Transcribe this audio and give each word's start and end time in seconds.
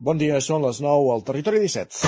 Bon 0.00 0.16
dia, 0.16 0.38
són 0.40 0.62
les 0.64 0.78
9 0.80 1.10
al 1.12 1.20
Territori 1.28 1.58
17. 1.60 2.00
A 2.00 2.02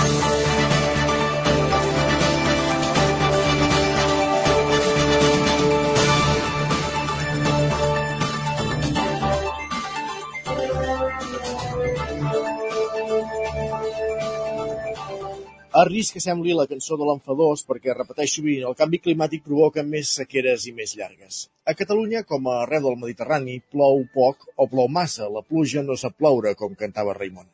risc 15.85 16.17
que 16.17 16.25
sembli 16.25 16.57
la 16.57 16.65
cançó 16.65 16.97
de 16.97 17.05
l'enfadós 17.05 17.69
perquè 17.69 17.93
repeteix 17.93 18.33
sovint 18.39 18.65
el 18.73 18.81
canvi 18.83 19.05
climàtic 19.05 19.45
provoca 19.45 19.85
més 19.85 20.17
sequeres 20.17 20.65
i 20.65 20.73
més 20.73 20.97
llargues. 20.97 21.53
A 21.69 21.77
Catalunya, 21.77 22.25
com 22.25 22.49
a 22.49 22.65
arreu 22.65 22.89
del 22.89 23.03
Mediterrani, 23.05 23.61
plou 23.69 24.09
poc 24.17 24.49
o 24.57 24.73
plou 24.77 24.89
massa. 24.89 25.29
La 25.29 25.45
pluja 25.45 25.85
no 25.85 26.01
sap 26.01 26.17
ploure, 26.17 26.57
com 26.57 26.73
cantava 26.73 27.21
Raimon. 27.21 27.53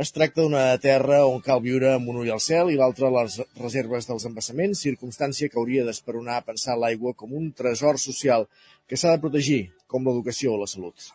Es 0.00 0.08
tracta 0.08 0.40
d'una 0.40 0.78
terra 0.80 1.18
on 1.28 1.42
cal 1.44 1.58
viure 1.60 1.90
amb 1.92 2.08
un 2.08 2.22
ull 2.22 2.30
al 2.32 2.40
cel 2.40 2.70
i 2.72 2.78
l'altre 2.80 3.04
a 3.06 3.12
les 3.12 3.34
reserves 3.60 4.06
dels 4.08 4.24
embassaments, 4.24 4.80
circumstància 4.86 5.50
que 5.52 5.58
hauria 5.60 5.84
d'esperonar 5.84 6.38
a 6.40 6.44
pensar 6.46 6.78
l'aigua 6.80 7.12
com 7.12 7.34
un 7.36 7.50
tresor 7.52 7.98
social 8.00 8.46
que 8.88 8.96
s'ha 8.96 9.12
de 9.12 9.20
protegir, 9.20 9.66
com 9.86 10.08
l'educació 10.08 10.54
o 10.54 10.62
la 10.62 10.70
salut. 10.72 11.12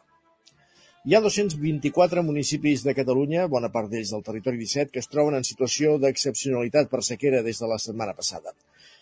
Hi 1.09 1.17
ha 1.17 1.23
224 1.25 2.21
municipis 2.29 2.85
de 2.85 2.93
Catalunya, 2.93 3.47
bona 3.49 3.73
part 3.73 3.89
d'ells 3.89 4.13
del 4.13 4.25
territori 4.29 4.61
17, 4.61 4.93
que 4.93 5.01
es 5.01 5.09
troben 5.09 5.39
en 5.39 5.49
situació 5.49 5.97
d'excepcionalitat 5.97 6.93
per 6.93 7.01
sequera 7.09 7.41
des 7.41 7.57
de 7.57 7.73
la 7.73 7.81
setmana 7.81 8.13
passada. 8.13 8.53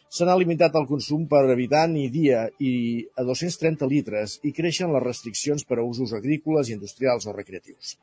Se 0.08 0.24
n'ha 0.24 0.40
limitat 0.40 0.80
el 0.80 0.88
consum 0.88 1.28
per 1.28 1.44
habitant 1.52 2.00
i 2.00 2.08
dia 2.16 2.48
i 2.64 2.74
a 3.20 3.28
230 3.28 3.92
litres 3.92 4.40
i 4.48 4.56
creixen 4.56 4.96
les 4.96 5.04
restriccions 5.04 5.68
per 5.68 5.82
a 5.82 5.88
usos 5.94 6.16
agrícoles, 6.16 6.72
industrials 6.72 7.28
o 7.28 7.36
recreatius. 7.36 7.98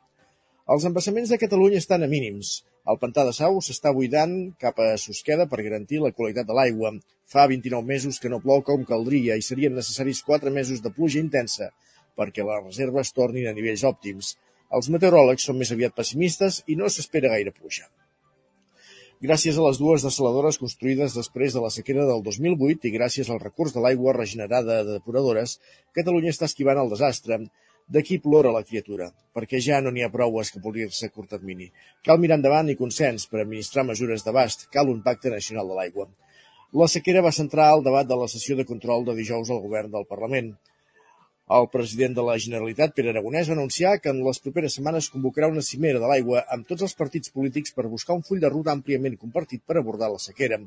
Els 0.71 0.85
embassaments 0.87 1.31
de 1.31 1.37
Catalunya 1.39 1.79
estan 1.81 2.05
a 2.05 2.07
mínims. 2.07 2.49
El 2.91 2.97
pantà 2.99 3.25
de 3.27 3.33
Sau 3.35 3.57
s'està 3.65 3.91
buidant 3.95 4.35
cap 4.63 4.77
a 4.79 4.93
Susqueda 5.01 5.45
per 5.51 5.63
garantir 5.65 5.99
la 5.99 6.11
qualitat 6.15 6.47
de 6.47 6.55
l'aigua. 6.55 6.93
Fa 7.33 7.43
29 7.51 7.83
mesos 7.89 8.19
que 8.23 8.31
no 8.31 8.39
plou 8.45 8.63
com 8.69 8.85
caldria 8.87 9.35
i 9.35 9.43
serien 9.43 9.75
necessaris 9.75 10.21
4 10.29 10.53
mesos 10.57 10.79
de 10.85 10.91
pluja 10.95 11.19
intensa 11.19 11.67
perquè 12.15 12.45
les 12.47 12.63
reserves 12.63 13.11
tornin 13.17 13.49
a 13.49 13.53
nivells 13.57 13.83
òptims. 13.89 14.37
Els 14.71 14.87
meteoròlegs 14.95 15.49
són 15.49 15.59
més 15.59 15.73
aviat 15.75 15.97
pessimistes 15.99 16.61
i 16.71 16.79
no 16.79 16.87
s'espera 16.87 17.33
gaire 17.33 17.51
pluja. 17.51 17.89
Gràcies 19.23 19.59
a 19.59 19.65
les 19.67 19.77
dues 19.79 20.03
desaladores 20.07 20.57
construïdes 20.59 21.13
després 21.15 21.53
de 21.55 21.65
la 21.65 21.73
sequera 21.75 22.07
del 22.07 22.23
2008 22.23 22.87
i 22.87 22.93
gràcies 22.95 23.29
al 23.31 23.43
recurs 23.43 23.75
de 23.75 23.83
l'aigua 23.83 24.15
regenerada 24.15 24.79
de 24.83 24.95
depuradores, 24.97 25.59
Catalunya 25.95 26.31
està 26.31 26.47
esquivant 26.47 26.79
el 26.81 26.91
desastre. 26.91 27.39
D'aquí 27.91 28.17
plora 28.23 28.51
la 28.55 28.63
criatura, 28.63 29.09
perquè 29.35 29.59
ja 29.59 29.81
no 29.83 29.91
n'hi 29.91 30.03
ha 30.05 30.11
prou 30.11 30.37
a 30.39 30.43
escapolir-se 30.45 31.09
a 31.09 31.11
curt 31.11 31.33
termini. 31.35 31.67
Cal 32.07 32.19
mirar 32.19 32.37
endavant 32.39 32.69
i 32.71 32.77
consens 32.79 33.25
per 33.27 33.41
administrar 33.41 33.83
mesures 33.87 34.23
d'abast, 34.23 34.69
cal 34.71 34.91
un 34.91 35.01
pacte 35.03 35.33
nacional 35.33 35.67
de 35.67 35.79
l'aigua. 35.79 36.07
La 36.81 36.87
sequera 36.89 37.21
va 37.21 37.33
centrar 37.35 37.67
el 37.75 37.83
debat 37.85 38.07
de 38.07 38.15
la 38.17 38.29
sessió 38.31 38.55
de 38.57 38.65
control 38.65 39.03
de 39.05 39.17
dijous 39.19 39.51
al 39.51 39.59
govern 39.65 39.91
del 39.91 40.07
Parlament. 40.09 40.53
El 41.57 41.67
president 41.73 42.15
de 42.17 42.23
la 42.25 42.37
Generalitat, 42.39 42.95
Pere 42.95 43.11
Aragonès, 43.11 43.49
va 43.51 43.57
anunciar 43.57 43.97
que 43.99 44.09
en 44.09 44.23
les 44.25 44.39
properes 44.39 44.77
setmanes 44.79 45.09
convocarà 45.11 45.49
una 45.51 45.65
cimera 45.67 45.99
de 45.99 46.07
l'aigua 46.09 46.45
amb 46.55 46.65
tots 46.69 46.87
els 46.87 46.95
partits 47.01 47.33
polítics 47.35 47.75
per 47.75 47.91
buscar 47.91 48.15
un 48.15 48.23
full 48.23 48.39
de 48.41 48.49
ruta 48.53 48.71
àmpliament 48.71 49.19
compartit 49.25 49.61
per 49.67 49.77
abordar 49.77 50.09
la 50.13 50.23
sequera. 50.23 50.61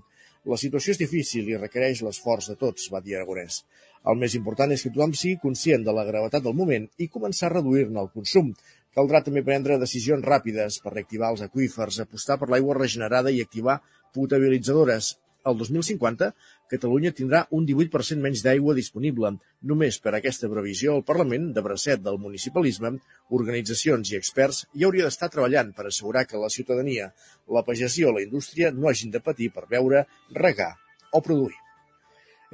La 0.53 0.61
situació 0.63 0.93
és 0.95 1.01
difícil 1.01 1.49
i 1.51 1.57
requereix 1.59 2.05
l'esforç 2.05 2.53
de 2.53 2.59
tots, 2.61 2.91
va 2.93 3.01
dir 3.03 3.17
Aragonès. 3.17 3.65
El 4.11 4.19
més 4.23 4.37
important 4.39 4.73
és 4.75 4.85
que 4.85 4.93
tothom 4.95 5.15
sigui 5.19 5.41
conscient 5.43 5.85
de 5.87 5.95
la 5.97 6.07
gravetat 6.09 6.45
del 6.47 6.57
moment 6.61 6.89
i 7.03 7.11
començar 7.19 7.51
a 7.51 7.55
reduir-ne 7.57 8.03
el 8.03 8.11
consum. 8.15 8.53
Caldrà 8.97 9.23
també 9.27 9.43
prendre 9.47 9.81
decisions 9.83 10.25
ràpides 10.25 10.81
per 10.85 10.95
reactivar 10.95 11.33
els 11.35 11.45
aqüífers, 11.47 12.01
apostar 12.01 12.39
per 12.41 12.49
l'aigua 12.53 12.79
regenerada 12.79 13.35
i 13.35 13.43
activar 13.45 13.81
potabilitzadores, 14.17 15.17
el 15.47 15.59
2050, 15.59 16.33
Catalunya 16.71 17.13
tindrà 17.15 17.45
un 17.55 17.67
18% 17.67 18.23
menys 18.23 18.41
d'aigua 18.43 18.75
disponible. 18.79 19.31
Només 19.71 19.99
per 20.03 20.17
aquesta 20.17 20.51
previsió, 20.51 20.97
el 20.99 21.05
Parlament, 21.11 21.53
de 21.55 21.63
bracet 21.67 22.03
del 22.07 22.19
municipalisme, 22.23 22.97
organitzacions 23.41 24.11
i 24.11 24.19
experts 24.19 24.65
hi 24.75 24.87
hauria 24.89 25.07
d'estar 25.07 25.31
treballant 25.35 25.71
per 25.77 25.87
assegurar 25.91 26.25
que 26.31 26.41
la 26.43 26.51
ciutadania, 26.57 27.13
la 27.59 27.63
pagesia 27.69 28.11
o 28.11 28.17
la 28.17 28.25
indústria 28.27 28.73
no 28.75 28.91
hagin 28.91 29.15
de 29.15 29.23
patir 29.31 29.53
per 29.55 29.69
veure, 29.77 30.03
regar 30.43 30.73
o 31.13 31.23
produir. 31.23 31.66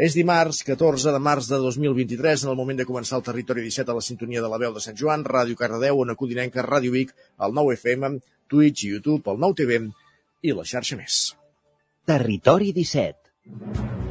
És 0.00 0.14
dimarts, 0.16 0.62
14 0.64 1.12
de 1.12 1.20
març 1.20 1.50
de 1.50 1.58
2023, 1.60 2.46
en 2.46 2.52
el 2.52 2.56
moment 2.56 2.78
de 2.80 2.86
començar 2.88 3.18
el 3.18 3.24
Territori 3.26 3.64
17 3.66 3.92
a 3.92 3.96
la 3.98 4.04
sintonia 4.04 4.40
de 4.40 4.48
la 4.48 4.60
veu 4.62 4.72
de 4.72 4.80
Sant 4.80 4.96
Joan, 4.96 5.24
Ràdio 5.24 5.58
Cardedeu, 5.58 6.00
Ona 6.00 6.16
Codinenca, 6.16 6.64
Ràdio 6.64 6.94
Vic, 6.96 7.12
el 7.44 7.52
9 7.60 7.76
FM, 7.76 8.14
Twitch 8.48 8.86
i 8.86 8.94
YouTube, 8.94 9.28
el 9.28 9.42
9 9.44 9.60
TV 9.60 9.82
i 10.42 10.56
la 10.56 10.64
xarxa 10.64 10.96
més. 10.96 11.24
Territori 12.08 12.72
17. 12.72 14.01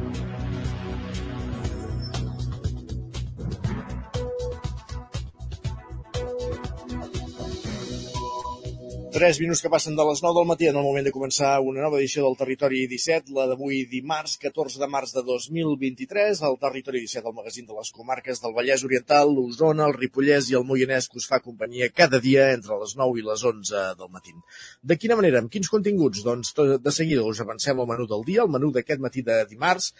Tres 9.12 9.36
minuts 9.42 9.60
que 9.60 9.68
passen 9.68 9.92
de 9.92 10.04
les 10.08 10.22
9 10.24 10.38
del 10.38 10.46
matí 10.48 10.66
en 10.70 10.76
el 10.80 10.84
moment 10.86 11.04
de 11.04 11.10
començar 11.12 11.58
una 11.60 11.82
nova 11.84 11.98
edició 11.98 12.22
del 12.24 12.36
Territori 12.40 12.86
17, 12.88 13.34
la 13.36 13.44
d'avui 13.50 13.82
dimarts, 13.84 14.38
14 14.40 14.78
de 14.80 14.86
març 14.88 15.10
de 15.12 15.20
2023, 15.26 16.38
el 16.48 16.54
Territori 16.62 17.02
17, 17.02 17.28
el 17.28 17.34
magazín 17.36 17.66
de 17.68 17.76
les 17.76 17.90
comarques 17.92 18.40
del 18.40 18.54
Vallès 18.56 18.86
Oriental, 18.88 19.28
l'Osona, 19.36 19.90
el 19.90 19.98
Ripollès 19.98 20.48
i 20.48 20.56
el 20.56 20.64
Moianès 20.64 21.10
que 21.12 21.20
us 21.20 21.26
fa 21.28 21.42
companyia 21.44 21.90
cada 21.92 22.22
dia 22.24 22.46
entre 22.54 22.78
les 22.80 22.94
9 22.96 23.20
i 23.20 23.26
les 23.26 23.44
11 23.50 23.82
del 23.98 24.10
matí. 24.14 24.32
De 24.80 24.96
quina 24.96 25.20
manera, 25.20 25.44
amb 25.44 25.52
quins 25.52 25.68
continguts? 25.68 26.24
Doncs 26.24 26.56
de 26.56 26.96
seguida 26.96 27.26
us 27.28 27.44
avancem 27.44 27.84
al 27.84 27.90
menú 27.92 28.08
del 28.08 28.24
dia, 28.30 28.48
el 28.48 28.54
menú 28.56 28.72
d'aquest 28.72 29.04
matí 29.04 29.20
de 29.28 29.42
dimarts. 29.52 29.90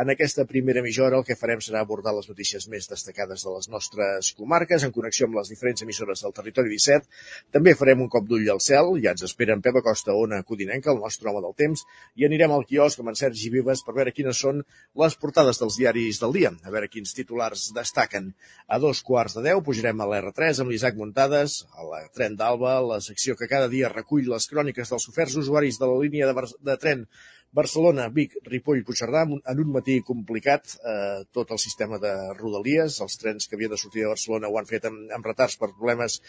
En 0.00 0.14
aquesta 0.16 0.48
primera 0.48 0.80
mitja 0.80 1.04
hora 1.10 1.20
el 1.20 1.28
que 1.28 1.36
farem 1.36 1.60
serà 1.60 1.84
abordar 1.84 2.16
les 2.16 2.32
notícies 2.32 2.70
més 2.72 2.88
destacades 2.88 3.44
de 3.44 3.52
les 3.52 3.68
nostres 3.68 4.32
comarques 4.32 4.88
en 4.88 4.96
connexió 4.96 5.28
amb 5.28 5.42
les 5.42 5.52
diferents 5.52 5.84
emissores 5.84 6.24
del 6.24 6.38
Territori 6.40 6.72
17. 6.72 7.22
També 7.52 7.76
farem 7.76 8.08
un 8.08 8.12
cop 8.16 8.24
d'ull 8.24 8.48
al 8.48 8.61
cel, 8.62 8.92
ja 9.04 9.12
ens 9.14 9.24
espera 9.26 9.56
en 9.56 9.62
Pep 9.64 9.76
Acosta, 9.80 10.14
Ona 10.18 10.42
Codinenca, 10.48 10.92
el 10.92 11.00
nostre 11.02 11.30
home 11.30 11.42
del 11.44 11.56
temps, 11.58 11.82
i 12.16 12.26
anirem 12.28 12.54
al 12.54 12.64
quiosc 12.68 13.02
amb 13.02 13.12
en 13.12 13.18
Sergi 13.18 13.50
Vives 13.52 13.82
per 13.86 13.96
veure 13.98 14.14
quines 14.14 14.40
són 14.44 14.62
les 15.02 15.18
portades 15.24 15.60
dels 15.60 15.78
diaris 15.80 16.22
del 16.22 16.36
dia, 16.38 16.54
a 16.62 16.72
veure 16.74 16.90
quins 16.92 17.14
titulars 17.18 17.68
destaquen. 17.76 18.32
A 18.68 18.80
dos 18.82 19.02
quarts 19.06 19.36
de 19.38 19.44
deu 19.48 19.62
pujarem 19.66 20.00
a 20.00 20.08
l'R3 20.08 20.62
amb 20.62 20.72
l'Isaac 20.72 20.96
Muntades, 21.00 21.60
a 21.76 21.86
la 21.90 22.02
tren 22.14 22.38
d'Alba, 22.38 22.78
la 22.94 23.02
secció 23.04 23.36
que 23.36 23.50
cada 23.50 23.68
dia 23.72 23.92
recull 23.92 24.30
les 24.30 24.48
cròniques 24.50 24.94
dels 24.94 25.08
oferts 25.12 25.38
usuaris 25.44 25.78
de 25.82 25.90
la 25.90 26.00
línia 26.02 26.30
de, 26.32 26.50
de 26.70 26.80
tren 26.80 27.06
Barcelona, 27.52 28.08
Vic, 28.08 28.38
Ripoll, 28.48 28.80
Puigcerdà, 28.88 29.26
en 29.28 29.58
un 29.60 29.72
matí 29.74 29.98
complicat, 30.08 30.72
eh, 30.88 31.24
tot 31.36 31.52
el 31.52 31.60
sistema 31.60 31.98
de 32.00 32.12
rodalies, 32.38 32.96
els 33.04 33.18
trens 33.20 33.46
que 33.46 33.58
havien 33.58 33.74
de 33.74 33.80
sortir 33.82 34.06
de 34.06 34.12
Barcelona 34.14 34.48
ho 34.48 34.56
han 34.58 34.68
fet 34.70 34.88
amb, 34.88 35.02
amb 35.12 35.28
retards 35.28 35.58
per 35.60 35.68
problemes 35.74 36.20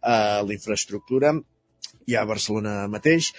a 0.00 0.40
l'infraestructura, 0.48 1.34
i 2.10 2.16
a 2.18 2.26
Barcelona 2.28 2.84
mateix. 2.92 3.32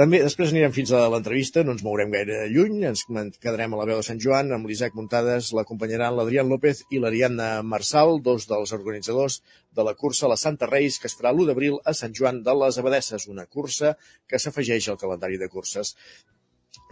També 0.00 0.22
després 0.22 0.54
anirem 0.54 0.72
fins 0.72 0.90
a 0.96 1.02
l'entrevista, 1.12 1.60
no 1.60 1.74
ens 1.74 1.82
mourem 1.84 2.12
gaire 2.14 2.46
lluny, 2.48 2.78
ens 2.88 3.02
quedarem 3.42 3.74
a 3.76 3.80
la 3.82 3.84
veu 3.90 3.98
de 4.00 4.06
Sant 4.06 4.22
Joan, 4.24 4.48
amb 4.56 4.70
l'Isaac 4.70 4.94
Muntades, 4.96 5.50
l'acompanyaran 5.52 6.16
l'Adrián 6.16 6.48
López 6.48 6.80
i 6.88 7.02
l'Ariadna 7.02 7.50
Marçal, 7.74 8.16
dos 8.24 8.48
dels 8.48 8.72
organitzadors 8.72 9.42
de 9.76 9.84
la 9.84 9.92
cursa 9.92 10.30
La 10.32 10.38
Santa 10.40 10.70
Reis, 10.70 10.96
que 10.96 11.10
es 11.10 11.16
farà 11.18 11.34
l'1 11.34 11.50
d'abril 11.50 11.76
a 11.84 11.92
Sant 11.98 12.16
Joan 12.16 12.40
de 12.46 12.56
les 12.62 12.80
Abadesses, 12.80 13.28
una 13.28 13.44
cursa 13.44 13.92
que 14.24 14.40
s'afegeix 14.40 14.88
al 14.88 15.00
calendari 15.04 15.36
de 15.42 15.50
curses 15.52 15.92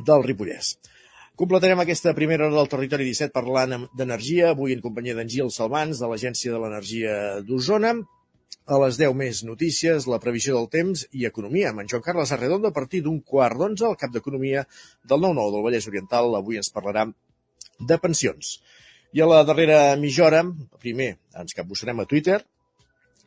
del 0.05 0.27
Ripollès. 0.29 0.75
Completarem 1.39 1.81
aquesta 1.81 2.13
primera 2.19 2.45
hora 2.45 2.59
del 2.59 2.69
Territori 2.69 3.09
17 3.09 3.33
parlant 3.33 3.89
d'energia, 3.97 4.53
avui 4.53 4.77
en 4.77 4.85
companyia 4.85 5.17
d'en 5.17 5.33
Gil 5.33 5.49
Salvans, 5.55 5.97
de 5.97 6.13
l'Agència 6.13 6.53
de 6.53 6.61
l'Energia 6.61 7.13
d'Osona, 7.47 7.95
a 8.69 8.79
les 8.83 8.99
10 9.01 9.15
més 9.17 9.41
notícies, 9.49 10.07
la 10.13 10.21
previsió 10.21 10.59
del 10.59 10.69
temps 10.73 11.07
i 11.17 11.25
economia, 11.29 11.71
amb 11.71 11.83
en 11.83 11.89
Joan 11.89 12.05
Carles 12.05 12.33
Arredondo 12.37 12.69
a 12.69 12.77
partir 12.77 13.01
d'un 13.05 13.23
quart 13.25 13.57
d'onze, 13.57 13.87
el 13.89 13.97
cap 14.01 14.13
d'economia 14.13 14.67
del 15.09 15.23
9-9 15.25 15.55
del 15.55 15.65
Vallès 15.65 15.89
Oriental. 15.89 16.37
Avui 16.37 16.61
ens 16.61 16.69
parlarà 16.75 17.07
de 17.81 17.99
pensions. 18.03 18.59
I 19.17 19.25
a 19.25 19.31
la 19.31 19.41
darrera 19.49 19.81
mitja 19.97 20.27
hora, 20.27 20.45
primer 20.85 21.15
ens 21.41 21.57
capbussarem 21.57 22.05
a 22.05 22.09
Twitter, 22.11 22.43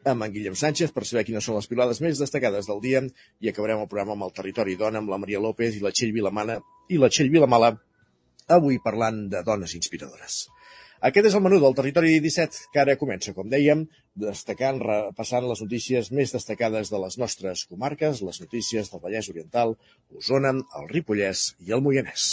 amb 0.06 0.26
en 0.26 0.34
Guillem 0.34 0.58
Sánchez 0.58 0.94
per 0.94 1.08
saber 1.10 1.26
quines 1.26 1.46
són 1.46 1.58
les 1.58 1.70
pilades 1.70 2.02
més 2.06 2.22
destacades 2.22 2.70
del 2.70 2.82
dia 2.86 3.02
i 3.42 3.50
acabarem 3.50 3.82
el 3.82 3.90
programa 3.90 4.14
amb 4.18 4.30
el 4.30 4.36
Territori 4.38 4.78
Dona, 4.78 5.02
amb 5.02 5.10
la 5.10 5.20
Maria 5.22 5.42
López 5.42 5.78
i 5.78 5.82
la 5.82 5.94
Txell 5.94 6.14
Vilamana 6.14 6.60
i 6.90 7.02
la 7.02 7.10
Txell 7.10 7.34
Vilamala, 7.34 7.76
avui 8.50 8.78
parlant 8.84 9.28
de 9.34 9.42
dones 9.46 9.74
inspiradores. 9.78 10.44
Aquest 11.08 11.32
és 11.32 11.36
el 11.38 11.42
menú 11.42 11.58
del 11.62 11.74
Territori 11.78 12.20
17, 12.22 12.68
que 12.74 12.82
ara 12.84 12.94
comença, 13.00 13.32
com 13.34 13.48
dèiem, 13.50 13.88
destacant, 14.24 14.78
repassant 14.84 15.48
les 15.50 15.64
notícies 15.66 16.12
més 16.14 16.34
destacades 16.36 16.94
de 16.94 17.00
les 17.02 17.18
nostres 17.18 17.64
comarques, 17.72 18.22
les 18.28 18.42
notícies 18.44 18.94
del 18.94 19.02
Vallès 19.02 19.32
Oriental, 19.34 19.74
Osona, 20.22 20.54
el 20.78 20.92
Ripollès 20.94 21.48
i 21.66 21.74
el 21.74 21.82
Moianès. 21.82 22.30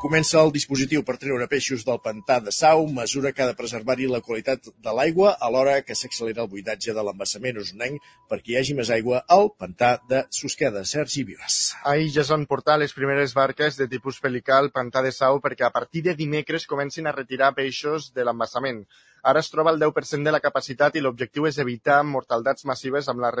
Comença 0.00 0.38
el 0.40 0.48
dispositiu 0.52 1.02
per 1.04 1.18
treure 1.20 1.44
peixos 1.48 1.82
del 1.84 1.98
pantà 2.00 2.38
de 2.40 2.54
Sau, 2.56 2.86
mesura 2.98 3.34
que 3.36 3.42
ha 3.44 3.48
de 3.50 3.56
preservar-hi 3.58 4.06
la 4.08 4.22
qualitat 4.24 4.70
de 4.86 4.94
l'aigua 4.96 5.34
alhora 5.48 5.74
que 5.84 5.96
s'accelera 5.98 6.40
el 6.46 6.48
buidatge 6.48 6.94
de 6.96 7.04
l'embassament 7.04 7.58
usonenc 7.60 8.06
perquè 8.32 8.54
hi 8.54 8.56
hagi 8.60 8.76
més 8.78 8.92
aigua 8.96 9.20
al 9.36 9.50
pantà 9.60 9.90
de 10.08 10.22
Susqueda. 10.38 10.86
Sergi 10.88 11.26
Vives. 11.28 11.58
Ahir 11.92 12.08
ja 12.14 12.24
es 12.24 12.32
van 12.32 12.48
portar 12.48 12.78
les 12.80 12.96
primeres 12.96 13.36
barques 13.36 13.76
de 13.76 13.90
tipus 13.92 14.22
pelical 14.24 14.70
al 14.70 14.72
pantà 14.80 15.04
de 15.04 15.12
Sau 15.12 15.36
perquè 15.44 15.68
a 15.68 15.72
partir 15.76 16.06
de 16.08 16.16
dimecres 16.16 16.64
comencin 16.72 17.04
a 17.04 17.16
retirar 17.20 17.52
peixos 17.60 18.08
de 18.16 18.24
l'embassament. 18.24 18.86
Ara 19.22 19.40
es 19.44 19.50
troba 19.52 19.70
al 19.70 19.78
10% 19.80 20.24
de 20.24 20.32
la 20.32 20.40
capacitat 20.40 20.94
i 20.96 21.02
l'objectiu 21.04 21.46
és 21.48 21.58
evitar 21.64 21.98
mortaldats 22.10 22.64
massives 22.70 23.08
amb 23.12 23.20
la, 23.20 23.32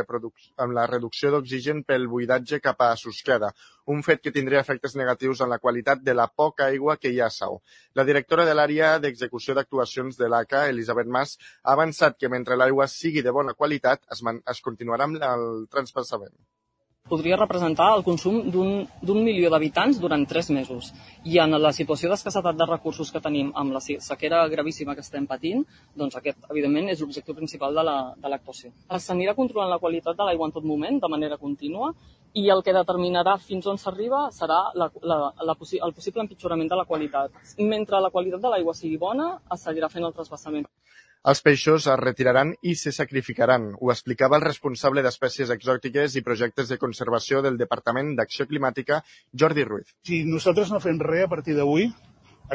amb 0.64 0.76
la 0.76 0.84
reducció 0.90 1.30
d'oxigen 1.32 1.80
pel 1.88 2.04
buidatge 2.14 2.60
cap 2.60 2.84
a 2.84 2.90
Susqueda, 3.00 3.52
un 3.94 4.04
fet 4.08 4.20
que 4.20 4.34
tindria 4.34 4.60
efectes 4.60 4.96
negatius 5.00 5.40
en 5.40 5.48
la 5.54 5.58
qualitat 5.64 6.04
de 6.04 6.14
la 6.14 6.28
poca 6.42 6.68
aigua 6.68 6.98
que 7.00 7.14
hi 7.14 7.20
ha 7.20 7.30
a 7.30 7.36
Sau. 7.38 7.60
La 7.94 8.04
directora 8.04 8.44
de 8.44 8.54
l'àrea 8.58 8.92
d'execució 9.00 9.56
d'actuacions 9.56 10.20
de 10.20 10.28
l'ACA, 10.28 10.66
Elisabet 10.74 11.08
Mas, 11.18 11.36
ha 11.64 11.72
avançat 11.78 12.20
que 12.20 12.28
mentre 12.28 12.60
l'aigua 12.60 12.88
sigui 12.88 13.24
de 13.24 13.36
bona 13.40 13.56
qualitat 13.56 14.04
es, 14.12 14.24
es 14.54 14.64
continuarà 14.68 15.08
amb 15.08 15.28
el 15.32 15.50
transpassament 15.72 16.36
podria 17.10 17.38
representar 17.40 17.88
el 17.96 18.04
consum 18.06 18.38
d'un 18.52 19.20
milió 19.24 19.50
d'habitants 19.50 19.98
durant 20.02 20.26
tres 20.30 20.50
mesos. 20.54 20.92
I 21.24 21.40
en 21.42 21.58
la 21.58 21.72
situació 21.76 22.10
d'escassetat 22.12 22.56
de 22.56 22.68
recursos 22.70 23.10
que 23.10 23.22
tenim 23.24 23.50
amb 23.62 23.74
la 23.74 23.82
sequera 23.82 24.46
gravíssima 24.52 24.94
que 24.94 25.04
estem 25.04 25.26
patint, 25.26 25.66
doncs 25.98 26.16
aquest, 26.20 26.38
evidentment, 26.48 26.88
és 26.94 27.02
l'objectiu 27.02 27.36
principal 27.36 27.74
de 27.74 27.84
l'actuació. 27.84 28.72
La, 28.88 29.02
S'anirà 29.02 29.34
controlant 29.34 29.72
la 29.72 29.82
qualitat 29.82 30.16
de 30.16 30.28
l'aigua 30.28 30.48
en 30.48 30.56
tot 30.56 30.64
moment, 30.64 31.00
de 31.02 31.12
manera 31.12 31.40
contínua, 31.40 31.92
i 32.32 32.46
el 32.54 32.62
que 32.62 32.74
determinarà 32.74 33.36
fins 33.42 33.66
on 33.66 33.78
s'arriba 33.82 34.28
serà 34.34 34.60
la, 34.78 34.86
la, 35.02 35.16
la, 35.42 35.56
el 35.58 35.94
possible 35.96 36.22
empitjorament 36.22 36.70
de 36.70 36.78
la 36.78 36.86
qualitat. 36.86 37.34
Mentre 37.58 38.00
la 38.00 38.12
qualitat 38.14 38.44
de 38.44 38.52
l'aigua 38.52 38.74
sigui 38.78 39.00
bona, 39.02 39.32
es 39.54 39.66
seguirà 39.66 39.90
fent 39.90 40.06
el 40.06 40.14
trasbassament. 40.14 40.68
Els 41.28 41.42
peixos 41.44 41.84
es 41.92 41.98
retiraran 42.00 42.54
i 42.64 42.70
se 42.80 42.90
sacrificaran, 42.96 43.64
ho 43.76 43.90
explicava 43.92 44.38
el 44.38 44.44
responsable 44.46 45.02
d'Espècies 45.04 45.50
Exòtiques 45.52 46.14
i 46.16 46.22
Projectes 46.24 46.70
de 46.72 46.78
Conservació 46.80 47.42
del 47.44 47.58
Departament 47.60 48.14
d'Acció 48.16 48.46
Climàtica, 48.48 49.02
Jordi 49.42 49.66
Ruiz. 49.68 49.90
Si 50.08 50.22
nosaltres 50.24 50.72
no 50.72 50.80
fem 50.80 51.02
res 51.04 51.26
a 51.26 51.28
partir 51.34 51.58
d'avui, 51.58 51.90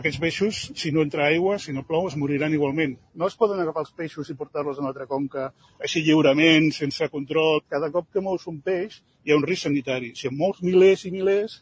aquests 0.02 0.18
peixos, 0.24 0.64
si 0.82 0.90
no 0.96 1.06
entra 1.06 1.28
aigua, 1.28 1.60
si 1.62 1.78
no 1.78 1.86
plou, 1.86 2.10
es 2.10 2.18
moriran 2.18 2.58
igualment. 2.58 2.98
No 3.14 3.30
es 3.30 3.38
poden 3.38 3.62
agafar 3.62 3.86
els 3.86 3.94
peixos 4.02 4.34
i 4.34 4.40
portar-los 4.42 4.82
a 4.82 4.84
una 4.84 4.90
altra 4.96 5.06
conca 5.14 5.52
així 5.78 6.02
lliurement, 6.08 6.72
sense 6.74 7.14
control. 7.14 7.62
Cada 7.70 7.94
cop 7.94 8.10
que 8.10 8.26
mous 8.26 8.50
un 8.50 8.64
peix 8.66 8.98
hi 9.22 9.32
ha 9.32 9.38
un 9.38 9.46
risc 9.46 9.70
sanitari. 9.70 10.16
Si 10.18 10.26
en 10.32 10.40
mous 10.42 10.66
milers 10.66 11.06
i 11.06 11.14
milers, 11.14 11.62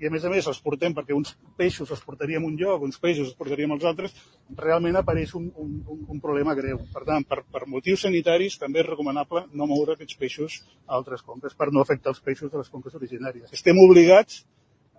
i 0.00 0.08
a 0.08 0.10
més 0.12 0.24
a 0.24 0.30
més 0.32 0.46
els 0.48 0.60
portem 0.64 0.94
perquè 0.96 1.12
uns 1.16 1.34
peixos 1.60 1.90
els 1.92 2.02
portaríem 2.04 2.44
un 2.48 2.56
lloc, 2.60 2.86
uns 2.86 2.98
peixos 3.00 3.28
els 3.28 3.36
portaríem 3.36 3.74
als 3.74 3.84
altres, 3.90 4.14
realment 4.56 4.96
apareix 4.96 5.34
un, 5.36 5.50
un, 5.60 5.74
un 6.08 6.22
problema 6.24 6.56
greu. 6.56 6.80
Per 6.94 7.04
tant, 7.08 7.26
per, 7.28 7.42
per 7.52 7.66
motius 7.68 8.06
sanitaris 8.06 8.56
també 8.62 8.80
és 8.80 8.88
recomanable 8.88 9.44
no 9.52 9.68
moure 9.68 9.98
aquests 9.98 10.16
peixos 10.20 10.60
a 10.86 10.96
altres 10.96 11.22
conques 11.26 11.56
per 11.56 11.68
no 11.74 11.84
afectar 11.84 12.14
els 12.14 12.24
peixos 12.24 12.52
de 12.52 12.62
les 12.62 12.72
conques 12.72 12.96
originàries. 12.96 13.52
Estem 13.52 13.78
obligats 13.84 14.40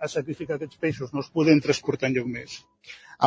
a 0.01 0.09
sacrificar 0.09 0.57
aquests 0.57 0.79
peixos, 0.81 1.13
no 1.13 1.21
els 1.21 1.29
podem 1.35 1.61
transportar 1.63 2.09
enlloc 2.09 2.29
més. 2.35 2.57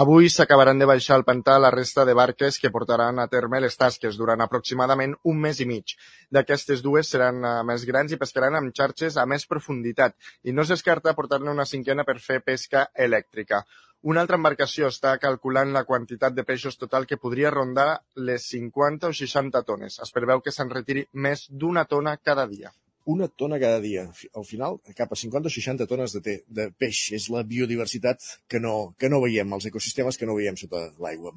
Avui 0.00 0.26
s'acabaran 0.34 0.80
de 0.82 0.88
baixar 0.90 1.14
al 1.16 1.22
pantà 1.26 1.54
la 1.62 1.70
resta 1.70 2.02
de 2.08 2.16
barques 2.18 2.56
que 2.58 2.70
portaran 2.76 3.20
a 3.22 3.28
terme 3.34 3.60
les 3.62 3.78
tasques 3.78 4.18
durant 4.18 4.42
aproximadament 4.42 5.14
un 5.32 5.38
mes 5.44 5.60
i 5.62 5.68
mig. 5.70 5.94
D'aquestes 6.34 6.82
dues 6.82 7.12
seran 7.14 7.38
uh, 7.46 7.52
més 7.68 7.86
grans 7.86 8.10
i 8.10 8.18
pescaran 8.18 8.58
amb 8.58 8.74
xarxes 8.74 9.20
a 9.22 9.26
més 9.30 9.46
profunditat 9.46 10.18
i 10.42 10.56
no 10.56 10.66
es 10.66 10.74
descarta 10.74 11.14
portar-ne 11.14 11.54
una 11.54 11.70
cinquena 11.74 12.02
per 12.08 12.18
fer 12.26 12.40
pesca 12.42 12.88
elèctrica. 13.06 13.62
Una 14.02 14.26
altra 14.26 14.36
embarcació 14.42 14.90
està 14.90 15.14
calculant 15.22 15.70
la 15.72 15.86
quantitat 15.88 16.34
de 16.34 16.42
peixos 16.44 16.76
total 16.76 17.06
que 17.06 17.22
podria 17.22 17.54
rondar 17.54 17.90
les 18.16 18.50
50 18.50 19.14
o 19.14 19.18
60 19.22 19.62
tones. 19.62 20.02
Es 20.02 20.10
preveu 20.18 20.42
que 20.42 20.52
se'n 20.52 20.74
retiri 20.74 21.06
més 21.14 21.46
d'una 21.48 21.86
tona 21.86 22.18
cada 22.18 22.50
dia 22.50 22.74
una 23.04 23.28
tona 23.28 23.58
cada 23.60 23.80
dia. 23.80 24.06
Al 24.34 24.44
final, 24.48 24.78
cap 24.96 25.12
a 25.12 25.16
50 25.16 25.48
o 25.48 25.52
60 25.52 25.86
tones 25.86 26.14
de, 26.16 26.20
te, 26.24 26.34
de 26.48 26.68
peix. 26.72 27.00
És 27.16 27.28
la 27.32 27.44
biodiversitat 27.46 28.24
que 28.48 28.60
no, 28.60 28.94
que 28.98 29.10
no 29.12 29.20
veiem, 29.24 29.52
els 29.56 29.68
ecosistemes 29.70 30.18
que 30.20 30.28
no 30.28 30.36
veiem 30.38 30.56
sota 30.60 30.86
l'aigua. 31.04 31.34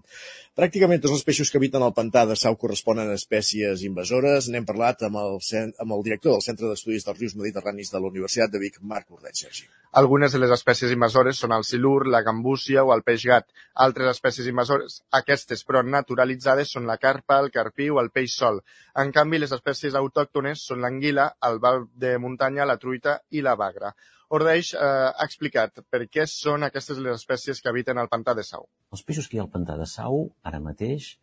Pràcticament 0.58 1.04
tots 1.04 1.18
els 1.18 1.25
peixos 1.28 1.52
que 1.52 1.60
habiten 1.60 1.84
al 1.84 1.96
pantà 1.98 2.25
de 2.30 2.38
Sau 2.40 2.56
corresponen 2.60 3.12
a 3.12 3.18
espècies 3.19 3.84
invasores. 3.88 4.48
N'hem 4.52 4.68
parlat 4.68 5.04
amb 5.10 5.19
el, 5.24 5.42
amb 5.68 5.98
el 5.98 6.08
director 6.08 6.38
del 6.38 6.46
Centre 6.46 6.72
d'Estudis 6.72 7.08
dels 7.08 7.19
Rius 7.19 7.36
Mediterranis 7.40 7.92
de 7.92 8.02
la 8.02 8.14
Universitat 8.14 8.54
de 8.54 8.64
Vic, 8.64 8.80
Marc 8.81 9.12
Ordet, 9.12 9.36
Sergi. 9.36 9.68
Algunes 9.98 10.34
de 10.36 10.40
les 10.40 10.52
espècies 10.54 10.92
invasores 10.94 11.40
són 11.42 11.54
el 11.56 11.64
silur, 11.66 12.08
la 12.12 12.22
gambúcia 12.22 12.84
o 12.84 12.92
el 12.94 13.02
peix 13.08 13.24
gat. 13.25 13.48
Altres 13.86 14.12
espècies 14.12 14.50
invasores, 14.52 15.00
aquestes 15.19 15.64
però 15.66 15.81
naturalitzades, 15.84 16.74
són 16.75 16.86
la 16.90 16.98
carpa, 17.02 17.40
el 17.44 17.50
carpí 17.56 17.88
o 17.90 18.02
el 18.02 18.12
peix 18.12 18.36
sol. 18.36 18.60
En 19.04 19.14
canvi, 19.16 19.40
les 19.42 19.56
espècies 19.56 19.96
autòctones 19.96 20.66
són 20.69 20.84
l'anguila, 20.84 21.30
el 21.50 21.56
el 21.57 21.63
val 21.63 21.83
de 22.06 22.13
muntanya, 22.21 22.69
la 22.69 22.77
truita 22.77 23.18
i 23.33 23.44
la 23.45 23.57
bagra. 23.59 23.92
Ordeix 24.38 24.74
eh, 24.75 24.80
ha 25.09 25.25
explicat 25.25 25.83
per 25.89 26.06
què 26.12 26.25
són 26.30 26.68
aquestes 26.68 26.98
les 27.04 27.15
espècies 27.15 27.62
que 27.63 27.71
habiten 27.71 28.00
al 28.00 28.09
pantà 28.12 28.36
de 28.38 28.44
Sau. 28.44 28.68
Els 28.95 29.04
peixos 29.07 29.27
que 29.27 29.38
hi 29.38 29.42
ha 29.42 29.45
al 29.45 29.54
pantà 29.54 29.77
de 29.80 29.88
Sau, 29.88 30.25
ara 30.50 30.59
mateix, 30.63 31.13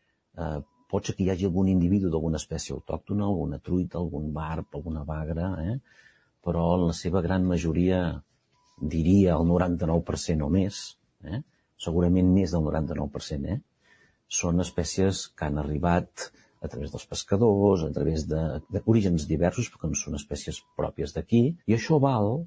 eh, 0.40 0.60
pot 0.90 1.06
ser 1.06 1.16
que 1.16 1.24
hi 1.24 1.30
hagi 1.32 1.48
algun 1.48 1.68
individu 1.72 2.10
d'alguna 2.10 2.40
espècie 2.40 2.74
autòctona, 2.76 3.26
alguna 3.26 3.60
truita, 3.68 3.98
algun 4.00 4.30
barb, 4.36 4.68
alguna 4.78 5.04
bagra, 5.08 5.50
eh? 5.64 5.76
però 6.44 6.64
la 6.80 6.94
seva 6.96 7.22
gran 7.24 7.44
majoria, 7.48 8.00
diria 8.94 9.36
el 9.36 9.48
99% 9.50 10.46
o 10.46 10.50
més, 10.52 10.80
eh? 11.28 11.42
segurament 11.86 12.30
més 12.32 12.54
del 12.56 12.64
99%, 12.68 13.52
eh? 13.52 13.60
són 14.40 14.64
espècies 14.64 15.26
que 15.36 15.48
han 15.48 15.60
arribat 15.62 16.30
a 16.64 16.70
través 16.72 16.92
dels 16.92 17.06
pescadors, 17.10 17.84
a 17.84 17.92
través 17.92 18.24
d'orígens 18.26 19.28
diversos, 19.28 19.68
perquè 19.70 19.90
no 19.90 19.98
són 20.00 20.16
espècies 20.18 20.62
pròpies 20.78 21.12
d'aquí, 21.16 21.44
i 21.68 21.76
això 21.76 22.00
val 22.02 22.44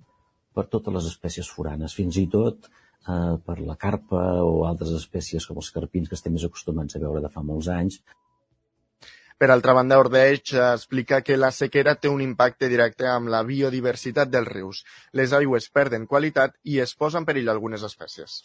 per 0.57 0.65
totes 0.73 0.93
les 0.95 1.09
espècies 1.13 1.49
foranes, 1.53 1.93
fins 1.93 2.17
i 2.17 2.25
tot 2.33 2.67
eh, 2.67 3.35
per 3.45 3.57
la 3.61 3.77
carpa 3.77 4.23
o 4.43 4.63
altres 4.69 4.95
espècies 4.97 5.45
com 5.45 5.59
els 5.61 5.73
carpins 5.75 6.09
que 6.09 6.17
estem 6.17 6.33
més 6.33 6.47
acostumats 6.47 6.97
a 6.97 7.03
veure 7.03 7.21
de 7.21 7.31
fa 7.33 7.45
molts 7.45 7.69
anys. 7.73 8.01
Per 9.37 9.51
altra 9.53 9.75
banda, 9.77 9.99
Ordeix 10.01 10.55
explica 10.57 11.19
que 11.21 11.37
la 11.37 11.51
sequera 11.53 11.93
té 12.01 12.09
un 12.09 12.23
impacte 12.25 12.71
directe 12.71 13.05
amb 13.11 13.29
la 13.29 13.43
biodiversitat 13.45 14.31
dels 14.33 14.49
rius. 14.49 14.81
Les 15.13 15.35
aigües 15.37 15.69
perden 15.69 16.09
qualitat 16.09 16.57
i 16.65 16.79
es 16.81 16.95
posen 16.97 17.21
en 17.21 17.29
perill 17.29 17.53
algunes 17.53 17.85
espècies 17.85 18.41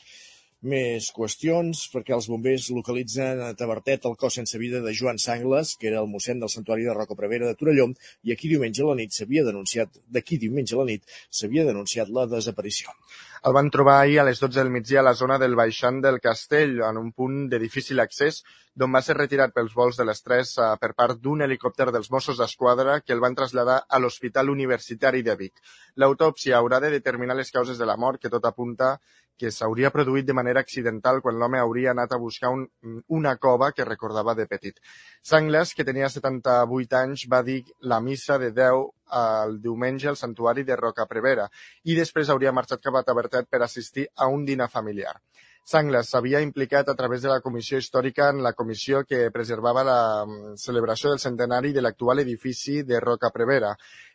més 0.62 1.08
qüestions 1.14 1.80
perquè 1.92 2.14
els 2.14 2.28
bombers 2.30 2.68
localitzen 2.70 3.42
a 3.42 3.50
Tabertet 3.58 4.06
el 4.06 4.14
cos 4.20 4.38
sense 4.38 4.58
vida 4.62 4.80
de 4.84 4.94
Joan 4.94 5.18
Sangles, 5.18 5.74
que 5.76 5.90
era 5.90 6.00
el 6.00 6.10
mossèn 6.10 6.40
del 6.40 6.52
santuari 6.52 6.86
de 6.86 6.94
Roca 6.94 7.18
Prevera 7.18 7.50
de 7.50 7.58
Torelló, 7.58 7.88
i 8.22 8.32
aquí 8.32 8.50
diumenge 8.52 8.84
a 8.84 8.92
la 8.92 8.98
nit 9.00 9.12
s'havia 9.12 9.44
denunciat, 9.48 9.98
d'aquí 10.06 10.38
diumenge 10.38 10.76
a 10.76 10.82
la 10.82 10.88
nit 10.92 11.18
s'havia 11.30 11.66
denunciat 11.66 12.10
la 12.14 12.28
desaparició. 12.30 12.94
El 13.42 13.56
van 13.56 13.72
trobar 13.74 13.96
ahir 14.00 14.20
a 14.22 14.24
les 14.28 14.38
12 14.38 14.54
del 14.60 14.70
migdia 14.70 15.00
a 15.00 15.02
la 15.02 15.16
zona 15.18 15.36
del 15.42 15.56
Baixant 15.58 15.96
del 16.02 16.20
Castell, 16.22 16.76
en 16.86 16.98
un 17.00 17.10
punt 17.10 17.48
de 17.50 17.58
difícil 17.58 17.98
accés, 17.98 18.44
d'on 18.78 18.94
va 18.94 19.02
ser 19.04 19.16
retirat 19.18 19.52
pels 19.52 19.74
vols 19.76 19.98
de 19.98 20.06
les 20.06 20.22
3 20.24 20.52
eh, 20.52 20.68
per 20.80 20.92
part 20.96 21.18
d'un 21.24 21.42
helicòpter 21.44 21.90
dels 21.92 22.08
Mossos 22.14 22.38
d'Esquadra 22.38 23.00
que 23.02 23.12
el 23.12 23.20
van 23.24 23.34
traslladar 23.34 23.80
a 23.88 23.98
l'Hospital 23.98 24.52
Universitari 24.54 25.24
de 25.26 25.34
Vic. 25.40 25.58
L'autòpsia 25.98 26.60
haurà 26.60 26.78
de 26.80 26.92
determinar 26.94 27.36
les 27.36 27.50
causes 27.50 27.82
de 27.82 27.88
la 27.90 27.98
mort, 27.98 28.22
que 28.22 28.30
tot 28.30 28.46
apunta 28.48 28.94
que 29.38 29.50
s'hauria 29.50 29.90
produït 29.90 30.26
de 30.26 30.36
manera 30.38 30.62
accidental 30.64 31.20
quan 31.22 31.38
l'home 31.38 31.58
hauria 31.58 31.90
anat 31.92 32.12
a 32.12 32.20
buscar 32.22 32.50
un, 32.54 32.66
una 33.08 33.36
cova 33.36 33.72
que 33.72 33.86
recordava 33.88 34.34
de 34.38 34.46
petit. 34.46 34.78
Sangles, 35.22 35.74
que 35.74 35.86
tenia 35.88 36.10
78 36.12 36.98
anys, 37.00 37.26
va 37.32 37.42
dir 37.42 37.62
la 37.80 38.00
missa 38.00 38.38
de 38.38 38.52
10 38.52 38.84
el 39.12 39.58
diumenge 39.60 40.08
al 40.08 40.16
santuari 40.16 40.64
de 40.64 40.76
Roca 40.76 41.06
Prevera 41.06 41.48
i 41.84 41.96
després 41.98 42.30
hauria 42.32 42.52
marxat 42.52 42.80
cap 42.84 42.96
a 42.96 43.04
Tabertet 43.08 43.50
per 43.50 43.62
assistir 43.62 44.06
a 44.16 44.28
un 44.28 44.46
dinar 44.48 44.70
familiar. 44.72 45.18
Sangles 45.64 46.08
s'havia 46.10 46.40
implicat 46.42 46.88
a 46.88 46.94
través 46.98 47.22
de 47.22 47.28
la 47.30 47.40
Comissió 47.40 47.78
Històrica 47.78 48.28
en 48.32 48.40
la 48.42 48.52
comissió 48.52 49.04
que 49.06 49.30
preservava 49.30 49.84
la 49.86 49.98
mm, 50.24 50.56
celebració 50.58 51.12
del 51.12 51.20
centenari 51.22 51.70
de 51.72 51.84
l'actual 51.84 52.18
edifici 52.24 52.82
de 52.82 52.98
Roca 53.00 53.30
Prevera. 53.30 53.70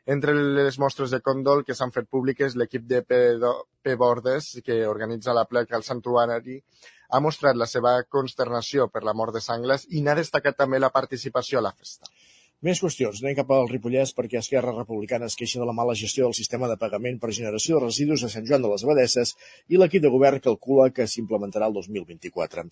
Entre 0.05 0.35
les 0.35 0.79
mostres 0.79 1.15
de 1.15 1.21
condol 1.23 1.63
que 1.63 1.75
s'han 1.75 1.95
fet 1.95 2.09
públiques, 2.11 2.55
l'equip 2.59 2.83
de 2.91 3.01
P. 3.03 3.95
Bordes, 3.95 4.57
que 4.63 4.85
organitza 4.87 5.35
la 5.35 5.47
plec 5.47 5.71
al 5.71 5.87
santuari, 5.87 6.59
ha 7.09 7.23
mostrat 7.23 7.55
la 7.55 7.67
seva 7.71 7.95
consternació 8.03 8.89
per 8.91 9.05
la 9.07 9.15
mort 9.15 9.33
de 9.33 9.43
Sangles 9.43 9.87
i 9.89 10.03
n'ha 10.03 10.15
destacat 10.19 10.59
també 10.59 10.83
la 10.83 10.91
participació 10.91 11.59
a 11.59 11.67
la 11.69 11.71
festa. 11.71 12.11
Més 12.65 12.79
qüestions. 12.81 13.19
Anem 13.21 13.35
cap 13.37 13.51
al 13.53 13.67
Ripollès 13.69 14.15
perquè 14.17 14.39
Esquerra 14.39 14.71
Republicana 14.73 15.27
es 15.29 15.35
queixa 15.37 15.59
de 15.61 15.65
la 15.69 15.75
mala 15.77 15.93
gestió 15.93 16.25
del 16.25 16.33
sistema 16.33 16.65
de 16.65 16.77
pagament 16.81 17.19
per 17.21 17.29
generació 17.29 17.75
de 17.75 17.83
residus 17.83 18.23
a 18.25 18.29
Sant 18.33 18.47
Joan 18.49 18.63
de 18.65 18.71
les 18.71 18.81
Abadesses 18.81 19.35
i 19.69 19.77
l'equip 19.77 20.01
de 20.01 20.09
govern 20.09 20.41
calcula 20.41 20.87
que 20.89 21.05
s'implementarà 21.05 21.67
el 21.69 21.75
2024. 21.75 22.63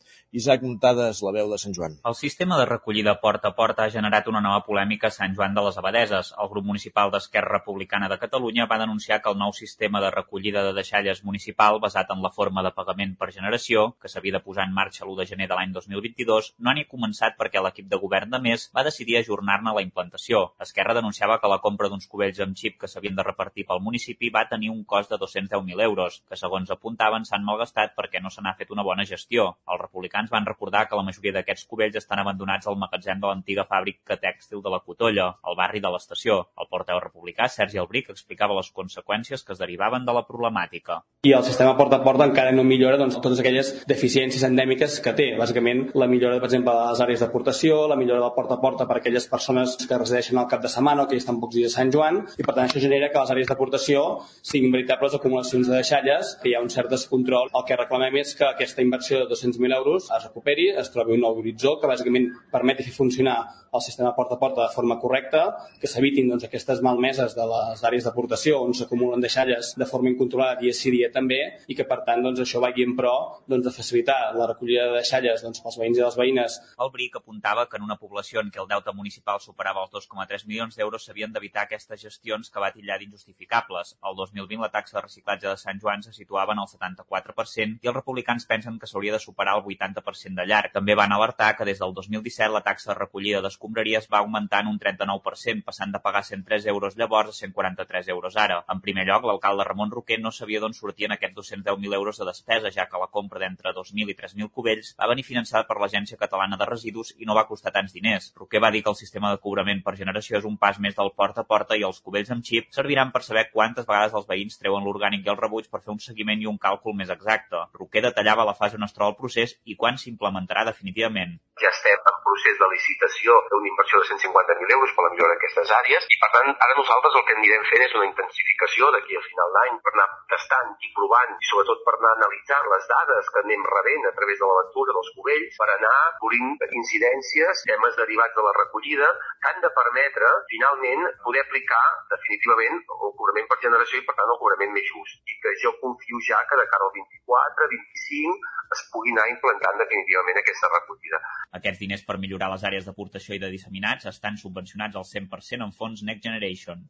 Isaac 0.41 0.65
Montades, 0.65 1.19
la 1.21 1.33
veu 1.35 1.51
de 1.51 1.59
Sant 1.61 1.77
Joan. 1.77 1.99
El 2.01 2.17
sistema 2.17 2.57
de 2.57 2.65
recollida 2.65 3.13
porta 3.21 3.51
a 3.51 3.55
porta 3.59 3.85
ha 3.85 3.93
generat 3.93 4.31
una 4.31 4.41
nova 4.47 4.63
polèmica 4.65 5.11
a 5.11 5.15
Sant 5.19 5.37
Joan 5.37 5.53
de 5.53 5.67
les 5.67 5.77
Abadeses. 5.77 6.33
El 6.33 6.49
grup 6.55 6.65
municipal 6.65 7.13
d'Esquerra 7.13 7.59
Republicana 7.59 8.09
de 8.09 8.17
Catalunya 8.23 8.65
va 8.65 8.81
denunciar 8.81 9.21
que 9.21 9.29
el 9.29 9.37
nou 9.37 9.53
sistema 9.53 10.01
de 10.01 10.09
recollida 10.17 10.65
de 10.65 10.73
deixalles 10.79 11.21
municipal 11.29 11.77
basat 11.85 12.09
en 12.09 12.25
la 12.25 12.33
forma 12.39 12.65
de 12.65 12.73
pagament 12.73 13.13
per 13.21 13.29
generació, 13.37 13.85
que 14.01 14.09
s'havia 14.09 14.39
de 14.39 14.43
posar 14.49 14.65
en 14.65 14.73
marxa 14.73 15.05
l'1 15.05 15.21
de 15.21 15.29
gener 15.35 15.51
de 15.53 15.61
l'any 15.61 15.77
2022, 15.77 16.51
no 16.57 16.73
ha 16.73 16.77
ni 16.81 16.89
començat 16.89 17.37
perquè 17.37 17.61
l'equip 17.61 17.93
de 17.93 18.01
govern 18.01 18.33
de 18.33 18.41
més 18.49 18.71
va 18.73 18.87
decidir 18.89 19.21
ajornar-ne 19.21 19.74
la 19.75 19.83
implantació. 19.85 20.41
Esquerra 20.65 20.95
denunciava 20.97 21.37
que 21.41 21.51
la 21.51 21.59
compra 21.63 21.89
d'uns 21.91 22.07
cubells 22.11 22.39
amb 22.43 22.57
xip 22.57 22.79
que 22.81 22.89
s'havien 22.91 23.15
de 23.17 23.25
repartir 23.27 23.65
pel 23.67 23.83
municipi 23.83 24.31
va 24.33 24.45
tenir 24.49 24.71
un 24.73 24.83
cost 24.83 25.11
de 25.11 25.19
210.000 25.21 25.83
euros, 25.85 26.21
que 26.29 26.39
segons 26.39 26.71
apuntaven 26.71 27.25
s'han 27.27 27.45
malgastat 27.45 27.95
perquè 27.97 28.21
no 28.23 28.31
se 28.33 28.41
n'ha 28.41 28.55
fet 28.57 28.71
una 28.71 28.83
bona 28.87 29.05
gestió. 29.05 29.47
Els 29.67 29.81
republicans 29.81 30.31
van 30.31 30.47
recordar 30.47 30.85
que 30.87 30.97
la 30.99 31.05
majoria 31.07 31.35
d'aquests 31.37 31.67
cubells 31.69 31.99
estan 32.01 32.21
abandonats 32.23 32.67
al 32.67 32.79
magatzem 32.81 33.21
de 33.21 33.29
l'antiga 33.31 33.67
fàbrica 33.69 34.19
tèxtil 34.21 34.63
de 34.63 34.73
la 34.73 34.81
Cotolla, 34.85 35.27
al 35.43 35.57
barri 35.59 35.81
de 35.83 35.91
l'estació. 35.91 36.41
El 36.59 36.69
portaveu 36.71 37.01
republicà, 37.03 37.49
Sergi 37.51 37.81
Albric, 37.81 38.09
explicava 38.13 38.57
les 38.57 38.71
conseqüències 38.71 39.43
que 39.43 39.53
es 39.55 39.61
derivaven 39.61 40.05
de 40.05 40.15
la 40.15 40.25
problemàtica. 40.27 41.01
I 41.25 41.33
el 41.33 41.43
sistema 41.43 41.75
porta 41.77 41.99
a 41.99 42.05
porta 42.05 42.27
encara 42.29 42.53
no 42.53 42.63
millora 42.63 42.99
doncs, 43.01 43.17
totes 43.21 43.41
aquelles 43.41 43.71
deficiències 43.89 44.43
endèmiques 44.45 44.99
que 45.01 45.13
té. 45.17 45.31
Bàsicament, 45.39 45.87
la 45.97 46.07
millora, 46.11 46.37
per 46.41 46.49
exemple, 46.51 46.73
de 46.75 46.91
les 46.91 47.01
àrees 47.05 47.23
d'aportació, 47.23 47.79
la 47.89 47.97
millora 47.99 48.21
del 48.21 48.33
porta 48.35 48.59
a 48.59 48.61
porta 48.61 48.85
per 48.85 48.99
a 48.99 49.01
aquelles 49.01 49.25
persones 49.31 49.64
persones 49.65 49.89
que 49.89 49.97
resideixen 49.97 50.37
al 50.37 50.47
cap 50.47 50.61
de 50.61 50.69
setmana 50.69 51.03
o 51.03 51.07
que 51.09 51.17
estan 51.17 51.39
pocs 51.41 51.55
dies 51.55 51.73
a 51.73 51.79
Sant 51.79 51.91
Joan 51.93 52.21
i 52.37 52.45
per 52.45 52.53
tant 52.53 52.65
això 52.67 52.81
genera 52.81 53.09
que 53.11 53.19
les 53.21 53.31
àrees 53.33 53.49
d'aportació 53.49 54.03
siguin 54.45 54.73
veritables 54.73 55.15
acumulacions 55.17 55.67
de 55.67 55.75
deixalles, 55.75 56.35
que 56.41 56.49
hi 56.49 56.55
ha 56.55 56.61
un 56.61 56.69
cert 56.69 56.91
descontrol. 56.91 57.49
El 57.53 57.65
que 57.67 57.77
reclamem 57.79 58.19
és 58.21 58.35
que 58.37 58.45
aquesta 58.47 58.83
inversió 58.85 59.23
de 59.23 59.29
200.000 59.33 59.77
euros 59.77 60.09
es 60.09 60.27
recuperi, 60.27 60.69
es 60.81 60.91
trobi 60.93 61.15
un 61.17 61.23
nou 61.25 61.39
horitzó 61.41 61.77
que 61.81 61.89
bàsicament 61.89 62.29
permeti 62.53 62.85
fer 62.85 62.95
funcionar 62.95 63.37
el 63.75 63.81
sistema 63.81 64.13
porta 64.15 64.35
a 64.35 64.39
porta 64.39 64.61
de 64.61 64.73
forma 64.73 64.99
correcta, 64.99 65.41
que 65.81 65.89
s'evitin 65.91 66.29
doncs, 66.31 66.45
aquestes 66.47 66.81
malmeses 66.85 67.35
de 67.35 67.45
les 67.49 67.83
àrees 67.83 68.05
d'aportació 68.07 68.61
on 68.63 68.73
s'acumulen 68.77 69.23
deixalles 69.23 69.73
de 69.75 69.87
forma 69.89 70.09
incontrolada 70.09 70.59
dia 70.61 70.73
sí 70.73 70.93
dia 70.93 71.09
també 71.11 71.41
i 71.67 71.75
que 71.75 71.87
per 71.89 72.01
tant 72.07 72.23
doncs, 72.23 72.39
això 72.45 72.61
vagi 72.63 72.85
en 72.87 72.95
pro 72.95 73.15
doncs, 73.51 73.65
de 73.67 73.73
facilitar 73.75 74.17
la 74.37 74.47
recollida 74.53 74.87
de 74.91 75.01
deixalles 75.01 75.43
doncs, 75.43 75.59
pels 75.63 75.79
veïns 75.81 75.99
i 75.99 76.05
les 76.05 76.19
veïnes. 76.21 76.59
El 76.79 76.93
BRIC 76.93 77.19
apuntava 77.19 77.67
que 77.67 77.81
en 77.81 77.83
una 77.83 77.99
població 77.99 78.39
en 78.39 78.53
què 78.53 78.63
el 78.63 78.71
deute 78.71 78.95
municipal 78.95 79.43
superava 79.55 79.85
els 79.85 79.93
2,3 79.93 80.43
milions 80.49 80.75
d'euros 80.75 81.05
s'havien 81.07 81.31
d'evitar 81.31 81.63
aquestes 81.63 82.01
gestions 82.01 82.49
que 82.51 82.59
va 82.59 82.73
titllar 82.75 82.97
d'injustificables. 82.99 83.93
El 84.03 84.15
2020 84.19 84.59
la 84.65 84.71
taxa 84.73 84.97
de 84.97 85.03
reciclatge 85.05 85.47
de 85.47 85.55
Sant 85.61 85.79
Joan 85.79 86.03
se 86.03 86.11
situava 86.11 86.51
en 86.51 86.59
el 86.59 86.67
74% 86.67 87.79
i 87.79 87.87
els 87.87 87.95
republicans 87.95 88.45
pensen 88.49 88.79
que 88.79 88.89
s'hauria 88.91 89.13
de 89.15 89.21
superar 89.23 89.55
el 89.55 89.63
80% 89.63 90.41
de 90.41 90.45
llarg. 90.49 90.73
També 90.75 90.95
van 90.99 91.15
alertar 91.15 91.53
que 91.55 91.67
des 91.69 91.79
del 91.79 91.93
2017 91.95 92.51
la 92.51 92.63
taxa 92.65 92.91
de 92.91 92.97
recollida 92.99 93.41
d'escombraries 93.45 94.09
va 94.11 94.19
augmentar 94.25 94.61
en 94.65 94.73
un 94.73 94.79
39%, 94.79 95.63
passant 95.63 95.95
de 95.95 96.03
pagar 96.03 96.25
103 96.27 96.67
euros 96.73 96.99
llavors 96.99 97.31
a 97.31 97.37
143 97.39 98.11
euros 98.11 98.35
ara. 98.35 98.59
En 98.67 98.83
primer 98.83 99.07
lloc, 99.07 99.23
l'alcalde 99.23 99.63
Ramon 99.63 99.95
Roquer 99.95 100.19
no 100.19 100.33
sabia 100.35 100.59
d'on 100.59 100.75
sortien 100.75 101.15
aquests 101.15 101.37
210.000 101.39 101.95
euros 101.95 102.19
de 102.19 102.27
despesa, 102.27 102.73
ja 102.75 102.89
que 102.91 102.99
la 102.99 103.07
compra 103.07 103.39
d'entre 103.39 103.71
2.000 103.71 104.11
i 104.11 104.19
3.000 104.19 104.51
cubells 104.51 104.95
va 104.99 105.09
venir 105.13 105.23
finançada 105.23 105.63
per 105.63 105.79
l'Agència 105.79 106.19
Catalana 106.19 106.59
de 106.59 106.67
Residus 106.67 107.15
i 107.17 107.29
no 107.29 107.39
va 107.39 107.47
costar 107.47 107.71
tants 107.71 107.95
diners. 107.95 108.33
Roquer 108.35 108.59
va 108.59 108.71
dir 108.75 108.83
que 108.83 108.91
el 108.91 108.99
sistema 108.99 109.31
de 109.31 109.39
cobrament 109.45 109.83
per 109.85 109.95
generació 110.01 110.39
és 110.39 110.47
un 110.49 110.57
pas 110.65 110.79
més 110.85 110.97
del 110.97 111.13
porta 111.21 111.45
a 111.45 111.49
porta 111.53 111.77
i 111.79 111.85
els 111.89 112.01
cubells 112.05 112.33
amb 112.35 112.45
xip 112.49 112.71
serviran 112.77 113.13
per 113.15 113.23
saber 113.27 113.45
quantes 113.53 113.87
vegades 113.89 114.17
els 114.19 114.27
veïns 114.31 114.59
treuen 114.61 114.85
l'orgànic 114.85 115.25
i 115.25 115.33
el 115.33 115.41
rebuig 115.41 115.69
per 115.71 115.83
fer 115.85 115.93
un 115.95 116.01
seguiment 116.07 116.41
i 116.41 116.49
un 116.51 116.61
càlcul 116.67 116.97
més 116.97 117.13
exacte. 117.13 117.65
Roquer 117.79 118.05
detallava 118.07 118.47
la 118.49 118.57
fase 118.59 118.79
on 118.79 118.87
es 118.87 118.95
troba 118.97 119.13
el 119.13 119.19
procés 119.21 119.57
i 119.65 119.77
quan 119.81 120.01
s'implementarà 120.01 120.65
definitivament. 120.71 121.37
Ja 121.61 121.71
estem 121.71 122.09
en 122.11 122.17
procés 122.25 122.57
de 122.59 122.67
licitació 122.73 123.35
d'una 123.51 123.69
inversió 123.71 124.01
de 124.01 124.07
150.000 124.11 124.75
euros 124.77 124.93
per 124.95 125.05
la 125.05 125.11
millora 125.13 125.35
d'aquestes 125.35 125.71
àrees 125.77 126.07
i 126.15 126.17
per 126.23 126.29
tant 126.33 126.49
ara 126.51 126.77
nosaltres 126.79 127.15
el 127.19 127.25
que 127.27 127.35
anirem 127.37 127.63
fent 127.69 127.85
és 127.85 127.95
una 127.99 128.09
intensificació 128.09 128.91
d'aquí 128.95 129.15
a 129.19 129.23
final 129.27 129.55
d'any 129.55 129.77
per 129.85 129.93
anar 129.93 130.07
tastant 130.33 130.73
i 130.87 130.91
provant 130.97 131.31
i 131.37 131.49
sobretot 131.51 131.85
per 131.87 131.95
anar 131.95 132.11
analitzant 132.17 132.67
les 132.73 132.89
dades 132.91 133.31
que 133.31 133.43
anem 133.45 133.63
rebent 133.71 134.09
a 134.09 134.13
través 134.19 134.41
de 134.41 134.49
la 134.51 134.59
lectura 134.61 134.97
dels 134.97 135.13
cubells 135.15 135.59
per 135.61 135.69
anar 135.77 135.95
cobrint 136.19 136.51
incidències, 136.81 137.63
temes 137.71 137.95
derivats 138.01 138.35
de 138.35 138.45
la 138.45 138.55
recollida 138.59 139.09
que 139.45 139.51
han 139.53 139.61
de 139.61 139.69
permetre 139.77 140.29
finalment 140.49 141.05
poder 141.25 141.43
aplicar 141.45 141.83
definitivament 142.13 142.79
el 142.81 143.13
cobrament 143.19 143.49
per 143.51 143.59
generació 143.61 144.01
i 144.01 144.05
per 144.07 144.15
tant 144.17 144.33
el 144.33 144.39
cobrament 144.41 144.73
més 144.73 144.89
just 144.89 145.31
i 145.33 145.37
que 145.43 145.53
jo 145.61 145.73
confio 145.83 146.21
ja 146.29 146.41
que 146.49 146.57
de 146.61 146.65
cara 146.73 146.89
al 146.89 146.93
24, 146.97 147.69
25 147.75 148.51
es 148.75 148.83
pugui 148.93 149.13
anar 149.13 149.29
implantant 149.29 149.77
definitivament 149.83 150.41
aquesta 150.41 150.71
recollida. 150.73 151.21
Aquests 151.61 151.81
diners 151.85 152.05
per 152.09 152.17
millorar 152.25 152.49
les 152.55 152.65
àrees 152.71 152.89
d'aportació 152.89 153.37
i 153.37 153.41
de 153.43 153.53
disseminats 153.53 154.09
estan 154.09 154.41
subvencionats 154.41 154.97
al 154.97 155.05
100% 155.13 155.69
en 155.69 155.75
fons 155.77 156.01
Next 156.09 156.25
Generation. 156.25 156.81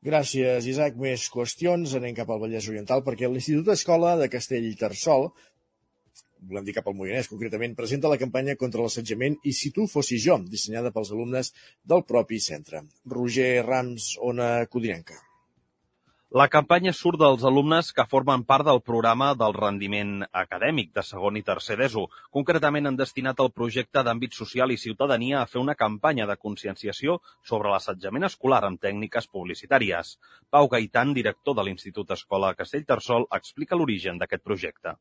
Gràcies, 0.00 0.64
Isaac. 0.64 0.94
Més 0.96 1.26
qüestions. 1.28 1.94
Anem 1.98 2.14
cap 2.16 2.30
al 2.32 2.40
Vallès 2.40 2.66
Oriental 2.72 3.02
perquè 3.04 3.28
l'Institut 3.28 3.68
Escola 3.74 4.14
de 4.16 4.30
Castellterçol 4.32 5.28
volem 6.48 6.66
dir 6.66 6.74
cap 6.76 6.86
al 6.88 6.96
Moianès, 6.98 7.28
concretament, 7.30 7.74
presenta 7.78 8.10
la 8.12 8.20
campanya 8.20 8.56
contra 8.60 8.84
l'assetjament 8.84 9.38
i 9.44 9.54
si 9.56 9.72
tu 9.76 9.86
fossis 9.90 10.22
jo, 10.26 10.38
dissenyada 10.52 10.92
pels 10.94 11.10
alumnes 11.16 11.52
del 11.92 12.06
propi 12.12 12.40
centre. 12.40 12.84
Roger 13.16 13.50
Rams, 13.66 14.14
Ona 14.30 14.52
Codinenca. 14.70 15.20
La 16.38 16.44
campanya 16.46 16.92
surt 16.94 17.18
dels 17.18 17.42
alumnes 17.48 17.88
que 17.94 18.04
formen 18.10 18.44
part 18.50 18.62
del 18.68 18.78
programa 18.88 19.32
del 19.38 19.56
rendiment 19.56 20.12
acadèmic 20.42 20.92
de 20.98 21.02
segon 21.08 21.40
i 21.40 21.42
tercer 21.48 21.76
d'ESO. 21.80 22.04
Concretament 22.38 22.86
han 22.86 23.00
destinat 23.00 23.42
el 23.42 23.50
projecte 23.50 24.04
d'àmbit 24.06 24.38
social 24.38 24.70
i 24.70 24.78
ciutadania 24.78 25.40
a 25.40 25.50
fer 25.50 25.58
una 25.64 25.74
campanya 25.82 26.30
de 26.30 26.38
conscienciació 26.46 27.18
sobre 27.50 27.74
l'assetjament 27.74 28.30
escolar 28.30 28.62
amb 28.68 28.78
tècniques 28.88 29.26
publicitàries. 29.26 30.16
Pau 30.54 30.70
Gaitan, 30.70 31.18
director 31.18 31.58
de 31.58 31.66
l'Institut 31.66 32.14
Escola 32.14 32.54
Castellterçol, 32.54 33.26
explica 33.42 33.80
l'origen 33.80 34.22
d'aquest 34.22 34.46
projecte 34.46 35.00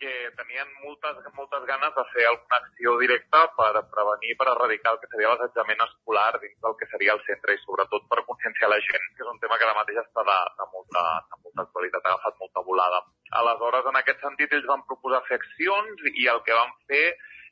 que 0.00 0.12
tenien 0.36 0.68
moltes, 0.82 1.18
moltes 1.36 1.64
ganes 1.68 1.94
de 1.96 2.04
fer 2.12 2.24
alguna 2.28 2.58
acció 2.60 2.94
directa 3.00 3.42
per 3.58 3.70
prevenir, 3.92 4.34
per 4.40 4.48
erradicar 4.52 4.92
el 4.94 5.00
que 5.02 5.10
seria 5.12 5.30
l'assetjament 5.32 5.84
escolar 5.86 6.32
dins 6.42 6.58
del 6.66 6.76
que 6.80 6.88
seria 6.92 7.14
el 7.16 7.22
centre 7.28 7.56
i 7.56 7.62
sobretot 7.62 8.08
per 8.10 8.24
conscienciar 8.28 8.70
la 8.72 8.80
gent, 8.88 9.06
que 9.16 9.24
és 9.24 9.30
un 9.32 9.40
tema 9.44 9.58
que 9.58 9.68
ara 9.68 9.78
mateix 9.78 10.02
està 10.02 10.26
de, 10.30 10.38
de, 10.60 10.68
molta, 10.74 11.04
de 11.30 11.40
molta 11.44 11.66
actualitat, 11.66 12.04
ha 12.04 12.14
agafat 12.14 12.44
molta 12.44 12.64
volada. 12.68 13.00
Aleshores, 13.40 13.88
en 13.92 14.00
aquest 14.02 14.26
sentit, 14.26 14.52
ells 14.52 14.68
van 14.72 14.84
proposar 14.90 15.24
fer 15.30 15.40
accions 15.40 16.04
i 16.12 16.28
el 16.34 16.42
que 16.44 16.60
van 16.60 16.76
fer 16.90 17.06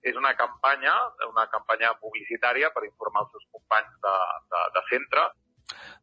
és 0.04 0.18
una 0.20 0.34
campanya, 0.36 0.92
una 1.30 1.46
campanya 1.52 1.94
publicitària 2.02 2.68
per 2.74 2.84
informar 2.84 3.24
els 3.24 3.32
seus 3.32 3.48
companys 3.56 3.96
de, 4.04 4.18
de, 4.52 4.66
de 4.76 4.84
centre 4.90 5.24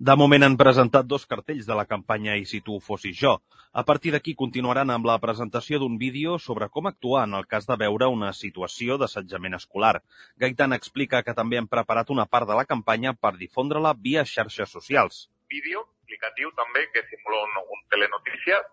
de 0.09 0.13
moment 0.19 0.43
han 0.45 0.55
presentat 0.59 1.05
dos 1.09 1.25
cartells 1.31 1.67
de 1.69 1.75
la 1.77 1.85
campanya 1.89 2.35
I 2.39 2.45
si 2.51 2.59
tu 2.65 2.79
fossis 2.85 3.17
jo. 3.19 3.33
A 3.71 3.83
partir 3.89 4.11
d'aquí 4.15 4.33
continuaran 4.39 4.89
amb 4.89 5.05
la 5.09 5.17
presentació 5.25 5.79
d'un 5.79 5.99
vídeo 6.01 6.39
sobre 6.39 6.67
com 6.69 6.89
actuar 6.89 7.27
en 7.27 7.37
el 7.39 7.45
cas 7.51 7.67
de 7.69 7.77
veure 7.83 8.09
una 8.15 8.31
situació 8.33 8.97
d'assetjament 8.97 9.59
escolar. 9.59 10.01
Gaitan 10.43 10.73
explica 10.73 11.21
que 11.23 11.37
també 11.37 11.61
han 11.61 11.69
preparat 11.75 12.09
una 12.09 12.25
part 12.25 12.49
de 12.49 12.57
la 12.57 12.65
campanya 12.65 13.13
per 13.13 13.35
difondre-la 13.37 13.93
via 14.09 14.25
xarxes 14.25 14.73
socials. 14.77 15.27
Vídeo 15.53 15.85
explicatiu 15.85 16.51
també 16.57 16.87
que 16.93 17.05
simula 17.07 17.45
un, 17.45 17.61
un 17.77 17.85
telenotícies 17.93 18.65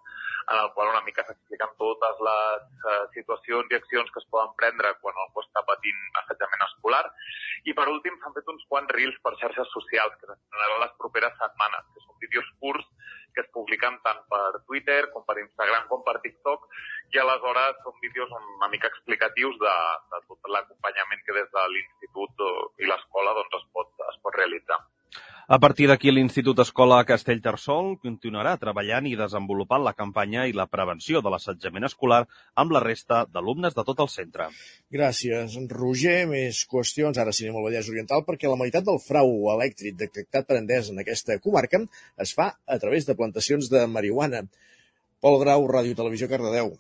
en 0.53 0.59
el 0.63 0.71
qual 0.75 0.91
una 0.93 1.05
mica 1.07 1.25
s'expliquen 1.27 1.75
totes 1.83 2.23
les 2.29 2.87
uh, 2.93 3.05
situacions 3.17 3.73
i 3.73 3.79
accions 3.79 4.11
que 4.15 4.23
es 4.23 4.29
poden 4.33 4.55
prendre 4.61 4.95
quan 5.03 5.21
algú 5.25 5.45
està 5.45 5.65
patint 5.69 6.01
assetjament 6.23 6.65
escolar. 6.69 7.05
I 7.69 7.75
per 7.79 7.89
últim 7.93 8.17
s'han 8.19 8.37
fet 8.37 8.49
uns 8.55 8.65
quants 8.73 8.95
reels 8.97 9.19
per 9.25 9.37
xarxes 9.43 9.73
socials 9.77 10.17
que 10.21 10.31
s'estrenaran 10.31 10.85
les 10.85 10.97
properes 11.03 11.37
setmanes, 11.43 11.89
que 11.93 12.05
són 12.07 12.23
vídeos 12.25 12.53
curts 12.63 12.89
que 13.35 13.45
es 13.45 13.51
publiquen 13.55 13.99
tant 14.03 14.21
per 14.33 14.61
Twitter 14.67 15.01
com 15.13 15.23
per 15.29 15.37
Instagram 15.39 15.85
com 15.91 16.01
per 16.07 16.17
TikTok 16.25 16.65
i 17.15 17.21
aleshores 17.23 17.77
són 17.85 17.95
vídeos 18.03 18.33
una 18.39 18.69
mica 18.73 18.91
explicatius 18.91 19.59
de, 19.63 19.75
de 20.15 20.21
tot 20.31 20.51
l'acompanyament 20.55 21.23
que 21.27 21.37
des 21.37 21.51
de 21.55 21.67
l'institut 21.75 22.43
i 22.83 22.91
l'escola 22.91 23.37
doncs, 23.39 23.61
es, 23.61 23.69
pot, 23.77 23.93
es 24.11 24.19
pot 24.25 24.41
realitzar. 24.41 24.81
A 25.49 25.57
partir 25.57 25.87
d'aquí, 25.89 26.11
l'Institut 26.13 26.59
Escola 26.61 26.99
Castellterçol 27.09 27.95
continuarà 28.03 28.51
treballant 28.61 29.07
i 29.09 29.15
desenvolupant 29.17 29.81
la 29.81 29.95
campanya 29.97 30.43
i 30.45 30.53
la 30.53 30.67
prevenció 30.69 31.23
de 31.25 31.31
l'assetjament 31.33 31.89
escolar 31.89 32.19
amb 32.63 32.75
la 32.77 32.83
resta 32.85 33.23
d'alumnes 33.33 33.73
de 33.79 33.85
tot 33.89 34.03
el 34.05 34.11
centre. 34.13 34.51
Gràcies, 34.93 35.55
Roger. 35.71 36.19
Més 36.29 36.59
qüestions. 36.69 37.17
Ara 37.17 37.33
sí 37.33 37.47
anem 37.47 37.57
al 37.63 37.65
Vallès 37.71 37.89
Oriental 37.89 38.27
perquè 38.27 38.51
la 38.53 38.59
meitat 38.61 38.85
del 38.91 39.01
frau 39.01 39.33
elèctric 39.55 39.97
detectat 40.03 40.45
per 40.51 40.59
Endesa 40.61 40.93
en 40.93 41.01
aquesta 41.01 41.39
comarca 41.41 41.81
es 42.27 42.35
fa 42.37 42.51
a 42.67 42.79
través 42.85 43.09
de 43.09 43.17
plantacions 43.17 43.73
de 43.73 43.87
marihuana. 43.89 44.45
Pol 45.25 45.41
Grau, 45.41 45.65
Ràdio 45.73 45.97
Televisió 45.97 46.29
Cardedeu. 46.29 46.75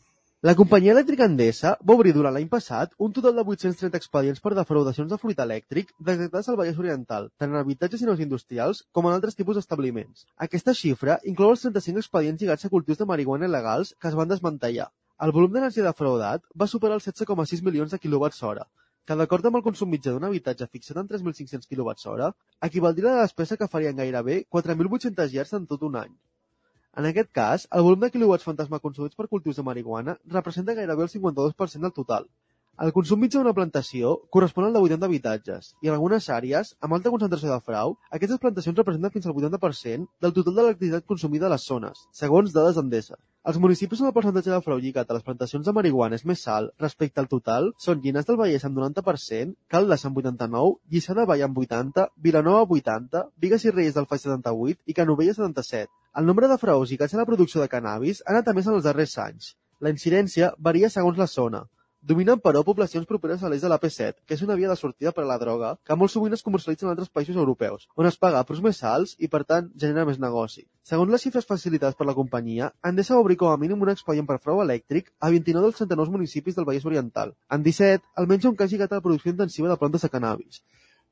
La 0.47 0.53
companyia 0.55 0.93
elèctrica 0.95 1.27
Endesa 1.27 1.71
va 1.91 1.95
obrir 1.99 2.13
durant 2.15 2.31
l'any 2.35 2.45
passat 2.51 2.93
un 3.05 3.15
total 3.15 3.33
de 3.41 3.43
830 3.43 3.97
expedients 3.99 4.43
per 4.45 4.53
defraudacions 4.55 5.09
de 5.11 5.17
fluid 5.19 5.41
elèctric 5.45 5.89
detectats 6.11 6.51
al 6.53 6.59
Vallès 6.61 6.79
Oriental, 6.79 7.27
tant 7.43 7.51
en 7.51 7.59
habitatges 7.61 8.05
i 8.05 8.07
nous 8.07 8.23
industrials 8.23 8.85
com 8.95 9.09
en 9.09 9.17
altres 9.17 9.35
tipus 9.41 9.59
d'establiments. 9.59 10.29
Aquesta 10.47 10.77
xifra 10.81 11.17
inclou 11.33 11.57
els 11.57 11.67
35 11.67 12.05
expedients 12.05 12.45
lligats 12.45 12.69
a 12.69 12.71
cultius 12.77 13.03
de 13.03 13.09
marihuana 13.11 13.51
il·legals 13.51 13.91
que 13.99 14.13
es 14.13 14.19
van 14.21 14.31
desmantellar. 14.31 14.87
El 15.27 15.35
volum 15.41 15.57
d'energia 15.57 15.89
defraudat 15.89 16.47
va 16.55 16.71
superar 16.75 17.01
els 17.01 17.11
16,6 17.11 17.67
milions 17.71 17.91
de 17.91 18.03
quilowatts 18.07 18.41
hora, 18.47 18.71
que 19.11 19.19
d'acord 19.19 19.51
amb 19.51 19.59
el 19.59 19.67
consum 19.67 19.91
mitjà 19.91 20.15
d'un 20.15 20.31
habitatge 20.31 20.71
fixat 20.71 21.03
en 21.03 21.11
3.500 21.11 21.67
kWh, 21.67 22.31
equivaldria 22.71 23.11
a 23.11 23.19
la 23.19 23.27
despesa 23.27 23.59
que 23.59 23.73
farien 23.75 23.99
gairebé 23.99 24.45
4.800 24.55 25.35
llars 25.35 25.59
en 25.59 25.67
tot 25.67 25.83
un 25.91 25.99
any. 26.07 26.15
En 27.01 27.07
aquest 27.09 27.29
cas, 27.39 27.65
el 27.79 27.85
volum 27.87 28.01
de 28.05 28.09
quilowatts 28.15 28.47
fantasma 28.49 28.81
consumits 28.87 29.21
per 29.21 29.29
cultius 29.35 29.61
de 29.61 29.67
marihuana 29.71 30.17
representa 30.37 30.77
gairebé 30.81 31.07
el 31.09 31.13
52% 31.17 31.89
del 31.89 31.97
total. 32.03 32.29
El 32.85 32.93
consum 32.95 33.19
mitjà 33.19 33.41
d'una 33.41 33.51
plantació 33.55 34.11
correspon 34.35 34.69
al 34.69 34.77
de 34.77 34.81
80 34.87 35.07
habitatges, 35.09 35.73
i 35.83 35.89
en 35.89 35.95
algunes 35.97 36.29
àrees, 36.31 36.69
amb 36.87 36.95
alta 36.95 37.11
concentració 37.11 37.49
de 37.51 37.65
frau, 37.69 37.97
aquestes 38.15 38.39
plantacions 38.45 38.77
representen 38.79 39.15
fins 39.17 39.25
al 39.27 39.33
80% 39.35 40.05
del 40.23 40.35
total 40.37 40.55
de 40.55 40.63
l'electricitat 40.63 41.07
consumida 41.09 41.49
a 41.49 41.51
les 41.51 41.65
zones, 41.67 42.05
segons 42.21 42.53
dades 42.55 42.77
d'Endesa. 42.79 43.17
Els 43.51 43.59
municipis 43.65 43.99
on 44.05 44.11
el 44.11 44.13
percentatge 44.15 44.53
de 44.53 44.61
frau 44.63 44.79
lligat 44.79 45.11
a 45.11 45.17
les 45.17 45.25
plantacions 45.27 45.67
de 45.67 45.75
marihuana 45.75 46.15
és 46.21 46.23
més 46.31 46.45
alt 46.55 46.71
respecte 46.85 47.19
al 47.19 47.27
total 47.33 47.67
són 47.83 47.99
Llinars 48.05 48.29
del 48.29 48.39
Vallès 48.39 48.67
amb 48.69 48.79
90%, 48.79 49.57
Caldes 49.75 50.05
amb 50.07 50.21
89%, 50.23 50.79
Lliçà 50.95 51.17
de 51.19 51.25
Vall 51.31 51.43
amb 51.49 51.59
80%, 51.63 52.13
Vilanova 52.29 52.69
80%, 52.77 53.25
Vigues 53.43 53.65
i 53.65 53.73
Reyes 53.73 53.97
del 53.97 54.07
Faix 54.07 54.23
78% 54.29 54.87
i 54.87 54.95
Canovella 55.01 55.35
77%. 55.35 55.91
El 56.23 56.31
nombre 56.31 56.53
de 56.53 56.61
fraus 56.63 56.93
lligats 56.93 57.19
a 57.19 57.19
la 57.23 57.27
producció 57.27 57.65
de 57.65 57.73
cannabis 57.75 58.23
ha 58.23 58.37
anat 58.37 58.53
a 58.53 58.55
més 58.55 58.71
en 58.71 58.79
els 58.79 58.87
darrers 58.87 59.17
anys. 59.25 59.51
La 59.81 59.91
incidència 59.97 60.53
varia 60.71 60.93
segons 60.95 61.19
la 61.19 61.27
zona. 61.27 61.65
Dominen, 62.01 62.39
però, 62.39 62.61
poblacions 62.63 63.09
properes 63.11 63.41
a 63.43 63.49
l'est 63.51 63.65
de 63.67 63.69
l'AP7, 63.73 64.21
que 64.25 64.37
és 64.37 64.43
una 64.47 64.55
via 64.55 64.69
de 64.71 64.77
sortida 64.79 65.11
per 65.15 65.25
a 65.25 65.27
la 65.27 65.39
droga 65.43 65.73
que 65.85 65.97
molt 65.99 66.13
sovint 66.13 66.37
es 66.37 66.45
comercialitza 66.47 66.87
en 66.87 66.93
altres 66.93 67.11
països 67.11 67.37
europeus, 67.37 67.89
on 67.99 68.07
es 68.07 68.19
paga 68.23 68.45
preus 68.47 68.63
més 68.63 68.79
alts 68.87 69.17
i, 69.19 69.27
per 69.33 69.43
tant, 69.49 69.73
genera 69.75 70.07
més 70.07 70.21
negoci. 70.23 70.63
Segons 70.87 71.11
les 71.11 71.27
xifres 71.27 71.49
facilitades 71.49 71.99
per 71.99 72.07
la 72.07 72.15
companyia, 72.15 72.71
Endesa 72.87 73.17
va 73.17 73.25
obrir 73.25 73.37
com 73.41 73.51
a 73.51 73.59
mínim 73.59 73.83
un 73.83 73.91
expedient 73.91 74.31
per 74.31 74.39
frau 74.39 74.63
elèctric 74.63 75.11
a 75.19 75.33
29 75.35 75.67
dels 75.67 75.83
39 75.83 76.15
municipis 76.15 76.55
del 76.55 76.69
Vallès 76.71 76.87
Oriental. 76.87 77.35
En 77.51 77.67
17, 77.67 78.07
almenys 78.23 78.47
un 78.47 78.55
cas 78.63 78.71
lligat 78.71 78.95
a 78.95 79.01
la 79.03 79.07
producció 79.09 79.35
intensiva 79.35 79.69
de 79.69 79.81
plantes 79.83 80.07
de 80.07 80.13
cannabis. 80.15 80.63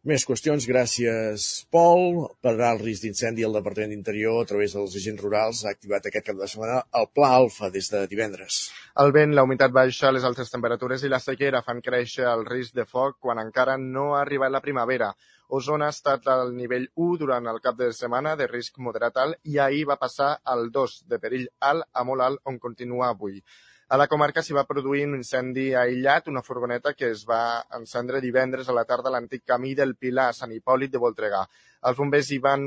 Més 0.07 0.23
qüestions, 0.23 0.63
gràcies, 0.71 1.45
Pol. 1.75 2.29
Per 2.39 2.53
al 2.63 2.79
risc 2.79 3.03
d'incendi, 3.03 3.43
el 3.43 3.57
Departament 3.59 3.91
d'Interior, 3.91 4.37
a 4.39 4.47
través 4.47 4.77
dels 4.77 4.95
agents 5.01 5.25
rurals, 5.25 5.65
ha 5.65 5.73
activat 5.75 6.07
aquest 6.07 6.29
cap 6.29 6.39
de 6.39 6.47
setmana 6.47 6.77
el 7.01 7.09
Pla 7.11 7.33
Alfa 7.41 7.73
des 7.75 7.91
de 7.91 8.05
divendres. 8.13 8.61
El 9.03 9.11
vent, 9.17 9.35
la 9.35 9.43
humitat 9.43 9.75
baixa, 9.75 10.15
les 10.15 10.23
altes 10.31 10.55
temperatures 10.55 11.03
i 11.03 11.11
la 11.11 11.19
sequera 11.19 11.65
fan 11.67 11.83
créixer 11.83 12.29
el 12.37 12.47
risc 12.47 12.79
de 12.79 12.87
foc 12.87 13.19
quan 13.19 13.43
encara 13.43 13.75
no 13.83 14.13
ha 14.15 14.23
arribat 14.23 14.55
la 14.55 14.63
primavera. 14.63 15.11
Osona 15.59 15.91
ha 15.91 15.97
estat 15.99 16.31
al 16.31 16.55
nivell 16.55 16.87
1 16.95 17.21
durant 17.27 17.51
el 17.51 17.59
cap 17.65 17.75
de 17.83 17.91
setmana 17.91 18.39
de 18.39 18.47
risc 18.47 18.79
moderat 18.79 19.19
alt 19.25 19.43
i 19.43 19.59
ahir 19.59 19.89
va 19.91 19.99
passar 19.99 20.37
al 20.55 20.69
2 20.71 21.01
de 21.11 21.19
perill 21.19 21.51
alt 21.59 21.83
a 21.91 22.07
molt 22.07 22.31
alt 22.31 22.47
on 22.47 22.63
continua 22.63 23.11
avui. 23.11 23.43
A 23.87 23.97
la 24.01 24.09
comarca 24.11 24.43
s'hi 24.43 24.55
va 24.57 24.65
produir 24.67 25.05
un 25.07 25.13
incendi 25.15 25.69
aïllat, 25.79 26.27
una 26.33 26.41
furgoneta 26.43 26.91
que 26.99 27.07
es 27.15 27.21
va 27.29 27.43
encendre 27.77 28.19
divendres 28.25 28.67
a 28.67 28.75
la 28.75 28.83
tarda 28.89 29.13
a 29.13 29.15
l'antic 29.15 29.45
camí 29.47 29.77
del 29.79 29.93
Pilar 29.95 30.25
a 30.31 30.35
Sant 30.35 30.55
Hipòlit 30.57 30.91
de 30.91 30.99
Voltregà. 31.05 31.45
Els 31.87 32.01
bombers 32.01 32.33
hi 32.35 32.41
van 32.43 32.65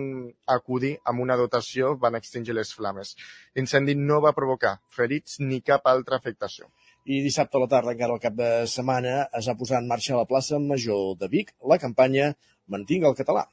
acudir 0.56 0.94
amb 1.12 1.20
una 1.26 1.36
dotació, 1.42 1.92
van 2.06 2.16
extingir 2.22 2.56
les 2.56 2.72
flames. 2.78 3.12
L'incendi 3.60 3.98
no 4.00 4.22
va 4.24 4.32
provocar 4.38 4.78
ferits 4.96 5.42
ni 5.44 5.60
cap 5.60 5.92
altra 5.92 6.22
afectació. 6.24 6.72
I 7.04 7.20
dissabte 7.28 7.60
a 7.60 7.66
la 7.66 7.72
tarda, 7.76 7.98
encara 7.98 8.16
al 8.16 8.24
cap 8.24 8.40
de 8.40 8.50
setmana, 8.78 9.20
es 9.42 9.52
va 9.52 9.60
posar 9.60 9.84
en 9.84 9.92
marxa 9.92 10.16
a 10.16 10.22
la 10.22 10.30
plaça 10.32 10.64
Major 10.72 11.18
de 11.20 11.28
Vic 11.36 11.52
la 11.68 11.82
campanya 11.84 12.32
Mantinc 12.72 13.12
el 13.12 13.20
català 13.20 13.50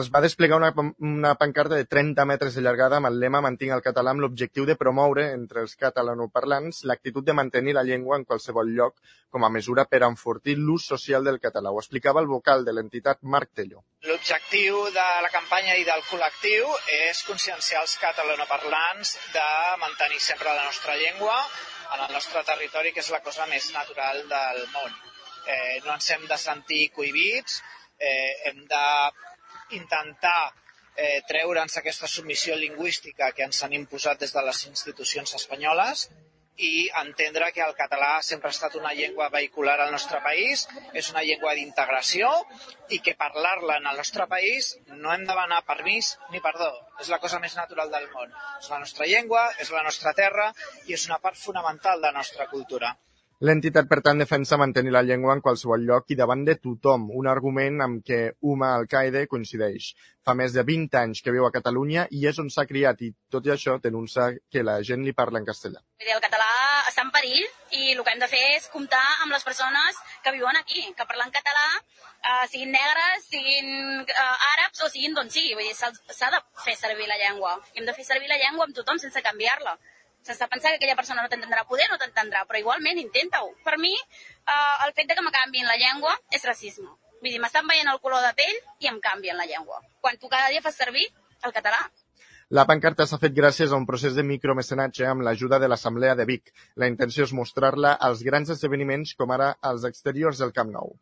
es 0.00 0.08
va 0.10 0.20
desplegar 0.20 0.56
una, 0.56 0.72
una 0.98 1.34
pancarta 1.36 1.76
de 1.76 1.84
30 1.84 2.24
metres 2.26 2.54
de 2.56 2.62
llargada 2.62 2.96
amb 2.98 3.08
el 3.10 3.18
lema 3.22 3.40
Mantinc 3.44 3.74
el 3.76 3.82
català 3.82 4.10
amb 4.10 4.24
l'objectiu 4.24 4.64
de 4.66 4.74
promoure 4.80 5.26
entre 5.32 5.62
els 5.62 5.76
catalanoparlants 5.78 6.80
l'actitud 6.90 7.26
de 7.26 7.36
mantenir 7.38 7.74
la 7.76 7.84
llengua 7.86 8.18
en 8.18 8.24
qualsevol 8.26 8.72
lloc 8.74 8.96
com 9.30 9.44
a 9.46 9.50
mesura 9.56 9.84
per 9.90 10.02
enfortir 10.06 10.56
l'ús 10.58 10.86
social 10.90 11.24
del 11.28 11.38
català. 11.42 11.70
Ho 11.70 11.78
explicava 11.82 12.22
el 12.22 12.30
vocal 12.30 12.64
de 12.66 12.74
l'entitat 12.74 13.22
Marc 13.22 13.52
Tello. 13.54 13.84
L'objectiu 14.08 14.80
de 14.94 15.06
la 15.26 15.30
campanya 15.30 15.76
i 15.78 15.86
del 15.86 16.02
col·lectiu 16.10 16.74
és 16.96 17.22
conscienciar 17.28 17.82
els 17.82 17.94
catalanoparlants 18.02 19.14
de 19.34 19.46
mantenir 19.82 20.20
sempre 20.20 20.54
la 20.54 20.64
nostra 20.64 20.96
llengua 20.98 21.36
en 21.94 22.02
el 22.08 22.12
nostre 22.16 22.42
territori, 22.42 22.90
que 22.92 23.02
és 23.04 23.12
la 23.14 23.22
cosa 23.22 23.46
més 23.46 23.70
natural 23.74 24.24
del 24.26 24.64
món. 24.74 24.98
Eh, 25.46 25.78
no 25.84 25.94
ens 25.94 26.10
hem 26.10 26.26
de 26.26 26.38
sentir 26.40 26.88
cohibits, 26.96 27.60
eh, 27.98 28.50
hem 28.50 28.64
de 28.66 28.84
intentar 29.78 30.52
eh, 30.96 31.22
treure'ns 31.28 31.78
aquesta 31.78 32.10
submissió 32.10 32.56
lingüística 32.56 33.32
que 33.32 33.46
ens 33.48 33.62
han 33.64 33.74
imposat 33.76 34.20
des 34.22 34.34
de 34.34 34.44
les 34.46 34.66
institucions 34.70 35.34
espanyoles 35.40 36.08
i 36.56 36.88
entendre 37.00 37.50
que 37.52 37.62
el 37.64 37.74
català 37.74 38.20
sempre 38.22 38.48
ha 38.48 38.54
estat 38.54 38.76
una 38.78 38.92
llengua 38.94 39.28
vehicular 39.28 39.74
al 39.80 39.90
nostre 39.90 40.20
país, 40.22 40.68
és 40.94 41.10
una 41.10 41.24
llengua 41.26 41.54
d'integració 41.58 42.30
i 42.94 43.00
que 43.02 43.16
parlar-la 43.18 43.80
en 43.80 43.88
el 43.90 43.98
nostre 43.98 44.28
país 44.30 44.76
no 44.86 45.12
hem 45.12 45.24
de 45.24 45.32
demanar 45.32 45.64
permís 45.66 46.14
ni 46.30 46.40
perdó. 46.40 46.70
És 47.00 47.10
la 47.10 47.18
cosa 47.18 47.40
més 47.42 47.56
natural 47.58 47.90
del 47.90 48.06
món. 48.12 48.30
És 48.60 48.70
la 48.70 48.78
nostra 48.78 49.06
llengua, 49.10 49.48
és 49.58 49.74
la 49.74 49.82
nostra 49.82 50.14
terra 50.14 50.52
i 50.86 50.94
és 50.94 51.08
una 51.10 51.18
part 51.18 51.36
fonamental 51.36 52.00
de 52.00 52.12
la 52.12 52.18
nostra 52.22 52.46
cultura. 52.46 52.94
L'entitat, 53.42 53.88
per 53.90 53.98
tant, 53.98 54.20
defensa 54.22 54.56
mantenir 54.56 54.92
la 54.94 55.02
llengua 55.02 55.32
en 55.34 55.40
qualsevol 55.42 55.82
lloc 55.82 56.12
i 56.14 56.16
davant 56.16 56.44
de 56.46 56.54
tothom, 56.54 57.08
un 57.18 57.26
argument 57.26 57.80
amb 57.82 58.04
què 58.06 58.18
Uma 58.46 58.68
Alcaide 58.76 59.24
coincideix. 59.26 59.88
Fa 60.22 60.36
més 60.38 60.54
de 60.54 60.62
20 60.62 60.94
anys 61.00 61.20
que 61.20 61.34
viu 61.34 61.42
a 61.44 61.50
Catalunya 61.50 62.06
i 62.14 62.22
és 62.30 62.38
on 62.38 62.46
s'ha 62.48 62.64
criat 62.70 63.02
i, 63.02 63.10
tot 63.34 63.46
i 63.48 63.50
això, 63.50 63.74
denuncia 63.82 64.28
que 64.52 64.62
la 64.62 64.76
gent 64.86 65.02
li 65.02 65.12
parla 65.12 65.40
en 65.42 65.48
castellà. 65.48 65.82
El 65.98 66.22
català 66.22 66.46
està 66.86 67.02
en 67.02 67.10
perill 67.16 67.42
i 67.74 67.90
el 67.96 68.04
que 68.04 68.14
hem 68.14 68.22
de 68.22 68.30
fer 68.30 68.44
és 68.54 68.70
comptar 68.70 69.02
amb 69.24 69.34
les 69.34 69.42
persones 69.42 69.98
que 70.22 70.32
viuen 70.36 70.60
aquí, 70.60 70.84
que 70.94 71.08
parlen 71.10 71.34
català, 71.34 71.66
eh, 72.22 72.46
siguin 72.52 72.70
negres, 72.70 73.26
siguin 73.32 73.74
eh, 74.04 74.54
àrabs 74.54 74.86
o 74.86 74.92
siguin 74.94 75.18
d'on 75.18 75.34
sigui. 75.34 75.74
S'ha 75.74 76.30
de 76.30 76.40
fer 76.62 76.78
servir 76.78 77.10
la 77.10 77.18
llengua. 77.18 77.58
I 77.74 77.82
hem 77.82 77.90
de 77.90 77.98
fer 77.98 78.06
servir 78.06 78.30
la 78.30 78.38
llengua 78.38 78.70
amb 78.70 78.78
tothom 78.78 79.02
sense 79.02 79.26
canviar-la 79.26 79.74
sense 80.24 80.48
pensar 80.48 80.72
que 80.72 80.80
aquella 80.80 80.96
persona 80.98 81.22
no 81.22 81.30
t'entendrà. 81.30 81.64
Poder 81.68 81.86
no 81.90 81.98
t'entendrà, 82.00 82.44
però 82.48 82.60
igualment 82.60 83.00
intenta-ho. 83.00 83.50
Per 83.64 83.76
mi, 83.78 83.92
eh, 83.94 84.86
el 84.86 84.94
fet 84.96 85.10
de 85.10 85.16
que 85.18 85.24
me 85.24 85.34
canviïn 85.34 85.68
la 85.68 85.76
llengua 85.80 86.16
és 86.32 86.46
racisme. 86.48 86.88
Vull 87.20 87.32
dir, 87.32 87.40
m'estan 87.40 87.68
veient 87.68 87.88
el 87.92 88.00
color 88.04 88.24
de 88.24 88.32
pell 88.40 88.56
i 88.84 88.90
em 88.90 88.98
canvien 89.04 89.36
la 89.36 89.46
llengua. 89.48 89.80
Quan 90.00 90.18
tu 90.18 90.32
cada 90.32 90.50
dia 90.52 90.64
fas 90.64 90.80
servir 90.80 91.06
el 91.44 91.52
català. 91.52 91.80
La 92.56 92.66
pancarta 92.68 93.06
s'ha 93.08 93.18
fet 93.20 93.32
gràcies 93.36 93.72
a 93.72 93.78
un 93.80 93.86
procés 93.88 94.16
de 94.16 94.24
micromecenatge 94.28 95.06
amb 95.08 95.24
l'ajuda 95.24 95.58
de 95.62 95.68
l'Assemblea 95.68 96.14
de 96.18 96.26
Vic. 96.28 96.52
La 96.76 96.88
intenció 96.92 97.24
és 97.24 97.32
mostrar-la 97.32 97.94
als 98.08 98.20
grans 98.26 98.52
esdeveniments 98.52 99.14
com 99.16 99.32
ara 99.32 99.54
als 99.72 99.88
exteriors 99.88 100.42
del 100.44 100.52
Camp 100.52 100.72
Nou. 100.76 100.92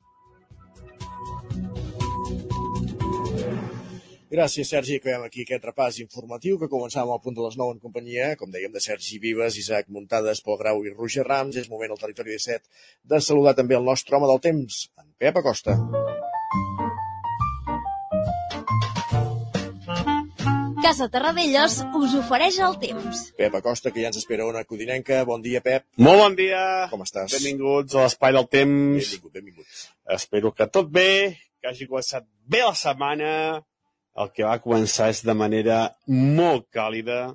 Gràcies, 4.33 4.71
Sergi. 4.73 4.95
Acabem 4.97 5.27
aquí 5.27 5.42
aquest 5.45 5.64
repàs 5.68 5.99
informatiu 6.01 6.57
que 6.57 6.68
començàvem 6.73 7.11
al 7.12 7.21
punt 7.21 7.35
de 7.37 7.42
les 7.45 7.57
9 7.61 7.75
en 7.75 7.81
companyia, 7.83 8.31
com 8.40 8.49
dèiem, 8.49 8.73
de 8.73 8.81
Sergi 8.81 9.18
Vives, 9.21 9.59
Isaac 9.61 9.90
Muntades, 9.92 10.38
Pol 10.40 10.57
Grau 10.57 10.79
i 10.87 10.92
Roger 10.95 11.27
Rams. 11.27 11.59
És 11.61 11.66
moment 11.68 11.90
al 11.92 11.99
territori 12.01 12.33
17 12.33 12.64
de 13.12 13.18
saludar 13.21 13.53
també 13.59 13.77
el 13.77 13.85
nostre 13.85 14.16
home 14.16 14.31
del 14.31 14.40
temps, 14.40 14.79
en 14.97 15.11
Pep 15.21 15.37
Acosta. 15.37 15.75
Casa 20.83 21.11
Terradellos 21.12 21.75
us 22.01 22.14
ofereix 22.23 22.57
el 22.64 22.79
temps. 22.81 23.21
Pep 23.37 23.59
Acosta, 23.61 23.92
que 23.92 24.01
ja 24.01 24.09
ens 24.09 24.21
espera 24.23 24.47
una 24.49 24.62
codinenca. 24.64 25.18
Bon 25.29 25.45
dia, 25.45 25.61
Pep. 25.61 25.85
Molt 26.01 26.23
bon 26.23 26.38
dia. 26.40 26.62
Com 26.95 27.05
estàs? 27.05 27.37
Benvinguts 27.37 27.99
a 28.01 28.07
l'Espai 28.07 28.33
del 28.38 28.49
Temps. 28.57 28.97
Benvingut, 28.97 29.37
benvingut. 29.37 29.85
Espero 30.16 30.55
que 30.57 30.68
tot 30.73 30.88
bé, 30.88 31.37
que 31.61 31.68
hagi 31.68 31.90
començat 31.92 32.25
bé 32.49 32.64
la 32.64 32.73
setmana, 32.81 33.29
el 34.20 34.33
que 34.37 34.44
va 34.44 34.61
començar 34.61 35.09
és 35.12 35.22
de 35.25 35.35
manera 35.37 35.79
molt 36.09 36.68
càlida, 36.75 37.33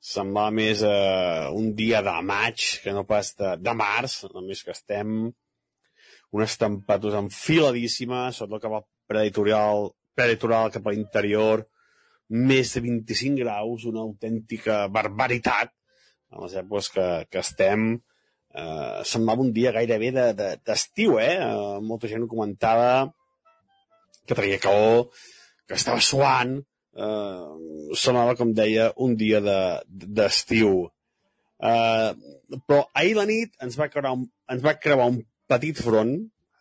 semblava 0.00 0.54
més 0.56 0.82
eh, 0.86 1.48
un 1.52 1.72
dia 1.76 2.00
de 2.06 2.14
maig 2.24 2.66
que 2.84 2.94
no 2.96 3.04
pas 3.08 3.34
de, 3.36 3.56
de 3.60 3.74
març, 3.76 4.22
només 4.34 4.62
que 4.64 4.72
estem 4.72 5.30
unes 6.30 6.54
temperatures 6.60 7.18
enfiladíssimes, 7.18 8.38
sobretot 8.38 8.64
cap 8.64 8.78
al 8.78 8.86
preditorial, 9.10 9.90
preditorial 10.16 10.70
cap 10.72 10.86
a 10.86 10.94
l'interior, 10.94 11.66
més 12.30 12.76
de 12.76 12.84
25 12.84 13.42
graus, 13.42 13.84
una 13.90 14.04
autèntica 14.06 14.84
barbaritat 14.88 15.74
en 16.30 16.44
les 16.44 16.54
èpoques 16.62 16.92
que, 16.94 17.08
que 17.26 17.42
estem. 17.42 17.90
Eh, 18.54 19.02
semblava 19.06 19.42
un 19.42 19.50
dia 19.54 19.74
gairebé 19.74 20.12
d'estiu, 20.14 21.18
de, 21.18 21.26
de, 21.26 21.26
eh? 21.26 21.42
eh? 21.42 21.82
Molta 21.86 22.10
gent 22.10 22.24
ho 22.24 22.30
comentava, 22.30 23.10
que 24.26 24.38
traia 24.38 24.62
calor, 24.62 25.10
que 25.70 25.78
estava 25.78 26.02
suant, 26.02 26.56
eh, 26.98 27.94
semblava, 27.94 28.34
com 28.38 28.50
deia, 28.56 28.90
un 29.06 29.14
dia 29.18 29.38
d'estiu. 29.40 30.82
De, 31.62 31.70
eh, 31.70 32.58
però 32.66 32.82
ahir 32.98 33.14
la 33.14 33.26
nit 33.30 33.54
ens 33.62 33.78
va 33.78 33.86
creuar 33.92 34.16
un, 34.18 34.26
ens 34.50 34.64
va 34.64 34.74
creuar 34.82 35.06
un 35.12 35.20
petit 35.50 35.78
front, 35.78 36.16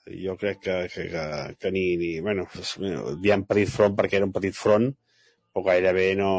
jo 0.09 0.35
crec 0.41 0.61
que, 0.61 0.75
que, 0.93 1.07
que, 1.09 1.23
que 1.61 1.71
ni, 1.73 1.85
ni 1.97 2.11
bueno, 2.25 2.45
diem 3.21 3.45
petit 3.49 3.69
front 3.69 3.97
perquè 3.97 4.19
era 4.19 4.29
un 4.29 4.33
petit 4.35 4.57
front, 4.57 4.89
però 5.49 5.65
gairebé 5.71 6.11
no, 6.17 6.33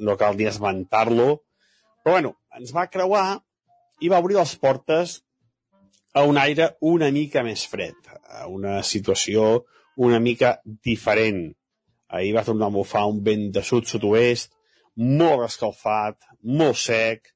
no 0.00 0.16
cal 0.20 0.36
ni 0.36 0.48
esmentar-lo. 0.48 1.30
Però 2.04 2.16
bueno, 2.16 2.34
ens 2.56 2.72
va 2.76 2.88
creuar 2.92 3.26
i 4.00 4.12
va 4.12 4.20
obrir 4.20 4.36
les 4.36 4.54
portes 4.60 5.20
a 6.16 6.24
un 6.28 6.40
aire 6.40 6.74
una 6.84 7.10
mica 7.14 7.44
més 7.46 7.64
fred, 7.68 7.96
a 8.28 8.48
una 8.48 8.80
situació 8.84 9.62
una 10.00 10.20
mica 10.20 10.58
diferent. 10.64 11.50
Ahir 12.10 12.34
va 12.36 12.46
tornar 12.46 12.70
a 12.70 12.74
bufar 12.74 13.06
un 13.10 13.20
vent 13.26 13.50
de 13.54 13.62
sud-sud-oest, 13.66 14.52
molt 15.20 15.44
escalfat, 15.46 16.18
molt 16.42 16.78
sec, 16.78 17.30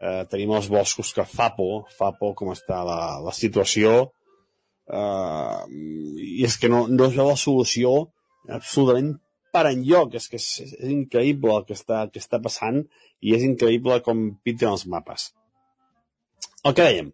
eh, 0.00 0.24
tenim 0.30 0.52
els 0.56 0.68
boscos 0.72 1.12
que 1.14 1.24
fa 1.30 1.52
por, 1.56 1.86
fa 1.98 2.12
por 2.18 2.34
com 2.38 2.50
està 2.54 2.82
la, 2.86 3.00
la 3.24 3.34
situació, 3.36 3.94
eh, 4.90 5.62
i 6.26 6.42
és 6.48 6.58
que 6.60 6.70
no, 6.72 6.86
no 6.90 7.08
és 7.10 7.18
la 7.18 7.38
solució 7.40 7.94
absolutament 8.46 9.14
per 9.54 9.66
enlloc, 9.70 10.16
és 10.18 10.28
que 10.30 10.40
és, 10.40 10.48
és 10.66 10.92
increïble 10.92 11.54
el 11.56 11.66
que 11.68 11.76
està, 11.78 12.04
que 12.12 12.20
està 12.22 12.40
passant 12.42 12.82
i 13.24 13.34
és 13.36 13.46
increïble 13.46 14.02
com 14.04 14.28
pinten 14.44 14.74
els 14.74 14.86
mapes. 14.92 15.30
El 16.66 16.74
que 16.76 16.84
dèiem, 16.84 17.12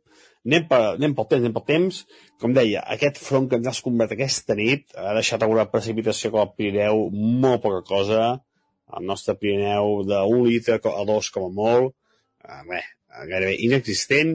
anem, 0.48 0.66
per, 0.68 0.80
anem 0.96 1.14
pel 1.16 1.28
temps, 1.30 1.44
anem 1.44 1.54
pel 1.58 1.68
temps. 1.68 2.02
Com 2.42 2.54
deia, 2.56 2.80
aquest 2.90 3.20
front 3.22 3.44
que 3.46 3.58
ens 3.60 3.68
ha 3.70 3.74
escombrat 3.76 4.12
aquesta 4.16 4.56
nit 4.58 4.96
ha 4.98 5.12
deixat 5.14 5.44
alguna 5.44 5.68
precipitació 5.70 6.32
com 6.32 6.42
el 6.42 6.48
Pirineu, 6.58 7.04
molt 7.12 7.62
poca 7.62 7.84
cosa, 7.86 8.22
el 8.98 9.06
nostre 9.06 9.36
Pirineu 9.38 10.00
d'un 10.08 10.40
litre 10.48 10.80
a 10.90 11.04
dos 11.06 11.30
com 11.30 11.46
a 11.46 11.52
molt, 11.60 11.94
eh, 12.42 12.58
bé, 12.66 12.82
gairebé 13.30 13.54
inexistent, 13.68 14.34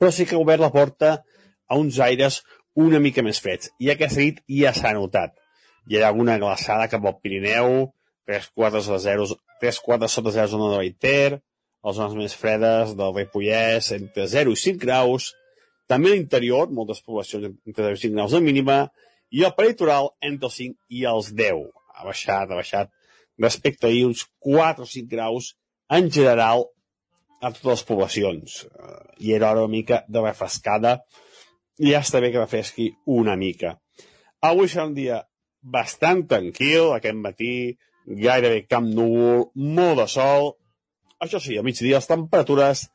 però 0.00 0.10
sí 0.10 0.24
que 0.24 0.38
ha 0.38 0.40
obert 0.40 0.64
la 0.64 0.72
porta 0.72 1.12
a 1.68 1.76
uns 1.76 2.00
aires 2.00 2.40
una 2.86 3.04
mica 3.04 3.24
més 3.26 3.42
freds. 3.44 3.74
I 3.76 3.92
aquesta 3.92 4.24
nit 4.24 4.40
ja 4.48 4.72
s'ha 4.72 4.96
notat. 4.96 5.36
Hi 5.86 6.00
ha 6.00 6.08
alguna 6.08 6.40
glaçada 6.40 6.88
cap 6.88 7.04
al 7.04 7.18
Pirineu, 7.20 7.90
3 8.26 8.52
quarts 8.56 8.88
a 8.88 8.98
0, 8.98 9.28
3 9.60 9.84
quarts 9.84 10.16
sota 10.16 10.32
0 10.32 10.56
zona 10.56 10.72
de 10.72 10.80
Baiter, 10.80 11.40
les 11.84 11.96
zones 12.00 12.16
més 12.18 12.34
fredes 12.34 12.96
del 12.98 13.12
Ripollès 13.14 13.92
entre 13.94 14.24
0 14.26 14.56
i 14.56 14.64
5 14.64 14.80
graus, 14.82 15.34
també 15.90 16.12
a 16.12 16.16
l'interior, 16.16 16.70
moltes 16.74 17.02
poblacions 17.04 17.46
entre 17.48 17.84
0 17.86 17.98
i 17.98 18.02
5 18.04 18.16
graus 18.18 18.34
de 18.34 18.42
mínima, 18.42 18.78
i 19.30 19.44
el 19.46 19.54
peritoral 19.58 20.12
entre 20.22 20.50
els 20.50 20.58
5 20.60 20.98
i 20.98 21.04
els 21.10 21.32
10. 21.38 21.66
Ha 21.96 22.06
baixat, 22.06 22.50
ha 22.50 22.58
baixat 22.58 22.92
respecte 23.38 23.86
a 23.86 23.90
ahir 23.90 24.06
uns 24.06 24.24
4 24.40 24.84
o 24.84 24.88
5 24.88 25.08
graus 25.10 25.54
en 25.92 26.10
general 26.10 26.66
a 27.40 27.52
totes 27.52 27.70
les 27.72 27.86
poblacions. 27.88 28.58
Eh, 28.64 29.28
I 29.28 29.34
era 29.36 29.50
hora 29.50 29.64
una 29.64 29.74
mica 29.76 30.04
de 30.08 30.22
refrescada 30.24 30.98
i 31.78 31.92
ja 31.92 32.00
està 32.00 32.20
bé 32.20 32.32
que 32.32 32.42
refresqui 32.42 32.90
una 33.06 33.36
mica. 33.36 33.76
Avui 34.40 34.70
serà 34.72 34.86
un 34.88 34.94
dia 34.96 35.22
bastant 35.60 36.24
tranquil, 36.30 36.92
aquest 36.94 37.18
matí, 37.18 37.76
gairebé 38.06 38.64
cap 38.70 38.84
núvol, 38.86 39.50
molt 39.54 40.00
de 40.00 40.06
sol. 40.08 40.52
Això 41.20 41.40
sí, 41.42 41.56
a 41.58 41.64
migdia 41.66 41.98
les 41.98 42.08
temperatures 42.08 42.86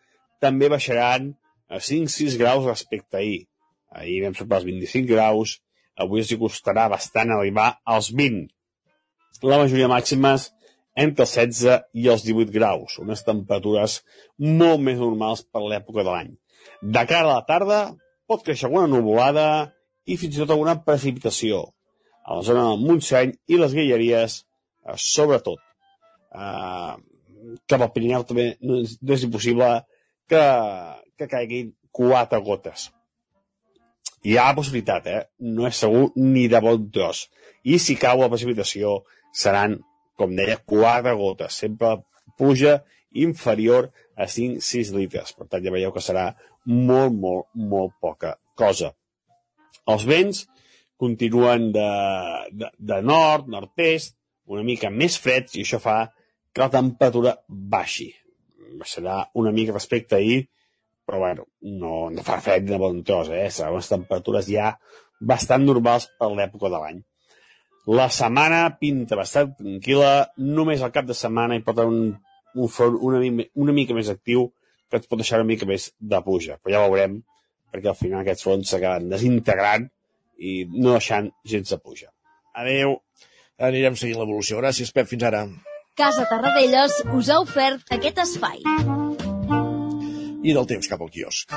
també 0.42 0.70
baixaran 0.72 1.34
a 1.72 1.80
5-6 1.80 2.38
graus 2.38 2.68
respecte 2.68 3.18
ahir. 3.18 3.46
Ahir 3.92 4.26
vam 4.26 4.36
superar 4.36 4.62
els 4.62 4.68
25 4.68 5.08
graus, 5.08 5.58
avui 5.96 6.24
els 6.24 6.34
costarà 6.40 6.88
bastant 6.92 7.32
arribar 7.32 7.70
als 7.86 8.12
20. 8.12 8.50
La 9.48 9.60
majoria 9.62 9.90
màximes 9.92 10.52
entre 11.00 11.26
els 11.26 11.34
16 11.40 11.88
i 11.96 12.08
els 12.12 12.24
18 12.28 12.52
graus, 12.54 12.98
unes 13.00 13.24
temperatures 13.24 14.02
molt 14.38 14.84
més 14.84 15.00
normals 15.00 15.44
per 15.48 15.64
l'època 15.64 16.04
de 16.04 16.10
l'any. 16.10 16.32
De 16.82 17.04
cara 17.10 17.30
a 17.30 17.38
la 17.40 17.46
tarda 17.48 17.82
pot 18.28 18.44
créixer 18.44 18.68
alguna 18.68 18.92
nuvolada 18.92 19.46
i 20.06 20.18
fins 20.20 20.36
i 20.36 20.44
tot 20.44 20.52
alguna 20.52 20.78
precipitació. 20.86 21.64
A 22.28 22.38
la 22.38 22.46
zona 22.46 22.68
del 22.70 22.84
Montseny 22.84 23.34
i 23.50 23.58
les 23.58 23.74
Guilleries, 23.74 24.42
eh, 24.86 24.98
sobretot. 24.98 25.64
Eh, 26.36 26.94
cap 27.68 27.82
al 27.82 27.92
Pirineu 27.96 28.24
també 28.28 28.52
no 28.62 28.82
és, 28.84 28.98
no 29.02 29.16
és 29.16 29.26
impossible 29.26 29.72
que, 30.32 30.44
que 31.20 31.28
caiguin 31.32 31.74
quatre 31.92 32.40
gotes. 32.44 32.90
Hi 34.24 34.38
ha 34.38 34.52
possibilitat, 34.58 35.08
eh? 35.10 35.22
No 35.58 35.68
és 35.68 35.80
segur 35.82 36.12
ni 36.16 36.46
de 36.52 36.62
bon 36.64 36.88
tros. 36.94 37.26
I 37.66 37.80
si 37.82 37.98
cau 38.00 38.22
la 38.22 38.30
precipitació, 38.32 39.02
seran 39.34 39.80
com 40.20 40.36
deia, 40.38 40.60
quatre 40.68 41.14
gotes. 41.18 41.58
Sempre 41.64 41.98
puja 42.38 42.80
inferior 43.18 43.90
a 44.16 44.30
5-6 44.30 44.94
litres. 44.96 45.34
Per 45.36 45.50
tant, 45.50 45.64
ja 45.66 45.74
veieu 45.74 45.92
que 45.96 46.04
serà 46.06 46.30
molt, 46.70 47.18
molt, 47.18 47.50
molt 47.56 47.98
poca 48.00 48.36
cosa. 48.58 48.94
Els 49.90 50.06
vents 50.08 50.46
continuen 51.02 51.72
de, 51.74 51.90
de, 52.54 52.70
de 52.78 53.02
nord, 53.02 53.50
nord-est, 53.50 54.16
una 54.52 54.64
mica 54.64 54.92
més 54.94 55.18
freds, 55.18 55.58
i 55.58 55.66
això 55.66 55.82
fa 55.82 56.04
que 56.54 56.62
la 56.62 56.70
temperatura 56.70 57.40
baixi. 57.48 58.12
Baixarà 58.80 59.22
una 59.42 59.52
mica 59.56 59.76
respecte 59.76 60.18
ahir, 60.18 60.42
però 61.06 61.20
bueno, 61.20 61.48
no, 61.62 62.10
no 62.14 62.24
fa 62.24 62.40
fred 62.44 62.68
de 62.70 62.78
bon 62.80 63.02
tros, 63.04 63.32
eh? 63.34 63.50
Seran 63.50 63.78
unes 63.78 63.90
temperatures 63.92 64.48
ja 64.48 64.76
bastant 65.22 65.66
normals 65.66 66.08
per 66.20 66.30
l'època 66.32 66.70
de 66.72 66.82
l'any. 66.82 67.02
La 67.98 68.08
setmana 68.14 68.62
pinta 68.80 69.18
bastant 69.18 69.56
tranquil·la, 69.58 70.12
només 70.38 70.82
al 70.82 70.94
cap 70.94 71.08
de 71.10 71.18
setmana 71.18 71.58
hi 71.58 71.64
pot 71.66 71.80
haver 71.82 71.92
un, 71.92 72.12
un 72.56 72.70
front 72.70 72.98
una, 73.02 73.22
una 73.66 73.76
mica 73.76 73.98
més 73.98 74.12
actiu 74.14 74.52
que 74.92 75.00
et 75.00 75.08
pot 75.10 75.22
deixar 75.22 75.40
una 75.42 75.50
mica 75.50 75.66
més 75.66 75.90
de 76.00 76.22
puja. 76.26 76.60
Però 76.62 76.76
ja 76.76 76.86
veurem, 76.86 77.18
perquè 77.74 77.92
al 77.92 77.98
final 77.98 78.22
aquests 78.22 78.46
fronts 78.48 78.74
s'acaben 78.74 79.10
desintegrant 79.12 79.90
i 80.38 80.62
no 80.72 80.96
deixant 80.98 81.32
gens 81.48 81.74
de 81.74 81.80
puja. 81.82 82.12
Adeu. 82.62 83.00
Anirem 83.62 83.98
seguint 83.98 84.20
l'evolució. 84.20 84.58
Gràcies, 84.62 84.94
Pep. 84.94 85.08
Fins 85.10 85.28
ara. 85.30 85.46
Casa 85.98 86.24
Tarradellas 86.30 86.94
us 87.18 87.28
ha 87.28 87.42
ofert 87.44 87.90
aquest 87.92 88.20
espai 88.24 88.62
i 90.42 90.54
del 90.58 90.66
temps 90.66 90.88
cap 90.90 91.02
al 91.04 91.10
quiosc. 91.14 91.52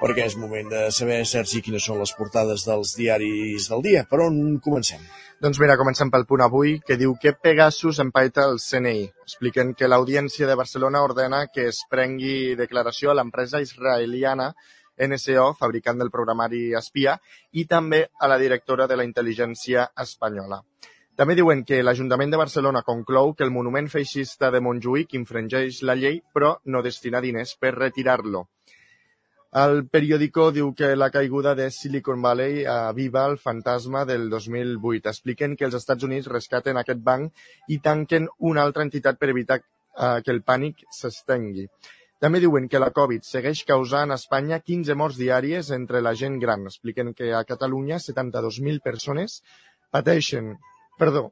Perquè 0.00 0.24
és 0.26 0.34
moment 0.40 0.70
de 0.72 0.80
saber, 0.94 1.20
Sergi, 1.28 1.60
quines 1.62 1.84
són 1.86 2.00
les 2.00 2.10
portades 2.18 2.64
dels 2.66 2.96
diaris 2.98 3.68
del 3.70 3.84
dia. 3.84 4.02
Per 4.10 4.18
on 4.24 4.58
comencem? 4.64 5.04
Doncs 5.44 5.60
mira, 5.62 5.76
comencem 5.78 6.10
pel 6.10 6.26
punt 6.26 6.42
avui, 6.42 6.78
que 6.86 6.96
diu 6.98 7.14
que 7.22 7.36
Pegasus 7.36 8.00
empaita 8.02 8.48
el 8.50 8.58
CNI. 8.64 9.04
Expliquen 9.28 9.74
que 9.78 9.88
l'Audiència 9.88 10.48
de 10.50 10.58
Barcelona 10.58 11.04
ordena 11.06 11.44
que 11.54 11.68
es 11.70 11.84
prengui 11.92 12.56
declaració 12.58 13.12
a 13.12 13.18
l'empresa 13.20 13.62
israeliana 13.62 14.50
NSO, 15.00 15.52
fabricant 15.60 16.02
del 16.02 16.10
programari 16.10 16.72
espia, 16.76 17.14
i 17.52 17.64
també 17.70 18.08
a 18.18 18.28
la 18.28 18.40
directora 18.42 18.90
de 18.90 18.98
la 18.98 19.06
intel·ligència 19.06 19.86
espanyola. 19.96 20.64
També 21.20 21.34
diuen 21.36 21.66
que 21.68 21.82
l'Ajuntament 21.84 22.30
de 22.32 22.38
Barcelona 22.40 22.80
conclou 22.80 23.34
que 23.36 23.44
el 23.44 23.50
monument 23.52 23.90
feixista 23.92 24.48
de 24.54 24.62
Montjuïc 24.64 25.10
infringeix 25.18 25.82
la 25.84 25.92
llei 25.98 26.22
però 26.32 26.54
no 26.64 26.80
destina 26.86 27.20
diners 27.20 27.50
per 27.60 27.74
retirar-lo. 27.74 28.46
El 29.62 29.82
periòdico 29.96 30.46
diu 30.56 30.70
que 30.78 30.94
la 30.96 31.10
caiguda 31.12 31.52
de 31.58 31.66
Silicon 31.76 32.22
Valley 32.24 32.64
aviva 32.64 33.26
el 33.28 33.36
fantasma 33.42 34.06
del 34.08 34.30
2008. 34.30 35.10
Expliquen 35.12 35.58
que 35.60 35.68
els 35.68 35.76
Estats 35.80 36.08
Units 36.08 36.30
rescaten 36.32 36.80
aquest 36.80 37.04
banc 37.10 37.44
i 37.68 37.80
tanquen 37.90 38.30
una 38.38 38.64
altra 38.64 38.88
entitat 38.88 39.20
per 39.20 39.28
evitar 39.34 39.60
eh, 39.60 40.22
que 40.24 40.32
el 40.32 40.40
pànic 40.40 40.86
s'estengui. 41.02 41.68
També 42.16 42.40
diuen 42.40 42.72
que 42.72 42.80
la 42.80 42.92
Covid 42.96 43.28
segueix 43.28 43.66
causant 43.68 44.08
a 44.08 44.20
Espanya 44.22 44.62
15 44.64 44.96
morts 44.96 45.20
diàries 45.20 45.68
entre 45.82 46.00
la 46.00 46.16
gent 46.24 46.40
gran. 46.40 46.64
Expliquen 46.72 47.12
que 47.12 47.34
a 47.36 47.44
Catalunya 47.44 48.00
72.000 48.08 48.80
persones 48.80 49.42
pateixen 49.92 50.54
Perdó. 51.00 51.30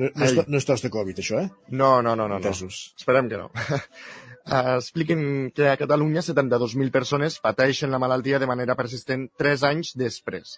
No, 0.00 0.06
no, 0.06 0.24
és, 0.24 0.36
no 0.48 0.58
és 0.60 0.66
tos 0.66 0.84
de 0.84 0.90
Covid, 0.92 1.18
això, 1.20 1.40
eh? 1.42 1.48
No, 1.68 1.98
no, 2.00 2.14
no. 2.16 2.28
no, 2.30 2.38
no. 2.40 2.68
Esperem 2.70 3.28
que 3.28 3.40
no. 3.40 3.50
Uh, 3.50 4.76
expliquen 4.78 5.22
que 5.54 5.68
a 5.68 5.76
Catalunya 5.80 6.22
72.000 6.24 6.94
persones 6.94 7.40
pateixen 7.44 7.90
la 7.92 8.00
malaltia 8.00 8.38
de 8.40 8.48
manera 8.48 8.78
persistent 8.78 9.28
3 9.42 9.66
anys 9.68 9.92
després. 10.00 10.56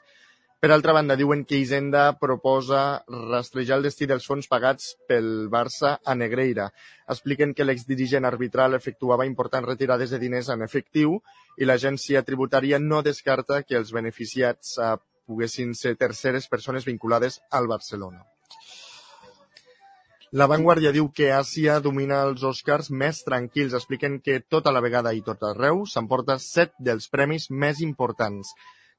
Per 0.62 0.70
altra 0.70 0.92
banda, 0.94 1.16
diuen 1.18 1.40
que 1.42 1.58
Hisenda 1.58 2.04
proposa 2.20 3.02
rastrejar 3.10 3.80
el 3.80 3.88
destí 3.88 4.06
dels 4.06 4.28
fons 4.30 4.46
pagats 4.46 4.92
pel 5.10 5.48
Barça 5.50 5.96
a 6.06 6.14
Negreira. 6.14 6.68
Expliquen 7.10 7.56
que 7.58 7.66
l'exdirigent 7.66 8.28
arbitral 8.28 8.78
efectuava 8.78 9.26
importants 9.26 9.66
retirades 9.72 10.14
de 10.14 10.20
diners 10.22 10.52
en 10.54 10.62
efectiu 10.62 11.16
i 11.58 11.66
l'agència 11.66 12.22
tributària 12.22 12.78
no 12.78 13.02
descarta 13.02 13.64
que 13.66 13.80
els 13.80 13.90
beneficiats 13.96 14.76
uh, 14.78 14.94
poguessin 15.32 15.72
ser 15.74 15.96
terceres 15.96 16.46
persones 16.52 16.84
vinculades 16.84 17.40
al 17.50 17.66
Barcelona. 17.72 18.22
La 20.32 20.46
Vanguardia 20.48 20.94
diu 20.96 21.10
que 21.12 21.26
Àsia 21.36 21.74
domina 21.84 22.22
els 22.24 22.44
Oscars 22.48 22.86
més 23.02 23.18
tranquils. 23.24 23.74
Expliquen 23.76 24.14
que 24.24 24.38
tota 24.40 24.72
la 24.72 24.80
vegada 24.80 25.12
i 25.12 25.20
tot 25.26 25.42
arreu 25.44 25.82
s'emporta 25.84 26.38
set 26.40 26.72
dels 26.80 27.10
premis 27.12 27.50
més 27.50 27.82
importants. 27.84 28.54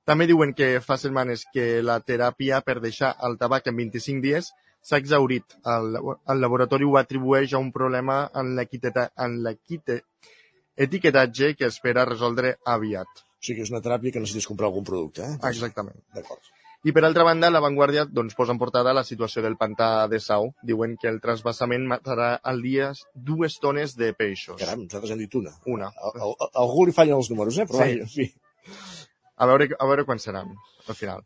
També 0.06 0.28
diuen 0.30 0.54
que 0.54 0.78
fa 0.86 1.00
setmanes 1.02 1.48
que 1.56 1.82
la 1.82 1.98
teràpia 2.06 2.62
per 2.62 2.78
deixar 2.84 3.16
el 3.26 3.40
tabac 3.42 3.72
en 3.72 3.80
25 3.82 4.22
dies 4.22 4.52
s'ha 4.84 5.02
exaurit. 5.02 5.58
El, 5.66 5.98
el 6.30 6.44
laboratori 6.46 6.86
ho 6.86 7.00
atribueix 7.02 7.54
a 7.54 7.64
un 7.66 7.72
problema 7.74 8.28
en 8.38 8.54
l'equitat 8.60 9.16
etiquetatge 10.86 11.56
que 11.58 11.70
espera 11.74 12.06
resoldre 12.06 12.58
aviat. 12.78 13.26
O 13.44 13.46
sigui 13.46 13.60
que 13.60 13.66
és 13.68 13.72
una 13.74 13.82
teràpia 13.84 14.14
que 14.16 14.22
necessites 14.24 14.48
comprar 14.48 14.70
algun 14.70 14.86
producte, 14.88 15.26
eh? 15.28 15.34
Exactament. 15.50 15.98
D'acord. 16.16 16.40
I 16.88 16.92
per 16.96 17.04
altra 17.04 17.24
banda, 17.28 17.50
La 17.52 17.60
Vanguardia 17.64 18.06
doncs, 18.08 18.36
posa 18.36 18.52
en 18.56 18.60
portada 18.60 18.94
la 18.96 19.04
situació 19.08 19.42
del 19.44 19.58
pantà 19.60 20.08
de 20.12 20.20
Sau. 20.24 20.50
Diuen 20.64 20.96
que 21.00 21.08
el 21.12 21.20
transbassament 21.24 21.84
matarà 21.88 22.34
al 22.44 22.62
dia 22.64 22.90
dues 23.16 23.56
tones 23.64 23.96
de 24.00 24.14
peixos. 24.16 24.60
Caram, 24.60 24.86
nosaltres 24.86 25.12
hem 25.12 25.22
dit 25.26 25.36
una. 25.40 25.52
Una. 25.68 25.88
A, 25.92 26.12
a, 26.12 26.30
a 26.48 26.50
algú 26.64 26.86
li 26.88 26.96
fallen 26.96 27.20
els 27.20 27.32
números, 27.32 27.60
eh? 27.60 27.68
Però 27.68 27.84
Sí. 27.84 28.00
en 28.00 28.08
fi. 28.08 28.30
A 29.36 29.48
veure, 29.48 29.70
a 29.80 29.88
veure 29.92 30.06
quan 30.08 30.20
seran, 30.20 30.56
al 30.88 30.96
final. 30.96 31.24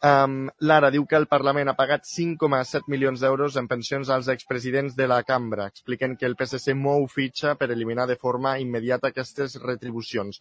Um, 0.00 0.48
Lara 0.64 0.88
diu 0.92 1.04
que 1.04 1.16
el 1.20 1.26
Parlament 1.28 1.68
ha 1.68 1.76
pagat 1.76 2.06
5,7 2.08 2.88
milions 2.88 3.20
d'euros 3.20 3.56
en 3.60 3.68
pensions 3.68 4.08
als 4.08 4.28
expresidents 4.32 4.96
de 4.96 5.08
la 5.08 5.22
cambra. 5.28 5.66
Expliquen 5.68 6.16
que 6.16 6.24
el 6.24 6.36
PSC 6.40 6.72
mou 6.72 7.04
fitxa 7.08 7.52
per 7.60 7.68
eliminar 7.72 8.06
de 8.08 8.16
forma 8.16 8.58
immediata 8.58 9.12
aquestes 9.12 9.58
retribucions. 9.60 10.40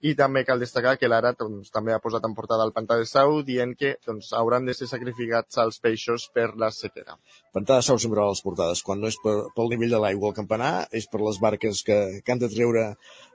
I 0.00 0.14
també 0.16 0.42
cal 0.48 0.60
destacar 0.62 0.94
que 0.96 1.08
l'Ara 1.10 1.34
doncs, 1.36 1.68
també 1.74 1.92
ha 1.92 2.00
posat 2.00 2.24
en 2.24 2.34
portada 2.36 2.64
el 2.64 2.72
pantà 2.76 2.96
de 2.96 3.06
Sau 3.08 3.42
dient 3.44 3.74
que 3.76 3.94
doncs, 4.06 4.30
hauran 4.36 4.64
de 4.64 4.74
ser 4.76 4.88
sacrificats 4.88 5.58
als 5.60 5.76
peixos 5.84 6.28
per 6.32 6.46
la 6.62 6.70
sequera. 6.72 7.18
Pantà 7.52 7.76
de 7.76 7.84
Sau 7.84 7.98
sempre 8.00 8.22
a 8.22 8.28
les 8.30 8.40
portades. 8.44 8.80
Quan 8.86 9.02
no 9.02 9.10
és 9.12 9.18
per, 9.20 9.34
pel 9.56 9.68
nivell 9.74 9.92
de 9.96 10.00
l'aigua 10.00 10.30
al 10.30 10.36
campanar, 10.38 10.72
és 10.96 11.08
per 11.10 11.20
les 11.20 11.40
barques 11.42 11.82
que, 11.84 11.98
que 12.24 12.32
han 12.32 12.40
de 12.40 12.48
treure 12.52 12.86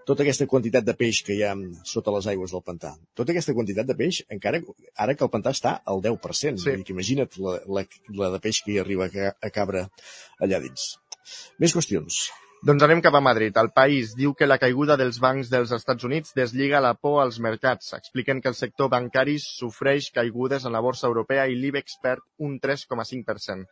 tota 0.10 0.26
aquesta 0.26 0.48
quantitat 0.50 0.88
de 0.88 0.96
peix 0.98 1.22
que 1.28 1.38
hi 1.38 1.44
ha 1.46 1.54
sota 1.92 2.14
les 2.16 2.30
aigües 2.34 2.54
del 2.56 2.64
pantà. 2.66 2.96
Tota 3.18 3.34
aquesta 3.36 3.54
quantitat 3.58 3.90
de 3.90 3.98
peix, 4.00 4.24
encara 4.34 4.62
ara 5.06 5.18
que 5.18 5.26
el 5.26 5.34
pantà 5.34 5.54
està 5.54 5.76
al 5.86 6.02
10%. 6.02 6.64
Sí. 6.66 6.72
Dir 6.72 6.88
que 6.88 6.96
imagina't 6.98 7.38
la, 7.46 7.60
la, 7.78 7.86
la 8.24 8.32
de 8.38 8.42
peix 8.42 8.64
que 8.66 8.74
hi 8.74 8.82
arriba 8.82 9.10
a, 9.10 9.36
a 9.38 9.54
cabra 9.54 9.86
allà 10.42 10.62
dins. 10.66 10.96
Més 11.62 11.78
qüestions. 11.78 12.26
Doncs 12.66 12.82
anem 12.82 12.98
cap 13.06 13.14
a 13.14 13.20
Madrid. 13.22 13.54
El 13.62 13.68
país 13.78 14.16
diu 14.18 14.32
que 14.34 14.48
la 14.48 14.56
caiguda 14.58 14.96
dels 14.98 15.20
bancs 15.22 15.52
dels 15.52 15.70
Estats 15.76 16.08
Units 16.08 16.34
deslliga 16.34 16.80
la 16.82 16.96
por 16.98 17.20
als 17.22 17.36
mercats. 17.46 17.92
Expliquen 17.94 18.40
que 18.42 18.50
el 18.50 18.58
sector 18.58 18.90
bancari 18.90 19.36
sofreix 19.44 20.08
caigudes 20.16 20.66
en 20.66 20.74
la 20.74 20.82
borsa 20.82 21.06
europea 21.06 21.44
i 21.46 21.60
l'IBEX 21.60 22.00
perd 22.02 22.26
un 22.48 22.56
3,5%. 22.64 23.70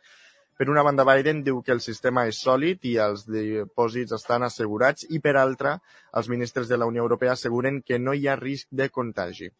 Per 0.54 0.68
una 0.70 0.86
banda, 0.86 1.02
Biden 1.10 1.42
diu 1.42 1.58
que 1.66 1.74
el 1.74 1.82
sistema 1.82 2.28
és 2.30 2.38
sòlid 2.46 2.86
i 2.86 2.94
els 3.02 3.26
dipòsits 3.26 4.14
estan 4.14 4.46
assegurats 4.46 5.08
i, 5.10 5.18
per 5.18 5.34
altra, 5.42 5.74
els 6.14 6.30
ministres 6.30 6.70
de 6.70 6.78
la 6.78 6.86
Unió 6.86 7.02
Europea 7.02 7.34
asseguren 7.34 7.82
que 7.82 7.98
no 7.98 8.14
hi 8.14 8.28
ha 8.28 8.38
risc 8.38 8.70
de 8.70 8.92
contagi. 8.94 9.50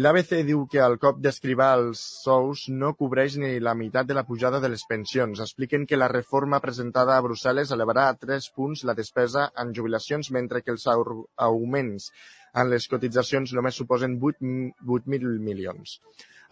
L'ABC 0.00 0.38
diu 0.48 0.62
que 0.72 0.78
el 0.80 0.94
cop 0.96 1.18
d'escrivar 1.20 1.74
els 1.76 2.00
sous 2.22 2.62
no 2.72 2.94
cobreix 2.96 3.34
ni 3.36 3.50
la 3.60 3.74
meitat 3.76 4.06
de 4.08 4.14
la 4.16 4.22
pujada 4.24 4.58
de 4.62 4.70
les 4.72 4.86
pensions. 4.88 5.42
Expliquen 5.44 5.84
que 5.86 5.98
la 6.00 6.08
reforma 6.08 6.60
presentada 6.64 7.18
a 7.18 7.24
Brussel·les 7.26 7.74
elevarà 7.76 8.06
a 8.08 8.14
3 8.16 8.46
punts 8.56 8.86
la 8.88 8.94
despesa 8.96 9.50
en 9.64 9.74
jubilacions, 9.76 10.30
mentre 10.32 10.62
que 10.62 10.72
els 10.72 10.86
au- 10.88 11.26
augments 11.36 12.08
en 12.54 12.70
les 12.72 12.88
cotitzacions 12.88 13.52
només 13.52 13.76
suposen 13.76 14.16
8 14.16 14.40
8.000 14.96 15.36
milions. 15.50 15.98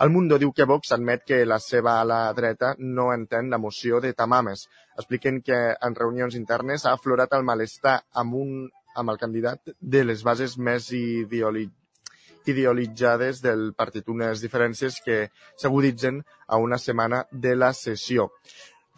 El 0.05 0.13
Mundo 0.13 0.37
diu 0.41 0.53
que 0.53 0.69
Vox 0.69 0.93
admet 0.93 1.25
que 1.25 1.41
la 1.47 1.59
seva 1.65 1.97
ala 2.05 2.21
dreta 2.37 2.75
no 2.79 3.09
entén 3.15 3.49
la 3.49 3.59
moció 3.59 4.03
de 4.05 4.13
Tamames. 4.13 4.69
Expliquen 4.97 5.41
que 5.41 5.65
en 5.81 5.95
reunions 5.97 6.37
internes 6.37 6.85
ha 6.85 6.93
aflorat 6.93 7.33
el 7.41 7.45
malestar 7.45 8.03
amb, 8.13 8.35
un, 8.35 8.55
amb 8.97 9.11
el 9.17 9.19
candidat 9.19 9.73
de 9.81 10.05
les 10.05 10.23
bases 10.25 10.59
més 10.59 10.93
ideoli 10.93 11.71
ideolitzades 12.51 13.41
del 13.45 13.71
partit, 13.79 14.09
unes 14.09 14.43
diferències 14.45 14.99
que 15.05 15.29
s'aguditzen 15.57 16.21
a 16.47 16.59
una 16.59 16.79
setmana 16.79 17.25
de 17.31 17.55
la 17.57 17.73
sessió. 17.73 18.31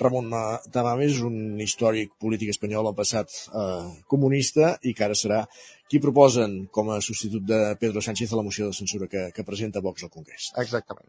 Ramon 0.03 0.27
Ma- 0.33 0.59
Tamames 0.73 1.13
és 1.13 1.21
un 1.23 1.61
històric 1.63 2.17
polític 2.19 2.51
espanyol 2.51 2.89
al 2.89 2.97
passat 2.99 3.31
eh, 3.53 4.03
comunista 4.11 4.73
i 4.83 4.95
que 4.97 5.05
ara 5.07 5.15
serà 5.15 5.45
qui 5.87 6.01
proposen 6.03 6.67
com 6.73 6.91
a 6.91 7.01
substitut 7.05 7.45
de 7.47 7.61
Pedro 7.79 8.01
Sánchez 8.03 8.33
a 8.33 8.39
la 8.41 8.43
moció 8.43 8.67
de 8.67 8.75
censura 8.75 9.07
que, 9.07 9.29
que 9.37 9.45
presenta 9.45 9.85
Vox 9.85 10.03
al 10.03 10.11
Congrés. 10.11 10.51
Exactament. 10.59 11.07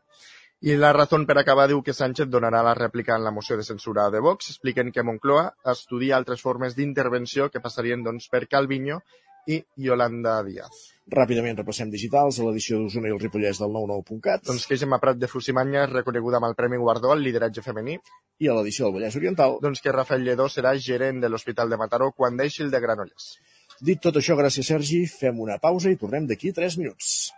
I 0.63 0.75
la 0.79 0.93
Razón 0.95 1.25
per 1.27 1.35
acabar 1.39 1.65
diu 1.71 1.81
que 1.83 1.95
Sánchez 1.95 2.29
donarà 2.31 2.61
la 2.63 2.75
rèplica 2.77 3.17
en 3.17 3.23
la 3.25 3.31
moció 3.35 3.57
de 3.57 3.65
censura 3.67 4.05
de 4.11 4.19
Vox. 4.23 4.51
Expliquen 4.51 4.91
que 4.95 5.03
Moncloa 5.03 5.49
estudia 5.73 6.15
altres 6.19 6.43
formes 6.43 6.75
d'intervenció 6.77 7.49
que 7.51 7.59
passarien 7.63 8.03
doncs, 8.03 8.29
per 8.31 8.45
Calviño 8.47 9.01
i 9.47 9.59
Yolanda 9.85 10.41
Díaz. 10.45 10.89
Ràpidament 11.11 11.57
repassem 11.59 11.89
digitals 11.91 12.39
a 12.39 12.45
l'edició 12.47 12.79
d'Osona 12.79 13.09
i 13.09 13.13
el 13.15 13.19
Ripollès 13.19 13.59
del 13.59 13.73
99.cat 13.75 14.45
Doncs 14.47 14.67
que 14.69 14.77
Gemma 14.79 15.01
Prat 15.03 15.19
de 15.19 15.27
Fusimanya 15.27 15.81
és 15.83 15.91
reconeguda 15.91 16.39
amb 16.39 16.47
el 16.47 16.55
Premi 16.55 16.79
Guardó 16.79 17.11
al 17.11 17.23
lideratge 17.25 17.61
femení. 17.65 17.97
i 18.39 18.47
a 18.47 18.53
l'edició 18.55 18.85
del 18.85 18.95
Vallès 18.95 19.15
Oriental. 19.15 19.57
Doncs 19.61 19.81
que 19.81 19.91
Rafael 19.91 20.23
Lledó 20.23 20.47
serà 20.49 20.73
gerent 20.75 21.19
de 21.21 21.29
l'Hospital 21.29 21.69
de 21.69 21.77
Mataró 21.77 22.11
quan 22.11 22.37
deixi 22.37 22.63
el 22.63 22.71
de 22.71 22.79
Granollers. 22.79 23.37
Dit 23.81 24.01
tot 24.01 24.15
això, 24.15 24.35
gràcies 24.39 24.67
Sergi, 24.67 25.05
fem 25.07 25.39
una 25.39 25.59
pausa 25.59 25.91
i 25.91 25.99
tornem 25.99 26.27
d'aquí 26.27 26.51
3 26.51 26.79
minuts. 26.81 27.31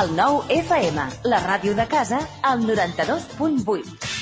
El 0.00 0.16
nou 0.16 0.42
FM, 0.48 1.06
la 1.28 1.40
ràdio 1.44 1.76
de 1.76 1.86
casa, 1.86 2.24
al 2.42 2.64
92.8. 2.64 4.21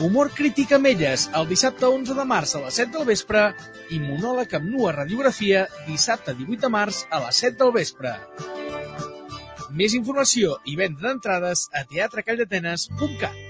Humor 0.00 0.30
crític 0.32 0.70
amb 0.72 0.88
elles, 0.88 1.26
el 1.36 1.44
dissabte 1.50 1.84
11 1.84 2.14
de 2.16 2.24
març 2.28 2.54
a 2.56 2.62
les 2.62 2.78
7 2.80 2.94
del 2.94 3.04
vespre 3.10 3.42
i 3.92 3.98
monòleg 4.00 4.54
amb 4.56 4.70
nua 4.72 4.94
radiografia 4.96 5.66
dissabte 5.90 6.32
18 6.38 6.62
de 6.64 6.70
març 6.72 7.02
a 7.10 7.20
les 7.26 7.42
7 7.44 7.60
del 7.60 7.74
vespre. 7.76 8.14
Més 9.76 9.98
informació 10.00 10.56
i 10.64 10.80
venda 10.80 11.04
d'entrades 11.04 11.68
a 11.76 11.84
teatrecalldatenes.cat. 11.92 13.49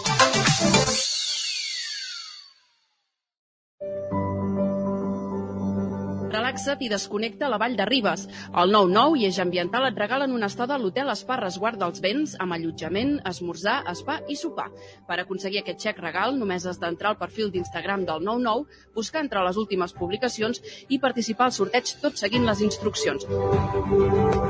Relaxa't 6.61 6.83
i 6.85 6.89
desconnecta 6.91 7.47
la 7.49 7.57
Vall 7.57 7.73
de 7.73 7.85
Ribes. 7.89 8.27
El 8.61 8.73
9-9 8.75 9.17
i 9.17 9.23
Eix 9.25 9.39
Ambiental 9.41 9.87
et 9.87 9.97
regalen 9.97 10.35
una 10.35 10.45
estada 10.51 10.75
a 10.75 10.77
l'hotel 10.77 11.09
Espa 11.09 11.39
Resguard 11.39 11.81
dels 11.81 12.03
Vents 12.03 12.35
amb 12.37 12.53
allotjament, 12.53 13.15
esmorzar, 13.25 13.79
spa 13.97 14.19
i 14.29 14.37
sopar. 14.37 14.67
Per 15.09 15.17
aconseguir 15.23 15.63
aquest 15.63 15.81
xec 15.87 16.03
regal 16.05 16.37
només 16.37 16.69
has 16.69 16.77
d'entrar 16.77 17.15
al 17.15 17.19
perfil 17.23 17.49
d'Instagram 17.49 18.05
del 18.05 18.21
99, 18.29 18.79
buscar 18.93 19.25
entre 19.25 19.41
les 19.41 19.57
últimes 19.57 19.97
publicacions 19.97 20.61
i 20.89 21.01
participar 21.01 21.49
al 21.49 21.57
sorteig 21.57 21.97
tot 22.05 22.21
seguint 22.21 22.45
les 22.45 22.61
instruccions. 22.61 23.25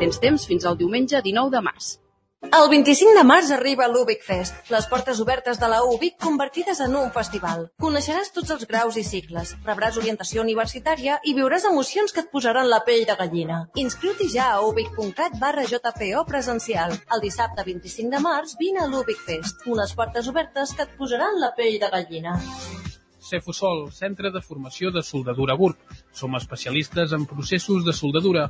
Tens 0.04 0.20
temps 0.20 0.52
fins 0.52 0.68
al 0.68 0.84
diumenge 0.84 1.24
19 1.24 1.56
de 1.56 1.68
març. 1.72 1.94
El 2.42 2.72
25 2.72 3.12
de 3.14 3.22
març 3.22 3.52
arriba 3.54 3.86
l'Ubic 3.86 4.24
Fest, 4.26 4.56
les 4.74 4.88
portes 4.90 5.20
obertes 5.22 5.60
de 5.62 5.68
la 5.70 5.84
UBIC 5.86 6.16
convertides 6.24 6.80
en 6.82 6.96
un 6.98 7.12
festival. 7.14 7.68
Coneixeràs 7.84 8.32
tots 8.34 8.50
els 8.56 8.66
graus 8.72 8.98
i 8.98 9.04
cicles, 9.06 9.52
rebràs 9.68 10.00
orientació 10.02 10.42
universitària 10.42 11.20
i 11.22 11.36
viuràs 11.38 11.68
emocions 11.70 12.10
que 12.16 12.24
et 12.26 12.32
posaran 12.34 12.66
la 12.72 12.82
pell 12.88 13.06
de 13.06 13.16
gallina. 13.20 13.60
Inscriu-t'hi 13.84 14.32
ja 14.34 14.50
a 14.56 14.60
ubic.cat 14.66 15.38
barra 15.44 15.68
JPO 15.70 16.26
presencial. 16.34 16.98
El 17.14 17.22
dissabte 17.22 17.68
25 17.68 18.10
de 18.10 18.24
març 18.26 18.58
vine 18.58 18.82
a 18.82 18.90
l'Ubic 18.90 19.22
Fest, 19.22 19.62
unes 19.70 19.94
portes 19.94 20.34
obertes 20.34 20.74
que 20.74 20.90
et 20.90 20.98
posaran 20.98 21.38
la 21.46 21.54
pell 21.54 21.78
de 21.78 21.94
gallina. 21.94 22.40
Cefusol, 23.22 23.92
centre 23.94 24.32
de 24.34 24.42
formació 24.42 24.90
de 24.92 25.06
soldadura 25.06 25.54
GURB. 25.56 25.78
Som 26.12 26.34
especialistes 26.36 27.14
en 27.14 27.30
processos 27.30 27.86
de 27.86 27.94
soldadura. 27.94 28.50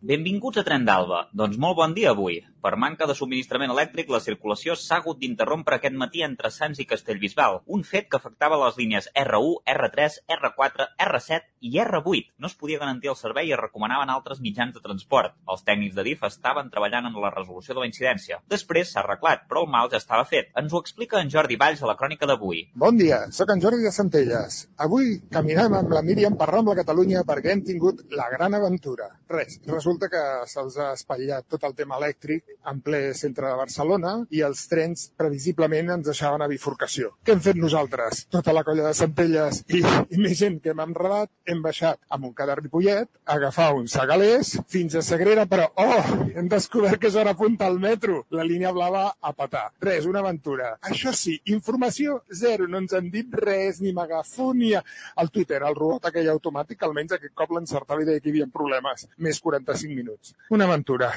Benvinguts 0.00 0.60
a 0.60 0.62
Tren 0.62 0.84
d'Alba. 0.86 1.24
Doncs 1.34 1.56
molt 1.58 1.74
bon 1.80 1.94
dia 1.96 2.12
avui. 2.14 2.36
Per 2.62 2.70
manca 2.78 3.06
de 3.06 3.14
subministrament 3.18 3.70
elèctric, 3.70 4.08
la 4.10 4.20
circulació 4.22 4.74
s'ha 4.78 4.96
hagut 5.00 5.18
d'interrompre 5.18 5.76
aquest 5.78 5.94
matí 5.98 6.24
entre 6.26 6.50
Sants 6.54 6.78
i 6.82 6.86
Castellbisbal, 6.90 7.60
un 7.66 7.84
fet 7.86 8.08
que 8.10 8.18
afectava 8.18 8.58
les 8.64 8.78
línies 8.78 9.08
R1, 9.14 9.62
R3, 9.74 10.16
R4, 10.36 10.86
R7 11.06 11.38
i 11.66 11.78
R8. 11.82 12.32
No 12.38 12.50
es 12.50 12.56
podia 12.58 12.80
garantir 12.82 13.10
el 13.10 13.18
servei 13.18 13.50
i 13.50 13.54
es 13.54 13.60
recomanaven 13.60 14.10
altres 14.10 14.42
mitjans 14.42 14.74
de 14.74 14.82
transport. 14.82 15.34
Els 15.50 15.62
tècnics 15.66 15.94
de 15.94 16.04
DIF 16.06 16.22
estaven 16.26 16.70
treballant 16.70 17.06
en 17.10 17.18
la 17.22 17.32
resolució 17.34 17.74
de 17.74 17.82
la 17.82 17.90
incidència. 17.90 18.40
Després 18.50 18.90
s'ha 18.92 19.02
arreglat, 19.02 19.46
però 19.50 19.62
el 19.64 19.70
mal 19.74 19.90
ja 19.90 20.02
estava 20.02 20.26
fet. 20.26 20.50
Ens 20.58 20.74
ho 20.74 20.82
explica 20.82 21.22
en 21.22 21.30
Jordi 21.30 21.58
Valls 21.58 21.82
a 21.82 21.90
la 21.90 21.96
crònica 21.98 22.26
d'avui. 22.26 22.64
Bon 22.74 22.98
dia, 22.98 23.24
sóc 23.34 23.54
en 23.54 23.62
Jordi 23.62 23.86
de 23.86 23.94
Centelles. 23.94 24.60
Avui 24.82 25.16
caminem 25.34 25.78
amb 25.78 25.94
la 25.94 26.02
Míriam 26.06 26.38
per 26.38 26.50
Rambla 26.50 26.78
Catalunya 26.82 27.22
perquè 27.26 27.54
hem 27.54 27.66
tingut 27.66 28.02
la 28.14 28.30
gran 28.34 28.58
aventura. 28.58 29.12
Res, 29.30 29.60
que 29.96 30.22
se'ls 30.50 30.76
ha 30.76 30.90
espatllat 30.92 31.46
tot 31.48 31.62
el 31.64 31.74
tema 31.78 31.96
elèctric 31.96 32.58
en 32.68 32.82
ple 32.84 33.14
centre 33.16 33.48
de 33.48 33.56
Barcelona 33.56 34.12
i 34.34 34.42
els 34.44 34.66
trens 34.68 35.06
previsiblement 35.16 35.94
ens 35.94 36.10
deixaven 36.10 36.44
a 36.44 36.48
bifurcació. 36.50 37.14
Què 37.24 37.32
hem 37.32 37.40
fet 37.40 37.56
nosaltres? 37.56 38.26
Tota 38.28 38.52
la 38.52 38.64
colla 38.66 38.90
de 38.90 38.94
Centelles 38.98 39.62
i, 39.72 39.80
i 39.80 40.20
més 40.20 40.36
gent 40.36 40.58
que 40.60 40.74
hem 40.74 40.82
enredat, 40.84 41.30
hem 41.48 41.62
baixat 41.64 42.00
a 42.08 42.18
Montcada 42.20 42.58
Ripollet, 42.58 43.08
a 43.24 43.38
agafar 43.38 43.70
un 43.78 43.88
segalers 43.88 44.58
fins 44.68 44.98
a 44.98 45.02
Sagrera, 45.06 45.46
però, 45.48 45.70
oh, 45.80 46.28
hem 46.34 46.50
descobert 46.52 47.00
que 47.00 47.08
és 47.08 47.16
hora 47.16 47.36
punta 47.38 47.66
al 47.66 47.80
metro. 47.80 48.24
La 48.34 48.44
línia 48.44 48.74
blava 48.76 49.06
a 49.20 49.32
patar. 49.32 49.68
Res, 49.80 50.06
una 50.10 50.20
aventura. 50.20 50.74
Això 50.84 51.14
sí, 51.16 51.38
informació 51.54 52.20
zero, 52.34 52.68
no 52.68 52.82
ens 52.82 52.92
han 52.98 53.08
dit 53.14 53.32
res, 53.40 53.80
ni 53.80 53.94
megafònia. 53.96 54.82
El 55.22 55.32
Twitter, 55.32 55.62
el 55.64 55.78
robot 55.78 56.10
aquell 56.10 56.28
automàtic, 56.34 56.82
almenys 56.84 57.16
aquest 57.16 57.34
cop 57.38 57.54
l'encertava 57.56 58.02
i 58.02 58.08
deia 58.08 58.20
que 58.20 58.28
hi 58.28 58.36
havia 58.36 58.50
problemes. 58.52 59.06
Més 59.22 59.40
45 59.40 59.77
minuts. 59.86 60.34
Una 60.50 60.66
aventura. 60.66 61.12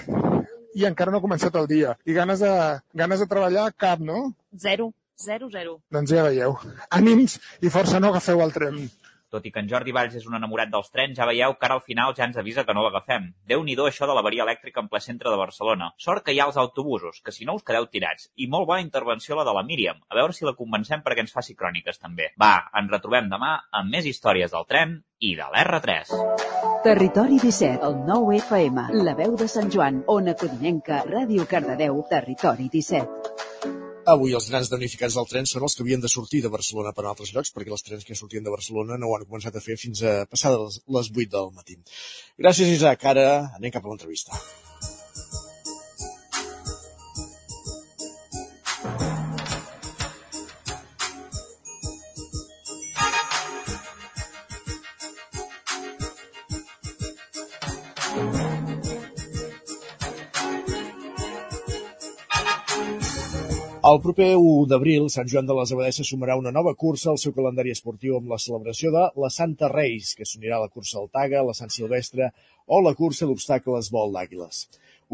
I 0.77 0.85
encara 0.87 1.11
no 1.11 1.19
ha 1.19 1.25
començat 1.25 1.55
el 1.59 1.67
dia. 1.67 1.97
I 2.05 2.13
ganes 2.13 2.39
de, 2.45 2.51
ganes 2.93 3.19
de 3.19 3.27
treballar, 3.27 3.71
cap, 3.73 3.99
no? 3.99 4.35
Zero. 4.55 4.91
Zero, 5.21 5.49
zero. 5.53 5.75
Doncs 5.93 6.13
ja 6.13 6.23
veieu. 6.25 6.55
Ànims 6.89 7.37
i 7.61 7.69
força 7.73 7.99
no 7.99 8.09
agafeu 8.09 8.41
el 8.41 8.53
tren. 8.55 8.79
Tot 9.31 9.45
i 9.47 9.51
que 9.55 9.61
en 9.63 9.69
Jordi 9.71 9.93
Valls 9.95 10.15
és 10.19 10.25
un 10.27 10.35
enamorat 10.35 10.67
dels 10.71 10.89
trens, 10.91 11.15
ja 11.15 11.25
veieu 11.29 11.53
que 11.55 11.67
ara 11.67 11.77
al 11.79 11.83
final 11.85 12.11
ja 12.17 12.25
ens 12.27 12.39
avisa 12.41 12.65
que 12.67 12.73
no 12.75 12.83
l'agafem. 12.83 13.29
Déu-n'hi-do 13.47 13.85
això 13.87 14.09
de 14.09 14.15
l'avaria 14.17 14.43
elèctrica 14.43 14.81
en 14.83 14.89
ple 14.91 14.99
centre 14.99 15.31
de 15.31 15.37
Barcelona. 15.39 15.87
Sort 16.05 16.25
que 16.25 16.35
hi 16.35 16.41
ha 16.41 16.47
els 16.49 16.59
autobusos, 16.59 17.21
que 17.23 17.31
si 17.31 17.47
no 17.47 17.55
us 17.55 17.63
quedeu 17.63 17.87
tirats. 17.87 18.27
I 18.35 18.49
molt 18.51 18.67
bona 18.67 18.83
intervenció 18.83 19.37
la 19.39 19.45
de 19.47 19.53
la 19.55 19.63
Míriam. 19.63 20.01
A 20.09 20.17
veure 20.19 20.35
si 20.35 20.43
la 20.43 20.55
convencem 20.57 21.05
perquè 21.05 21.23
ens 21.23 21.31
faci 21.31 21.55
cròniques 21.55 22.01
també. 22.01 22.33
Va, 22.43 22.51
ens 22.81 22.91
retrobem 22.91 23.31
demà 23.31 23.53
amb 23.71 23.95
més 23.95 24.09
històries 24.11 24.51
del 24.51 24.67
tren 24.67 24.99
i 25.23 25.31
de 25.39 25.47
l'R3. 25.47 26.11
Territori 26.83 27.39
17, 27.39 27.85
el 27.87 27.99
9 28.09 28.35
FM, 28.41 28.87
la 29.05 29.15
veu 29.15 29.39
de 29.39 29.47
Sant 29.47 29.71
Joan, 29.71 30.03
Ona 30.11 30.35
Codinenca, 30.35 31.05
Ràdio 31.07 31.47
Cardedeu, 31.47 32.03
Territori 32.11 32.67
17. 32.73 33.50
Avui 34.09 34.33
els 34.33 34.47
grans 34.49 34.69
damnificats 34.71 35.13
del 35.13 35.27
tren 35.29 35.45
són 35.45 35.61
els 35.67 35.75
que 35.77 35.83
havien 35.83 36.01
de 36.01 36.09
sortir 36.09 36.39
de 36.41 36.49
Barcelona 36.49 36.93
per 36.97 37.03
a 37.05 37.11
altres 37.11 37.29
llocs, 37.35 37.51
perquè 37.53 37.69
els 37.75 37.85
trens 37.85 38.07
que 38.07 38.17
sortien 38.17 38.43
de 38.43 38.53
Barcelona 38.53 38.97
no 38.97 39.11
ho 39.11 39.13
han 39.17 39.27
començat 39.27 39.55
a 39.55 39.61
fer 39.61 39.77
fins 39.77 40.01
a 40.01 40.25
passades 40.25 40.79
les 40.97 41.11
8 41.13 41.29
del 41.37 41.53
matí. 41.53 41.77
Gràcies, 42.41 42.73
Isaac. 42.79 43.05
Ara 43.13 43.29
anem 43.59 43.77
cap 43.77 43.85
a 43.85 43.93
l'entrevista. 43.93 44.41
El 63.91 63.97
proper 63.99 64.27
1 64.39 64.67
d'abril, 64.71 65.07
Sant 65.11 65.27
Joan 65.31 65.47
de 65.47 65.55
les 65.57 65.71
Abadesses 65.73 66.09
sumarà 66.13 66.35
una 66.39 66.51
nova 66.57 66.71
cursa 66.83 67.09
al 67.11 67.17
seu 67.23 67.33
calendari 67.35 67.73
esportiu 67.75 68.13
amb 68.15 68.29
la 68.31 68.37
celebració 68.43 68.91
de 68.93 69.01
la 69.23 69.29
Santa 69.37 69.67
Reis, 69.71 70.13
que 70.15 70.27
s'unirà 70.29 70.59
a 70.59 70.61
la 70.61 70.69
cursa 70.75 70.99
al 71.01 71.09
Taga, 71.17 71.41
la 71.47 71.55
Sant 71.57 71.73
Silvestre 71.75 72.29
o 72.67 72.79
la 72.85 72.93
cursa 73.01 73.27
d'obstacles 73.27 73.91
vol 73.97 74.15
d'àguiles. 74.15 74.61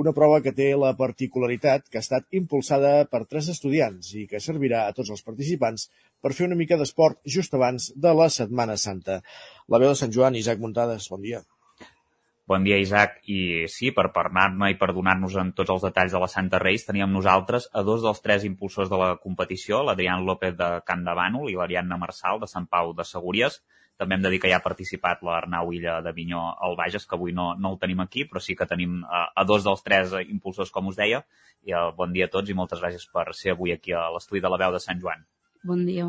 Una 0.03 0.13
prova 0.19 0.43
que 0.45 0.53
té 0.59 0.69
la 0.77 0.93
particularitat 1.01 1.87
que 1.89 1.97
ha 2.01 2.05
estat 2.05 2.27
impulsada 2.41 2.93
per 3.09 3.23
tres 3.25 3.49
estudiants 3.55 4.13
i 4.13 4.27
que 4.29 4.43
servirà 4.49 4.85
a 4.85 4.93
tots 4.99 5.15
els 5.15 5.25
participants 5.25 5.89
per 6.21 6.35
fer 6.37 6.51
una 6.51 6.61
mica 6.61 6.77
d'esport 6.77 7.23
just 7.39 7.57
abans 7.57 7.93
de 7.95 8.13
la 8.21 8.29
Setmana 8.41 8.77
Santa. 8.77 9.23
La 9.73 9.81
veu 9.81 9.95
de 9.95 10.01
Sant 10.03 10.13
Joan, 10.13 10.37
Isaac 10.37 10.61
Muntades, 10.61 11.09
bon 11.15 11.25
dia. 11.25 11.41
Bon 12.47 12.63
dia, 12.63 12.77
Isaac. 12.79 13.17
I 13.27 13.67
sí, 13.67 13.89
per 13.91 14.05
parlar-ne 14.15 14.69
i 14.71 14.77
per 14.79 14.93
donar-nos 14.95 15.33
en 15.41 15.49
tots 15.55 15.73
els 15.73 15.81
detalls 15.83 16.13
de 16.15 16.19
la 16.23 16.29
Santa 16.31 16.61
Reis, 16.63 16.85
teníem 16.87 17.11
nosaltres 17.11 17.65
a 17.75 17.81
dos 17.83 18.05
dels 18.05 18.21
tres 18.23 18.45
impulsors 18.47 18.87
de 18.87 18.99
la 19.01 19.09
competició, 19.19 19.81
l'Adrián 19.83 20.23
López 20.23 20.55
de 20.55 20.69
Can 20.87 21.03
de 21.03 21.15
Bànol 21.17 21.51
i 21.51 21.57
l'Ariadna 21.59 21.97
Marçal 21.99 22.39
de 22.39 22.47
Sant 22.47 22.69
Pau 22.71 22.93
de 22.95 23.03
Segúries. 23.09 23.59
També 23.99 24.15
hem 24.15 24.23
de 24.23 24.31
dir 24.31 24.39
que 24.39 24.47
ja 24.47 24.61
ha 24.61 24.63
participat 24.63 25.25
l'Arnau 25.27 25.73
Illa 25.75 25.97
de 26.05 26.15
Vinyó 26.15 26.45
al 26.63 26.79
Bages, 26.79 27.03
que 27.09 27.19
avui 27.19 27.35
no, 27.35 27.49
no 27.59 27.73
el 27.73 27.81
tenim 27.83 27.99
aquí, 28.05 28.23
però 28.29 28.39
sí 28.39 28.55
que 28.55 28.69
tenim 28.69 29.01
a, 29.03 29.25
a 29.35 29.43
dos 29.43 29.67
dels 29.67 29.83
tres 29.83 30.15
impulsors, 30.23 30.71
com 30.71 30.87
us 30.87 31.01
deia. 31.01 31.25
I 31.67 31.75
uh, 31.75 31.89
bon 31.99 32.15
dia 32.15 32.29
a 32.29 32.31
tots 32.31 32.47
i 32.47 32.55
moltes 32.55 32.79
gràcies 32.79 33.09
per 33.11 33.27
ser 33.35 33.57
avui 33.57 33.75
aquí 33.75 33.91
a 33.91 34.07
l'estudi 34.15 34.39
de 34.39 34.53
la 34.53 34.61
veu 34.63 34.71
de 34.71 34.83
Sant 34.87 35.03
Joan. 35.03 35.27
Bon 35.67 35.83
dia. 35.83 36.07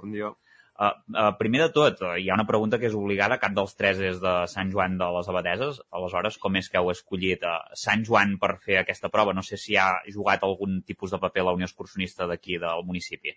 Bon 0.00 0.16
dia. 0.16 0.32
Uh, 0.76 0.92
uh, 1.14 1.30
primer 1.38 1.62
de 1.62 1.68
tot, 1.72 2.02
uh, 2.04 2.14
hi 2.20 2.26
ha 2.28 2.36
una 2.36 2.44
pregunta 2.48 2.76
que 2.76 2.88
és 2.90 2.94
obligada, 2.96 3.38
cap 3.40 3.54
dels 3.56 3.72
tres 3.78 4.00
és 4.10 4.18
de 4.20 4.32
Sant 4.52 4.68
Joan 4.74 4.98
de 5.00 5.06
les 5.14 5.30
Abadeses. 5.32 5.78
Aleshores, 5.96 6.36
com 6.42 6.58
és 6.60 6.68
que 6.68 6.76
heu 6.80 6.90
escollit 6.92 7.46
uh, 7.48 7.62
Sant 7.80 8.04
Joan 8.04 8.34
per 8.42 8.58
fer 8.64 8.82
aquesta 8.82 9.08
prova? 9.12 9.32
No 9.36 9.44
sé 9.46 9.56
si 9.60 9.78
ha 9.80 9.88
jugat 10.12 10.44
algun 10.44 10.82
tipus 10.84 11.14
de 11.14 11.20
paper 11.22 11.46
la 11.46 11.56
Unió 11.56 11.68
Excursionista 11.70 12.28
d'aquí 12.28 12.60
del 12.60 12.84
municipi. 12.84 13.32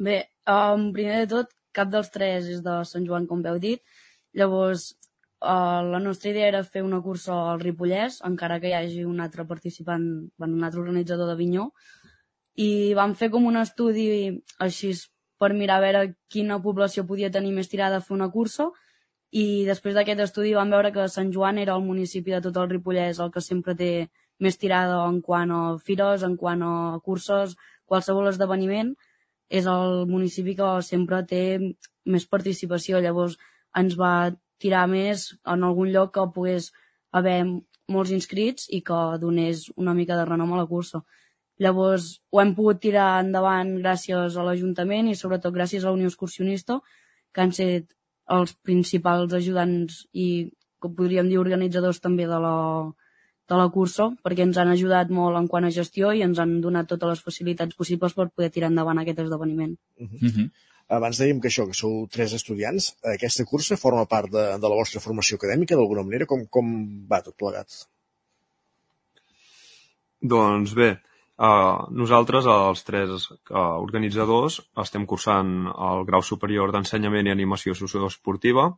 Bé, 0.00 0.22
um, 0.48 0.88
primer 0.96 1.20
de 1.26 1.28
tot, 1.34 1.52
cap 1.76 1.92
dels 1.92 2.08
tres 2.14 2.48
és 2.48 2.64
de 2.64 2.80
Sant 2.88 3.04
Joan, 3.04 3.28
com 3.28 3.44
heu 3.44 3.60
dit. 3.60 3.84
Llavors, 4.40 4.88
uh, 5.44 5.84
la 5.84 6.00
nostra 6.00 6.32
idea 6.32 6.48
era 6.48 6.64
fer 6.64 6.80
una 6.86 7.02
cursa 7.04 7.36
al 7.52 7.60
Ripollès, 7.60 8.22
encara 8.24 8.56
que 8.62 8.72
hi 8.72 8.76
hagi 8.78 9.04
un 9.04 9.20
altre 9.20 9.44
participant, 9.44 10.08
un 10.48 10.64
altre 10.64 10.80
organitzador 10.80 11.28
de 11.28 11.36
Vinyó, 11.36 11.68
i 12.56 12.94
vam 12.96 13.12
fer 13.14 13.28
com 13.32 13.44
un 13.52 13.60
estudi 13.60 14.08
així 14.58 14.94
per 15.40 15.50
mirar 15.56 15.80
a 15.80 15.84
veure 15.86 16.06
quina 16.28 16.60
població 16.62 17.06
podia 17.08 17.32
tenir 17.32 17.52
més 17.56 17.70
tirada 17.72 17.98
a 17.98 18.04
fer 18.04 18.14
una 18.16 18.30
cursa 18.30 18.68
i 19.30 19.64
després 19.66 19.94
d'aquest 19.94 20.20
estudi 20.26 20.56
vam 20.56 20.72
veure 20.74 20.90
que 20.92 21.06
Sant 21.08 21.30
Joan 21.34 21.58
era 21.62 21.76
el 21.78 21.86
municipi 21.86 22.34
de 22.34 22.40
tot 22.46 22.56
el 22.60 22.68
Ripollès 22.72 23.20
el 23.24 23.30
que 23.34 23.42
sempre 23.44 23.76
té 23.78 23.92
més 24.40 24.58
tirada 24.58 24.98
en 25.06 25.20
quant 25.22 25.52
a 25.52 25.60
fires, 25.86 26.24
en 26.26 26.36
quant 26.40 26.62
a 26.64 26.74
curses, 27.04 27.54
qualsevol 27.86 28.30
esdeveniment, 28.30 28.94
és 29.50 29.66
el 29.68 30.06
municipi 30.10 30.56
que 30.58 30.70
sempre 30.86 31.20
té 31.32 31.42
més 32.06 32.26
participació. 32.26 33.02
Llavors 33.04 33.36
ens 33.76 33.96
va 34.00 34.32
tirar 34.62 34.86
més 34.88 35.26
en 35.54 35.66
algun 35.68 35.90
lloc 35.92 36.14
que 36.14 36.26
pogués 36.34 36.70
haver 37.12 37.40
molts 37.90 38.14
inscrits 38.16 38.68
i 38.70 38.80
que 38.86 39.00
donés 39.22 39.68
una 39.76 39.94
mica 39.94 40.16
de 40.16 40.26
renom 40.28 40.54
a 40.54 40.62
la 40.62 40.68
cursa. 40.70 41.02
Llavors 41.60 42.06
ho 42.32 42.40
hem 42.40 42.54
pogut 42.56 42.80
tirar 42.80 43.20
endavant 43.20 43.74
gràcies 43.82 44.36
a 44.36 44.44
l'Ajuntament 44.46 45.10
i 45.10 45.18
sobretot 45.18 45.54
gràcies 45.54 45.84
a 45.84 45.90
la 45.90 45.98
Unió 45.98 46.08
Excursionista, 46.08 46.78
que 47.34 47.44
han 47.44 47.52
set 47.56 47.90
els 48.30 48.54
principals 48.64 49.34
ajudants 49.36 50.04
i, 50.12 50.48
com 50.80 50.94
podríem 50.96 51.28
dir, 51.28 51.38
organitzadors 51.42 52.00
també 52.00 52.26
de 52.30 52.38
la, 52.40 52.54
de 53.50 53.58
la 53.58 53.68
cursa 53.74 54.08
perquè 54.24 54.46
ens 54.46 54.58
han 54.62 54.72
ajudat 54.72 55.12
molt 55.12 55.38
en 55.38 55.50
quant 55.52 55.66
a 55.66 55.74
gestió 55.74 56.14
i 56.14 56.24
ens 56.26 56.40
han 56.42 56.58
donat 56.64 56.88
totes 56.92 57.12
les 57.12 57.22
facilitats 57.26 57.76
possibles 57.76 58.16
per 58.16 58.30
poder 58.30 58.50
tirar 58.54 58.70
endavant 58.72 59.02
aquest 59.02 59.22
esdeveniment. 59.26 59.76
Uh 59.98 60.08
-huh. 60.08 60.50
Abans 60.90 61.20
dèiem 61.22 61.40
que 61.40 61.48
això, 61.48 61.66
que 61.66 61.76
sou 61.78 62.06
tres 62.10 62.32
estudiants. 62.32 62.96
Aquesta 63.04 63.44
cursa 63.44 63.76
forma 63.76 64.06
part 64.06 64.30
de, 64.30 64.44
de 64.62 64.68
la 64.70 64.78
vostra 64.80 65.00
formació 65.00 65.36
acadèmica, 65.36 65.76
d'alguna 65.76 66.02
manera? 66.02 66.26
Com, 66.26 66.46
com 66.46 66.66
va 67.10 67.20
tot 67.22 67.36
plegat? 67.36 67.86
Doncs 70.20 70.74
bé, 70.74 70.90
uh, 71.40 71.88
nosaltres, 71.96 72.46
els 72.46 72.84
tres 72.84 73.26
uh, 73.32 73.80
organitzadors, 73.80 74.60
estem 74.84 75.06
cursant 75.08 75.70
el 75.72 76.04
grau 76.08 76.22
superior 76.22 76.72
d'ensenyament 76.74 77.30
i 77.30 77.34
animació 77.34 77.74
socioesportiva 77.74 78.68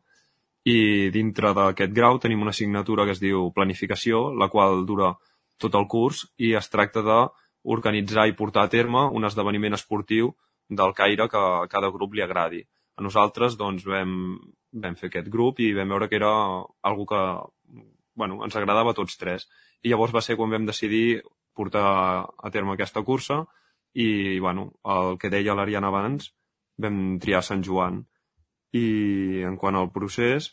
i 0.63 1.11
dintre 1.11 1.51
d'aquest 1.57 1.91
grau 1.91 2.19
tenim 2.23 2.41
una 2.41 2.53
assignatura 2.55 3.05
que 3.05 3.15
es 3.17 3.21
diu 3.21 3.49
planificació, 3.55 4.29
la 4.39 4.47
qual 4.49 4.85
dura 4.87 5.11
tot 5.59 5.75
el 5.75 5.87
curs 5.91 6.23
i 6.39 6.53
es 6.59 6.69
tracta 6.71 7.03
d'organitzar 7.03 8.27
i 8.29 8.37
portar 8.39 8.63
a 8.65 8.71
terme 8.71 9.03
un 9.11 9.27
esdeveniment 9.27 9.75
esportiu 9.75 10.31
del 10.69 10.95
caire 10.95 11.27
que 11.29 11.37
a 11.37 11.67
cada 11.67 11.91
grup 11.91 12.15
li 12.15 12.23
agradi. 12.23 12.63
A 12.95 13.03
nosaltres 13.03 13.57
doncs, 13.59 13.83
vam, 13.85 14.37
vam 14.71 14.95
fer 14.95 15.09
aquest 15.09 15.27
grup 15.33 15.59
i 15.59 15.73
vam 15.75 15.91
veure 15.91 16.07
que 16.07 16.19
era 16.21 16.31
algo 16.89 17.05
que 17.09 17.21
bueno, 18.15 18.43
ens 18.45 18.55
agradava 18.55 18.93
a 18.93 18.97
tots 18.97 19.17
tres. 19.17 19.47
I 19.83 19.91
llavors 19.91 20.13
va 20.15 20.21
ser 20.21 20.37
quan 20.39 20.51
vam 20.53 20.67
decidir 20.69 21.23
portar 21.55 21.85
a 22.25 22.51
terme 22.51 22.73
aquesta 22.73 23.03
cursa 23.05 23.43
i, 23.93 24.39
bueno, 24.39 24.71
el 24.89 25.17
que 25.21 25.29
deia 25.29 25.55
l'Ariana 25.55 25.91
abans, 25.93 26.31
vam 26.81 27.19
triar 27.21 27.43
Sant 27.45 27.63
Joan. 27.65 28.01
I 28.73 29.43
en 29.45 29.57
quant 29.61 29.77
al 29.77 29.91
procés, 29.93 30.49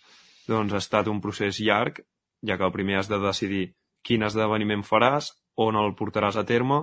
doncs 0.49 0.75
ha 0.75 0.83
estat 0.85 1.09
un 1.09 1.21
procés 1.25 1.61
llarg, 1.65 2.03
ja 2.45 2.57
que 2.57 2.67
el 2.67 2.75
primer 2.75 2.99
has 3.01 3.09
de 3.09 3.21
decidir 3.23 3.65
quin 4.05 4.25
esdeveniment 4.25 4.85
faràs, 4.85 5.33
on 5.61 5.77
el 5.77 5.95
portaràs 5.97 6.37
a 6.41 6.45
terme, 6.49 6.83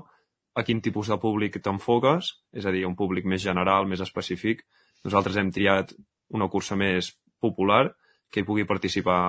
a 0.58 0.64
quin 0.66 0.82
tipus 0.82 1.10
de 1.12 1.18
públic 1.22 1.60
t'enfoques, 1.62 2.32
és 2.54 2.66
a 2.66 2.74
dir, 2.74 2.86
un 2.90 2.98
públic 2.98 3.26
més 3.26 3.44
general, 3.46 3.86
més 3.90 4.02
específic. 4.02 4.64
Nosaltres 5.06 5.38
hem 5.38 5.52
triat 5.54 5.94
una 6.34 6.50
cursa 6.50 6.76
més 6.76 7.14
popular, 7.42 7.86
que 8.34 8.42
hi 8.42 8.48
pugui 8.48 8.66
participar 8.68 9.20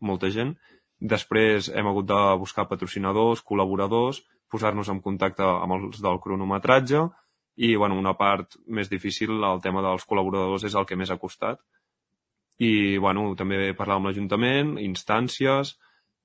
molta 0.00 0.30
gent, 0.34 0.54
Després 1.00 1.70
hem 1.72 1.86
hagut 1.88 2.06
de 2.10 2.20
buscar 2.40 2.66
patrocinadors, 2.68 3.40
col·laboradors, 3.40 4.20
posar-nos 4.52 4.90
en 4.92 5.00
contacte 5.00 5.46
amb 5.46 5.76
els 5.78 6.00
del 6.04 6.20
cronometratge 6.20 7.06
i 7.56 7.74
bueno, 7.76 7.96
una 7.98 8.14
part 8.16 8.56
més 8.66 8.88
difícil, 8.88 9.38
el 9.44 9.60
tema 9.64 9.82
dels 9.84 10.04
col·laboradors, 10.08 10.64
és 10.64 10.76
el 10.76 10.86
que 10.88 10.96
més 10.96 11.10
ha 11.10 11.18
costat. 11.20 11.60
I 12.60 12.98
bueno, 12.98 13.34
també 13.36 13.72
parlar 13.76 13.96
amb 13.96 14.10
l'Ajuntament, 14.10 14.76
instàncies, 14.80 15.74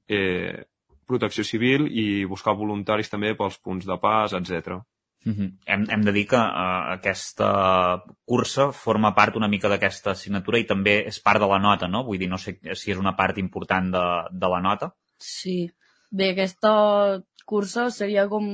eh, 0.07 0.65
protecció 1.07 1.45
civil 1.47 1.88
i 1.88 2.26
buscar 2.26 2.55
voluntaris 2.57 3.11
també 3.11 3.34
pels 3.36 3.57
punts 3.63 3.88
de 3.88 3.97
pas, 4.01 4.34
etc. 4.34 4.82
Mm 5.26 5.34
-hmm. 5.34 5.57
hem, 5.65 5.86
hem 5.89 6.01
de 6.05 6.11
dir 6.11 6.28
que 6.28 6.38
uh, 6.38 6.93
aquesta 6.93 8.03
cursa 8.26 8.71
forma 8.71 9.15
part 9.15 9.36
una 9.36 9.47
mica 9.47 9.69
d'aquesta 9.69 10.11
assignatura 10.11 10.59
i 10.59 10.67
també 10.69 11.07
és 11.07 11.19
part 11.19 11.41
de 11.41 11.47
la 11.47 11.57
nota, 11.59 11.88
no? 11.88 12.03
Vull 12.03 12.19
dir, 12.19 12.30
no 12.30 12.38
sé 12.38 12.59
si 12.76 12.91
és 12.91 12.97
una 12.97 13.15
part 13.15 13.38
important 13.38 13.91
de, 13.91 14.05
de 14.32 14.47
la 14.47 14.61
nota. 14.61 14.93
Sí. 15.17 15.71
Bé, 16.11 16.30
aquesta 16.32 17.21
cursa 17.45 17.89
seria 17.89 18.28
com, 18.28 18.45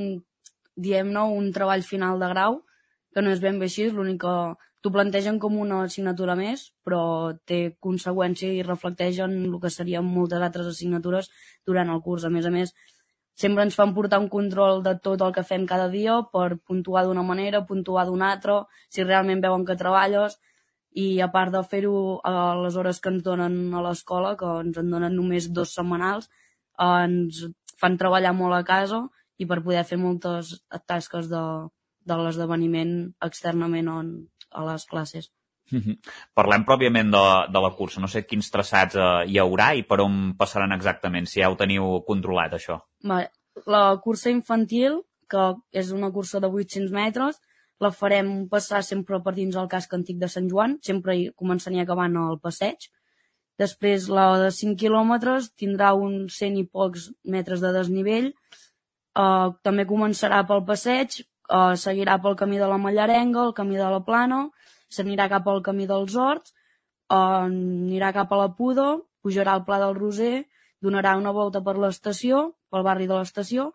diem-ne, 0.76 1.20
un 1.20 1.52
treball 1.52 1.84
final 1.84 2.20
de 2.20 2.30
grau, 2.30 2.62
que 3.14 3.22
no 3.22 3.32
és 3.32 3.42
ben 3.42 3.60
bé 3.60 3.66
així, 3.66 3.90
l'únic 3.92 4.22
que 4.22 4.36
t'ho 4.82 4.92
plantegen 4.92 5.38
com 5.40 5.60
una 5.62 5.84
assignatura 5.84 6.36
més, 6.36 6.72
però 6.86 7.34
té 7.46 7.76
conseqüència 7.80 8.50
i 8.54 8.64
reflecteix 8.66 9.20
en 9.20 9.36
el 9.44 9.60
que 9.62 9.70
serien 9.70 10.08
moltes 10.08 10.42
altres 10.42 10.72
assignatures 10.72 11.30
durant 11.68 11.90
el 11.90 12.02
curs. 12.02 12.26
A 12.26 12.34
més 12.34 12.48
a 12.50 12.54
més, 12.54 12.74
sempre 13.36 13.64
ens 13.66 13.76
fan 13.76 13.94
portar 13.96 14.20
un 14.22 14.30
control 14.30 14.84
de 14.84 14.96
tot 15.00 15.22
el 15.22 15.34
que 15.34 15.44
fem 15.48 15.66
cada 15.70 15.88
dia 15.90 16.20
per 16.34 16.60
puntuar 16.68 17.06
d'una 17.06 17.24
manera, 17.24 17.66
puntuar 17.66 18.06
d'una 18.08 18.32
altra, 18.34 18.62
si 18.90 19.04
realment 19.04 19.42
veuen 19.42 19.66
que 19.66 19.78
treballes, 19.80 20.38
i 20.92 21.22
a 21.24 21.30
part 21.32 21.54
de 21.56 21.64
fer-ho 21.64 22.20
a 22.28 22.54
les 22.60 22.76
hores 22.76 23.00
que 23.00 23.10
ens 23.14 23.24
donen 23.24 23.74
a 23.74 23.82
l'escola, 23.86 24.36
que 24.38 24.50
ens 24.66 24.78
en 24.78 24.92
donen 24.92 25.16
només 25.16 25.50
dos 25.56 25.74
setmanals, 25.78 26.28
ens 26.82 27.46
fan 27.80 27.98
treballar 27.98 28.34
molt 28.38 28.58
a 28.58 28.64
casa 28.68 29.06
i 29.40 29.48
per 29.50 29.62
poder 29.64 29.86
fer 29.88 29.98
moltes 29.98 30.54
tasques 30.86 31.30
de, 31.32 31.44
de 32.06 32.18
l'esdeveniment 32.20 32.94
externament 33.28 33.88
on, 33.90 34.12
a 34.52 34.66
les 34.68 34.86
classes. 34.86 35.32
Parlem 36.38 36.66
pròpiament 36.68 37.12
de, 37.14 37.26
de 37.54 37.62
la 37.64 37.72
cursa. 37.78 38.02
No 38.04 38.10
sé 38.12 38.26
quins 38.28 38.52
traçats 38.54 38.98
eh, 38.98 39.12
hi 39.32 39.40
haurà 39.42 39.72
i 39.78 39.86
per 39.88 40.02
on 40.06 40.34
passaran 40.40 40.76
exactament, 40.76 41.30
si 41.30 41.42
ja 41.42 41.52
ho 41.52 41.58
teniu 41.60 42.02
controlat, 42.08 42.58
això. 42.58 42.82
Vale. 43.04 43.32
La 43.68 43.84
cursa 44.04 44.32
infantil, 44.32 45.02
que 45.32 45.52
és 45.76 45.92
una 45.96 46.12
cursa 46.12 46.40
de 46.40 46.48
800 46.48 46.94
metres, 46.96 47.42
la 47.82 47.92
farem 47.92 48.48
passar 48.50 48.84
sempre 48.86 49.20
per 49.26 49.34
dins 49.36 49.58
el 49.58 49.70
casc 49.70 49.94
antic 49.98 50.20
de 50.22 50.30
Sant 50.32 50.48
Joan, 50.52 50.78
sempre 50.86 51.18
començant 51.36 51.76
i 51.76 51.82
acabant 51.82 52.18
al 52.22 52.38
passeig. 52.40 52.92
Després, 53.62 54.08
la 54.10 54.28
de 54.42 54.52
5 54.58 54.78
quilòmetres 54.80 55.52
tindrà 55.60 55.92
uns 55.98 56.38
100 56.40 56.62
i 56.62 56.68
pocs 56.78 57.10
metres 57.36 57.62
de 57.62 57.74
desnivell. 57.76 58.32
Uh, 59.18 59.52
també 59.66 59.86
començarà 59.90 60.40
pel 60.48 60.64
passeig, 60.70 61.20
uh, 61.50 61.74
seguirà 61.78 62.18
pel 62.24 62.38
camí 62.40 62.62
de 62.62 62.70
la 62.72 62.80
Mallarenga, 62.82 63.48
el 63.50 63.58
camí 63.58 63.78
de 63.82 63.90
la 63.92 64.00
Plana, 64.08 64.46
s'anirà 64.92 65.28
cap 65.32 65.48
al 65.48 65.62
camí 65.66 65.88
dels 65.90 66.16
Horts, 66.16 66.54
uh, 67.12 67.48
anirà 67.48 68.12
cap 68.16 68.32
a 68.32 68.40
la 68.44 68.52
Puda, 68.58 68.90
pujarà 69.24 69.56
al 69.56 69.66
Pla 69.68 69.80
del 69.82 69.98
Roser, 69.98 70.46
donarà 70.82 71.16
una 71.18 71.34
volta 71.36 71.62
per 71.66 71.78
l'estació, 71.78 72.48
pel 72.72 72.86
barri 72.88 73.08
de 73.10 73.18
l'estació, 73.18 73.72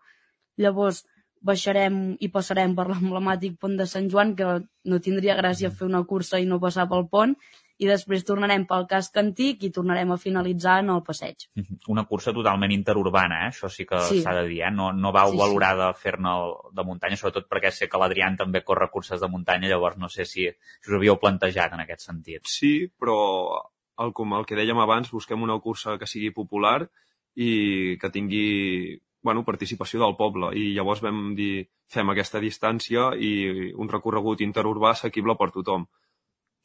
llavors 0.57 1.05
baixarem 1.47 2.17
i 2.19 2.29
passarem 2.33 2.73
per 2.75 2.87
l'emblemàtic 2.89 3.57
pont 3.61 3.77
de 3.79 3.85
Sant 3.89 4.09
Joan, 4.11 4.35
que 4.35 4.57
no 4.91 4.99
tindria 5.03 5.37
gràcia 5.39 5.71
fer 5.71 5.87
una 5.87 6.03
cursa 6.09 6.41
i 6.41 6.47
no 6.49 6.59
passar 6.63 6.87
pel 6.91 7.07
pont, 7.11 7.35
i 7.77 7.85
després 7.85 8.23
tornarem 8.25 8.63
pel 8.65 8.87
casc 8.89 9.15
antic 9.21 9.61
i 9.63 9.69
tornarem 9.69 10.09
a 10.11 10.17
finalitzar 10.17 10.79
en 10.81 10.89
el 10.89 11.03
passeig. 11.05 11.45
Una 11.93 12.05
cursa 12.09 12.33
totalment 12.33 12.71
interurbana, 12.73 13.43
eh? 13.45 13.49
això 13.51 13.69
sí 13.69 13.85
que 13.85 13.99
s'ha 13.99 14.15
Sí. 14.15 14.23
de 14.23 14.47
dir. 14.47 14.61
Eh? 14.65 14.71
No, 14.71 14.91
no 14.93 15.11
vau 15.11 15.29
Sí, 15.29 15.35
sí. 15.37 15.41
valorar 15.43 15.75
de 15.77 15.93
fer-ne 15.93 16.33
de 16.73 16.83
muntanya, 16.83 17.15
sobretot 17.17 17.47
perquè 17.47 17.71
sé 17.71 17.87
que 17.87 17.97
l'Adrián 18.01 18.35
també 18.37 18.63
corre 18.63 18.89
curses 18.89 19.21
de 19.21 19.27
muntanya, 19.29 19.67
llavors 19.69 19.97
no 19.97 20.09
sé 20.09 20.25
si, 20.25 20.47
si 20.81 20.89
us 20.91 20.95
havíeu 20.97 21.19
plantejat 21.19 21.73
en 21.73 21.79
aquest 21.81 22.01
sentit. 22.01 22.45
Sí, 22.47 22.87
però 22.99 23.61
el, 23.99 24.11
com 24.13 24.33
el 24.33 24.45
que 24.45 24.55
dèiem 24.55 24.77
abans, 24.79 25.11
busquem 25.11 25.41
una 25.41 25.59
cursa 25.59 25.97
que 25.99 26.07
sigui 26.07 26.31
popular 26.31 26.89
i 27.35 27.97
que 28.01 28.09
tingui 28.09 29.01
bueno, 29.21 29.43
participació 29.43 29.99
del 29.99 30.15
poble. 30.15 30.53
I 30.55 30.73
llavors 30.73 31.01
vam 31.01 31.35
dir, 31.35 31.67
fem 31.91 32.09
aquesta 32.09 32.39
distància 32.39 33.11
i 33.19 33.73
un 33.75 33.89
recorregut 33.89 34.39
interurbà 34.41 34.91
assequible 34.91 35.35
per 35.35 35.51
tothom. 35.51 35.85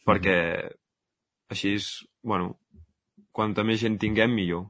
Perquè 0.07 0.37
així, 1.55 1.77
és, 1.81 1.89
bueno, 2.25 2.55
quanta 3.33 3.65
més 3.67 3.81
gent 3.83 3.99
tinguem, 4.01 4.33
millor. 4.37 4.69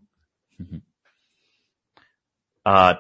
Uh, 2.62 2.94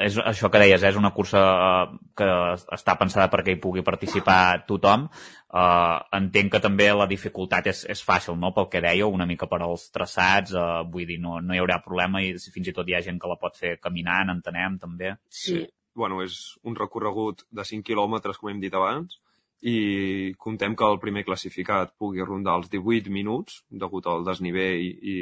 és 0.00 0.14
això 0.24 0.48
que 0.48 0.60
deies, 0.62 0.80
eh? 0.80 0.88
és 0.88 0.96
una 0.96 1.10
cursa 1.12 1.40
uh, 1.52 1.96
que 2.16 2.26
està 2.72 2.94
pensada 2.96 3.28
perquè 3.28 3.52
hi 3.52 3.60
pugui 3.60 3.82
participar 3.84 4.62
tothom. 4.68 5.04
Uh, 5.52 5.98
entenc 6.16 6.54
que 6.54 6.62
també 6.64 6.86
la 6.96 7.08
dificultat 7.10 7.68
és, 7.68 7.82
és 7.92 8.00
fàcil, 8.06 8.38
no?, 8.40 8.54
pel 8.56 8.70
que 8.72 8.80
dèieu, 8.80 9.12
una 9.12 9.28
mica 9.28 9.50
per 9.50 9.60
als 9.60 9.90
traçats, 9.92 10.54
uh, 10.56 10.80
vull 10.88 11.04
dir, 11.10 11.18
no, 11.20 11.42
no 11.44 11.52
hi 11.52 11.60
haurà 11.60 11.76
problema 11.84 12.24
i 12.24 12.32
fins 12.40 12.72
i 12.72 12.76
tot 12.78 12.88
hi 12.88 12.96
ha 12.96 13.04
gent 13.04 13.20
que 13.20 13.28
la 13.28 13.36
pot 13.42 13.60
fer 13.60 13.74
caminant, 13.84 14.32
entenem, 14.32 14.80
també. 14.80 15.12
Sí. 15.28 15.60
Bueno, 15.92 16.22
és 16.24 16.38
un 16.64 16.78
recorregut 16.78 17.44
de 17.52 17.68
5 17.68 17.84
quilòmetres, 17.84 18.40
com 18.40 18.48
hem 18.48 18.64
dit 18.64 18.72
abans, 18.72 19.20
i 19.62 20.34
contem 20.38 20.74
que 20.74 20.86
el 20.88 20.98
primer 21.02 21.22
classificat 21.26 21.94
pugui 21.98 22.24
rondar 22.26 22.56
els 22.58 22.70
18 22.70 23.10
minuts, 23.14 23.62
degut 23.70 24.08
al 24.10 24.24
desnivell 24.26 24.80
i, 24.82 24.90
i, 25.12 25.16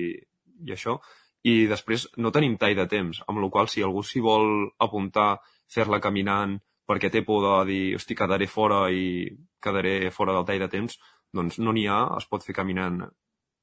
i 0.65 0.73
això, 0.77 0.97
i 1.45 1.67
després 1.69 2.07
no 2.17 2.33
tenim 2.33 2.57
tall 2.61 2.77
de 2.77 2.87
temps, 2.89 3.23
amb 3.29 3.41
la 3.43 3.51
qual 3.53 3.69
si 3.69 3.85
algú 3.85 4.03
s'hi 4.05 4.21
vol 4.25 4.71
apuntar, 4.81 5.39
fer-la 5.71 6.01
caminant, 6.01 6.59
perquè 6.89 7.11
té 7.13 7.23
por 7.23 7.45
de 7.45 7.57
dir, 7.71 7.83
hosti, 7.97 8.17
quedaré 8.17 8.49
fora 8.51 8.87
i 8.91 9.29
quedaré 9.63 10.11
fora 10.11 10.35
del 10.37 10.47
tall 10.49 10.65
de 10.65 10.71
temps, 10.73 10.97
doncs 11.33 11.61
no 11.61 11.73
n'hi 11.77 11.87
ha, 11.87 12.01
es 12.19 12.27
pot 12.27 12.45
fer 12.45 12.57
caminant 12.57 13.03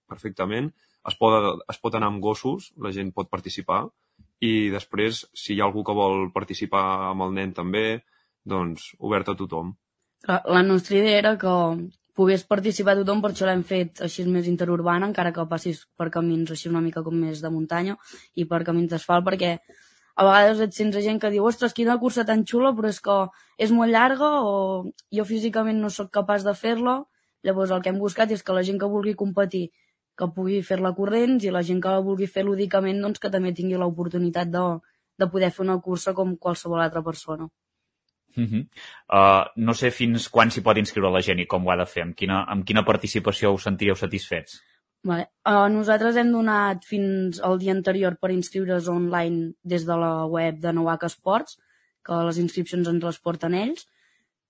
perfectament, 0.07 0.69
es 1.09 1.17
pot, 1.19 1.63
es 1.67 1.81
pot 1.83 1.97
anar 1.97 2.11
amb 2.13 2.23
gossos, 2.23 2.71
la 2.83 2.93
gent 2.95 3.11
pot 3.15 3.29
participar, 3.33 3.81
i 4.45 4.69
després, 4.69 5.25
si 5.33 5.55
hi 5.55 5.59
ha 5.61 5.65
algú 5.67 5.83
que 5.83 5.95
vol 5.97 6.29
participar 6.33 6.85
amb 7.09 7.25
el 7.25 7.35
nen 7.35 7.53
també, 7.57 7.85
doncs 8.45 8.93
obert 9.03 9.33
a 9.33 9.35
tothom. 9.35 9.73
La, 10.25 10.63
nostra 10.63 10.97
idea 10.97 11.17
era 11.19 11.37
que 11.37 11.53
pogués 12.17 12.43
participar 12.43 12.95
tothom, 12.97 13.19
per 13.21 13.29
això 13.31 13.45
l'hem 13.45 13.63
fet 13.71 14.01
així 14.07 14.25
més 14.25 14.47
interurbana, 14.49 15.09
encara 15.11 15.33
que 15.35 15.45
passis 15.51 15.83
per 15.99 16.09
camins 16.15 16.51
així 16.51 16.71
una 16.71 16.81
mica 16.81 17.03
com 17.05 17.19
més 17.25 17.43
de 17.43 17.51
muntanya 17.53 17.97
i 18.33 18.47
per 18.49 18.63
camins 18.69 18.89
d'asfalt, 18.93 19.25
perquè 19.27 19.51
a 20.17 20.25
vegades 20.25 20.63
et 20.65 20.73
sents 20.73 20.97
gent 21.05 21.21
que 21.21 21.29
diu 21.29 21.45
ostres, 21.45 21.75
quina 21.77 21.99
cursa 22.01 22.25
tan 22.25 22.41
xula, 22.51 22.73
però 22.79 22.89
és 22.89 22.99
que 23.07 23.17
és 23.67 23.73
molt 23.79 23.93
llarga 23.93 24.31
o 24.41 24.55
jo 25.13 25.25
físicament 25.31 25.77
no 25.83 25.93
sóc 25.93 26.09
capaç 26.19 26.47
de 26.47 26.55
fer-la. 26.57 26.95
Llavors 27.45 27.71
el 27.75 27.83
que 27.85 27.93
hem 27.93 27.99
buscat 28.01 28.33
és 28.33 28.41
que 28.43 28.55
la 28.57 28.63
gent 28.65 28.81
que 28.81 28.89
vulgui 28.89 29.13
competir 29.19 29.67
que 30.17 30.27
pugui 30.33 30.63
fer-la 30.65 30.95
corrents 30.97 31.45
i 31.45 31.53
la 31.53 31.61
gent 31.69 31.83
que 31.83 31.93
la 31.93 32.01
vulgui 32.07 32.25
fer 32.25 32.43
lúdicament 32.47 33.03
doncs, 33.05 33.21
que 33.21 33.29
també 33.35 33.53
tingui 33.53 33.77
l'oportunitat 33.77 34.49
de, 34.55 34.65
de 35.21 35.29
poder 35.29 35.51
fer 35.53 35.67
una 35.67 35.77
cursa 35.87 36.17
com 36.17 36.33
qualsevol 36.47 36.81
altra 36.81 37.05
persona. 37.05 37.45
Uh 38.37 38.43
-huh. 38.43 38.63
uh, 39.17 39.45
no 39.55 39.73
sé 39.73 39.89
fins 39.91 40.29
quan 40.29 40.51
s'hi 40.51 40.61
pot 40.61 40.77
inscriure 40.77 41.09
la 41.09 41.21
gent 41.21 41.39
i 41.39 41.47
com 41.47 41.65
ho 41.65 41.71
ha 41.71 41.77
de 41.77 41.85
fer. 41.85 42.03
Amb 42.03 42.15
quina, 42.15 42.45
amb 42.47 42.65
quina 42.65 42.85
participació 42.85 43.53
us 43.53 43.63
sentíeu 43.63 43.95
satisfets? 43.95 44.61
Vale. 45.03 45.27
Uh, 45.45 45.67
nosaltres 45.69 46.15
hem 46.15 46.31
donat 46.31 46.85
fins 46.85 47.39
al 47.39 47.57
dia 47.59 47.71
anterior 47.71 48.17
per 48.21 48.31
inscriure's 48.31 48.87
online 48.87 49.53
des 49.63 49.85
de 49.85 49.95
la 49.97 50.25
web 50.25 50.59
de 50.59 50.73
Novac 50.73 51.03
Esports, 51.03 51.57
que 52.05 52.13
les 52.27 52.37
inscripcions 52.37 52.87
ens 52.87 53.03
les 53.03 53.19
porten 53.19 53.53
ells, 53.53 53.87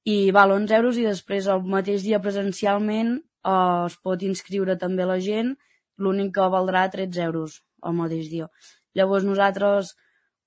i 0.06 0.32
val 0.32 0.52
11 0.56 0.76
euros 0.80 0.98
i 0.98 1.04
després 1.04 1.48
el 1.48 1.64
mateix 1.64 2.04
dia 2.04 2.22
presencialment 2.24 3.18
uh, 3.18 3.86
es 3.86 3.98
pot 4.04 4.24
inscriure 4.24 4.78
també 4.78 5.06
la 5.06 5.20
gent, 5.20 5.56
l'únic 5.98 6.34
que 6.36 6.50
valdrà 6.54 6.88
13 6.94 7.24
euros 7.30 7.62
el 7.84 7.98
mateix 7.98 8.30
dia. 8.30 8.48
Llavors 8.96 9.26
nosaltres 9.28 9.96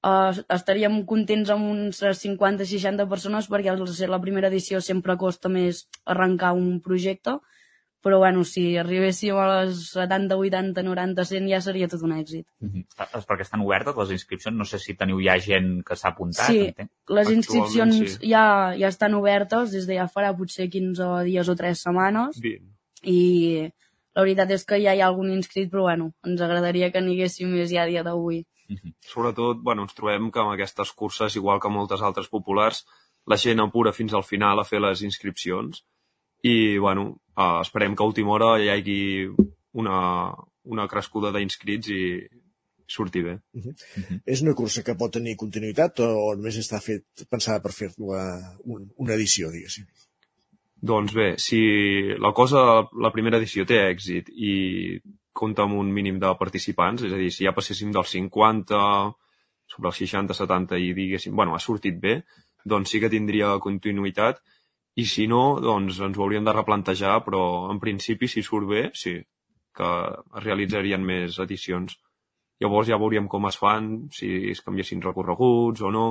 uh, 0.07 0.33
estaríem 0.57 1.03
contents 1.09 1.53
amb 1.53 1.69
uns 1.71 2.03
50-60 2.23 3.09
persones 3.11 3.49
perquè 3.51 3.73
al 3.73 3.87
ser 3.89 4.11
la 4.11 4.21
primera 4.23 4.51
edició 4.53 4.81
sempre 4.85 5.19
costa 5.21 5.53
més 5.53 5.87
arrencar 6.05 6.53
un 6.57 6.79
projecte, 6.85 7.39
però 8.01 8.19
bueno, 8.19 8.45
si 8.49 8.79
arribéssim 8.81 9.37
a 9.37 9.47
les 9.51 9.83
70, 9.93 10.37
80, 10.41 10.83
90, 10.87 11.25
100 11.29 11.49
ja 11.53 11.61
seria 11.61 11.89
tot 11.93 12.03
un 12.07 12.15
èxit. 12.17 12.47
Uh 12.65 12.69
-huh. 12.69 12.85
És 13.19 13.27
perquè 13.29 13.45
estan 13.45 13.61
obertes 13.61 13.97
les 13.97 14.11
inscripcions? 14.11 14.57
No 14.57 14.65
sé 14.65 14.79
si 14.79 14.95
teniu 14.95 15.21
ja 15.21 15.39
gent 15.39 15.85
que 15.85 15.97
s'ha 15.97 16.09
apuntat. 16.09 16.47
Sí, 16.47 16.59
entenc. 16.69 16.91
les 17.09 17.31
inscripcions 17.31 17.97
sí. 17.97 18.31
ja, 18.31 18.75
ja 18.77 18.89
estan 18.89 19.15
obertes 19.15 19.73
des 19.73 19.87
de 19.87 19.95
ja 19.97 20.09
farà 20.09 20.37
potser 20.37 20.71
15 20.71 21.25
dies 21.25 21.49
o 21.49 21.55
3 21.55 21.79
setmanes 21.79 22.41
Bien. 22.41 22.63
i 23.03 23.71
la 24.21 24.27
veritat 24.27 24.53
és 24.57 24.65
que 24.69 24.79
ja 24.83 24.95
hi 24.95 25.01
ha 25.03 25.09
algun 25.11 25.33
inscrit, 25.33 25.71
però 25.73 25.89
bueno, 25.89 26.11
ens 26.29 26.41
agradaria 26.45 26.91
que 26.93 27.03
n'hi 27.03 27.17
haguéssim 27.17 27.53
més 27.57 27.71
ja 27.73 27.85
a 27.85 27.91
dia 27.91 28.05
d'avui. 28.07 28.43
Sobretot, 29.11 29.63
bueno, 29.67 29.87
ens 29.87 29.97
trobem 29.97 30.29
que 30.31 30.43
amb 30.43 30.53
aquestes 30.53 30.93
curses, 30.99 31.37
igual 31.41 31.63
que 31.63 31.73
moltes 31.73 32.05
altres 32.07 32.29
populars, 32.31 32.85
la 33.27 33.39
gent 33.41 33.63
apura 33.65 33.95
fins 33.97 34.15
al 34.15 34.27
final 34.27 34.61
a 34.61 34.67
fer 34.69 34.81
les 34.83 35.03
inscripcions 35.07 35.83
i, 36.43 36.79
bueno, 36.79 37.07
eh, 37.37 37.57
esperem 37.65 37.97
que 37.97 38.05
a 38.05 38.11
última 38.13 38.37
hora 38.37 38.53
hi 38.61 38.71
hagi 38.73 39.01
una, 39.83 39.99
una 40.77 40.87
crescuda 40.89 41.33
d'inscrits 41.35 41.91
i 41.97 42.05
surti 42.91 43.23
bé. 43.23 43.35
Uh 43.55 43.63
-huh. 43.63 44.21
És 44.27 44.43
una 44.43 44.55
cursa 44.55 44.83
que 44.83 44.97
pot 44.99 45.13
tenir 45.13 45.37
continuïtat 45.37 46.01
o 46.01 46.35
només 46.37 46.57
està 46.59 46.81
fet, 46.81 47.05
pensada 47.31 47.61
per 47.63 47.73
fer-la 47.73 48.23
un, 48.65 48.91
una 48.97 49.15
edició, 49.15 49.51
diguéssim? 49.51 49.87
Doncs 50.81 51.13
bé, 51.13 51.35
si 51.37 51.61
la 52.17 52.33
cosa, 52.33 52.61
la 53.05 53.11
primera 53.13 53.37
edició 53.37 53.67
té 53.69 53.83
èxit 53.91 54.31
i 54.33 54.53
compta 55.37 55.67
amb 55.67 55.77
un 55.77 55.91
mínim 55.93 56.19
de 56.23 56.31
participants, 56.41 57.05
és 57.05 57.13
a 57.13 57.19
dir, 57.21 57.29
si 57.35 57.45
ja 57.45 57.53
passéssim 57.57 57.93
dels 57.93 58.15
50 58.17 58.79
sobre 59.71 59.91
els 59.91 60.01
60, 60.03 60.35
70 60.35 60.81
i 60.81 60.95
diguéssim, 60.97 61.37
bueno, 61.37 61.55
ha 61.55 61.61
sortit 61.63 62.01
bé, 62.01 62.17
doncs 62.65 62.91
sí 62.91 63.01
que 63.01 63.13
tindria 63.13 63.53
continuïtat 63.63 64.41
i 64.97 65.05
si 65.07 65.27
no, 65.31 65.61
doncs 65.63 66.01
ens 66.03 66.19
ho 66.19 66.25
hauríem 66.25 66.49
de 66.49 66.57
replantejar, 66.57 67.21
però 67.27 67.43
en 67.71 67.79
principi, 67.83 68.29
si 68.29 68.43
surt 68.43 68.69
bé, 68.69 68.89
sí, 68.97 69.15
que 69.77 69.91
es 70.11 70.45
realitzarien 70.45 71.05
més 71.07 71.39
edicions. 71.45 71.95
Llavors 72.61 72.89
ja 72.91 72.99
veuríem 73.01 73.29
com 73.29 73.47
es 73.49 73.57
fan, 73.57 73.93
si 74.13 74.51
es 74.51 74.61
canviessin 74.65 75.05
recorreguts 75.05 75.85
o 75.87 75.93
no, 75.95 76.07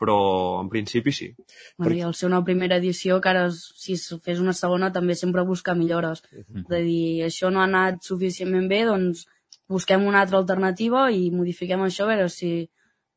però 0.00 0.16
en 0.62 0.70
principi 0.72 1.12
sí. 1.12 1.28
Bueno, 1.76 1.92
I 1.94 2.00
al 2.06 2.14
ser 2.16 2.30
una 2.30 2.40
primera 2.44 2.78
edició, 2.80 3.20
que 3.20 3.28
ara 3.28 3.44
si 3.52 3.92
es 3.98 4.06
fes 4.24 4.40
una 4.40 4.54
segona 4.56 4.88
també 4.94 5.14
sempre 5.18 5.44
buscar 5.44 5.76
millores. 5.76 6.22
De 6.70 6.80
dir, 6.86 7.22
això 7.26 7.50
no 7.52 7.60
ha 7.60 7.68
anat 7.68 8.00
suficientment 8.08 8.66
bé, 8.72 8.86
doncs 8.88 9.26
busquem 9.70 10.06
una 10.08 10.22
altra 10.24 10.40
alternativa 10.40 11.04
i 11.12 11.28
modifiquem 11.30 11.84
això, 11.84 12.08
a 12.08 12.14
veure 12.14 12.28
si 12.32 12.70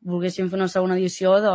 volguéssim 0.04 0.50
fer 0.52 0.60
una 0.60 0.68
segona 0.68 0.98
edició 1.00 1.38
de, 1.42 1.54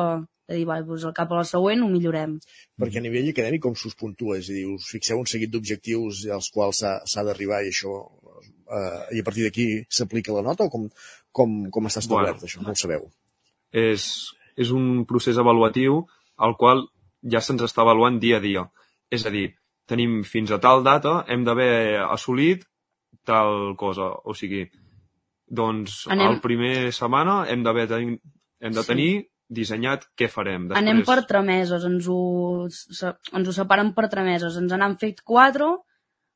de 0.48 0.56
dir, 0.56 0.64
va, 0.66 0.80
doncs 0.82 1.04
al 1.04 1.12
cap 1.14 1.30
a 1.30 1.42
la 1.42 1.44
següent 1.44 1.84
ho 1.84 1.90
millorem. 1.92 2.38
Perquè 2.80 2.98
a 2.98 3.04
nivell 3.04 3.28
acadèmic 3.30 3.62
com 3.66 3.76
s'us 3.76 3.94
puntua? 4.00 4.38
És 4.40 4.48
a 4.48 4.56
dir, 4.56 4.64
us 4.72 4.88
fixeu 4.88 5.20
un 5.20 5.28
seguit 5.28 5.52
d'objectius 5.52 6.24
als 6.34 6.48
quals 6.54 6.80
s'ha 6.82 6.94
s'ha 7.04 7.26
d'arribar 7.28 7.60
i 7.66 7.68
això 7.74 7.92
eh, 8.72 9.04
i 9.18 9.20
a 9.20 9.26
partir 9.28 9.44
d'aquí 9.44 9.68
s'aplica 9.92 10.32
la 10.32 10.42
nota 10.48 10.64
o 10.64 10.72
com, 10.72 10.88
com, 11.30 11.58
com 11.70 11.86
està 11.92 12.00
establert 12.00 12.40
Bueno. 12.40 12.48
això? 12.48 12.64
No 12.64 12.72
ho 12.72 12.80
sabeu. 12.86 13.10
és, 13.72 14.32
és 14.58 14.72
un 14.74 15.04
procés 15.06 15.38
avaluatiu 15.38 16.00
al 16.36 16.56
qual 16.58 16.84
ja 17.22 17.40
se'ns 17.42 17.62
està 17.62 17.84
avaluant 17.84 18.18
dia 18.22 18.38
a 18.38 18.42
dia. 18.44 18.66
És 19.10 19.24
a 19.26 19.30
dir, 19.30 19.52
tenim 19.88 20.20
fins 20.26 20.50
a 20.52 20.58
tal 20.60 20.82
data, 20.84 21.22
hem 21.28 21.44
d'haver 21.46 22.02
assolit 22.08 22.66
tal 23.24 23.74
cosa. 23.80 24.10
O 24.24 24.34
sigui, 24.34 24.66
doncs 25.48 26.06
Anem- 26.12 26.34
el 26.34 26.40
primer 26.44 26.92
setmana 26.92 27.44
hem 27.48 27.62
d'haver 27.64 27.86
ten- 27.88 28.20
hem 28.60 28.72
de 28.72 28.82
Sí. 28.82 28.86
tenir 28.86 29.12
dissenyat 29.48 30.04
què 30.16 30.28
farem. 30.28 30.68
Després, 30.68 30.78
Anem 30.82 31.04
per 31.04 31.24
tremesos, 31.24 31.84
ens 31.84 32.06
ho, 32.08 32.66
ens 33.32 33.48
ho 33.48 33.52
separen 33.52 33.94
per 33.94 34.08
tremesos. 34.08 34.56
Ens 34.58 34.72
n'han 34.72 34.98
fet 34.98 35.22
quatre, 35.24 35.64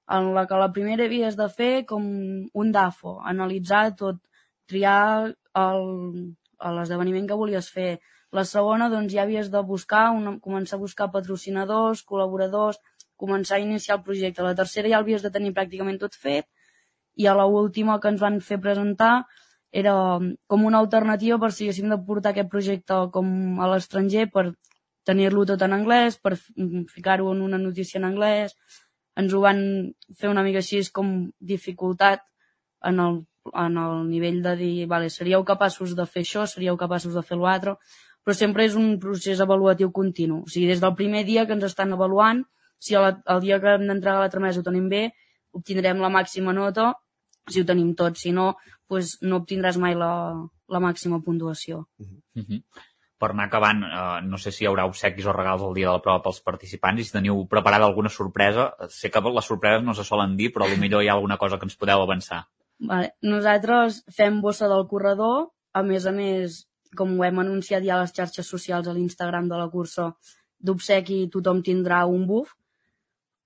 en 0.08 0.34
la 0.34 0.46
que 0.46 0.54
la 0.54 0.72
primera 0.72 1.04
havies 1.04 1.36
de 1.36 1.48
fer 1.48 1.84
com 1.86 2.02
un 2.52 2.72
DAFO, 2.72 3.20
analitzar 3.22 3.94
tot, 3.96 4.16
triar 4.66 5.34
el- 5.54 6.36
l'esdeveniment 6.70 7.26
que 7.26 7.34
volies 7.38 7.68
fer. 7.74 7.98
La 8.32 8.44
segona, 8.48 8.88
doncs, 8.88 9.12
ja 9.12 9.22
havies 9.26 9.50
de 9.52 9.60
buscar, 9.66 10.10
una, 10.16 10.38
començar 10.40 10.78
a 10.78 10.80
buscar 10.80 11.10
patrocinadors, 11.12 12.04
col·laboradors, 12.08 12.78
començar 13.16 13.58
a 13.58 13.64
iniciar 13.64 13.98
el 13.98 14.04
projecte. 14.06 14.42
La 14.42 14.54
tercera 14.54 14.88
ja 14.88 15.00
l'havies 15.02 15.22
de 15.22 15.30
tenir 15.30 15.52
pràcticament 15.56 15.98
tot 16.00 16.14
fet, 16.14 16.46
i 17.16 17.26
a 17.28 17.34
la 17.36 17.44
última 17.44 17.98
que 18.00 18.08
ens 18.08 18.20
van 18.22 18.40
fer 18.40 18.56
presentar 18.60 19.26
era 19.72 19.92
com 20.48 20.64
una 20.68 20.78
alternativa 20.80 21.38
per 21.40 21.50
si 21.52 21.64
haguéssim 21.66 21.88
de 21.92 21.98
portar 22.06 22.32
aquest 22.32 22.48
projecte 22.52 22.96
com 23.12 23.60
a 23.60 23.68
l'estranger 23.72 24.26
per 24.32 24.52
tenir-lo 25.04 25.44
tot 25.48 25.62
en 25.66 25.72
anglès, 25.76 26.16
per 26.16 26.32
f- 26.36 26.52
ficar-ho 26.92 27.32
en 27.32 27.40
una 27.42 27.58
notícia 27.58 27.98
en 27.98 28.04
anglès. 28.08 28.56
Ens 29.16 29.32
ho 29.34 29.40
van 29.44 29.60
fer 30.16 30.30
una 30.30 30.44
mica 30.44 30.60
així 30.60 30.80
com 30.92 31.30
dificultat 31.40 32.22
en 32.88 33.00
el, 33.00 33.18
en 33.51 33.76
el 33.78 34.09
nivell 34.09 34.43
de 34.43 34.55
dir, 34.57 34.86
vale, 34.86 35.11
seríeu 35.11 35.45
capaços 35.45 35.97
de 35.99 36.07
fer 36.07 36.22
això, 36.26 36.47
seríeu 36.47 36.76
capaços 36.78 37.14
de 37.14 37.22
fer 37.26 37.38
l'altre, 37.38 37.76
però 38.22 38.36
sempre 38.38 38.66
és 38.68 38.76
un 38.78 38.99
procés 39.03 39.40
avaluatiu 39.43 39.90
continu. 39.90 40.43
O 40.47 40.51
sigui, 40.51 40.68
des 40.70 40.82
del 40.82 40.95
primer 40.99 41.24
dia 41.26 41.47
que 41.47 41.57
ens 41.57 41.66
estan 41.66 41.93
avaluant, 41.93 42.45
si 42.78 42.95
el, 42.99 43.09
el 43.26 43.43
dia 43.43 43.61
que 43.62 43.74
hem 43.76 43.86
d'entregar 43.88 44.20
la 44.22 44.30
tramesa 44.30 44.62
ho 44.62 44.66
tenim 44.66 44.88
bé, 44.90 45.09
obtindrem 45.53 46.01
la 46.03 46.11
màxima 46.11 46.55
nota, 46.57 46.93
si 47.51 47.62
ho 47.62 47.66
tenim 47.66 47.93
tot, 47.99 48.16
si 48.18 48.32
no, 48.32 48.53
pues 48.86 49.18
no 49.22 49.43
obtindràs 49.43 49.78
mai 49.82 49.99
la, 49.99 50.12
la 50.70 50.80
màxima 50.80 51.20
puntuació. 51.22 51.86
Uh 51.99 52.43
-huh. 52.43 52.62
Per 53.18 53.30
anar 53.30 53.47
acabant, 53.47 53.82
eh, 53.84 54.20
no 54.26 54.38
sé 54.38 54.51
si 54.51 54.64
hi 54.64 54.66
haurà 54.66 54.86
obsequis 54.86 55.26
o 55.26 55.32
regals 55.32 55.62
el 55.62 55.74
dia 55.74 55.86
de 55.86 55.93
la 55.93 56.03
prova 56.03 56.22
pels 56.22 56.40
participants 56.40 57.01
i 57.01 57.05
si 57.05 57.12
teniu 57.12 57.47
preparada 57.47 57.84
alguna 57.84 58.09
sorpresa. 58.09 58.74
Sé 58.88 59.11
que 59.11 59.20
les 59.20 59.45
sorpreses 59.45 59.84
no 59.84 59.95
se 59.95 60.05
solen 60.05 60.36
dir, 60.36 60.53
però 60.53 60.66
potser 60.66 61.03
hi 61.03 61.09
ha 61.09 61.12
alguna 61.12 61.36
cosa 61.36 61.59
que 61.59 61.64
ens 61.64 61.76
podeu 61.76 62.03
avançar. 62.03 62.47
Vale. 62.90 63.12
Nosaltres 63.22 64.02
fem 64.16 64.40
bossa 64.42 64.68
del 64.70 64.86
corredor, 64.90 65.50
a 65.72 65.82
més 65.86 66.06
a 66.06 66.12
més, 66.14 66.62
com 66.98 67.12
ho 67.14 67.24
hem 67.24 67.38
anunciat 67.42 67.84
ja 67.86 67.96
a 67.96 68.00
les 68.02 68.14
xarxes 68.16 68.48
socials 68.54 68.88
a 68.88 68.94
l'Instagram 68.96 69.46
de 69.50 69.60
la 69.60 69.68
cursa, 69.74 70.08
d'obsequi 70.58 71.26
tothom 71.34 71.62
tindrà 71.66 72.02
un 72.10 72.26
buf. 72.26 72.56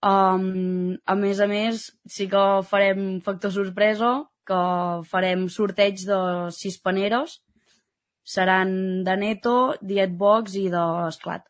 Um, 0.06 0.96
a 1.04 1.16
més 1.18 1.40
a 1.40 1.48
més, 1.50 1.90
sí 2.16 2.28
que 2.32 2.44
farem 2.70 3.20
factor 3.26 3.52
sorpresa, 3.52 4.14
que 4.46 4.62
farem 5.10 5.46
sorteig 5.52 6.04
de 6.08 6.18
sis 6.54 6.78
paneres, 6.80 7.40
seran 8.36 9.04
de 9.06 9.16
Neto, 9.20 9.56
Dietbox 9.82 10.56
i 10.60 10.66
d'Esclat. 10.72 11.46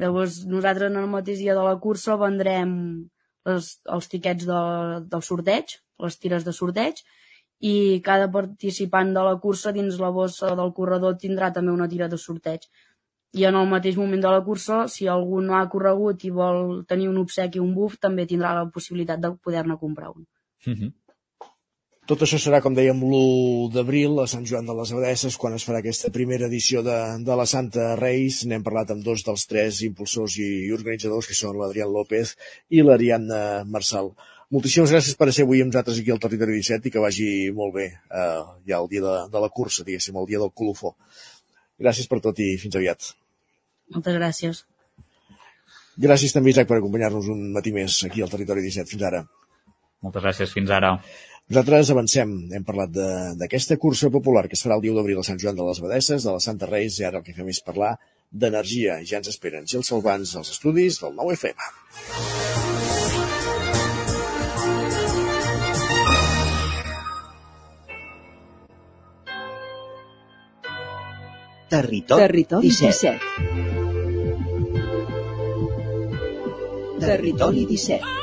Llavors, 0.00 0.44
nosaltres 0.46 0.90
en 0.90 1.00
el 1.02 1.08
mateix 1.10 1.40
dia 1.42 1.56
de 1.58 1.64
la 1.66 1.76
cursa 1.82 2.16
vendrem 2.18 2.72
les, 3.48 3.70
els 3.96 4.10
tiquets 4.12 4.46
de, 4.48 4.60
del 5.12 5.24
sorteig, 5.24 5.76
les 6.04 6.18
tires 6.18 6.46
de 6.46 6.54
sorteig, 6.56 7.02
i 7.60 8.00
cada 8.04 8.28
participant 8.32 9.12
de 9.16 9.24
la 9.24 9.36
cursa 9.40 9.72
dins 9.76 9.98
la 10.00 10.10
bossa 10.16 10.54
del 10.56 10.72
corredor 10.76 11.18
tindrà 11.20 11.50
també 11.52 11.72
una 11.72 11.88
tira 11.88 12.08
de 12.08 12.18
sorteig. 12.18 12.64
I 13.36 13.44
en 13.46 13.56
el 13.60 13.68
mateix 13.70 13.98
moment 14.00 14.22
de 14.24 14.30
la 14.32 14.44
cursa, 14.46 14.86
si 14.88 15.06
algú 15.06 15.40
no 15.44 15.54
ha 15.58 15.66
corregut 15.72 16.24
i 16.24 16.32
vol 16.34 16.80
tenir 16.92 17.10
un 17.10 17.20
obsequi, 17.20 17.60
un 17.62 17.74
buf, 17.74 17.98
també 18.00 18.26
tindrà 18.26 18.54
la 18.56 18.64
possibilitat 18.74 19.20
de 19.22 19.34
poder-ne 19.36 19.76
comprar 19.78 20.10
un. 20.10 20.26
Uh 20.66 20.72
-huh. 20.72 20.92
Tot 22.10 22.24
això 22.26 22.40
serà, 22.42 22.58
com 22.58 22.74
dèiem, 22.74 23.04
l'1 23.06 23.68
d'abril 23.70 24.16
a 24.18 24.24
Sant 24.30 24.42
Joan 24.42 24.66
de 24.66 24.74
les 24.74 24.90
Abadesses, 24.90 25.36
quan 25.38 25.52
es 25.54 25.62
farà 25.62 25.78
aquesta 25.78 26.08
primera 26.10 26.48
edició 26.48 26.80
de, 26.82 26.96
de 27.22 27.36
la 27.38 27.44
Santa 27.46 27.92
Reis. 28.00 28.40
N'hem 28.50 28.64
parlat 28.66 28.90
amb 28.90 29.04
dos 29.06 29.22
dels 29.28 29.46
tres 29.46 29.78
impulsors 29.86 30.34
i, 30.42 30.48
i 30.64 30.72
organitzadors, 30.74 31.28
que 31.30 31.38
són 31.38 31.60
l'Adrián 31.60 31.92
López 31.94 32.34
i 32.74 32.82
l'Ariadna 32.82 33.62
Marçal. 33.76 34.10
Moltíssimes 34.50 34.90
gràcies 34.90 35.14
per 35.14 35.30
ser 35.30 35.46
avui 35.46 35.62
amb 35.62 35.70
nosaltres 35.70 36.02
aquí 36.02 36.10
al 36.10 36.18
Territori 36.26 36.58
17 36.58 36.90
i 36.90 36.94
que 36.96 37.06
vagi 37.06 37.30
molt 37.54 37.76
bé 37.78 37.86
eh, 37.86 38.42
ja 38.66 38.82
el 38.82 38.90
dia 38.90 39.06
de, 39.06 39.14
de 39.30 39.46
la 39.46 39.52
cursa, 39.60 39.86
diguéssim, 39.86 40.18
el 40.18 40.26
dia 40.32 40.42
del 40.42 40.50
colofó. 40.50 40.96
Gràcies 41.78 42.10
per 42.10 42.18
tot 42.26 42.42
i 42.42 42.56
fins 42.58 42.74
aviat. 42.82 43.12
Moltes 43.94 44.18
gràcies. 44.18 44.66
Gràcies 46.10 46.34
també, 46.34 46.50
Isaac, 46.50 46.66
per 46.66 46.82
acompanyar-nos 46.82 47.30
un 47.30 47.52
matí 47.54 47.70
més 47.70 48.02
aquí 48.10 48.26
al 48.26 48.34
Territori 48.34 48.66
17. 48.66 48.96
Fins 48.96 49.06
ara. 49.06 49.22
Moltes 50.02 50.26
gràcies, 50.26 50.58
fins 50.58 50.74
ara. 50.74 50.96
Nosaltres 51.50 51.88
avancem, 51.92 52.32
hem 52.56 52.64
parlat 52.66 52.92
de- 52.94 53.34
d'aquesta 53.40 53.76
cursa 53.84 54.10
popular 54.16 54.44
que 54.48 54.54
es 54.58 54.62
farà 54.66 54.76
el 54.78 54.84
10 54.84 54.94
d'abril 54.98 55.18
a 55.22 55.26
Sant 55.28 55.40
Joan 55.44 55.56
de 55.58 55.66
les 55.68 55.80
Abadesses, 55.82 56.22
de 56.28 56.34
la 56.36 56.42
Santa 56.46 56.66
Reis, 56.70 56.98
i 57.00 57.04
ara 57.08 57.18
el 57.22 57.24
que 57.26 57.34
fem 57.40 57.48
és 57.54 57.60
parlar 57.70 57.92
d'energia. 58.44 59.00
Ja 59.12 59.18
ens 59.22 59.32
esperen 59.34 59.66
Gil 59.74 59.82
Salvans 59.92 60.36
als 60.42 60.54
estudis 60.56 61.00
del 61.02 61.16
9 61.22 61.34
FM. 61.40 62.70
Territori, 71.68 72.20
Territori 72.20 72.68
17. 72.68 73.18
17. 76.98 77.00
Territori 77.00 77.64
17. 77.66 78.19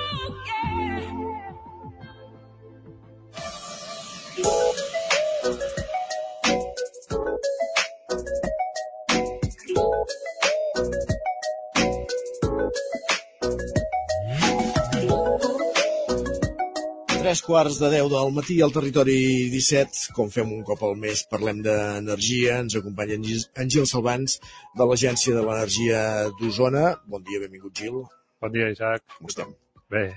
Quarts 17.48 17.78
de 17.80 17.88
deu 17.94 18.10
del 18.12 18.34
matí 18.36 18.58
al 18.62 18.74
territori 18.76 19.48
17, 19.54 20.12
com 20.16 20.28
fem 20.34 20.50
un 20.52 20.64
cop 20.68 20.82
al 20.84 20.98
mes, 21.00 21.22
parlem 21.32 21.62
d'energia, 21.64 22.58
ens 22.64 22.76
acompanya 22.76 23.16
en 23.16 23.24
Gil- 23.24 23.88
Salvans 23.88 24.40
de 24.76 24.86
l'Agència 24.90 25.34
de 25.36 25.44
l'Energia 25.46 26.02
d'Osona. 26.42 26.98
Bon 27.08 27.24
dia, 27.24 27.40
benvingut 27.40 27.72
Gil. 27.80 28.02
Bon 28.44 28.52
dia, 28.52 28.68
Isaac. 28.74 29.04
Com 29.18 29.32
estem? 29.32 29.54
Bé. 29.90 30.10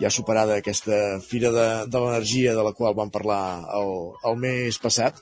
Ja 0.00 0.10
superada 0.12 0.58
aquesta 0.60 1.18
Fira 1.24 1.50
de, 1.52 1.66
de 1.88 2.00
l'Energia 2.04 2.52
de 2.56 2.62
la 2.64 2.72
qual 2.76 2.94
vam 2.96 3.10
parlar 3.12 3.40
el, 3.78 3.92
el 4.28 4.36
mes 4.44 4.78
passat, 4.82 5.18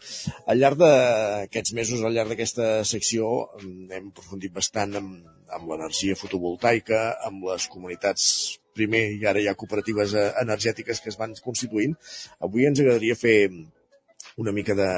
al 0.47 0.59
llarg 0.59 0.83
d'aquests 0.83 1.75
mesos, 1.79 2.03
al 2.03 2.15
llarg 2.15 2.35
d'aquesta 2.35 2.83
secció, 2.85 3.31
hem 3.63 4.11
aprofundit 4.11 4.53
bastant 4.55 4.99
amb, 4.99 5.23
amb 5.51 5.71
l'energia 5.71 6.19
fotovoltaica, 6.19 7.05
amb 7.27 7.47
les 7.51 7.67
comunitats 7.71 8.60
primer 8.75 9.05
i 9.17 9.25
ara 9.27 9.41
hi 9.43 9.49
ha 9.51 9.55
cooperatives 9.59 10.15
eh, 10.15 10.27
energètiques 10.43 11.01
que 11.01 11.11
es 11.13 11.19
van 11.21 11.35
constituint. 11.45 11.97
Avui 12.41 12.67
ens 12.69 12.81
agradaria 12.81 13.17
fer 13.19 13.39
una 14.41 14.53
mica 14.53 14.75
de, 14.79 14.91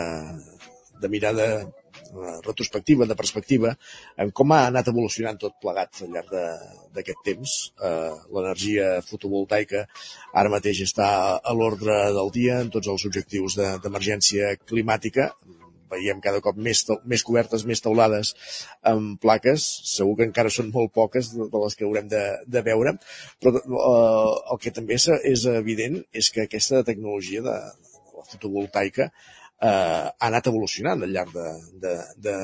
de 1.03 1.09
mirada 1.09 1.47
eh, 1.63 2.37
retrospectiva, 2.47 3.07
de 3.09 3.17
perspectiva, 3.19 3.73
en 4.21 4.31
com 4.31 4.53
ha 4.53 4.67
anat 4.69 4.89
evolucionant 4.93 5.39
tot 5.41 5.57
plegat 5.63 6.03
al 6.05 6.13
llarg 6.15 6.31
de- 6.31 6.79
d'aquest 6.95 7.23
temps. 7.25 7.55
Eh, 7.81 8.13
L'energia 8.35 9.01
fotovoltaica 9.09 9.87
ara 10.35 10.53
mateix 10.53 10.83
està 10.85 11.09
a 11.43 11.55
l'ordre 11.57 11.97
del 12.13 12.31
dia 12.35 12.61
en 12.61 12.71
tots 12.71 12.89
els 12.93 13.07
objectius 13.09 13.57
de- 13.57 13.79
d'emergència 13.83 14.55
climàtica. 14.69 15.33
Veiem 15.93 16.23
cada 16.25 16.41
cop 16.45 16.57
més, 16.69 16.85
més 17.09 17.25
cobertes, 17.27 17.67
més 17.69 17.83
taulades 17.85 18.33
amb 18.93 19.21
plaques. 19.23 19.67
Segur 19.93 20.17
que 20.21 20.29
encara 20.31 20.53
són 20.53 20.73
molt 20.75 20.95
poques 20.97 21.33
de, 21.35 21.51
de 21.53 21.63
les 21.65 21.77
que 21.79 21.87
haurem 21.89 22.09
de, 22.13 22.25
de 22.57 22.65
veure, 22.67 22.97
però 23.43 23.61
eh, 23.61 24.33
el 24.55 24.63
que 24.65 24.75
també 24.75 24.99
és, 24.99 25.09
és 25.35 25.47
evident 25.53 26.01
és 26.13 26.33
que 26.33 26.47
aquesta 26.49 26.83
tecnologia 26.89 27.45
de, 27.45 27.61
de 27.85 28.19
la 28.19 28.27
fotovoltaica 28.33 29.09
eh, 29.63 29.69
ha 29.69 30.27
anat 30.29 30.49
evolucionant 30.51 31.05
al 31.05 31.13
llarg 31.15 31.33
de, 31.37 31.47
de, 31.85 31.95
de, 32.27 32.35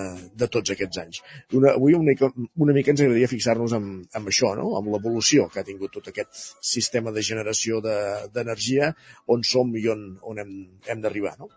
de 0.42 0.48
tots 0.54 0.74
aquests 0.74 1.00
anys. 1.02 1.20
Una, 1.58 1.74
avui 1.74 1.96
una 1.98 2.10
mica, 2.10 2.30
una 2.64 2.76
mica 2.76 2.92
ens 2.94 3.02
agradaria 3.04 3.30
fixar-nos 3.30 3.74
en, 3.78 3.88
en 4.20 4.30
això, 4.32 4.54
no? 4.58 4.70
amb 4.78 4.92
l'evolució 4.94 5.48
que 5.52 5.62
ha 5.62 5.66
tingut 5.66 5.94
tot 5.98 6.10
aquest 6.12 6.42
sistema 6.74 7.14
de 7.14 7.24
generació 7.30 7.82
de- 7.84 8.28
d'energia, 8.34 8.92
on 9.34 9.42
som 9.46 9.74
i 9.76 9.86
on, 9.94 10.04
on 10.22 10.42
hem, 10.44 10.54
hem 10.86 11.02
d'arribar. 11.04 11.36
No? 11.42 11.50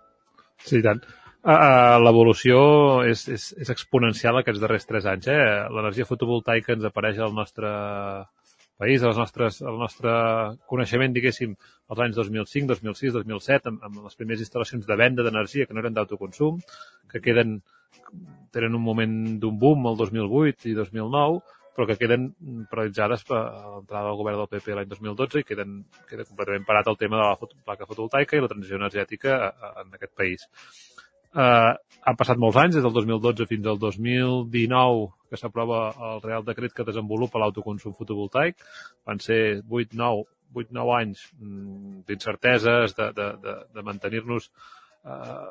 Sí, 0.65 0.81
tant. 0.85 1.01
Uh, 1.41 1.97
L'evolució 1.97 2.57
és, 3.09 3.23
és, 3.33 3.47
és 3.57 3.69
exponencial 3.73 4.37
aquests 4.37 4.61
darrers 4.61 4.85
tres 4.85 5.07
anys. 5.09 5.29
Eh? 5.33 5.39
L'energia 5.73 6.05
fotovoltaica 6.05 6.75
ens 6.75 6.85
apareix 6.85 7.17
al 7.17 7.33
nostre 7.33 7.71
país, 8.81 9.01
als 9.01 9.17
nostres, 9.17 9.57
al 9.65 9.79
nostre 9.81 10.11
coneixement, 10.69 11.13
diguéssim, 11.13 11.55
als 11.89 12.03
anys 12.05 12.19
2005, 12.19 12.67
2006, 12.75 13.15
2007, 13.17 13.73
amb, 13.73 13.87
amb 13.87 14.05
les 14.05 14.19
primeres 14.19 14.43
instal·lacions 14.45 14.85
de 14.85 14.97
venda 15.01 15.25
d'energia 15.25 15.65
que 15.65 15.73
no 15.73 15.81
eren 15.81 15.97
d'autoconsum, 15.97 16.61
que 17.09 17.21
queden, 17.25 17.59
tenen 18.53 18.77
un 18.77 18.85
moment 18.85 19.17
d'un 19.41 19.57
boom 19.61 19.89
el 19.89 19.97
2008 19.97 20.69
i 20.69 20.77
2009, 20.77 21.41
però 21.73 21.87
que 21.89 21.97
queden 21.97 22.31
paralitzades 22.69 23.25
per 23.25 23.41
l'entrada 23.41 24.09
del 24.09 24.17
govern 24.19 24.41
del 24.43 24.49
PP 24.51 24.77
l'any 24.77 24.89
2012 24.93 25.41
i 25.41 25.47
queden, 25.47 25.77
queda 26.09 26.25
completament 26.27 26.65
parat 26.67 26.89
el 26.91 27.01
tema 27.01 27.17
de 27.17 27.25
la 27.25 27.37
foto, 27.39 27.57
placa 27.65 27.89
fotovoltaica 27.89 28.37
i 28.37 28.43
la 28.43 28.49
transició 28.51 28.77
energètica 28.77 29.37
en 29.81 29.95
aquest 29.97 30.13
país. 30.17 30.45
Uh, 31.31 31.71
han 32.01 32.17
passat 32.19 32.39
molts 32.41 32.57
anys, 32.59 32.75
des 32.75 32.83
del 32.83 32.93
2012 32.95 33.47
fins 33.47 33.67
al 33.69 33.79
2019, 33.79 35.07
que 35.31 35.39
s'aprova 35.39 35.81
el 36.09 36.21
Real 36.25 36.43
Decret 36.43 36.73
que 36.75 36.87
desenvolupa 36.87 37.39
l'autoconsum 37.39 37.95
fotovoltaic. 37.95 38.57
Van 39.07 39.21
ser 39.23 39.61
8-9 39.63 40.25
8-9 40.51 40.95
anys 40.97 41.25
mm, 41.39 42.01
d'incerteses, 42.07 42.95
de, 42.97 43.11
de, 43.15 43.27
de, 43.43 43.53
de 43.75 43.83
mantenir-nos 43.87 44.49
uh, 45.07 45.47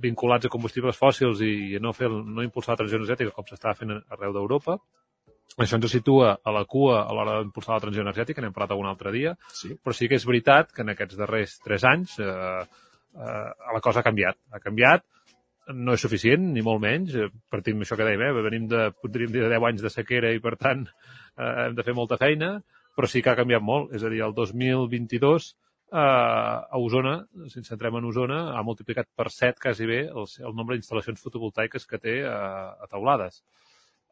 vinculats 0.00 0.46
a 0.46 0.52
combustibles 0.52 0.98
fòssils 0.98 1.42
i, 1.44 1.54
i 1.74 1.80
no, 1.82 1.92
fer, 1.96 2.10
no 2.10 2.44
impulsar 2.44 2.74
la 2.74 2.82
transició 2.82 3.00
energètica 3.00 3.34
com 3.34 3.48
s'estava 3.48 3.76
fent 3.78 3.96
arreu 3.98 4.34
d'Europa. 4.36 4.78
Això 5.60 5.78
ens 5.78 5.92
situa 5.92 6.32
a 6.42 6.54
la 6.54 6.64
cua 6.66 7.04
a 7.04 7.14
l'hora 7.14 7.36
d'impulsar 7.42 7.76
la 7.76 7.82
transició 7.84 8.02
energètica, 8.02 8.42
n'hem 8.42 8.54
parlat 8.54 8.72
algun 8.74 8.88
altre 8.90 9.12
dia, 9.14 9.36
sí. 9.54 9.74
però 9.76 9.94
sí 9.94 10.08
que 10.10 10.18
és 10.18 10.26
veritat 10.26 10.72
que 10.74 10.82
en 10.82 10.94
aquests 10.94 11.18
darrers 11.20 11.58
tres 11.62 11.84
anys 11.86 12.16
eh, 12.18 12.62
eh, 12.64 13.50
la 13.76 13.82
cosa 13.84 14.00
ha 14.00 14.06
canviat. 14.06 14.40
Ha 14.50 14.62
canviat, 14.64 15.04
no 15.72 15.96
és 15.96 16.04
suficient, 16.04 16.46
ni 16.52 16.62
molt 16.64 16.82
menys, 16.82 17.14
eh, 17.16 17.28
partim 17.50 17.80
això 17.80 17.96
que 17.96 18.06
dèiem, 18.06 18.22
eh? 18.26 18.44
venim 18.44 18.68
de, 18.68 18.86
podríem 19.00 19.32
dir, 19.32 19.44
de 19.44 19.50
10 19.52 19.68
anys 19.70 19.84
de 19.84 19.92
sequera 19.92 20.32
i, 20.34 20.40
per 20.44 20.56
tant, 20.60 20.86
eh, 21.38 21.52
hem 21.66 21.76
de 21.78 21.84
fer 21.86 21.94
molta 21.96 22.18
feina, 22.20 22.56
però 22.94 23.08
sí 23.10 23.22
que 23.22 23.32
ha 23.32 23.38
canviat 23.38 23.64
molt. 23.64 23.94
És 23.96 24.04
a 24.04 24.12
dir, 24.12 24.20
el 24.26 24.34
2022 24.36 25.48
eh, 25.48 25.98
a 25.98 26.80
Osona, 26.80 27.16
si 27.48 27.60
ens 27.62 27.70
centrem 27.72 27.96
en 27.98 28.10
Osona, 28.10 28.40
ha 28.58 28.62
multiplicat 28.66 29.08
per 29.16 29.30
7 29.30 29.62
quasi 29.62 29.88
bé 29.88 30.02
el, 30.10 30.28
el 30.44 30.58
nombre 30.58 30.76
d'instal·lacions 30.76 31.22
fotovoltaiques 31.22 31.88
que 31.90 32.02
té 32.02 32.20
a, 32.28 32.36
a 32.84 32.90
taulades. 32.90 33.42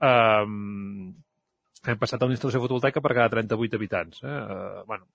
Um, 0.03 1.13
hem 1.87 1.99
passat 1.99 2.23
a 2.23 2.27
una 2.27 2.35
instal·lació 2.35 2.63
fotovoltaica 2.65 3.03
per 3.03 3.15
cada 3.15 3.31
38 3.37 3.79
habitants. 3.79 4.23
Eh? 4.25 4.31
Uh, 4.31 4.85
bueno, 4.89 5.07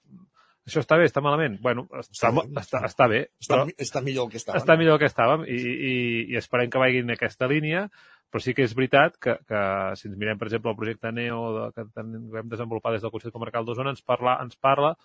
això 0.67 0.83
està 0.83 0.97
bé, 0.99 1.07
està 1.07 1.23
malament? 1.23 1.57
Bueno, 1.63 1.87
està, 2.01 2.29
bé, 2.35 2.43
està, 2.61 2.83
està 2.85 3.07
bé. 3.07 3.21
Està, 3.41 3.55
però- 3.55 3.73
està 3.87 4.01
millor 4.03 4.27
el 4.27 4.31
que 4.33 4.41
estava. 4.41 4.59
està 4.59 4.77
millor 4.77 4.99
que 4.99 5.07
estàvem 5.09 5.45
i, 5.47 5.57
i, 5.63 5.95
i 6.33 6.37
esperem 6.39 6.69
que 6.69 6.81
vagin 6.83 7.07
en 7.07 7.15
aquesta 7.15 7.47
línia, 7.47 7.87
però 8.31 8.43
sí 8.43 8.53
que 8.55 8.65
és 8.67 8.75
veritat 8.75 9.15
que, 9.23 9.37
que 9.47 9.61
si 9.99 10.09
ens 10.09 10.17
mirem, 10.19 10.39
per 10.39 10.49
exemple, 10.49 10.73
el 10.73 10.79
projecte 10.79 11.13
NEO 11.15 11.39
de, 11.55 11.67
que 11.75 11.85
vam 12.33 12.51
desenvolupar 12.51 12.91
des 12.95 13.05
del 13.05 13.13
Consell 13.13 13.35
Comarcal 13.35 13.67
d'Osona, 13.67 13.93
ens 13.95 14.03
parla, 14.03 14.35
ens 14.43 14.59
parla 14.59 14.95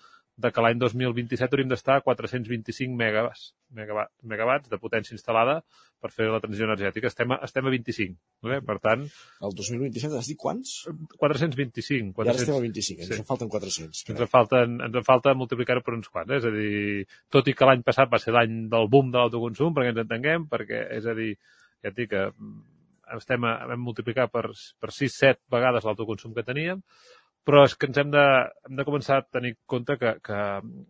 de 0.42 0.50
que 0.50 0.62
l'any 0.64 0.78
2027 0.80 1.52
hauríem 1.52 1.68
d'estar 1.70 1.98
a 1.98 2.02
425 2.04 2.96
megawatts, 2.96 3.52
megawatts, 3.76 4.14
megawatts 4.32 4.72
de 4.72 4.78
potència 4.80 5.14
instal·lada 5.14 5.58
per 6.00 6.10
fer 6.10 6.30
la 6.32 6.40
transició 6.40 6.66
energètica. 6.66 7.10
Estem 7.12 7.34
a, 7.36 7.38
estem 7.46 7.68
a 7.68 7.72
25. 7.74 8.16
Eh? 8.48 8.60
Per 8.64 8.78
tant... 8.82 9.04
El 9.44 9.54
2027 9.58 10.18
has 10.18 10.32
dit 10.32 10.40
quants? 10.40 10.72
425. 11.20 12.24
I 12.24 12.32
ara 12.32 12.36
estem 12.40 12.56
a 12.56 12.64
25, 12.64 13.06
ens 13.06 13.20
en 13.20 13.28
falten 13.28 13.52
400. 13.52 14.04
Ens 14.08 14.24
en 14.26 14.32
falten, 14.32 14.78
ens 14.88 15.00
en 15.02 15.06
falta 15.06 15.36
multiplicar-ho 15.38 15.84
per 15.84 15.98
uns 15.98 16.08
quants. 16.08 16.32
Eh? 16.32 16.40
És 16.40 16.48
a 16.48 16.54
dir, 16.56 17.06
tot 17.30 17.52
i 17.52 17.56
que 17.58 17.68
l'any 17.68 17.84
passat 17.86 18.10
va 18.10 18.20
ser 18.22 18.34
l'any 18.34 18.64
del 18.72 18.88
boom 18.90 19.12
de 19.12 19.20
l'autoconsum, 19.20 19.76
perquè 19.76 19.92
ens 19.92 20.04
entenguem, 20.06 20.48
perquè, 20.50 20.86
és 20.96 21.06
a 21.06 21.14
dir, 21.18 21.34
ja 21.84 21.92
et 21.92 21.98
dic 21.98 22.14
que 22.14 22.30
estem 23.16 23.44
a, 23.44 23.56
vam 23.70 23.80
multiplicar 23.82 24.28
per, 24.32 24.46
per 24.80 24.90
6-7 24.90 25.40
vegades 25.52 25.84
l'autoconsum 25.84 26.34
que 26.36 26.44
teníem, 26.46 26.82
però 27.42 27.64
és 27.66 27.74
que 27.74 27.88
ens 27.90 27.98
hem 27.98 28.10
de, 28.14 28.22
hem 28.68 28.76
de 28.78 28.84
començar 28.86 29.16
a 29.18 29.24
tenir 29.26 29.50
en 29.56 29.58
compte 29.66 29.96
que, 29.98 30.12
que 30.22 30.36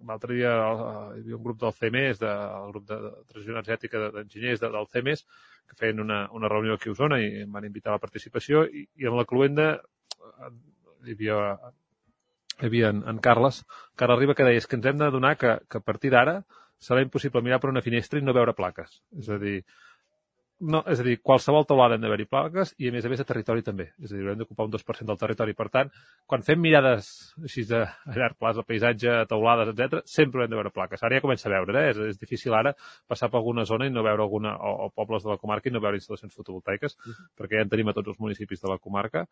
l'altre 0.09 0.35
dia 0.37 0.51
eh, 0.53 1.05
hi 1.17 1.23
havia 1.23 1.39
un 1.39 1.45
grup 1.47 1.61
del 1.63 1.73
CEMES, 1.79 2.19
de, 2.21 2.33
el 2.59 2.73
grup 2.75 2.85
de, 2.91 2.99
de 3.07 3.13
transició 3.31 3.55
energètica 3.57 4.03
de- 4.03 4.11
d'enginyers 4.19 4.61
de, 4.61 4.71
del 4.75 4.89
CEMES, 4.93 5.25
que 5.71 5.79
feien 5.81 6.01
una, 6.05 6.27
una 6.37 6.51
reunió 6.53 6.75
aquí 6.77 6.91
a 6.91 6.93
Osona 6.93 7.21
i 7.25 7.31
em 7.47 7.53
van 7.57 7.65
invitar 7.65 7.95
a 7.95 7.97
la 7.97 8.03
participació 8.05 8.67
i, 8.69 8.85
i 9.01 9.09
en 9.09 9.17
la 9.17 9.25
cluenda 9.25 9.71
eh, 9.79 10.51
hi 11.09 11.17
havia, 11.17 11.39
hi 12.61 12.67
havia 12.69 12.91
en, 12.93 13.01
en 13.09 13.19
Carles, 13.25 13.63
Carles 13.97 14.21
Riba, 14.21 14.35
que 14.37 14.45
deia 14.47 14.61
"És 14.61 14.69
que 14.69 14.77
ens 14.79 14.87
hem 14.91 15.01
d'adonar 15.01 15.37
que, 15.41 15.55
que 15.71 15.81
a 15.81 15.87
partir 15.89 16.13
d'ara 16.13 16.43
serà 16.83 17.01
impossible 17.05 17.43
mirar 17.47 17.61
per 17.63 17.71
una 17.71 17.81
finestra 17.83 18.19
i 18.21 18.23
no 18.27 18.35
veure 18.37 18.53
plaques. 18.59 19.01
És 19.19 19.29
a 19.31 19.39
dir, 19.39 19.63
no, 20.63 20.81
és 20.87 21.01
a 21.03 21.05
dir, 21.07 21.17
qualsevol 21.25 21.65
teulada 21.67 21.97
hem 21.97 22.03
d'haver-hi 22.05 22.27
plaques 22.31 22.73
i, 22.79 22.89
a 22.89 22.95
més 22.95 23.07
a 23.07 23.11
més, 23.11 23.21
a 23.23 23.27
territori 23.27 23.65
també. 23.67 23.89
És 24.03 24.13
a 24.13 24.15
dir, 24.15 24.23
haurem 24.23 24.39
d'ocupar 24.43 24.67
un 24.69 24.73
2% 24.75 25.09
del 25.09 25.19
territori. 25.19 25.55
Per 25.59 25.67
tant, 25.75 25.91
quan 26.31 26.45
fem 26.47 26.61
mirades 26.63 27.09
així 27.43 27.65
de, 27.69 27.81
a 27.83 28.17
llarg 28.17 28.39
plaç, 28.39 28.61
el 28.61 28.67
paisatge, 28.69 29.17
teulades, 29.31 29.73
etc, 29.73 30.05
sempre 30.09 30.41
haurem 30.41 30.53
de 30.53 30.61
veure 30.61 30.75
plaques. 30.75 31.03
Ara 31.03 31.19
ja 31.19 31.25
comença 31.25 31.49
a 31.51 31.55
veure, 31.55 31.75
eh? 31.81 31.91
és, 31.91 32.03
és 32.15 32.21
difícil 32.21 32.55
ara 32.59 32.75
passar 33.11 33.31
per 33.33 33.41
alguna 33.41 33.67
zona 33.69 33.89
i 33.89 33.95
no 33.95 34.07
veure 34.07 34.23
alguna, 34.23 34.55
o, 34.57 34.87
o 34.87 34.91
pobles 34.95 35.27
de 35.27 35.33
la 35.33 35.39
comarca 35.43 35.71
i 35.71 35.75
no 35.75 35.83
veure 35.83 35.99
instal·lacions 35.99 36.37
fotovoltaiques, 36.37 36.95
uh 36.95 37.11
-huh. 37.11 37.29
perquè 37.39 37.59
ja 37.59 37.67
en 37.67 37.73
tenim 37.73 37.91
a 37.91 37.97
tots 37.99 38.15
els 38.15 38.21
municipis 38.21 38.63
de 38.63 38.71
la 38.71 38.79
comarca. 38.79 39.27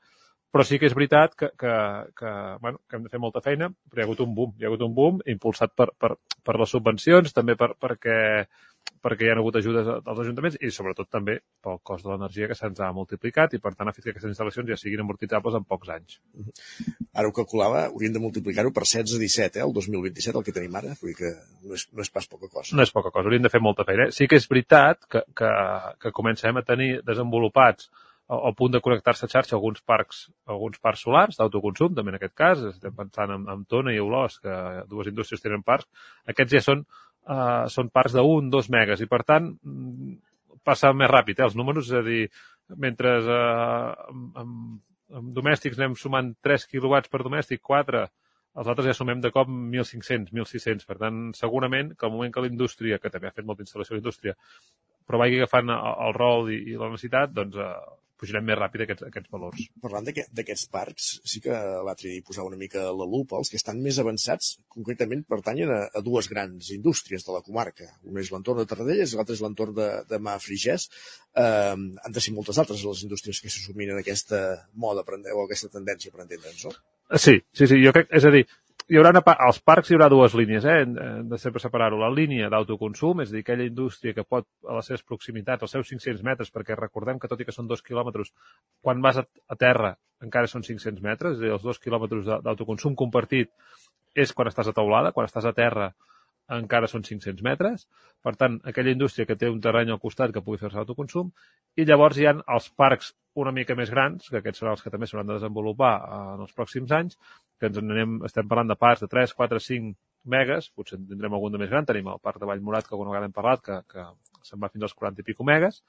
Però 0.50 0.64
sí 0.66 0.80
que 0.80 0.86
és 0.86 0.94
veritat 0.94 1.36
que, 1.38 1.48
que, 1.56 1.72
que, 2.18 2.30
bueno, 2.60 2.80
que 2.88 2.96
hem 2.96 3.04
de 3.04 3.08
fer 3.08 3.20
molta 3.20 3.40
feina, 3.40 3.68
però 3.88 4.00
hi 4.00 4.02
ha 4.02 4.06
hagut 4.08 4.20
un 4.20 4.34
boom, 4.34 4.54
hi 4.58 4.64
ha 4.64 4.66
hagut 4.66 4.82
un 4.82 4.94
boom 4.94 5.20
impulsat 5.26 5.70
per, 5.76 5.92
per, 5.96 6.16
per 6.42 6.58
les 6.58 6.70
subvencions, 6.70 7.32
també 7.32 7.54
per, 7.54 7.76
perquè 7.78 8.46
perquè 9.05 9.26
hi 9.26 9.30
ha 9.32 9.36
hagut 9.38 9.57
ajudes 9.61 9.86
dels 9.86 10.20
ajuntaments 10.24 10.59
i 10.61 10.70
sobretot 10.74 11.09
també 11.12 11.38
pel 11.64 11.78
cost 11.86 12.05
de 12.05 12.11
l'energia 12.12 12.49
que 12.51 12.57
se'ns 12.59 12.80
ha 12.84 12.91
multiplicat 12.97 13.55
i 13.57 13.61
per 13.62 13.72
tant 13.74 13.88
ha 13.88 13.95
fet 13.97 14.05
que 14.05 14.12
aquestes 14.14 14.32
instal·lacions 14.32 14.68
ja 14.72 14.78
siguin 14.80 15.05
amortitzables 15.05 15.57
en 15.57 15.64
pocs 15.68 15.93
anys. 15.97 16.18
Ara 17.14 17.28
ho 17.28 17.34
calculava, 17.36 17.86
hauríem 17.88 18.16
de 18.16 18.22
multiplicar-ho 18.22 18.74
per 18.76 18.84
16-17, 18.84 19.61
eh, 19.61 19.64
el 19.66 19.74
2027, 19.76 20.36
el 20.38 20.47
que 20.47 20.57
tenim 20.57 20.76
ara, 20.80 20.95
vull 21.01 21.14
dir 21.14 21.18
que 21.22 21.32
no 21.64 21.78
és, 21.78 21.86
no 21.95 22.05
és 22.07 22.12
pas 22.12 22.28
poca 22.28 22.51
cosa. 22.51 22.76
No 22.76 22.86
és 22.86 22.95
poca 22.95 23.11
cosa, 23.11 23.26
hauríem 23.28 23.49
de 23.49 23.53
fer 23.53 23.62
molta 23.64 23.88
feina. 23.88 24.11
Sí 24.14 24.28
que 24.28 24.38
és 24.41 24.49
veritat 24.51 25.07
que, 25.11 25.24
que, 25.36 25.51
que 26.05 26.14
comencem 26.16 26.57
a 26.57 26.66
tenir 26.66 26.93
desenvolupats 27.07 27.91
al 28.30 28.55
punt 28.55 28.70
de 28.70 28.80
connectar-se 28.80 29.26
a 29.26 29.30
xarxa 29.30 29.57
alguns 29.57 29.80
parcs, 29.82 30.28
alguns 30.47 30.78
parcs 30.78 31.03
solars 31.03 31.38
d'autoconsum, 31.38 31.97
també 31.97 32.12
en 32.12 32.18
aquest 32.20 32.36
cas, 32.38 32.61
estem 32.68 32.95
pensant 32.95 33.32
en, 33.34 33.47
en 33.51 33.64
Tona 33.66 33.95
i 33.95 33.99
Olós, 33.99 34.38
que 34.45 34.55
dues 34.91 35.11
indústries 35.11 35.43
tenen 35.43 35.64
parcs, 35.66 35.88
aquests 36.30 36.55
ja 36.55 36.62
són 36.62 36.84
uh, 37.30 37.66
són 37.72 37.90
parcs 37.94 38.16
de 38.16 38.24
1, 38.26 38.50
2 38.52 38.70
megas 38.74 39.02
i 39.04 39.08
per 39.10 39.22
tant 39.28 39.50
mm, 39.54 40.14
passa 40.66 40.92
més 40.92 41.10
ràpid 41.10 41.40
eh, 41.40 41.46
els 41.46 41.56
números, 41.58 41.88
és 41.88 41.98
a 42.00 42.04
dir, 42.06 42.22
mentre 42.84 43.16
uh, 43.24 43.92
amb, 44.42 44.80
amb 45.20 45.30
domèstics 45.36 45.78
anem 45.78 45.96
sumant 45.98 46.34
3 46.44 46.66
quilowatts 46.70 47.12
per 47.12 47.22
domèstic, 47.24 47.62
4, 47.66 48.02
els 48.60 48.68
altres 48.68 48.90
ja 48.90 48.96
sumem 48.96 49.22
de 49.22 49.30
cop 49.34 49.48
1.500, 49.48 50.34
1.600. 50.34 50.86
Per 50.88 50.98
tant, 50.98 51.22
segurament 51.38 51.94
que 51.96 52.06
al 52.06 52.12
moment 52.14 52.34
que 52.34 52.42
la 52.44 52.50
indústria, 52.50 52.98
que 52.98 53.12
també 53.12 53.30
ha 53.30 53.34
fet 53.34 53.46
molta 53.46 53.64
instal·lació 53.66 53.94
a 53.94 53.98
la 53.98 54.02
indústria, 54.02 54.36
però 55.06 55.22
vagi 55.22 55.38
agafant 55.38 55.70
el 55.72 56.14
rol 56.16 56.50
i, 56.52 56.58
i 56.72 56.78
la 56.78 56.90
necessitat, 56.90 57.32
doncs 57.34 57.58
uh, 57.58 57.78
pujarem 58.20 58.44
més 58.46 58.58
ràpid 58.58 58.84
aquests, 58.84 59.06
aquests 59.08 59.32
valors. 59.32 59.64
Parlant 59.82 60.06
d'aquests 60.08 60.68
parcs, 60.72 61.08
sí 61.32 61.42
que 61.44 61.56
l'altre 61.86 62.12
dia 62.12 62.26
posava 62.26 62.50
una 62.50 62.60
mica 62.60 62.84
la 62.92 63.08
lupa, 63.08 63.40
els 63.40 63.50
que 63.52 63.58
estan 63.60 63.80
més 63.84 64.00
avançats, 64.02 64.52
concretament 64.72 65.24
pertanyen 65.30 65.72
a, 65.74 65.80
a 65.88 66.04
dues 66.04 66.28
grans 66.32 66.70
indústries 66.76 67.26
de 67.26 67.34
la 67.36 67.42
comarca. 67.46 67.88
Una 68.10 68.24
és 68.24 68.32
l'entorn 68.34 68.62
de 68.62 68.68
Tarradellas 68.70 69.14
i 69.14 69.18
l'altra 69.18 69.38
és 69.38 69.44
l'entorn 69.44 69.76
de, 69.76 69.90
de 70.10 70.20
Mà 70.22 70.36
Frigès. 70.42 70.88
Eh, 71.34 71.74
han 71.74 72.16
de 72.16 72.24
ser 72.24 72.36
moltes 72.36 72.60
altres 72.62 72.84
les 72.86 73.04
indústries 73.08 73.40
que 73.40 73.52
se 73.52 73.64
sumin 73.64 73.94
en 73.94 74.02
aquesta 74.02 74.44
moda 74.74 75.04
o 75.34 75.44
aquesta 75.44 75.72
tendència 75.72 76.12
per 76.12 76.26
entendre'ns, 76.26 76.66
no? 76.68 76.74
Sí, 77.18 77.40
sí, 77.56 77.66
sí, 77.66 77.80
jo 77.82 77.90
crec, 77.94 78.10
és 78.14 78.26
a 78.26 78.30
dir, 78.30 78.44
hi 78.91 78.99
haurà 78.99 79.12
una, 79.14 79.20
als 79.47 79.61
parcs 79.62 79.91
hi 79.91 79.95
haurà 79.95 80.09
dues 80.11 80.32
línies, 80.34 80.64
eh? 80.66 80.80
hem 80.82 81.28
de 81.30 81.38
sempre 81.38 81.62
separar-ho. 81.62 81.99
La 82.01 82.09
línia 82.11 82.49
d'autoconsum, 82.51 83.20
és 83.22 83.30
a 83.30 83.36
dir, 83.36 83.45
aquella 83.45 83.68
indústria 83.68 84.16
que 84.16 84.24
pot, 84.26 84.49
a 84.66 84.80
les 84.80 84.88
seves 84.91 85.05
proximitats, 85.07 85.62
als 85.62 85.76
seus 85.76 85.93
500 85.93 86.24
metres, 86.26 86.51
perquè 86.51 86.74
recordem 86.74 87.20
que 87.22 87.30
tot 87.30 87.38
i 87.38 87.47
que 87.47 87.55
són 87.55 87.68
dos 87.70 87.84
quilòmetres, 87.86 88.32
quan 88.82 89.03
vas 89.05 89.20
a, 89.22 89.24
a 89.47 89.59
terra 89.61 89.95
encara 90.26 90.51
són 90.51 90.66
500 90.66 91.05
metres, 91.07 91.36
és 91.36 91.38
a 91.38 91.47
dir, 91.47 91.53
els 91.55 91.62
dos 91.62 91.78
quilòmetres 91.78 92.26
d'autoconsum 92.43 92.97
compartit 92.99 93.53
és 94.18 94.34
quan 94.34 94.51
estàs 94.51 94.72
a 94.72 94.74
taulada, 94.74 95.14
quan 95.14 95.30
estàs 95.30 95.47
a 95.47 95.55
terra 95.55 95.93
encara 96.51 96.88
són 96.91 97.07
500 97.07 97.45
metres, 97.47 97.86
per 98.26 98.34
tant, 98.34 98.59
aquella 98.66 98.91
indústria 98.91 99.28
que 99.28 99.36
té 99.38 99.47
un 99.49 99.61
terreny 99.62 99.93
al 99.95 100.01
costat 100.03 100.34
que 100.34 100.43
pugui 100.43 100.59
fer-se 100.59 100.80
autoconsum, 100.82 101.30
i 101.78 101.86
llavors 101.86 102.18
hi 102.18 102.26
ha 102.26 102.34
els 102.41 102.66
parcs 102.74 103.12
una 103.38 103.55
mica 103.55 103.76
més 103.78 103.95
grans, 103.95 104.26
que 104.26 104.41
aquests 104.41 104.64
seran 104.64 104.74
els 104.74 104.82
que 104.82 104.91
també 104.91 105.07
s'hauran 105.07 105.30
de 105.30 105.38
desenvolupar 105.38 105.93
eh, 106.01 106.18
en 106.34 106.43
els 106.49 106.57
pròxims 106.59 106.91
anys, 106.97 107.20
que 107.61 107.70
ens 107.70 107.80
anem, 107.80 108.18
estem 108.28 108.48
parlant 108.48 108.72
de 108.72 108.78
parcs 108.80 109.04
de 109.04 109.11
3, 109.12 109.34
4, 109.36 109.61
5 109.66 109.92
megas, 110.32 110.70
potser 110.76 110.98
en 110.98 111.06
tindrem 111.08 111.36
algun 111.36 111.54
de 111.54 111.61
més 111.62 111.70
gran, 111.72 111.86
tenim 111.88 112.08
el 112.12 112.22
parc 112.24 112.40
de 112.40 112.48
Vallmorat, 112.48 112.88
que 112.88 112.96
alguna 112.96 113.12
vegada 113.12 113.28
hem 113.28 113.36
parlat, 113.36 113.62
que, 113.66 113.78
que 113.90 114.06
se'n 114.48 114.61
va 114.62 114.72
fins 114.72 114.88
als 114.88 114.96
40 114.96 115.22
i 115.22 115.28
pico 115.28 115.46
megas, 115.46 115.82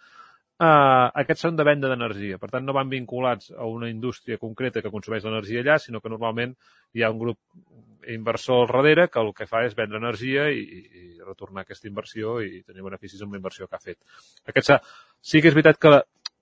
Uh, 0.61 1.07
aquests 1.17 1.41
són 1.47 1.55
de 1.57 1.63
venda 1.65 1.89
d'energia, 1.89 2.37
per 2.37 2.51
tant 2.51 2.61
no 2.67 2.73
van 2.77 2.89
vinculats 2.89 3.47
a 3.49 3.65
una 3.65 3.87
indústria 3.89 4.37
concreta 4.37 4.83
que 4.85 4.91
consumeix 4.93 5.23
l'energia 5.25 5.63
allà, 5.63 5.77
sinó 5.81 6.01
que 6.03 6.11
normalment 6.11 6.53
hi 6.93 7.01
ha 7.01 7.09
un 7.09 7.17
grup 7.17 7.39
inversor 8.13 8.61
al 8.61 8.69
darrere 8.69 9.07
que 9.09 9.23
el 9.23 9.31
que 9.33 9.47
fa 9.49 9.63
és 9.65 9.73
vendre 9.79 9.97
energia 9.97 10.43
i, 10.53 10.61
i 10.61 11.07
retornar 11.25 11.63
aquesta 11.63 11.89
inversió 11.89 12.35
i 12.45 12.61
tenir 12.61 12.85
beneficis 12.85 13.23
amb 13.25 13.33
la 13.33 13.41
inversió 13.41 13.65
que 13.65 13.79
ha 13.79 13.81
fet. 13.81 13.97
Aquests, 14.53 14.93
sí 15.31 15.41
que 15.41 15.49
és 15.49 15.57
veritat 15.57 15.81
que 15.81 15.95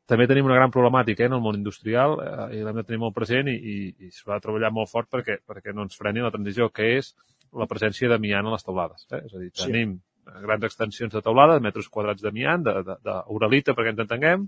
també 0.09 0.25
tenim 0.29 0.47
una 0.47 0.57
gran 0.57 0.71
problemàtica 0.73 1.23
eh, 1.23 1.29
en 1.29 1.37
el 1.37 1.43
món 1.43 1.59
industrial 1.59 2.17
eh, 2.23 2.45
i 2.57 2.63
l'hem 2.65 2.81
de 2.81 2.85
tenir 2.87 3.01
molt 3.03 3.15
present 3.15 3.49
i, 3.51 3.55
i, 3.55 3.77
i 4.07 4.11
s'ha 4.13 4.33
de 4.33 4.43
treballar 4.45 4.71
molt 4.73 4.89
fort 4.89 5.09
perquè, 5.13 5.39
perquè 5.45 5.73
no 5.75 5.85
ens 5.85 5.97
freni 5.99 6.23
la 6.25 6.33
transició, 6.33 6.71
que 6.73 6.95
és 6.97 7.13
la 7.59 7.67
presència 7.69 8.09
d'amiant 8.09 8.49
a 8.49 8.53
les 8.55 8.65
taulades. 8.65 9.05
Eh? 9.11 9.23
És 9.25 9.35
a 9.35 9.41
dir, 9.41 9.51
tenim 9.57 9.95
sí. 9.97 10.35
grans 10.45 10.65
extensions 10.65 11.13
de 11.13 11.23
taulada, 11.25 11.57
de 11.57 11.65
metres 11.65 11.89
quadrats 11.93 12.25
d'amiant, 12.25 12.65
d'uralita, 12.65 13.75
perquè 13.77 13.93
ens 13.93 14.03
entenguem, 14.05 14.45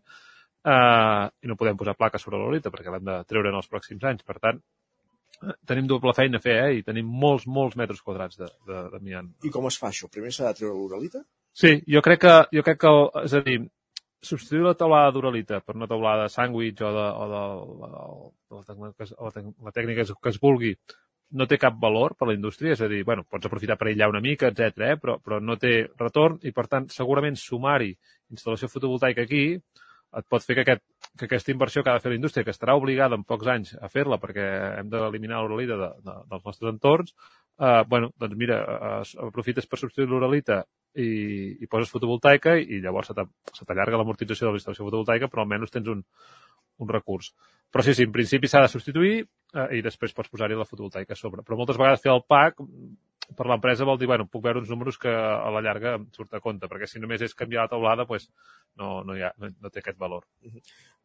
eh, 0.66 1.26
i 1.30 1.52
no 1.52 1.58
podem 1.60 1.78
posar 1.80 1.98
plaques 1.98 2.26
sobre 2.26 2.40
l'uralita 2.40 2.74
perquè 2.74 2.94
l'hem 2.94 3.10
de 3.10 3.18
treure 3.30 3.52
en 3.52 3.60
els 3.60 3.70
pròxims 3.70 4.08
anys. 4.10 4.26
Per 4.26 4.38
tant, 4.40 4.62
eh, 5.42 5.58
tenim 5.70 5.90
doble 5.90 6.16
feina 6.18 6.42
a 6.42 6.46
fer, 6.46 6.58
eh? 6.64 6.80
I 6.80 6.88
tenim 6.88 7.10
molts, 7.26 7.46
molts 7.46 7.78
metres 7.78 8.02
quadrats 8.02 8.42
d'amiant. 8.42 9.30
I 9.46 9.54
com 9.54 9.70
es 9.70 9.78
fa 9.82 9.92
això? 9.94 10.10
Primer 10.10 10.34
s'ha 10.34 10.50
de 10.50 10.62
treure 10.62 10.78
l'uralita? 10.78 11.22
Sí, 11.54 11.76
jo 11.86 12.02
crec 12.02 12.22
que, 12.24 12.36
jo 12.56 12.66
crec 12.66 12.82
que, 12.82 12.92
és 13.26 13.34
a 13.36 13.42
dir, 13.46 13.60
substituir 14.22 14.64
la 14.64 14.76
taulada 14.78 15.12
d'uralita 15.12 15.62
per 15.66 15.76
una 15.76 15.88
taulada 15.90 16.28
de 16.28 16.34
sàndwich 16.34 16.82
o 16.86 16.92
de, 16.94 17.06
o 17.24 17.30
de, 17.32 17.44
o 18.58 18.64
de, 18.68 18.76
la, 18.76 18.92
la, 18.92 19.46
la 19.68 19.74
tècnica 19.74 20.06
que 20.06 20.34
es 20.34 20.42
vulgui 20.42 20.76
no 21.32 21.48
té 21.48 21.58
cap 21.58 21.78
valor 21.80 22.16
per 22.20 22.28
a 22.28 22.30
la 22.32 22.36
indústria, 22.36 22.76
és 22.76 22.82
a 22.84 22.90
dir, 22.92 23.06
bueno, 23.08 23.24
pots 23.24 23.48
aprofitar 23.48 23.78
per 23.80 23.88
aïllar 23.88 24.10
una 24.12 24.22
mica, 24.24 24.52
etc, 24.52 24.82
eh? 24.90 24.98
però, 25.00 25.18
però 25.24 25.40
no 25.40 25.56
té 25.60 25.74
retorn 26.00 26.42
i, 26.44 26.52
per 26.52 26.68
tant, 26.68 26.90
segurament 26.92 27.40
sumar-hi 27.40 27.94
instal·lació 28.36 28.68
fotovoltaica 28.72 29.24
aquí 29.24 29.46
et 29.56 30.28
pot 30.28 30.44
fer 30.44 30.58
que, 30.58 30.66
aquest, 30.66 30.84
que 31.18 31.28
aquesta 31.28 31.52
inversió 31.52 31.84
que 31.84 31.92
ha 31.92 31.98
de 31.98 32.04
fer 32.04 32.12
la 32.14 32.18
indústria, 32.18 32.44
que 32.48 32.54
estarà 32.54 32.76
obligada 32.80 33.18
en 33.20 33.26
pocs 33.28 33.50
anys 33.52 33.74
a 33.76 33.90
fer-la 33.92 34.20
perquè 34.22 34.46
hem 34.80 34.92
d'eliminar 34.92 35.42
l'uralita 35.44 35.78
de, 35.80 35.90
de, 36.06 36.16
dels 36.32 36.46
nostres 36.48 36.72
entorns, 36.72 37.16
eh, 37.60 37.82
bueno, 37.88 38.12
doncs 38.22 38.38
mira, 38.40 38.62
eh, 38.78 39.02
aprofites 39.28 39.68
per 39.68 39.80
substituir 39.82 40.08
l'uralita 40.10 40.62
i, 40.96 41.10
i 41.60 41.70
poses 41.72 41.92
fotovoltaica 41.92 42.56
i 42.60 42.80
llavors 42.84 43.12
se 43.12 43.68
t'allarga 43.68 44.00
l'amortització 44.00 44.48
de 44.48 44.56
la 44.56 44.62
instal·lació 44.62 44.88
fotovoltaica, 44.88 45.30
però 45.32 45.44
almenys 45.44 45.76
tens 45.76 45.92
un, 45.92 46.04
un 46.82 46.90
recurs. 46.90 47.34
Però 47.72 47.84
sí, 47.86 47.96
sí, 47.96 48.08
en 48.08 48.16
principi 48.16 48.50
s'ha 48.52 48.64
de 48.66 48.72
substituir 48.72 49.16
eh, 49.22 49.70
i 49.78 49.84
després 49.84 50.16
pots 50.16 50.32
posar-hi 50.32 50.60
la 50.60 50.68
fotovoltaica 50.68 51.16
a 51.16 51.20
sobre. 51.20 51.44
Però 51.44 51.60
moltes 51.60 51.80
vegades 51.80 52.04
fer 52.04 52.14
el 52.16 52.24
PAC 52.28 52.60
per 53.38 53.48
l'empresa 53.48 53.88
vol 53.88 54.00
dir, 54.00 54.10
bueno, 54.12 54.28
puc 54.28 54.44
veure 54.44 54.60
uns 54.62 54.70
números 54.72 54.98
que 55.02 55.12
a 55.12 55.52
la 55.54 55.62
llarga 55.64 55.96
em 56.00 56.08
surt 56.16 56.34
a 56.36 56.42
compte, 56.44 56.68
perquè 56.72 56.90
si 56.90 57.00
només 57.00 57.22
és 57.24 57.36
canviar 57.38 57.66
la 57.66 57.72
taulada, 57.72 58.06
pues, 58.10 58.28
no, 58.80 59.02
no, 59.08 59.16
hi 59.16 59.24
ha, 59.26 59.32
no, 59.40 59.50
no 59.62 59.72
té 59.72 59.82
aquest 59.82 60.00
valor. 60.00 60.26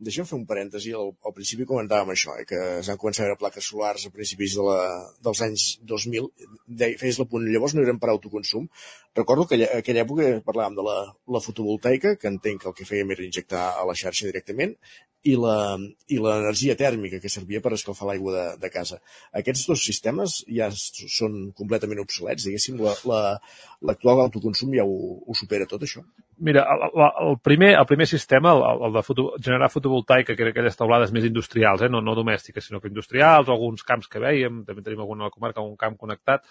Deixa'm 0.06 0.26
fer 0.28 0.36
un 0.36 0.44
parèntesi. 0.48 0.92
Al, 0.96 1.12
al 1.28 1.34
principi 1.36 1.66
comentàvem 1.68 2.12
això, 2.12 2.36
eh, 2.40 2.44
que 2.48 2.60
s'han 2.86 3.00
començat 3.00 3.24
a 3.24 3.28
veure 3.30 3.40
plaques 3.40 3.70
solars 3.72 4.06
a 4.06 4.12
principis 4.14 4.56
de 4.58 4.66
la, 4.66 4.78
dels 5.24 5.42
anys 5.46 5.66
2000. 5.94 6.28
Deia, 6.82 6.98
feies 7.00 7.20
la 7.22 7.28
punt, 7.30 7.46
llavors 7.50 7.76
no 7.76 7.84
eren 7.86 8.00
per 8.02 8.12
autoconsum. 8.12 8.68
Recordo 9.16 9.46
que 9.46 9.56
aquella, 9.56 9.82
aquella 9.82 10.04
època 10.04 10.30
parlàvem 10.46 10.78
de 10.78 10.86
la, 10.86 10.98
la 11.36 11.42
fotovoltaica, 11.42 12.16
que 12.20 12.30
entenc 12.32 12.62
que 12.62 12.70
el 12.72 12.78
que 12.78 12.88
fèiem 12.88 13.16
era 13.16 13.26
injectar 13.26 13.66
a 13.72 13.86
la 13.88 13.96
xarxa 13.98 14.28
directament, 14.28 14.76
i 15.26 15.34
l'energia 15.36 16.76
tèrmica 16.78 17.18
que 17.22 17.30
servia 17.32 17.60
per 17.62 17.72
escalfar 17.74 18.06
l'aigua 18.10 18.34
de, 18.34 18.44
de 18.62 18.70
casa. 18.70 19.00
Aquests 19.40 19.64
dos 19.70 19.82
sistemes 19.82 20.38
ja 20.46 20.68
són 20.76 21.50
completament 21.58 22.02
obsolets, 22.02 22.46
diguéssim, 22.46 22.78
l'actual 22.78 24.20
la, 24.20 24.26
autoconsum 24.26 24.76
ja 24.76 24.84
ho, 24.86 24.96
ho 25.26 25.38
supera 25.38 25.66
tot 25.66 25.82
això? 25.82 26.04
Mira, 26.38 26.66
el, 26.68 27.02
el, 27.30 27.38
primer, 27.42 27.72
el 27.80 27.86
primer 27.88 28.06
sistema, 28.06 28.52
el, 28.52 28.84
el 28.86 28.98
de 28.98 29.02
foto, 29.02 29.26
generar 29.42 29.70
fotovoltaica, 29.72 30.36
que 30.36 30.46
era 30.46 30.52
aquelles 30.54 30.78
taulades 30.78 31.14
més 31.16 31.26
industrials, 31.26 31.82
eh? 31.82 31.90
no, 31.90 32.02
no 32.04 32.14
domèstiques, 32.18 32.68
sinó 32.68 32.82
que 32.82 32.92
industrials, 32.92 33.48
alguns 33.48 33.86
camps 33.88 34.10
que 34.12 34.22
veiem, 34.22 34.62
també 34.68 34.84
tenim 34.84 35.02
alguna 35.02 35.26
a 35.26 35.30
la 35.30 35.34
comarca, 35.34 35.64
un 35.64 35.78
camp 35.80 35.96
connectat, 35.98 36.44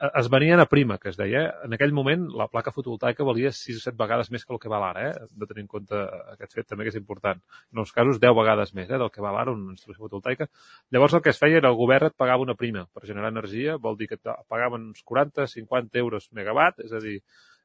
es 0.00 0.28
venien 0.28 0.60
a 0.60 0.66
prima, 0.66 0.98
que 0.98 1.08
es 1.08 1.16
deia. 1.16 1.40
Eh? 1.44 1.52
En 1.66 1.74
aquell 1.76 1.92
moment 1.94 2.26
la 2.36 2.48
placa 2.50 2.72
fotovoltaica 2.74 3.26
valia 3.26 3.52
6 3.54 3.78
o 3.78 3.82
7 3.84 3.96
vegades 4.00 4.30
més 4.34 4.44
que 4.44 4.52
el 4.54 4.60
que 4.60 4.72
val 4.72 4.82
ara, 4.88 5.04
eh? 5.10 5.28
de 5.30 5.46
tenir 5.46 5.64
en 5.64 5.70
compte 5.70 6.00
aquest 6.34 6.56
fet 6.58 6.68
també 6.68 6.86
que 6.86 6.92
és 6.92 6.98
important. 6.98 7.40
En 7.72 7.82
els 7.84 7.94
casos 7.94 8.18
10 8.22 8.34
vegades 8.40 8.74
més 8.74 8.90
eh? 8.90 8.98
del 8.98 9.12
que 9.14 9.22
val 9.24 9.38
ara 9.40 9.54
una 9.54 9.72
instal·lació 9.76 10.08
fotovoltaica. 10.08 10.50
Llavors 10.90 11.14
el 11.14 11.22
que 11.22 11.30
es 11.34 11.40
feia 11.40 11.62
era 11.62 11.70
el 11.70 11.78
govern 11.78 12.10
et 12.10 12.18
pagava 12.18 12.46
una 12.46 12.58
prima 12.58 12.86
per 12.92 13.06
generar 13.06 13.30
energia, 13.32 13.78
vol 13.78 13.98
dir 14.00 14.10
que 14.10 14.18
et 14.18 14.34
pagaven 14.50 14.90
uns 14.90 15.04
40-50 15.06 16.02
euros 16.02 16.28
megawatt, 16.32 16.82
és 16.84 16.92
a 16.92 17.02
dir, 17.02 17.20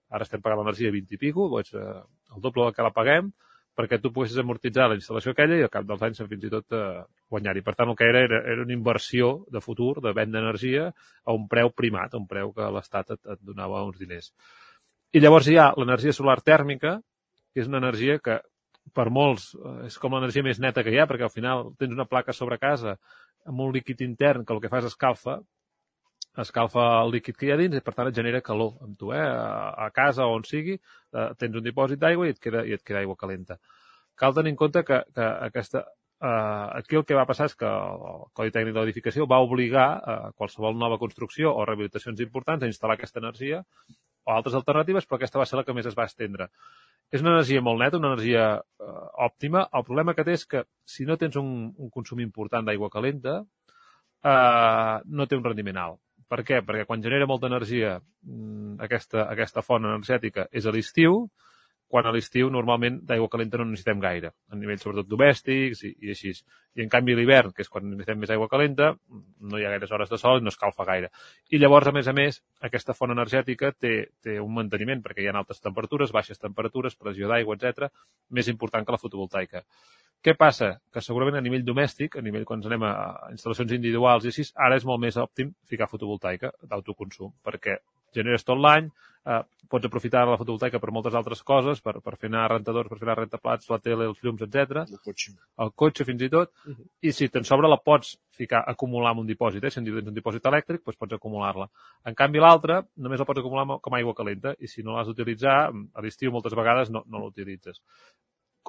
ara 0.10 0.26
estem 0.26 0.42
pagant 0.42 0.62
l'energia 0.62 0.94
20 0.94 1.18
i 1.18 1.22
pico, 1.22 1.50
doncs 1.50 1.74
eh, 1.74 2.02
el 2.36 2.46
doble 2.46 2.68
del 2.68 2.78
que 2.78 2.86
la 2.86 2.94
paguem, 2.94 3.34
perquè 3.80 4.02
tu 4.04 4.12
poguessis 4.12 4.42
amortitzar 4.42 4.90
la 4.92 4.98
instal·lació 5.00 5.32
aquella 5.32 5.56
i 5.56 5.64
al 5.64 5.72
cap 5.72 5.86
dels 5.88 6.02
anys 6.04 6.20
fins 6.28 6.44
i 6.44 6.52
tot 6.52 6.76
eh, 6.76 7.02
guanyar-hi. 7.32 7.64
Per 7.64 7.74
tant, 7.80 7.92
el 7.94 7.96
que 7.96 8.10
era, 8.12 8.26
era 8.28 8.40
era 8.54 8.66
una 8.66 8.76
inversió 8.76 9.30
de 9.56 9.62
futur, 9.64 9.94
de 10.04 10.12
venda 10.18 10.42
d'energia, 10.42 10.90
a 11.24 11.36
un 11.38 11.46
preu 11.48 11.72
primat, 11.72 12.12
a 12.12 12.20
un 12.20 12.28
preu 12.28 12.52
que 12.58 12.68
l'Estat 12.76 13.16
et, 13.16 13.22
et 13.36 13.46
donava 13.48 13.86
uns 13.88 14.02
diners. 14.02 14.34
I 15.16 15.24
llavors 15.24 15.48
hi 15.48 15.56
ha 15.58 15.70
l'energia 15.80 16.12
solar 16.14 16.42
tèrmica, 16.44 16.98
que 17.54 17.64
és 17.64 17.72
una 17.72 17.80
energia 17.80 18.20
que 18.20 18.42
per 18.96 19.08
molts 19.16 19.54
eh, 19.56 19.88
és 19.88 19.96
com 20.02 20.18
l'energia 20.18 20.44
més 20.44 20.60
neta 20.60 20.84
que 20.84 20.92
hi 20.92 21.00
ha, 21.00 21.08
perquè 21.08 21.30
al 21.30 21.34
final 21.34 21.70
tens 21.80 21.96
una 21.96 22.10
placa 22.10 22.36
sobre 22.36 22.60
casa 22.60 22.98
amb 23.48 23.64
un 23.64 23.72
líquid 23.74 24.04
intern 24.04 24.44
que 24.44 24.58
el 24.58 24.60
que 24.60 24.72
fa 24.74 24.84
és 24.84 24.90
escalfa, 24.92 25.40
escalfa 26.38 26.86
el 27.04 27.12
líquid 27.16 27.38
que 27.38 27.48
hi 27.48 27.52
ha 27.54 27.60
dins 27.60 27.76
i 27.78 27.82
per 27.86 27.94
tant 27.98 28.10
et 28.10 28.16
genera 28.16 28.42
calor 28.46 28.76
amb 28.86 28.98
tu, 29.00 29.12
eh? 29.14 29.22
a, 29.22 29.90
casa 29.96 30.28
o 30.28 30.36
on 30.38 30.46
sigui, 30.48 30.78
eh, 31.14 31.30
tens 31.40 31.56
un 31.56 31.66
dipòsit 31.66 32.00
d'aigua 32.00 32.28
i 32.28 32.36
et 32.36 32.40
queda, 32.40 32.66
i 32.66 32.76
et 32.78 32.84
queda 32.86 33.02
aigua 33.02 33.18
calenta. 33.20 33.60
Cal 34.20 34.36
tenir 34.36 34.54
en 34.54 34.60
compte 34.60 34.84
que, 34.84 35.02
que 35.16 35.30
aquesta, 35.50 35.86
eh, 36.22 36.68
aquí 36.80 37.00
el 37.00 37.06
que 37.06 37.18
va 37.18 37.28
passar 37.30 37.50
és 37.50 37.56
que 37.56 37.70
el 37.70 38.28
Codi 38.36 38.54
Tècnic 38.56 38.76
de 38.76 38.84
l'Edificació 38.84 39.28
va 39.28 39.42
obligar 39.46 39.88
a 40.14 40.20
qualsevol 40.36 40.78
nova 40.78 41.00
construcció 41.02 41.54
o 41.56 41.66
rehabilitacions 41.66 42.22
importants 42.26 42.64
a 42.64 42.72
instal·lar 42.72 43.00
aquesta 43.00 43.24
energia 43.24 43.64
o 44.26 44.36
altres 44.36 44.56
alternatives, 44.56 45.08
però 45.08 45.18
aquesta 45.18 45.40
va 45.42 45.48
ser 45.50 45.58
la 45.60 45.66
que 45.66 45.74
més 45.74 45.88
es 45.90 45.98
va 45.98 46.08
estendre. 46.10 46.50
És 47.10 47.24
una 47.24 47.32
energia 47.34 47.62
molt 47.66 47.82
neta, 47.82 47.98
una 47.98 48.12
energia 48.14 48.50
eh, 48.60 49.06
òptima. 49.26 49.64
El 49.74 49.86
problema 49.88 50.14
que 50.14 50.26
té 50.28 50.36
és 50.38 50.46
que 50.46 50.66
si 50.86 51.08
no 51.10 51.18
tens 51.18 51.40
un, 51.42 51.72
un 51.74 51.90
consum 51.90 52.20
important 52.22 52.68
d'aigua 52.68 52.92
calenta, 52.94 53.40
eh, 54.22 54.96
no 55.06 55.26
té 55.26 55.40
un 55.40 55.48
rendiment 55.48 55.82
alt. 55.82 56.02
Per 56.30 56.44
què? 56.46 56.60
Perquè 56.66 56.86
quan 56.86 57.02
genera 57.02 57.28
molta 57.30 57.50
energia 57.50 57.96
mm, 58.00 58.78
aquesta, 58.86 59.26
aquesta 59.34 59.64
font 59.66 59.88
energètica 59.90 60.46
és 60.54 60.68
a 60.70 60.74
l'estiu, 60.76 61.24
quan 61.90 62.06
a 62.06 62.12
l'estiu 62.14 62.52
normalment 62.54 63.00
d'aigua 63.10 63.28
calenta 63.34 63.58
no 63.58 63.66
necessitem 63.66 64.02
gaire, 64.04 64.30
a 64.54 64.58
nivell 64.58 64.78
sobretot 64.78 65.08
domèstics 65.10 65.82
i, 65.88 65.90
i 66.06 66.12
així. 66.14 66.36
I 66.78 66.84
en 66.84 66.92
canvi 66.94 67.16
l'hivern, 67.18 67.50
que 67.56 67.64
és 67.66 67.72
quan 67.74 67.88
necessitem 67.90 68.20
més 68.22 68.30
aigua 68.36 68.48
calenta, 68.52 68.92
no 69.42 69.58
hi 69.58 69.66
ha 69.66 69.72
gaires 69.74 69.92
hores 69.96 70.12
de 70.14 70.20
sol 70.22 70.38
i 70.38 70.46
no 70.46 70.54
escalfa 70.54 70.86
gaire. 70.86 71.10
I 71.50 71.58
llavors, 71.58 71.90
a 71.90 71.96
més 71.96 72.08
a 72.08 72.14
més, 72.14 72.38
aquesta 72.70 72.94
font 72.94 73.10
energètica 73.16 73.74
té, 73.74 73.94
té 74.22 74.38
un 74.40 74.54
manteniment, 74.54 75.02
perquè 75.02 75.26
hi 75.26 75.32
ha 75.32 75.34
altes 75.42 75.66
temperatures, 75.66 76.14
baixes 76.14 76.38
temperatures, 76.38 76.96
pressió 76.96 77.32
d'aigua, 77.32 77.58
etc, 77.58 77.90
més 78.38 78.54
important 78.54 78.86
que 78.86 78.94
la 78.94 79.02
fotovoltaica. 79.02 79.66
Què 80.22 80.36
passa? 80.38 80.76
Que 80.94 81.02
segurament 81.02 81.40
a 81.40 81.42
nivell 81.42 81.66
domèstic, 81.66 82.20
a 82.20 82.22
nivell 82.22 82.46
quan 82.46 82.62
anem 82.70 82.86
a 82.86 82.94
instal·lacions 83.34 83.74
individuals 83.74 84.28
i 84.28 84.34
així, 84.34 84.46
ara 84.56 84.78
és 84.78 84.86
molt 84.86 85.02
més 85.02 85.18
òptim 85.18 85.56
ficar 85.66 85.90
fotovoltaica 85.90 86.54
d'autoconsum, 86.62 87.34
perquè 87.42 87.80
generes 88.16 88.46
tot 88.48 88.60
l'any, 88.60 88.90
eh, 89.26 89.42
pots 89.70 89.86
aprofitar 89.86 90.24
la 90.28 90.38
fotovoltaica 90.40 90.80
per 90.82 90.92
moltes 90.96 91.16
altres 91.18 91.44
coses, 91.46 91.82
per, 91.86 92.00
per 92.02 92.16
fer 92.18 92.30
anar 92.32 92.48
rentadors, 92.56 92.90
per 92.90 92.98
fer 92.98 93.08
anar 93.08 93.18
rentaplats, 93.20 93.70
la 93.70 93.80
tele, 93.84 94.08
els 94.10 94.24
llums, 94.26 94.42
etc. 94.46 94.84
El 94.88 95.02
cotxe. 95.06 95.36
El 95.66 95.74
cotxe 95.84 96.08
fins 96.08 96.26
i 96.26 96.30
tot. 96.34 96.52
Uh 96.66 96.74
-huh. 96.74 96.88
I 97.02 97.12
si 97.12 97.30
te'n 97.30 97.46
sobra 97.46 97.70
la 97.70 97.78
pots 97.78 98.18
ficar, 98.32 98.64
acumular 98.66 99.12
en 99.14 99.20
un 99.20 99.28
dipòsit, 99.28 99.64
eh? 99.64 99.70
si 99.70 99.84
tens 99.84 100.08
un 100.08 100.14
dipòsit 100.14 100.46
elèctric, 100.46 100.84
doncs 100.84 100.98
pots 100.98 101.14
acumular-la. 101.14 101.70
En 102.06 102.16
canvi, 102.16 102.40
l'altra 102.40 102.84
només 102.96 103.20
la 103.20 103.26
pots 103.26 103.40
acumular 103.40 103.80
com 103.82 103.94
a 103.94 103.98
aigua 103.98 104.16
calenta 104.16 104.56
i 104.60 104.68
si 104.68 104.84
no 104.84 104.96
l'has 104.96 105.08
d'utilitzar, 105.08 105.72
a 105.94 106.02
l'estiu 106.02 106.32
moltes 106.32 106.54
vegades 106.54 106.90
no, 106.90 107.04
no 107.06 107.20
l'utilitzes 107.20 107.82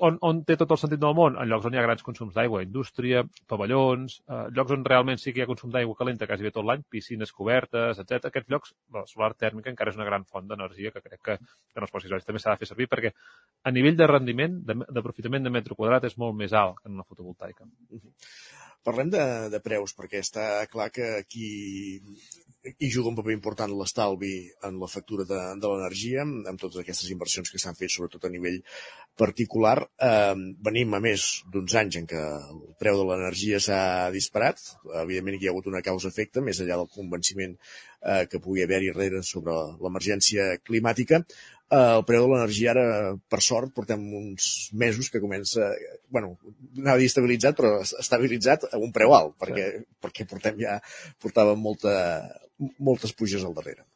on, 0.07 0.17
on 0.27 0.41
té 0.47 0.57
tot 0.61 0.71
el 0.75 0.79
sentit 0.81 1.01
del 1.01 1.15
món? 1.17 1.37
En 1.41 1.49
llocs 1.51 1.67
on 1.69 1.75
hi 1.75 1.81
ha 1.81 1.85
grans 1.85 2.05
consums 2.07 2.35
d'aigua, 2.37 2.63
indústria, 2.65 3.23
pavellons, 3.51 4.21
eh, 4.29 4.43
llocs 4.57 4.75
on 4.77 4.85
realment 4.87 5.21
sí 5.21 5.35
que 5.35 5.43
hi 5.43 5.45
ha 5.45 5.49
consum 5.51 5.73
d'aigua 5.75 5.97
calenta 5.99 6.29
quasi 6.31 6.47
bé 6.47 6.53
tot 6.55 6.67
l'any, 6.67 6.85
piscines 6.91 7.33
cobertes, 7.37 8.01
etc. 8.03 8.31
Aquests 8.31 8.53
llocs, 8.53 8.75
la 8.97 9.05
solar 9.11 9.33
tèrmica 9.35 9.73
encara 9.73 9.95
és 9.95 10.01
una 10.01 10.09
gran 10.09 10.25
font 10.25 10.49
d'energia 10.49 10.95
que 10.95 11.05
crec 11.05 11.21
que, 11.21 11.37
que 11.41 11.81
en 11.81 11.87
els 11.87 11.95
pròxims 11.95 12.17
anys 12.17 12.29
també 12.29 12.43
s'ha 12.43 12.55
de 12.57 12.63
fer 12.63 12.71
servir 12.73 12.89
perquè 12.93 13.13
a 13.65 13.75
nivell 13.75 13.99
de 13.99 14.09
rendiment, 14.11 14.59
d'aprofitament 14.65 15.45
de, 15.45 15.51
de 15.51 15.57
metre 15.59 15.77
quadrat 15.77 16.09
és 16.09 16.17
molt 16.19 16.39
més 16.39 16.57
alt 16.57 16.81
que 16.81 16.89
en 16.91 16.99
una 16.99 17.09
fotovoltaica. 17.09 17.69
Parlem 18.87 19.11
de, 19.13 19.25
de 19.53 19.61
preus, 19.65 19.93
perquè 19.97 20.23
està 20.25 20.45
clar 20.73 20.89
que 20.95 21.07
aquí 21.19 21.49
hi 22.61 22.89
juga 22.93 23.09
un 23.09 23.17
paper 23.17 23.33
important 23.33 23.73
l'estalvi 23.73 24.33
en 24.69 24.79
la 24.81 24.89
factura 24.93 25.25
de, 25.29 25.39
de 25.61 25.69
l'energia, 25.71 26.25
amb 26.25 26.61
totes 26.61 26.83
aquestes 26.83 27.13
inversions 27.15 27.53
que 27.53 27.61
s'han 27.61 27.79
fet, 27.79 27.93
sobretot 27.93 28.27
a 28.27 28.33
nivell 28.33 28.59
particular. 29.21 29.77
Eh, 30.09 30.35
venim 30.69 30.97
a 30.97 31.01
més 31.05 31.29
d'uns 31.53 31.77
anys 31.83 32.01
en 32.01 32.09
què 32.11 32.21
el 32.21 32.61
preu 32.83 33.01
de 33.01 33.07
l'energia 33.09 33.63
s'ha 33.65 34.11
disparat. 34.17 34.61
Evidentment 35.05 35.39
hi 35.39 35.49
ha 35.49 35.55
hagut 35.55 35.71
una 35.73 35.85
causa-efecte, 35.87 36.45
més 36.45 36.61
enllà 36.61 36.77
del 36.83 36.93
convenciment 36.93 37.57
eh, 37.57 38.27
que 38.29 38.43
pugui 38.45 38.67
haver-hi 38.67 38.93
darrere 38.93 39.25
sobre 39.25 39.57
l'emergència 39.81 40.53
climàtica. 40.65 41.25
Eh, 41.71 41.79
el 41.79 42.03
preu 42.03 42.25
de 42.25 42.31
l'energia 42.33 42.73
ara, 42.73 42.85
per 43.31 43.39
sort, 43.47 43.71
portem 43.77 44.03
uns 44.19 44.71
mesos 44.75 45.11
que 45.11 45.21
comença, 45.23 45.69
bueno, 46.11 46.33
anava 46.81 46.97
a 46.97 47.03
dir 47.03 47.07
estabilitzat, 47.07 47.55
però 47.61 47.77
estabilitzat 47.85 48.67
a 48.73 48.81
un 48.83 48.91
preu 48.97 49.15
alt, 49.15 49.37
perquè, 49.39 49.69
sí. 49.77 49.85
perquè 50.03 50.27
portem 50.27 50.59
ja, 50.59 50.81
portàvem 51.23 51.63
molta, 51.63 51.95
moltes 52.83 53.15
puges 53.15 53.47
al 53.47 53.55
darrere. 53.55 53.87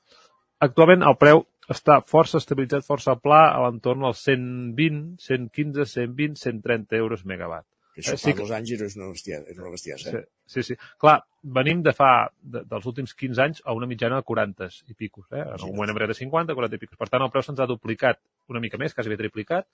Actualment 0.63 1.03
el 1.03 1.19
preu 1.19 1.43
està 1.75 1.99
força 2.07 2.39
estabilitzat, 2.39 2.87
força 2.87 3.17
pla, 3.19 3.43
a 3.51 3.65
l'entorn 3.67 4.07
dels 4.07 4.23
120, 4.23 5.19
115, 5.27 5.89
120, 5.97 6.39
130 6.47 7.03
euros 7.03 7.27
megawatt. 7.27 7.67
Que 7.95 8.03
això 8.03 8.17
eh, 8.17 8.21
fa 8.21 8.31
sí 8.31 8.37
dos 8.37 8.51
anys 8.55 8.75
era 8.75 8.89
una 8.99 9.11
bestiesa, 9.13 9.45
era 9.51 9.63
una 9.63 9.73
bestiesa 9.73 10.11
eh? 10.11 10.23
Sí, 10.45 10.63
sí, 10.63 10.67
sí. 10.71 10.79
Clar, 11.01 11.17
venim 11.59 11.83
de 11.87 11.95
fa, 11.95 12.11
de, 12.43 12.65
dels 12.71 12.87
últims 12.91 13.15
15 13.21 13.45
anys 13.45 13.63
a 13.65 13.75
una 13.79 13.89
mitjana 13.91 14.19
de 14.19 14.27
40 14.27 14.71
i 14.91 14.97
picos. 14.99 15.29
Eh? 15.31 15.45
En 15.45 15.69
un 15.69 15.77
moment 15.77 15.95
hem 15.95 16.11
de 16.11 16.19
50, 16.21 16.57
40 16.59 16.81
i 16.81 16.83
picos. 16.83 16.99
Per 16.99 17.09
tant, 17.11 17.23
el 17.23 17.31
preu 17.31 17.47
se'ns 17.47 17.63
ha 17.63 17.71
duplicat 17.71 18.19
una 18.51 18.63
mica 18.65 18.81
més, 18.83 18.97
quasi 18.97 19.13
bé 19.13 19.21
triplicat, 19.21 19.69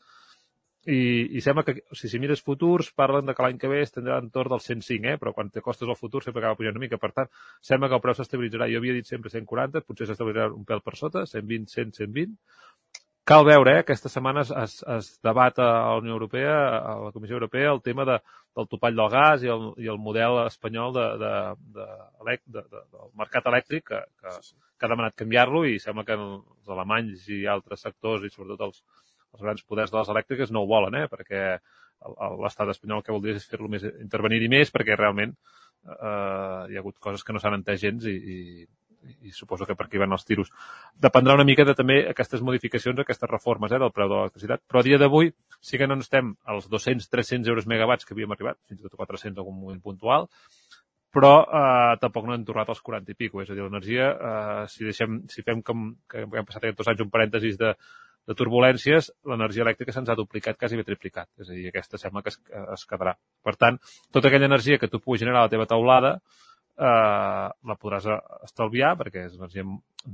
i, 0.88 1.36
i 1.36 1.40
sembla 1.44 1.62
que, 1.66 1.74
o 1.92 1.96
sigui, 1.96 2.10
si 2.14 2.18
mires 2.22 2.40
futurs, 2.44 2.88
parlen 2.96 3.26
de 3.28 3.34
que 3.36 3.44
l'any 3.44 3.58
que 3.60 3.68
ve 3.68 3.82
es 3.84 3.92
tindrà 3.92 4.16
entorn 4.22 4.54
del 4.54 4.62
105, 4.64 5.10
eh? 5.12 5.18
però 5.20 5.34
quan 5.36 5.50
te 5.52 5.60
costes 5.60 5.88
el 5.88 5.98
futur 5.98 6.22
sempre 6.24 6.40
acaba 6.40 6.56
pujant 6.56 6.76
una 6.76 6.84
mica. 6.86 6.98
Per 7.02 7.10
tant, 7.16 7.28
sembla 7.60 7.90
que 7.90 7.98
el 7.98 8.02
preu 8.04 8.16
s'estabilitzarà. 8.16 8.68
Jo 8.72 8.80
havia 8.80 8.96
dit 8.96 9.08
sempre 9.08 9.32
140, 9.32 9.84
potser 9.84 10.08
s'estabilitzarà 10.08 10.56
un 10.56 10.64
pèl 10.64 10.80
per 10.86 10.96
sota, 10.96 11.26
120, 11.28 11.68
100, 11.74 11.92
120. 12.00 12.32
Cal 13.30 13.44
veure, 13.46 13.76
eh? 13.76 13.82
aquesta 13.84 14.10
setmana 14.10 14.42
es, 14.42 14.48
es, 14.50 14.72
es 14.90 15.08
debat 15.22 15.58
a 15.62 15.66
la 15.70 15.98
Unió 16.00 16.16
Europea, 16.16 16.54
a 16.78 16.94
la 16.98 17.12
Comissió 17.14 17.36
Europea, 17.36 17.68
el 17.70 17.80
tema 17.80 18.02
de, 18.08 18.16
del 18.58 18.66
topall 18.66 18.96
del 18.98 19.10
gas 19.12 19.44
i 19.46 19.52
el, 19.54 19.68
i 19.78 19.90
el 19.92 20.00
model 20.02 20.40
espanyol 20.48 20.90
de, 20.96 21.04
de, 21.20 21.30
de, 21.76 21.86
de, 21.86 22.34
de, 22.56 22.64
de, 22.72 22.82
del 22.96 23.12
mercat 23.20 23.46
elèctric 23.52 23.86
que, 23.92 24.00
que, 24.18 24.32
que 24.34 24.88
ha 24.88 24.90
demanat 24.90 25.14
canviar-lo 25.22 25.62
i 25.70 25.78
sembla 25.78 26.02
que 26.08 26.16
els 26.18 26.74
alemanys 26.74 27.28
i 27.30 27.44
altres 27.54 27.86
sectors 27.86 28.26
i 28.26 28.32
sobretot 28.34 28.66
els, 28.66 28.82
els 29.36 29.46
grans 29.46 29.62
poders 29.62 29.94
de 29.94 30.00
les 30.00 30.10
elèctriques 30.16 30.50
no 30.50 30.64
ho 30.64 30.70
volen, 30.74 30.98
eh? 30.98 31.06
perquè 31.14 31.44
l'estat 32.42 32.74
espanyol 32.74 33.06
que 33.06 33.14
voldria 33.14 33.38
és 33.38 33.46
fer-lo 33.46 33.70
més, 33.70 33.86
intervenir-hi 34.08 34.50
més 34.50 34.74
perquè 34.74 34.98
realment 34.98 35.36
eh, 35.38 36.66
hi 36.66 36.74
ha 36.74 36.82
hagut 36.82 36.98
coses 36.98 37.22
que 37.22 37.36
no 37.36 37.38
s'han 37.38 37.60
entès 37.60 37.78
gens 37.86 38.10
i, 38.10 38.18
i, 38.18 38.66
i 39.22 39.32
suposo 39.32 39.66
que 39.66 39.76
per 39.76 39.86
aquí 39.86 40.00
van 40.00 40.12
els 40.12 40.26
tiros. 40.28 40.50
Dependrà 41.00 41.36
una 41.38 41.46
mica 41.48 41.64
de 41.64 41.74
també 41.78 42.00
aquestes 42.10 42.42
modificacions, 42.44 43.00
aquestes 43.00 43.30
reformes 43.30 43.72
eh, 43.72 43.78
del 43.82 43.92
preu 43.96 44.10
de 44.10 44.18
l'electricitat, 44.18 44.64
però 44.68 44.82
a 44.82 44.86
dia 44.86 44.98
d'avui 45.00 45.32
sí 45.60 45.78
que 45.78 45.88
no 45.88 45.98
estem 46.00 46.34
als 46.44 46.68
200-300 46.72 47.48
euros 47.48 47.68
megawatts 47.70 48.08
que 48.08 48.14
havíem 48.16 48.36
arribat, 48.36 48.60
fins 48.68 48.80
i 48.80 48.88
tot 48.88 48.98
400 48.98 49.32
en 49.32 49.40
algun 49.40 49.56
moment 49.60 49.80
puntual, 49.82 50.28
però 51.14 51.32
eh, 51.42 51.96
tampoc 52.02 52.28
no 52.28 52.36
hem 52.36 52.44
tornat 52.46 52.70
als 52.70 52.84
40 52.86 53.12
i 53.12 53.18
pico, 53.18 53.42
és 53.42 53.50
a 53.50 53.56
dir, 53.56 53.64
l'energia, 53.64 54.12
eh, 54.12 54.68
si, 54.70 54.84
deixem, 54.86 55.24
si 55.32 55.42
fem 55.46 55.64
que, 55.64 55.74
que 56.10 56.28
hem 56.28 56.46
passat 56.46 56.64
aquests 56.64 56.78
dos 56.78 56.92
anys 56.92 57.04
un 57.06 57.10
parèntesis 57.10 57.58
de, 57.58 57.74
de 58.30 58.36
turbulències, 58.38 59.10
l'energia 59.26 59.64
elèctrica 59.64 59.94
se'ns 59.96 60.12
ha 60.12 60.18
duplicat, 60.18 60.58
quasi 60.60 60.78
bé 60.78 60.84
triplicat. 60.86 61.28
És 61.40 61.50
a 61.50 61.56
dir, 61.56 61.66
aquesta 61.70 61.98
sembla 61.98 62.22
que 62.22 62.30
es, 62.30 62.38
es 62.76 62.86
quedarà. 62.86 63.16
Per 63.42 63.56
tant, 63.58 63.80
tota 64.14 64.30
aquella 64.30 64.46
energia 64.50 64.78
que 64.78 64.90
tu 64.92 65.00
puguis 65.02 65.24
generar 65.24 65.42
a 65.42 65.48
la 65.48 65.52
teva 65.52 65.66
taulada 65.70 66.18
eh, 66.80 67.46
la 67.70 67.78
podràs 67.78 68.08
estalviar 68.46 68.96
perquè 68.98 69.28
és 69.28 69.38
energia 69.38 69.66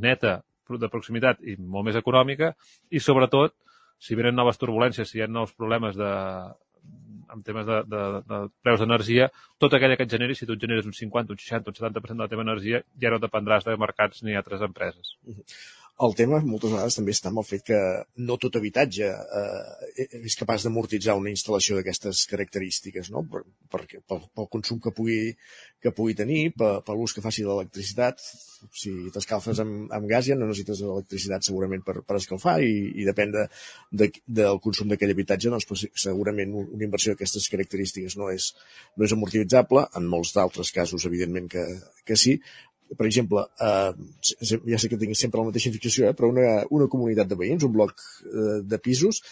neta, 0.03 0.41
de 0.67 0.91
proximitat 0.91 1.43
i 1.47 1.55
molt 1.63 1.87
més 1.87 1.97
econòmica 1.99 2.51
i 2.91 2.99
sobretot, 2.99 3.55
si 4.03 4.17
venen 4.19 4.35
noves 4.35 4.59
turbulències, 4.59 5.09
si 5.09 5.21
hi 5.21 5.23
ha 5.23 5.29
nous 5.31 5.53
problemes 5.55 5.95
de, 5.97 6.11
en 7.33 7.43
temes 7.47 7.67
de, 7.69 7.79
de, 7.87 8.03
de 8.27 8.41
preus 8.67 8.83
d'energia, 8.83 9.31
tota 9.63 9.79
aquella 9.79 9.97
que 9.97 10.07
et 10.09 10.13
generi, 10.13 10.35
si 10.35 10.47
tu 10.47 10.57
et 10.57 10.63
generes 10.67 10.89
un 10.89 10.97
50, 10.97 11.33
un 11.33 11.43
60, 11.43 11.71
un 11.71 11.79
70% 11.79 12.19
de 12.19 12.25
la 12.25 12.31
teva 12.33 12.45
energia, 12.47 12.83
ja 13.03 13.13
no 13.15 13.23
dependràs 13.23 13.67
de 13.67 13.77
mercats 13.81 14.23
ni 14.27 14.37
altres 14.37 14.65
empreses. 14.67 15.17
El 16.05 16.13
tema 16.13 16.43
moltes 16.45 16.73
vegades 16.75 16.97
també 16.99 17.13
està 17.17 17.31
amb 17.31 17.41
el 17.41 17.47
fet 17.49 17.63
que 17.71 17.77
no 18.29 18.35
tot 18.41 18.59
habitatge 18.59 19.07
eh, 19.09 20.05
és 20.19 20.35
capaç 20.37 20.67
d'amortitzar 20.67 21.15
una 21.17 21.31
instal·lació 21.33 21.79
d'aquestes 21.79 22.27
característiques, 22.29 23.09
no? 23.15 23.23
Per, 23.33 23.41
per, 23.73 23.81
pel, 23.89 24.21
pel 24.37 24.49
consum 24.53 24.83
que 24.85 24.93
pugui, 24.93 25.33
que 25.81 25.95
pugui 25.97 26.19
tenir, 26.19 26.51
per, 26.53 26.83
per 26.85 26.99
l'ús 26.99 27.17
que 27.17 27.25
faci 27.25 27.47
de 27.47 27.49
l'electricitat. 27.49 28.21
Si 28.77 28.93
t'escalfes 29.15 29.63
amb, 29.65 29.89
amb 29.97 30.11
gas 30.11 30.29
ja 30.29 30.37
no 30.37 30.51
necessites 30.51 30.85
electricitat 30.85 31.49
segurament 31.49 31.81
per, 31.89 32.03
per 32.05 32.21
escalfar 32.21 32.59
i, 32.61 32.77
i 33.01 33.09
depèn 33.09 33.33
de, 33.33 33.49
de, 34.03 34.13
del 34.43 34.61
consum 34.61 34.93
d'aquell 34.93 35.17
habitatge, 35.17 35.49
doncs 35.55 35.89
segurament 36.05 36.53
una 36.61 36.85
inversió 36.85 37.15
d'aquestes 37.15 37.49
característiques 37.53 38.21
no 38.21 38.29
és, 38.35 38.53
no 39.01 39.09
és 39.09 39.17
amortitzable, 39.17 39.89
en 39.97 40.13
molts 40.13 40.37
d'altres 40.37 40.77
casos 40.77 41.09
evidentment 41.09 41.49
que, 41.57 41.65
que 42.05 42.21
sí, 42.21 42.37
per 42.95 43.07
exemple, 43.07 43.43
eh, 43.61 43.93
ja 44.71 44.79
sé 44.79 44.91
que 44.91 44.99
tinc 45.01 45.17
sempre 45.19 45.41
la 45.41 45.51
mateixa 45.51 45.73
fixació, 45.75 46.09
eh, 46.09 46.17
però 46.17 46.31
una, 46.31 46.63
una 46.71 46.89
comunitat 46.93 47.31
de 47.31 47.39
veïns, 47.39 47.67
un 47.67 47.75
bloc 47.75 47.95
eh, 48.27 48.61
de 48.63 48.79
pisos, 48.83 49.23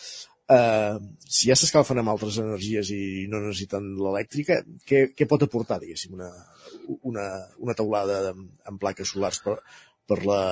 eh, 0.50 0.96
si 1.36 1.50
ja 1.50 1.56
s'escalfen 1.58 2.00
amb 2.00 2.12
altres 2.14 2.40
energies 2.42 2.90
i 2.94 3.26
no 3.30 3.42
necessiten 3.44 3.94
l'elèctrica, 4.00 4.60
què, 4.88 5.06
què 5.16 5.28
pot 5.30 5.46
aportar, 5.46 5.80
diguéssim, 5.82 6.18
una, 6.18 6.30
una, 7.12 7.28
una 7.62 7.78
taulada 7.78 8.20
amb, 8.32 8.80
plaques 8.80 9.14
solars 9.14 9.40
per, 9.44 9.58
per 10.08 10.20
la, 10.26 10.42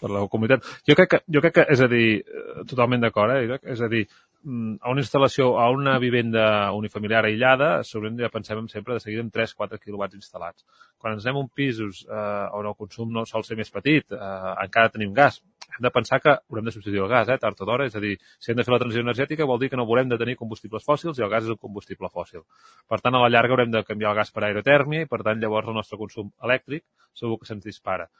per 0.00 0.12
la 0.12 0.26
comunitat. 0.30 0.68
Jo 0.88 0.98
crec 0.98 1.14
que, 1.14 1.22
jo 1.26 1.42
crec 1.44 1.58
que 1.60 1.66
és 1.74 1.82
a 1.84 1.90
dir, 1.90 2.06
eh, 2.20 2.68
totalment 2.70 3.02
d'acord, 3.06 3.34
eh, 3.40 3.60
és 3.74 3.82
a 3.82 3.90
dir, 3.90 4.04
a 4.44 4.90
una 4.92 5.00
instal·lació, 5.00 5.54
a 5.56 5.70
una 5.72 5.94
vivenda 5.98 6.44
unifamiliar 6.76 7.22
aïllada, 7.24 7.68
segurament 7.88 8.20
ja 8.20 8.30
pensem 8.32 8.66
sempre 8.68 8.96
de 8.96 9.00
seguida 9.00 9.22
en 9.24 9.30
3-4 9.32 9.80
quilowatts 9.80 10.18
instal·lats. 10.18 10.66
Quan 11.00 11.16
ens 11.16 11.24
anem 11.24 11.40
a 11.40 11.44
un 11.46 11.48
pisos 11.48 12.04
eh, 12.04 12.58
on 12.58 12.68
el 12.68 12.76
consum 12.76 13.12
no 13.12 13.24
sol 13.28 13.44
ser 13.46 13.56
més 13.56 13.72
petit, 13.72 14.04
eh, 14.12 14.52
encara 14.66 14.92
tenim 14.92 15.14
gas, 15.16 15.40
hem 15.74 15.86
de 15.86 15.90
pensar 15.94 16.20
que 16.20 16.34
haurem 16.36 16.68
de 16.68 16.74
substituir 16.74 17.02
el 17.06 17.08
gas, 17.08 17.32
eh, 17.32 17.38
tard 17.40 17.60
o 17.64 17.68
d'hora, 17.68 17.88
és 17.88 17.96
a 17.96 18.02
dir, 18.04 18.18
si 18.38 18.52
hem 18.52 18.60
de 18.60 18.66
fer 18.68 18.74
la 18.74 18.80
transició 18.82 19.06
energètica 19.06 19.48
vol 19.48 19.62
dir 19.62 19.70
que 19.72 19.80
no 19.80 19.88
volem 19.88 20.12
de 20.12 20.20
tenir 20.20 20.36
combustibles 20.36 20.84
fòssils 20.84 21.18
i 21.18 21.24
el 21.24 21.32
gas 21.32 21.48
és 21.48 21.56
un 21.56 21.60
combustible 21.60 22.12
fòssil. 22.12 22.44
Per 22.88 23.00
tant, 23.00 23.16
a 23.16 23.24
la 23.24 23.32
llarga 23.32 23.56
haurem 23.56 23.72
de 23.72 23.84
canviar 23.88 24.12
el 24.12 24.20
gas 24.20 24.34
per 24.34 24.44
aerotèrmia 24.44 25.08
i, 25.08 25.10
per 25.10 25.22
tant, 25.24 25.40
llavors 25.40 25.72
el 25.72 25.80
nostre 25.80 25.98
consum 25.98 26.30
elèctric 26.44 26.84
segur 27.14 27.38
que 27.40 27.46
se'ns 27.48 27.64
dispara 27.64 28.10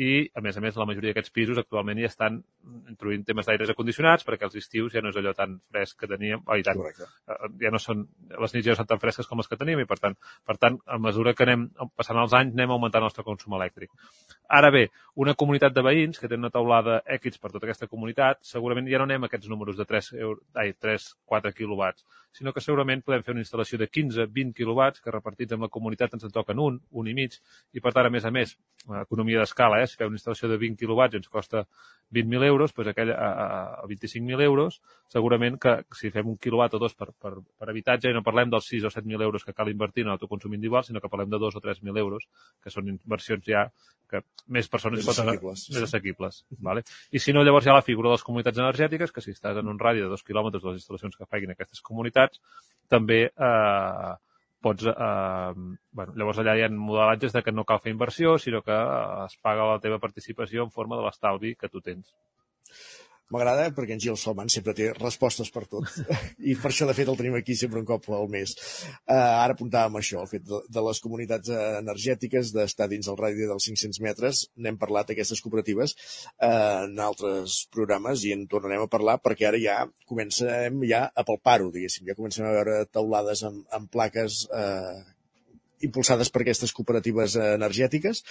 i, 0.00 0.30
a 0.32 0.40
més 0.40 0.56
a 0.56 0.62
més, 0.64 0.76
la 0.80 0.86
majoria 0.88 1.12
d'aquests 1.12 1.32
pisos 1.36 1.58
actualment 1.60 1.98
ja 2.00 2.08
estan 2.08 2.38
introduint 2.88 3.26
temes 3.28 3.44
d'aires 3.48 3.72
acondicionats 3.72 4.24
perquè 4.24 4.46
els 4.48 4.56
estius 4.56 4.94
ja 4.94 5.02
no 5.04 5.10
és 5.12 5.18
allò 5.20 5.34
tan 5.36 5.58
fresc 5.68 5.98
que 6.00 6.08
teníem, 6.08 6.40
oi, 6.46 6.62
tant, 6.64 6.80
Correcte. 6.80 7.08
eh, 7.28 7.50
ja 7.60 7.72
no 7.74 7.80
són, 7.82 8.06
les 8.30 8.54
nits 8.56 8.64
ja 8.64 8.72
no 8.72 8.80
són 8.80 8.88
tan 8.94 9.02
fresques 9.02 9.28
com 9.28 9.42
les 9.42 9.50
que 9.50 9.58
teníem 9.60 9.82
i, 9.84 9.88
per 9.90 9.98
tant, 10.00 10.16
per 10.48 10.56
tant, 10.62 10.78
a 10.88 10.96
mesura 11.02 11.34
que 11.36 11.44
anem 11.44 11.66
passant 12.00 12.20
els 12.22 12.36
anys, 12.38 12.56
anem 12.56 12.72
augmentant 12.72 13.04
el 13.04 13.10
nostre 13.10 13.26
consum 13.26 13.58
elèctric. 13.60 13.92
Ara 14.60 14.72
bé, 14.72 14.86
una 15.20 15.36
comunitat 15.38 15.76
de 15.76 15.84
veïns 15.84 16.18
que 16.18 16.30
té 16.30 16.38
una 16.40 16.52
taulada 16.54 17.02
X 17.20 17.36
per 17.36 17.52
tota 17.52 17.68
aquesta 17.68 17.90
comunitat, 17.90 18.40
segurament 18.46 18.88
ja 18.88 19.02
no 19.02 19.08
anem 19.10 19.28
a 19.28 19.30
aquests 19.30 19.52
números 19.52 19.76
de 19.76 19.84
3, 19.84 20.14
euro, 20.16 20.40
ai, 20.56 20.72
3 20.80 21.10
4 21.28 21.52
quilowatts, 21.54 22.08
sinó 22.36 22.52
que 22.54 22.62
segurament 22.62 23.02
podem 23.06 23.24
fer 23.26 23.34
una 23.34 23.42
instal·lació 23.44 23.78
de 23.80 23.88
15-20 23.90 24.54
quilowatts 24.56 25.02
que 25.04 25.14
repartits 25.14 25.56
amb 25.56 25.66
la 25.66 25.70
comunitat 25.72 26.14
ens 26.16 26.26
en 26.28 26.34
toquen 26.34 26.60
un, 26.62 26.78
un 26.90 27.10
i 27.10 27.14
mig, 27.16 27.36
i 27.74 27.82
per 27.82 27.92
tant, 27.96 28.06
a 28.06 28.12
més 28.14 28.26
a 28.26 28.32
més, 28.34 28.56
economia 29.02 29.42
d'escala, 29.42 29.80
eh? 29.82 29.88
si 29.90 29.98
fem 29.98 30.12
una 30.12 30.20
instal·lació 30.20 30.50
de 30.50 30.60
20 30.62 30.80
quilowatts 30.80 31.20
ens 31.20 31.28
costa 31.28 31.64
20.000 32.14 32.46
euros, 32.46 32.74
doncs 32.74 32.90
aquella, 32.90 33.14
a, 33.14 33.82
a 33.82 33.86
25.000 33.90 34.42
euros, 34.46 34.80
segurament 35.10 35.58
que 35.62 35.76
si 35.96 36.10
fem 36.14 36.28
un 36.30 36.38
quilowatt 36.38 36.74
o 36.74 36.82
dos 36.82 36.96
per, 36.98 37.12
per, 37.12 37.36
per 37.58 37.70
habitatge, 37.70 38.10
i 38.10 38.16
no 38.16 38.24
parlem 38.26 38.50
dels 38.50 38.66
6 38.72 38.88
o 38.88 38.94
7.000 38.94 39.26
euros 39.26 39.46
que 39.46 39.54
cal 39.54 39.70
invertir 39.70 40.06
en 40.06 40.12
l'autoconsum 40.14 40.54
individual, 40.54 40.86
sinó 40.86 41.02
que 41.02 41.10
parlem 41.12 41.30
de 41.30 41.38
2 41.38 41.56
o 41.56 41.62
3.000 41.62 42.02
euros, 42.02 42.26
que 42.62 42.74
són 42.74 42.90
inversions 42.90 43.46
ja 43.46 43.68
que 44.10 44.20
més 44.50 44.66
persones 44.66 44.98
Més 44.98 45.06
poden 45.06 45.28
assequibles, 45.30 45.64
més 45.70 45.78
sí. 45.78 45.86
assequibles. 45.86 46.38
Vale? 46.66 46.82
I 47.14 47.22
si 47.22 47.34
no, 47.34 47.44
llavors 47.46 47.66
hi 47.66 47.70
ha 47.70 47.76
la 47.76 47.86
figura 47.86 48.10
de 48.10 48.16
les 48.16 48.24
comunitats 48.26 48.58
energètiques, 48.58 49.12
que 49.14 49.22
si 49.22 49.30
estàs 49.36 49.60
en 49.60 49.70
un 49.70 49.78
radi 49.78 50.02
de 50.02 50.08
dos 50.10 50.24
quilòmetres 50.26 50.64
de 50.64 50.72
les 50.72 50.80
instal·lacions 50.82 51.14
que 51.16 51.28
facin 51.30 51.54
aquestes 51.54 51.82
comunitats, 51.86 52.19
també 52.92 53.20
eh, 53.28 54.10
pots... 54.60 54.86
Eh, 54.90 55.52
bueno, 55.92 56.16
llavors 56.16 56.40
allà 56.42 56.56
hi 56.56 56.64
ha 56.66 56.70
modelatges 56.72 57.36
de 57.36 57.42
que 57.46 57.54
no 57.54 57.66
cal 57.68 57.80
fer 57.84 57.94
inversió, 57.94 58.36
sinó 58.38 58.62
que 58.66 58.76
eh, 58.76 59.26
es 59.26 59.36
paga 59.46 59.68
la 59.72 59.80
teva 59.84 60.00
participació 60.02 60.66
en 60.66 60.74
forma 60.74 60.98
de 61.00 61.06
l'estalvi 61.06 61.54
que 61.60 61.72
tu 61.72 61.82
tens. 61.86 62.12
M'agrada 63.30 63.68
perquè 63.74 63.94
en 63.94 64.00
Gil 64.02 64.16
Salman 64.18 64.48
sempre 64.50 64.74
té 64.74 64.88
respostes 64.96 65.52
per 65.54 65.62
tot. 65.70 65.86
I 66.50 66.56
per 66.58 66.72
això, 66.72 66.88
de 66.88 66.96
fet, 66.98 67.10
el 67.10 67.18
tenim 67.18 67.36
aquí 67.38 67.54
sempre 67.58 67.78
un 67.78 67.86
cop 67.86 68.08
al 68.16 68.26
mes. 68.32 68.56
Uh, 69.04 69.14
ara 69.14 69.54
apuntàvem 69.54 70.00
això, 70.00 70.24
el 70.24 70.30
fet 70.30 70.46
de, 70.48 70.58
de 70.66 70.84
les 70.86 71.02
comunitats 71.04 71.52
energètiques, 71.54 72.50
d'estar 72.56 72.90
dins 72.90 73.06
el 73.10 73.18
radi 73.20 73.46
dels 73.46 73.68
500 73.70 74.02
metres. 74.06 74.42
N'hem 74.58 74.80
parlat 74.82 75.12
d'aquestes 75.12 75.44
cooperatives 75.44 75.94
uh, 75.94 76.88
en 76.88 76.98
altres 77.06 77.60
programes 77.70 78.26
i 78.26 78.34
en 78.34 78.48
tornarem 78.50 78.82
a 78.86 78.90
parlar 78.90 79.20
perquè 79.22 79.46
ara 79.50 79.62
ja 79.62 79.78
comencem 80.10 80.82
ja 80.90 81.06
a 81.14 81.26
palpar-ho, 81.26 81.70
diguéssim. 81.70 82.08
Ja 82.10 82.18
comencem 82.18 82.48
a 82.48 82.56
veure 82.58 82.82
taulades 82.90 83.46
amb, 83.46 83.62
amb 83.78 83.90
plaques 83.94 84.42
uh, 84.50 84.98
impulsades 85.86 86.30
per 86.30 86.42
aquestes 86.44 86.72
cooperatives 86.76 87.36
energètiques. 87.40 88.22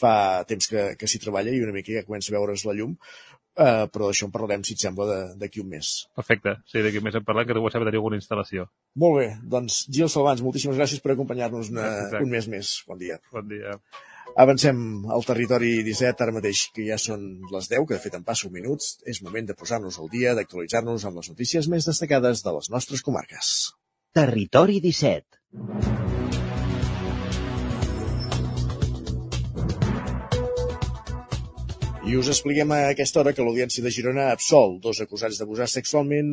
Fa 0.00 0.44
temps 0.50 0.70
que, 0.70 0.88
que 0.98 1.08
s'hi 1.10 1.20
treballa 1.22 1.54
i 1.54 1.62
una 1.64 1.74
mica 1.76 1.94
ja 1.94 2.04
comença 2.06 2.32
a 2.32 2.36
veure's 2.36 2.66
la 2.66 2.74
llum, 2.78 2.96
eh, 3.56 3.86
però 3.92 4.08
d'això 4.10 4.26
en 4.28 4.32
parlarem, 4.34 4.62
si 4.64 4.74
et 4.76 4.80
sembla, 4.84 5.06
de- 5.10 5.34
d'aquí 5.40 5.60
un 5.60 5.68
mes. 5.68 5.90
Perfecte. 6.14 6.56
Sí, 6.70 6.82
d'aquí 6.84 7.00
més 7.04 7.14
hem 7.16 7.24
parlat 7.24 7.46
que 7.48 7.54
tu 7.56 7.62
vas 7.64 7.72
saber 7.72 7.86
tenir 7.88 7.98
alguna 8.02 8.16
instal·lació. 8.20 8.66
Molt 8.96 9.18
bé, 9.20 9.28
doncs 9.56 9.86
Gil 9.92 10.08
Salvans, 10.12 10.42
moltíssimes 10.42 10.76
gràcies 10.76 11.00
per 11.02 11.12
acompanyar-nos 11.14 11.70
un 12.22 12.30
mes 12.30 12.48
més. 12.48 12.82
Bon 12.86 12.98
dia. 12.98 13.18
Bon 13.32 13.48
dia. 13.48 13.78
Avancem 14.36 15.06
al 15.14 15.24
territori 15.24 15.82
17, 15.86 16.22
ara 16.24 16.32
mateix, 16.34 16.66
que 16.74 16.84
ja 16.84 16.98
són 16.98 17.22
les 17.52 17.68
10, 17.70 17.86
que 17.88 17.94
de 17.94 18.00
fet 18.02 18.14
en 18.18 18.24
passo 18.26 18.50
minuts. 18.50 18.98
És 19.06 19.22
moment 19.22 19.46
de 19.48 19.54
posar-nos 19.54 19.98
al 20.02 20.10
dia, 20.12 20.34
d'actualitzar-nos 20.34 21.04
amb 21.08 21.16
les 21.22 21.30
notícies 21.30 21.68
més 21.72 21.86
destacades 21.88 22.42
de 22.44 22.52
les 22.58 22.68
nostres 22.70 23.00
comarques. 23.06 23.72
Territori 24.12 24.80
17. 24.80 26.25
I 32.06 32.14
us 32.14 32.28
expliquem 32.30 32.70
a 32.70 32.76
aquesta 32.92 33.18
hora 33.18 33.32
que 33.34 33.42
l'Audiència 33.42 33.82
de 33.82 33.90
Girona 33.90 34.28
absol 34.30 34.76
dos 34.84 35.00
acusats 35.02 35.40
d'abusar 35.40 35.66
sexualment 35.72 36.28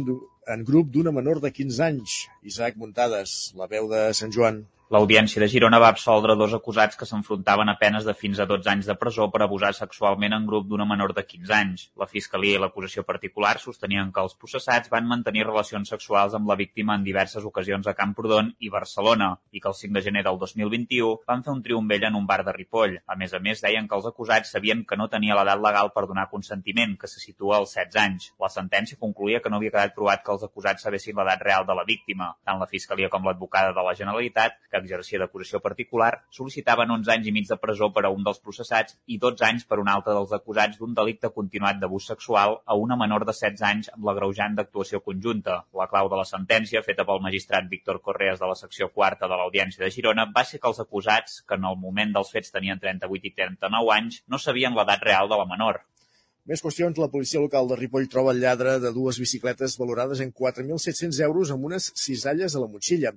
en 0.56 0.66
grup 0.68 0.92
d'una 0.94 1.14
menor 1.16 1.42
de 1.42 1.50
15 1.50 1.80
anys. 1.88 2.18
Isaac 2.52 2.78
Muntades, 2.78 3.34
la 3.58 3.66
veu 3.72 3.90
de 3.90 4.04
Sant 4.20 4.36
Joan. 4.36 4.60
L'Audiència 4.94 5.42
de 5.42 5.48
Girona 5.50 5.80
va 5.82 5.88
absoldre 5.90 6.36
dos 6.38 6.52
acusats 6.54 7.00
que 7.00 7.06
s'enfrontaven 7.10 7.72
a 7.72 7.74
penes 7.80 8.04
de 8.06 8.14
fins 8.14 8.38
a 8.38 8.46
12 8.46 8.70
anys 8.70 8.86
de 8.86 8.94
presó 9.04 9.26
per 9.34 9.40
abusar 9.42 9.72
sexualment 9.74 10.36
en 10.36 10.44
grup 10.46 10.68
d'una 10.70 10.86
menor 10.86 11.16
de 11.18 11.24
15 11.26 11.54
anys. 11.60 11.86
La 11.98 12.06
Fiscalia 12.12 12.60
i 12.60 12.62
l'acusació 12.62 13.02
particular 13.08 13.56
sostenien 13.58 14.12
que 14.14 14.22
els 14.22 14.36
processats 14.38 14.92
van 14.94 15.08
mantenir 15.10 15.48
relacions 15.48 15.90
sexuals 15.90 16.36
amb 16.38 16.52
la 16.52 16.58
víctima 16.60 16.94
en 16.94 17.08
diverses 17.08 17.48
ocasions 17.50 17.90
a 17.90 17.96
Camprodon 17.98 18.52
i 18.60 18.70
Barcelona 18.76 19.32
i 19.50 19.64
que 19.64 19.72
el 19.72 19.78
5 19.80 19.96
de 19.98 20.04
gener 20.10 20.24
del 20.28 20.38
2021 20.44 21.26
van 21.34 21.42
fer 21.42 21.56
un 21.56 21.66
triomvell 21.66 22.06
en 22.12 22.22
un 22.22 22.30
bar 22.30 22.44
de 22.46 22.54
Ripoll. 22.60 22.94
A 23.08 23.18
més 23.18 23.34
a 23.34 23.42
més, 23.42 23.66
deien 23.66 23.90
que 23.90 23.98
els 23.98 24.12
acusats 24.12 24.54
sabien 24.54 24.86
que 24.86 25.00
no 25.02 25.10
tenia 25.10 25.40
l'edat 25.40 25.66
legal 25.66 25.90
per 25.98 26.06
donar 26.06 26.28
consentiment, 26.36 26.94
que 27.02 27.10
se 27.10 27.24
situa 27.24 27.58
als 27.64 27.74
16 27.80 28.00
anys. 28.04 28.30
La 28.46 28.54
sentència 28.60 29.02
concluïa 29.02 29.42
que 29.42 29.50
no 29.50 29.58
havia 29.58 29.74
quedat 29.74 29.98
provat 29.98 30.22
que 30.22 30.36
els 30.38 30.46
acusats 30.52 30.86
sabessin 30.86 31.18
l'edat 31.18 31.42
real 31.50 31.66
de 31.66 31.82
la 31.82 31.90
víctima. 31.90 32.36
Tant 32.46 32.62
la 32.62 32.70
Fiscalia 32.70 33.10
com 33.10 33.26
l'advocada 33.26 33.74
de 33.74 33.90
la 33.90 33.98
Generalitat, 33.98 34.62
que 34.70 34.83
exercia 34.84 35.20
d'acusació 35.22 35.62
particular, 35.64 36.12
sol·licitaven 36.38 36.92
11 36.98 37.14
anys 37.16 37.30
i 37.30 37.34
mig 37.36 37.48
de 37.50 37.58
presó 37.62 37.90
per 37.96 38.06
a 38.06 38.12
un 38.14 38.26
dels 38.28 38.42
processats 38.44 38.98
i 39.08 39.18
12 39.24 39.46
anys 39.48 39.68
per 39.70 39.80
un 39.82 39.92
altre 39.94 40.16
dels 40.18 40.36
acusats 40.38 40.80
d'un 40.80 40.94
delicte 41.00 41.32
continuat 41.38 41.80
d'abús 41.82 42.10
sexual 42.12 42.60
a 42.66 42.78
una 42.80 42.98
menor 43.00 43.26
de 43.30 43.36
16 43.36 43.64
anys 43.70 43.92
amb 43.94 44.10
l'agreujant 44.10 44.60
d'actuació 44.60 45.02
conjunta. 45.06 45.62
La 45.80 45.88
clau 45.92 46.12
de 46.12 46.20
la 46.20 46.28
sentència, 46.30 46.84
feta 46.86 47.08
pel 47.08 47.24
magistrat 47.24 47.70
Víctor 47.72 48.02
Correas 48.02 48.44
de 48.44 48.52
la 48.52 48.60
secció 48.60 48.92
quarta 48.92 49.32
de 49.32 49.40
l'Audiència 49.40 49.86
de 49.86 49.92
Girona, 49.96 50.28
va 50.36 50.44
ser 50.50 50.60
que 50.60 50.70
els 50.72 50.84
acusats, 50.84 51.42
que 51.48 51.60
en 51.60 51.72
el 51.72 51.80
moment 51.88 52.14
dels 52.20 52.36
fets 52.36 52.54
tenien 52.54 52.84
38 52.84 53.32
i 53.32 53.36
39 53.40 53.98
anys, 53.98 54.22
no 54.28 54.42
sabien 54.42 54.78
l'edat 54.78 55.10
real 55.10 55.32
de 55.32 55.40
la 55.42 55.50
menor. 55.56 55.84
Més 56.52 56.60
qüestions, 56.60 56.98
la 57.00 57.08
policia 57.12 57.40
local 57.40 57.70
de 57.70 57.76
Ripoll 57.80 58.10
troba 58.12 58.34
el 58.36 58.42
lladre 58.44 58.74
de 58.84 58.90
dues 58.92 59.16
bicicletes 59.22 59.78
valorades 59.80 60.20
en 60.26 60.34
4.700 60.36 61.22
euros 61.28 61.54
amb 61.56 61.70
unes 61.70 61.86
cisalles 61.96 62.58
a 62.58 62.64
la 62.64 62.68
motxilla. 62.74 63.14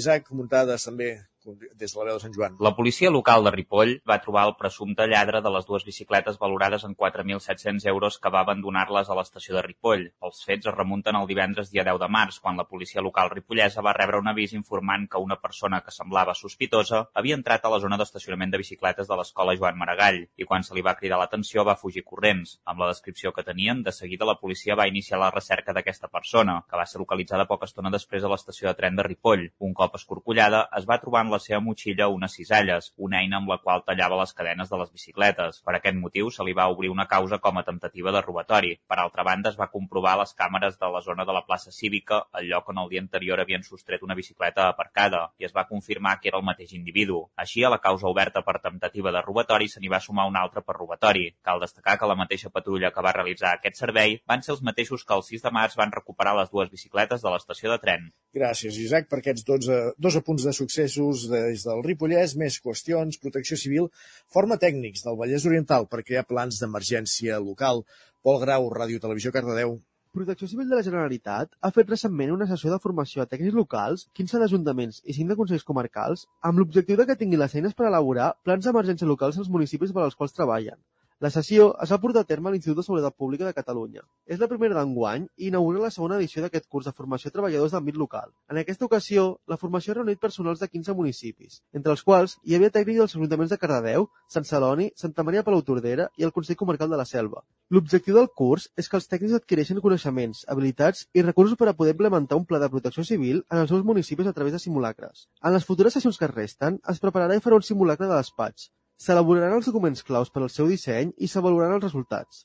Isaac 0.00 0.30
Muntades 0.30 0.86
també, 0.86 1.08
des 1.56 1.92
de 1.92 1.98
la 1.98 2.04
veu 2.04 2.18
de 2.18 2.22
Sant 2.22 2.34
Joan. 2.34 2.56
La 2.60 2.74
policia 2.76 3.10
local 3.10 3.44
de 3.44 3.52
Ripoll 3.54 3.94
va 4.08 4.18
trobar 4.22 4.46
el 4.48 4.54
presumpte 4.60 5.06
lladre 5.08 5.40
de 5.44 5.52
les 5.54 5.66
dues 5.66 5.84
bicicletes 5.84 6.38
valorades 6.38 6.84
en 6.84 6.94
4.700 6.96 7.86
euros 7.88 8.18
que 8.18 8.32
va 8.34 8.42
abandonar-les 8.44 9.08
a 9.08 9.16
l'estació 9.18 9.56
de 9.56 9.62
Ripoll. 9.66 10.04
Els 10.28 10.42
fets 10.44 10.68
es 10.68 10.74
remunten 10.74 11.16
al 11.16 11.28
divendres 11.30 11.72
dia 11.72 11.84
10 11.86 12.00
de 12.02 12.08
març, 12.08 12.40
quan 12.40 12.56
la 12.56 12.66
policia 12.68 13.04
local 13.04 13.30
ripollesa 13.30 13.84
va 13.84 13.94
rebre 13.96 14.20
un 14.20 14.28
avís 14.28 14.52
informant 14.52 15.08
que 15.08 15.22
una 15.22 15.38
persona 15.40 15.80
que 15.84 15.94
semblava 15.94 16.34
sospitosa 16.34 17.06
havia 17.14 17.38
entrat 17.38 17.64
a 17.64 17.72
la 17.72 17.80
zona 17.80 17.98
d'estacionament 17.98 18.52
de 18.52 18.60
bicicletes 18.62 19.08
de 19.08 19.16
l'escola 19.16 19.56
Joan 19.56 19.78
Maragall 19.78 20.20
i 20.36 20.44
quan 20.44 20.66
se 20.66 20.74
li 20.74 20.84
va 20.84 20.96
cridar 20.98 21.18
l'atenció 21.20 21.64
va 21.64 21.76
fugir 21.76 22.04
corrents. 22.04 22.58
Amb 22.64 22.82
la 22.82 22.90
descripció 22.92 23.32
que 23.32 23.46
tenien, 23.46 23.82
de 23.82 23.92
seguida 23.92 24.28
la 24.28 24.38
policia 24.40 24.76
va 24.76 24.88
iniciar 24.88 25.20
la 25.20 25.30
recerca 25.30 25.72
d'aquesta 25.72 26.08
persona, 26.08 26.60
que 26.68 26.76
va 26.76 26.86
ser 26.86 27.00
localitzada 27.00 27.48
poca 27.48 27.68
estona 27.70 27.92
després 27.94 28.24
a 28.24 28.32
l'estació 28.32 28.68
de 28.68 28.76
tren 28.78 28.96
de 28.96 29.06
Ripoll. 29.06 29.48
Un 29.58 29.74
cop 29.74 29.96
escorcollada, 29.98 30.66
es 30.78 30.86
va 30.88 31.00
trobar 31.00 31.24
en 31.24 31.32
la 31.32 31.37
seva 31.42 31.60
motxilla 31.64 32.08
unes 32.12 32.34
cisalles, 32.38 32.92
una 32.96 33.20
eina 33.22 33.38
amb 33.38 33.50
la 33.52 33.58
qual 33.62 33.84
tallava 33.86 34.18
les 34.20 34.34
cadenes 34.34 34.70
de 34.70 34.78
les 34.80 34.92
bicicletes. 34.92 35.60
Per 35.64 35.74
aquest 35.76 35.98
motiu, 35.98 36.30
se 36.34 36.44
li 36.46 36.54
va 36.56 36.68
obrir 36.72 36.90
una 36.92 37.06
causa 37.10 37.38
com 37.38 37.58
a 37.58 37.64
temptativa 37.66 38.12
de 38.14 38.22
robatori. 38.24 38.74
Per 38.88 38.98
altra 38.98 39.24
banda, 39.26 39.52
es 39.52 39.58
va 39.60 39.70
comprovar 39.72 40.16
les 40.20 40.34
càmeres 40.38 40.78
de 40.78 40.90
la 40.94 41.02
zona 41.04 41.24
de 41.28 41.36
la 41.36 41.44
plaça 41.46 41.72
cívica, 41.74 42.24
el 42.38 42.48
lloc 42.50 42.68
on 42.72 42.82
el 42.84 42.90
dia 42.92 43.02
anterior 43.04 43.40
havien 43.40 43.64
sostret 43.66 44.02
una 44.02 44.16
bicicleta 44.18 44.68
aparcada, 44.68 45.28
i 45.38 45.48
es 45.48 45.54
va 45.56 45.66
confirmar 45.68 46.18
que 46.20 46.32
era 46.32 46.38
el 46.38 46.46
mateix 46.46 46.74
individu. 46.76 47.24
Així, 47.36 47.64
a 47.64 47.72
la 47.72 47.80
causa 47.82 48.08
oberta 48.08 48.42
per 48.46 48.58
temptativa 48.62 49.12
de 49.14 49.22
robatori 49.24 49.68
se 49.68 49.80
n'hi 49.80 49.92
va 49.92 50.00
sumar 50.00 50.28
una 50.28 50.42
altra 50.42 50.62
per 50.62 50.76
robatori. 50.76 51.28
Cal 51.42 51.60
destacar 51.60 51.98
que 51.98 52.08
la 52.10 52.18
mateixa 52.18 52.52
patrulla 52.54 52.92
que 52.94 53.04
va 53.04 53.14
realitzar 53.16 53.54
aquest 53.54 53.78
servei 53.80 54.18
van 54.26 54.42
ser 54.42 54.54
els 54.56 54.64
mateixos 54.64 55.04
que 55.04 55.14
el 55.16 55.24
6 55.26 55.44
de 55.46 55.54
març 55.54 55.76
van 55.78 55.94
recuperar 55.94 56.34
les 56.38 56.50
dues 56.50 56.70
bicicletes 56.70 57.22
de 57.22 57.32
l'estació 57.32 57.72
de 57.72 57.78
tren. 57.84 58.08
Gràcies, 58.34 58.76
Isaac, 58.84 59.08
per 59.08 59.20
aquests 59.22 59.44
12, 59.48 59.78
dos 59.98 60.18
apunts 60.20 60.44
de 60.44 60.52
successos 60.56 61.27
des 61.32 61.64
del 61.66 61.82
Ripollès, 61.86 62.34
més 62.40 62.58
qüestions, 62.64 63.20
protecció 63.22 63.58
civil, 63.60 63.90
forma 64.34 64.58
tècnics 64.60 65.04
del 65.06 65.18
Vallès 65.20 65.46
Oriental 65.50 65.86
per 65.92 66.02
crear 66.02 66.26
plans 66.28 66.58
d'emergència 66.62 67.38
local. 67.44 67.84
Pol 68.24 68.40
Grau, 68.42 68.66
Ràdio 68.74 69.00
Televisió 69.04 69.32
Cardedeu. 69.34 69.78
Protecció 70.18 70.48
Civil 70.50 70.70
de 70.70 70.78
la 70.78 70.84
Generalitat 70.84 71.50
ha 71.60 71.70
fet 71.76 71.90
recentment 71.92 72.30
una 72.34 72.46
sessió 72.50 72.72
de 72.72 72.80
formació 72.82 73.22
a 73.22 73.28
tècnics 73.30 73.56
locals, 73.58 74.06
15 74.18 74.40
d'ajuntaments 74.42 75.02
i 75.04 75.14
5 75.18 75.30
de 75.30 75.36
consells 75.40 75.66
comarcals, 75.68 76.24
amb 76.50 76.62
l'objectiu 76.62 76.96
de 76.98 77.06
que 77.10 77.16
tinguin 77.20 77.42
les 77.42 77.54
eines 77.60 77.76
per 77.76 77.86
elaborar 77.90 78.30
plans 78.48 78.64
d'emergència 78.64 79.10
locals 79.10 79.38
als 79.38 79.52
municipis 79.56 79.92
per 79.92 80.06
als 80.06 80.16
quals 80.18 80.34
treballen. 80.38 80.80
La 81.24 81.32
sessió 81.34 81.64
es 81.82 81.90
va 81.90 81.96
portar 81.98 82.20
a 82.22 82.26
terme 82.26 82.46
a 82.46 82.52
l'Institut 82.54 82.76
de 82.78 82.82
Seguretat 82.86 83.14
Pública 83.18 83.46
de 83.46 83.54
Catalunya. 83.54 84.04
És 84.34 84.38
la 84.38 84.46
primera 84.50 84.76
d'enguany 84.76 85.24
i 85.42 85.48
inaugura 85.48 85.80
la 85.82 85.90
segona 85.90 86.14
edició 86.20 86.44
d'aquest 86.44 86.68
curs 86.70 86.86
de 86.86 86.92
formació 86.94 87.32
a 87.32 87.34
treballadors 87.34 87.74
d'àmbit 87.74 87.98
local. 87.98 88.28
En 88.46 88.60
aquesta 88.62 88.86
ocasió, 88.86 89.24
la 89.50 89.58
formació 89.58 89.90
ha 89.90 89.96
reunit 89.98 90.20
personals 90.22 90.62
de 90.62 90.68
15 90.70 90.94
municipis, 90.94 91.58
entre 91.74 91.90
els 91.96 92.06
quals 92.06 92.36
hi 92.44 92.54
havia 92.54 92.70
tècnics 92.78 93.02
dels 93.02 93.18
ajuntaments 93.18 93.50
de 93.50 93.58
Cardedeu, 93.58 94.06
Sant 94.36 94.46
Celoni, 94.46 94.88
Santa 95.02 95.26
Maria 95.26 95.42
Palau 95.42 95.66
Tordera 95.66 96.08
i 96.22 96.28
el 96.28 96.34
Consell 96.38 96.60
Comarcal 96.62 96.94
de 96.94 97.02
la 97.02 97.10
Selva. 97.16 97.42
L'objectiu 97.74 98.14
del 98.14 98.30
curs 98.30 98.70
és 98.78 98.86
que 98.86 99.00
els 99.02 99.10
tècnics 99.10 99.40
adquireixin 99.42 99.82
coneixements, 99.82 100.46
habilitats 100.46 101.08
i 101.18 101.26
recursos 101.26 101.58
per 101.58 101.72
a 101.72 101.78
poder 101.82 101.98
implementar 101.98 102.38
un 102.38 102.46
pla 102.46 102.62
de 102.62 102.70
protecció 102.70 103.02
civil 103.02 103.42
en 103.50 103.64
els 103.66 103.74
seus 103.74 103.82
municipis 103.82 104.30
a 104.30 104.38
través 104.38 104.54
de 104.54 104.62
simulacres. 104.62 105.26
En 105.42 105.58
les 105.58 105.66
futures 105.66 105.98
sessions 105.98 106.16
que 106.16 106.30
es 106.30 106.36
resten, 106.38 106.78
es 106.86 107.02
prepararà 107.02 107.34
i 107.34 107.42
farà 107.42 107.58
un 107.58 107.66
simulacre 107.66 108.06
de 108.06 108.14
despatx, 108.14 108.70
S'elaboraran 108.98 109.56
els 109.56 109.66
documents 109.70 110.00
claus 110.06 110.30
per 110.34 110.40
al 110.42 110.50
seu 110.52 110.66
disseny 110.70 111.10
i 111.22 111.28
s'avaluaran 111.30 111.76
els 111.76 111.84
resultats. 111.84 112.40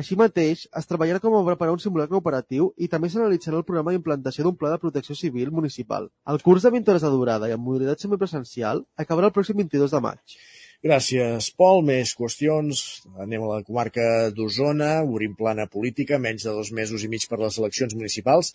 Així 0.00 0.16
mateix, 0.20 0.62
es 0.80 0.88
treballarà 0.88 1.20
com 1.20 1.34
a 1.36 1.42
preparar 1.46 1.74
un 1.74 1.82
simulacre 1.82 2.16
operatiu 2.16 2.70
i 2.76 2.88
també 2.92 3.10
s'analitzarà 3.12 3.58
el 3.60 3.66
programa 3.68 3.92
d'implantació 3.92 4.46
d'un 4.46 4.56
pla 4.60 4.70
de 4.72 4.80
protecció 4.84 5.16
civil 5.20 5.50
municipal. 5.58 6.08
El 6.32 6.40
curs 6.46 6.64
de 6.64 6.72
20 6.76 6.92
hores 6.92 7.04
de 7.04 7.10
durada 7.14 7.48
i 7.50 7.56
amb 7.56 7.68
modalitat 7.68 8.04
semipresencial 8.04 8.84
acabarà 9.04 9.28
el 9.28 9.36
pròxim 9.36 9.60
22 9.60 9.96
de 9.96 10.02
maig. 10.08 10.38
Gràcies, 10.86 11.46
Pol. 11.58 11.80
Més 11.86 12.12
qüestions. 12.14 12.80
Anem 13.24 13.42
a 13.42 13.48
la 13.48 13.64
comarca 13.66 14.04
d'Osona, 14.36 14.90
obrim 15.14 15.32
plana 15.40 15.64
política, 15.72 16.20
menys 16.26 16.44
de 16.46 16.52
dos 16.54 16.70
mesos 16.78 17.02
i 17.02 17.10
mig 17.14 17.26
per 17.30 17.40
les 17.40 17.58
eleccions 17.58 17.96
municipals. 17.98 18.52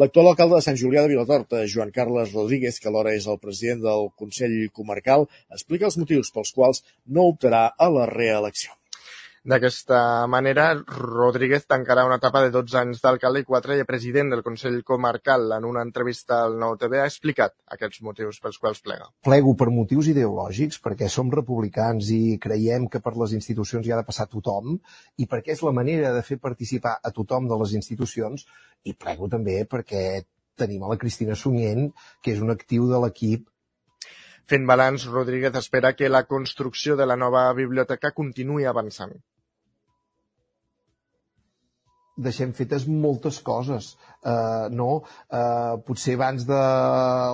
L'actual 0.00 0.30
alcalde 0.30 0.56
de 0.56 0.64
Sant 0.64 0.80
Julià 0.80 1.04
de 1.04 1.12
Vilatorta, 1.12 1.66
Joan 1.74 1.92
Carles 1.98 2.32
Rodríguez, 2.32 2.80
que 2.80 2.88
alhora 2.88 3.12
és 3.18 3.28
el 3.28 3.36
president 3.44 3.84
del 3.84 4.08
Consell 4.22 4.56
Comarcal, 4.80 5.28
explica 5.58 5.90
els 5.90 6.00
motius 6.00 6.32
pels 6.32 6.56
quals 6.56 6.82
no 7.04 7.28
optarà 7.34 7.66
a 7.76 7.92
la 7.92 8.08
reelecció. 8.14 8.72
D'aquesta 9.46 10.26
manera, 10.26 10.72
Rodríguez 10.74 11.68
tancarà 11.70 12.02
una 12.08 12.16
etapa 12.18 12.40
de 12.42 12.48
12 12.50 12.78
anys 12.80 12.98
d'alcalde 13.04 13.44
i 13.44 13.46
4 13.46 13.76
de 13.78 13.84
president 13.86 14.32
del 14.32 14.40
Consell 14.42 14.80
Comarcal. 14.82 15.44
En 15.54 15.68
una 15.68 15.84
entrevista 15.86 16.40
al 16.42 16.56
Nou 16.58 16.74
TV 16.80 16.98
ha 16.98 17.04
explicat 17.06 17.54
aquests 17.76 18.00
motius 18.02 18.40
pels 18.42 18.58
quals 18.58 18.82
plega. 18.82 19.06
Plego 19.28 19.52
per 19.60 19.68
motius 19.70 20.08
ideològics, 20.10 20.80
perquè 20.82 21.06
som 21.06 21.30
republicans 21.30 22.08
i 22.10 22.40
creiem 22.42 22.88
que 22.90 22.98
per 23.04 23.12
les 23.22 23.36
institucions 23.38 23.86
hi 23.86 23.94
ha 23.94 24.00
de 24.00 24.06
passar 24.08 24.26
tothom, 24.32 24.80
i 25.22 25.28
perquè 25.30 25.54
és 25.54 25.62
la 25.62 25.74
manera 25.78 26.10
de 26.16 26.24
fer 26.26 26.40
participar 26.48 26.96
a 26.98 27.14
tothom 27.14 27.46
de 27.46 27.60
les 27.62 27.76
institucions, 27.78 28.48
i 28.82 28.96
plego 28.98 29.30
també 29.36 29.60
perquè 29.76 30.02
tenim 30.58 30.82
a 30.82 30.90
la 30.90 30.98
Cristina 30.98 31.38
Sunyent, 31.38 31.92
que 32.18 32.34
és 32.34 32.42
un 32.42 32.50
actiu 32.56 32.90
de 32.90 32.98
l'equip 33.06 33.46
Fent 34.50 34.62
balanç, 34.66 35.08
Rodríguez 35.10 35.56
espera 35.58 35.90
que 35.98 36.08
la 36.08 36.20
construcció 36.22 36.94
de 36.98 37.06
la 37.06 37.16
nova 37.18 37.48
biblioteca 37.52 38.12
continuï 38.14 38.68
avançant 38.70 39.16
deixem 42.16 42.52
fetes 42.56 42.86
moltes 42.88 43.38
coses, 43.44 43.92
uh, 44.24 44.68
no? 44.72 45.02
Uh, 45.28 45.76
potser 45.86 46.16
abans 46.16 46.46
de 46.48 46.60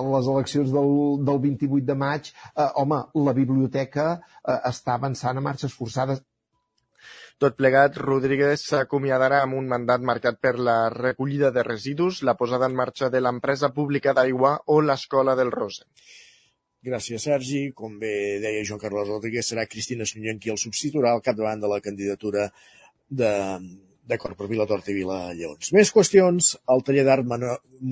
les 0.09 0.29
eleccions 0.33 0.73
del, 0.75 0.91
del 1.29 1.39
28 1.47 1.87
de 1.87 1.95
maig, 1.95 2.29
uh, 2.53 2.69
home, 2.83 2.99
la 3.27 3.35
biblioteca 3.37 4.07
uh, 4.17 4.59
està 4.69 4.97
avançant 4.97 5.39
a 5.39 5.45
marxes 5.45 5.75
forçades. 5.75 6.21
Tot 7.41 7.55
plegat, 7.59 7.95
Rodríguez 7.97 8.61
s'acomiadarà 8.69 9.41
amb 9.43 9.57
un 9.57 9.71
mandat 9.71 10.03
marcat 10.05 10.37
per 10.39 10.53
la 10.59 10.77
recollida 10.93 11.49
de 11.55 11.63
residus, 11.65 12.21
la 12.23 12.35
posada 12.39 12.69
en 12.69 12.75
marxa 12.77 13.09
de 13.09 13.23
l'empresa 13.23 13.71
pública 13.73 14.13
d'aigua 14.13 14.59
o 14.67 14.77
l'escola 14.81 15.35
del 15.39 15.51
Rose. 15.51 15.87
Gràcies, 16.83 17.23
Sergi. 17.23 17.63
Com 17.71 17.95
bé 17.99 18.13
deia 18.43 18.63
Joan 18.67 18.79
Carles 18.79 19.07
Rodríguez, 19.07 19.47
serà 19.49 19.65
Cristina 19.71 20.05
Sunyent 20.05 20.39
qui 20.43 20.51
el 20.51 20.59
substituirà 20.59 21.13
al 21.15 21.23
capdavant 21.25 21.63
de 21.63 21.71
la 21.71 21.79
candidatura 21.83 22.49
de, 23.09 23.31
D'acord, 24.03 24.35
per 24.35 24.49
Vilatorta 24.51 24.91
i 24.91 24.97
Vila 24.97 25.17
Lleons. 25.31 25.69
Més 25.71 25.91
qüestions. 25.95 26.49
El 26.73 26.83
taller 26.83 27.05
d'art 27.07 27.29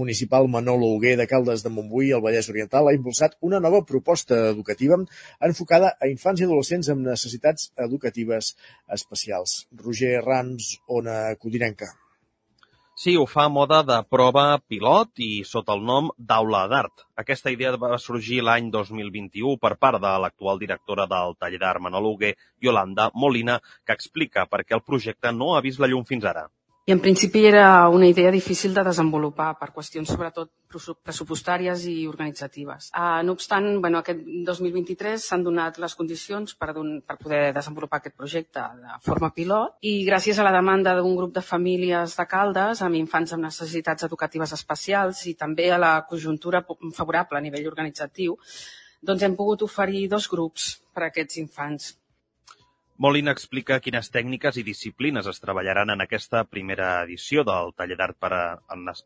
municipal 0.02 0.50
Manolo 0.52 0.90
Huguer 0.92 1.14
de 1.22 1.28
Caldes 1.34 1.64
de 1.64 1.72
Montbui, 1.72 2.12
al 2.12 2.24
Vallès 2.26 2.52
Oriental, 2.52 2.90
ha 2.90 2.96
impulsat 2.98 3.38
una 3.48 3.64
nova 3.64 3.80
proposta 3.94 4.42
educativa 4.50 5.00
enfocada 5.50 5.96
a 5.96 6.12
infants 6.12 6.44
i 6.44 6.50
adolescents 6.50 6.92
amb 6.92 7.08
necessitats 7.08 7.72
educatives 7.88 8.54
especials. 9.00 9.58
Roger 9.88 10.18
Rams, 10.28 10.74
Ona 11.00 11.20
Codinenca. 11.40 11.94
Sí, 13.00 13.12
ho 13.16 13.26
fa 13.26 13.44
a 13.48 13.50
moda 13.50 13.78
de 13.88 13.98
prova 14.14 14.44
pilot 14.72 15.22
i 15.26 15.30
sota 15.50 15.74
el 15.78 15.84
nom 15.90 16.10
d'Aula 16.32 16.66
d'Art. 16.74 17.06
Aquesta 17.24 17.54
idea 17.54 17.72
va 17.84 18.00
sorgir 18.06 18.42
l'any 18.44 18.68
2021 18.76 19.56
per 19.66 19.72
part 19.86 20.02
de 20.06 20.12
l'actual 20.26 20.60
directora 20.60 21.08
del 21.14 21.38
taller 21.40 21.62
d'art 21.64 21.82
Manol 21.88 22.10
Huguer, 22.12 22.34
Yolanda 22.68 23.10
Molina, 23.16 23.60
que 23.86 23.96
explica 24.00 24.46
per 24.46 24.66
què 24.66 24.76
el 24.80 24.84
projecte 24.92 25.32
no 25.32 25.56
ha 25.56 25.64
vist 25.68 25.80
la 25.80 25.88
llum 25.88 26.04
fins 26.14 26.28
ara. 26.36 26.50
I 26.86 26.92
en 26.92 27.00
principi 27.00 27.46
era 27.46 27.88
una 27.90 28.08
idea 28.08 28.32
difícil 28.32 28.74
de 28.74 28.82
desenvolupar 28.84 29.52
per 29.60 29.68
qüestions 29.70 30.10
sobretot 30.10 30.50
pressupostàries 31.06 31.84
i 31.86 32.08
organitzatives. 32.10 32.88
Uh, 32.98 33.22
no 33.22 33.36
obstant, 33.38 33.68
bueno, 33.84 34.00
aquest 34.02 34.24
2023 34.48 35.22
s'han 35.22 35.46
donat 35.46 35.78
les 35.84 35.94
condicions 36.00 36.56
per, 36.58 36.72
don, 36.74 36.96
per 37.06 37.20
poder 37.22 37.44
desenvolupar 37.54 38.02
aquest 38.02 38.18
projecte 38.18 38.66
de 38.80 38.98
forma 39.06 39.30
pilot 39.36 39.78
i 39.86 39.94
gràcies 40.10 40.42
a 40.42 40.48
la 40.48 40.56
demanda 40.58 40.96
d'un 40.98 41.14
grup 41.20 41.38
de 41.38 41.46
famílies 41.46 42.18
de 42.18 42.28
Caldes 42.34 42.82
amb 42.82 42.98
infants 42.98 43.38
amb 43.38 43.46
necessitats 43.46 44.10
educatives 44.10 44.58
especials 44.58 45.22
i 45.30 45.36
també 45.38 45.70
a 45.70 45.78
la 45.78 45.96
conjuntura 46.10 46.66
favorable 46.98 47.38
a 47.38 47.46
nivell 47.46 47.70
organitzatiu, 47.70 48.40
doncs 49.06 49.22
hem 49.22 49.38
pogut 49.38 49.70
oferir 49.70 50.08
dos 50.10 50.26
grups 50.34 50.80
per 50.96 51.06
a 51.06 51.12
aquests 51.14 51.38
infants 51.46 51.94
Molina 52.98 53.32
explica 53.32 53.80
quines 53.80 54.12
tècniques 54.14 54.58
i 54.58 54.64
disciplines 54.64 55.28
es 55.28 55.40
treballaran 55.42 55.90
en 55.90 56.02
aquesta 56.04 56.44
primera 56.44 57.02
edició 57.04 57.44
del 57.48 57.74
taller 57.78 57.98
d'art 57.98 58.18
per 58.20 58.32
a 58.34 58.44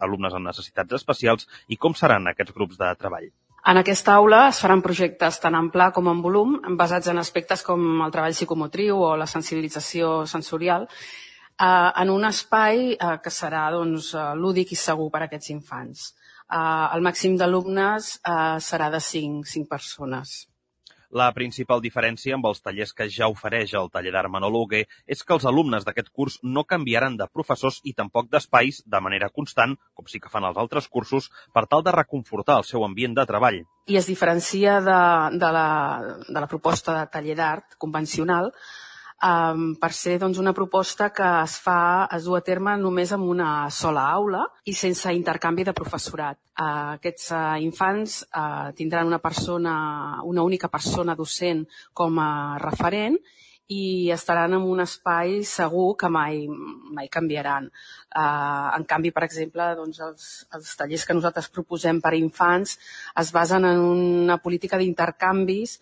alumnes 0.08 0.34
amb 0.34 0.48
necessitats 0.50 0.98
especials 1.00 1.48
i 1.68 1.78
com 1.78 1.96
seran 1.96 2.28
aquests 2.28 2.56
grups 2.56 2.78
de 2.82 2.92
treball. 3.00 3.30
En 3.66 3.80
aquesta 3.82 4.14
aula 4.14 4.44
es 4.48 4.60
faran 4.62 4.84
projectes 4.86 5.40
tant 5.42 5.56
en 5.58 5.72
pla 5.74 5.88
com 5.94 6.06
en 6.12 6.20
volum, 6.22 6.58
basats 6.78 7.10
en 7.10 7.18
aspectes 7.18 7.64
com 7.66 8.04
el 8.06 8.12
treball 8.14 8.36
psicomotriu 8.38 9.00
o 9.02 9.16
la 9.18 9.26
sensibilització 9.26 10.12
sensorial, 10.30 10.86
eh, 10.86 11.92
en 12.04 12.12
un 12.14 12.28
espai 12.30 12.92
eh, 12.94 13.16
que 13.24 13.34
serà 13.34 13.64
doncs, 13.74 14.12
eh, 14.14 14.28
lúdic 14.38 14.76
i 14.76 14.78
segur 14.78 15.10
per 15.10 15.24
a 15.24 15.26
aquests 15.26 15.50
infants. 15.56 16.12
El 16.56 17.02
màxim 17.02 17.40
d'alumnes 17.42 18.20
serà 18.62 18.92
de 18.94 19.00
5, 19.02 19.48
5 19.50 19.66
persones. 19.66 20.36
La 21.16 21.30
principal 21.32 21.80
diferència 21.80 22.36
amb 22.36 22.48
els 22.50 22.58
tallers 22.60 22.92
que 22.96 23.06
ja 23.08 23.30
ofereix 23.32 23.72
el 23.80 23.88
taller 23.92 24.12
d'art 24.12 24.28
Manolo 24.34 24.66
Hugué 24.66 24.82
és 25.16 25.22
que 25.24 25.32
els 25.36 25.46
alumnes 25.48 25.86
d'aquest 25.88 26.10
curs 26.12 26.34
no 26.44 26.66
canviaran 26.68 27.16
de 27.22 27.28
professors 27.32 27.78
i 27.88 27.94
tampoc 27.96 28.28
d'espais 28.34 28.82
de 28.84 29.00
manera 29.06 29.30
constant, 29.32 29.78
com 29.96 30.10
sí 30.12 30.20
que 30.20 30.32
fan 30.34 30.44
els 30.50 30.60
altres 30.60 30.90
cursos, 30.92 31.30
per 31.56 31.64
tal 31.72 31.86
de 31.88 31.94
reconfortar 31.96 32.58
el 32.60 32.68
seu 32.68 32.84
ambient 32.84 33.16
de 33.16 33.26
treball. 33.30 33.62
I 33.88 33.96
es 34.02 34.10
diferencia 34.12 34.82
de, 34.84 35.00
de, 35.40 35.54
la, 35.56 35.70
de 36.28 36.36
la 36.36 36.52
proposta 36.52 36.98
de 37.00 37.08
taller 37.14 37.40
d'art 37.40 37.80
convencional 37.80 38.52
um, 39.24 39.76
per 39.80 39.92
ser 39.94 40.18
doncs, 40.20 40.40
una 40.42 40.54
proposta 40.54 41.10
que 41.14 41.28
es 41.44 41.58
fa, 41.62 42.08
es 42.16 42.26
du 42.28 42.36
a 42.36 42.42
terme 42.42 42.76
només 42.82 43.14
en 43.16 43.24
una 43.24 43.70
sola 43.72 44.08
aula 44.12 44.44
i 44.66 44.74
sense 44.74 45.14
intercanvi 45.14 45.66
de 45.68 45.76
professorat. 45.78 46.40
Uh, 46.56 46.96
aquests 46.98 47.32
uh, 47.36 47.56
infants 47.64 48.22
uh, 48.28 48.72
tindran 48.76 49.08
una 49.08 49.20
persona, 49.20 49.76
una 50.24 50.44
única 50.44 50.70
persona 50.72 51.16
docent 51.16 51.66
com 51.94 52.20
a 52.20 52.32
referent 52.62 53.20
i 53.68 54.12
estaran 54.14 54.54
en 54.54 54.62
un 54.62 54.82
espai 54.84 55.40
segur 55.50 55.96
que 55.98 56.10
mai, 56.10 56.44
mai 56.94 57.08
canviaran. 57.10 57.72
Uh, 58.14 58.70
en 58.78 58.86
canvi, 58.86 59.12
per 59.12 59.24
exemple, 59.26 59.72
doncs 59.80 60.02
els, 60.06 60.28
els 60.54 60.76
tallers 60.78 61.06
que 61.06 61.16
nosaltres 61.18 61.50
proposem 61.50 62.02
per 62.02 62.14
a 62.14 62.20
infants 62.20 62.78
es 63.18 63.34
basen 63.34 63.66
en 63.66 63.82
una 63.82 64.38
política 64.38 64.78
d'intercanvis 64.78 65.80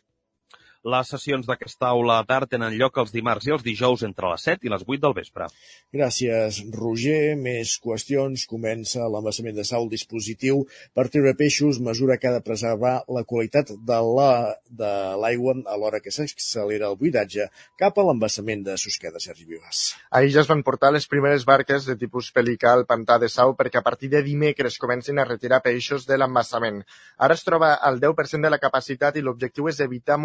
les 0.83 1.09
sessions 1.13 1.47
d'aquesta 1.47 1.87
aula 1.87 2.17
d'art 2.27 2.49
tenen 2.51 2.75
lloc 2.75 2.97
els 2.99 3.13
dimarts 3.15 3.47
i 3.47 3.53
els 3.55 3.63
dijous 3.63 4.03
entre 4.03 4.29
les 4.31 4.43
7 4.49 4.67
i 4.67 4.71
les 4.71 4.83
8 4.83 4.99
del 5.05 5.15
vespre. 5.15 5.47
Gràcies, 5.93 6.59
Roger. 6.75 7.35
Més 7.39 7.77
qüestions. 7.79 8.45
Comença 8.49 9.07
l'embassament 9.07 9.55
de 9.55 9.63
Sau, 9.67 9.87
dispositiu 9.89 10.63
per 10.93 11.07
treure 11.13 11.35
peixos, 11.39 11.79
mesura 11.79 12.17
que 12.17 12.27
ha 12.27 12.33
de 12.35 12.43
preservar 12.43 12.93
la 13.07 13.23
qualitat 13.23 13.71
de 13.71 13.99
l'aigua 14.03 15.55
la, 15.55 15.63
a 15.71 15.77
l'hora 15.79 16.01
que 16.03 16.11
s'accelera 16.11 16.89
el 16.91 16.97
buidatge 16.99 17.47
cap 17.79 17.97
a 17.97 18.05
l'embassament 18.07 18.65
de 18.67 18.77
Susqueda, 18.77 19.21
Sergi 19.23 19.45
Vives. 19.45 19.93
Ahir 20.11 20.33
ja 20.35 20.43
es 20.43 20.51
van 20.51 20.65
portar 20.67 20.91
les 20.91 21.07
primeres 21.07 21.45
barques 21.47 21.87
de 21.87 21.95
tipus 21.99 22.31
pelicà 22.35 22.73
al 22.73 22.85
pantà 22.89 23.19
de 23.21 23.29
Sau 23.31 23.55
perquè 23.59 23.79
a 23.79 23.85
partir 23.85 24.11
de 24.11 24.23
dimecres 24.25 24.79
comencin 24.81 25.19
a 25.19 25.27
retirar 25.29 25.61
peixos 25.63 26.07
de 26.09 26.19
l'embassament. 26.19 26.83
Ara 27.17 27.37
es 27.39 27.45
troba 27.47 27.73
al 27.75 28.01
10% 28.03 28.43
de 28.43 28.51
la 28.51 28.59
capacitat 28.59 29.15
i 29.15 29.23
l'objectiu 29.23 29.69
és 29.71 29.79
evitar 29.83 30.19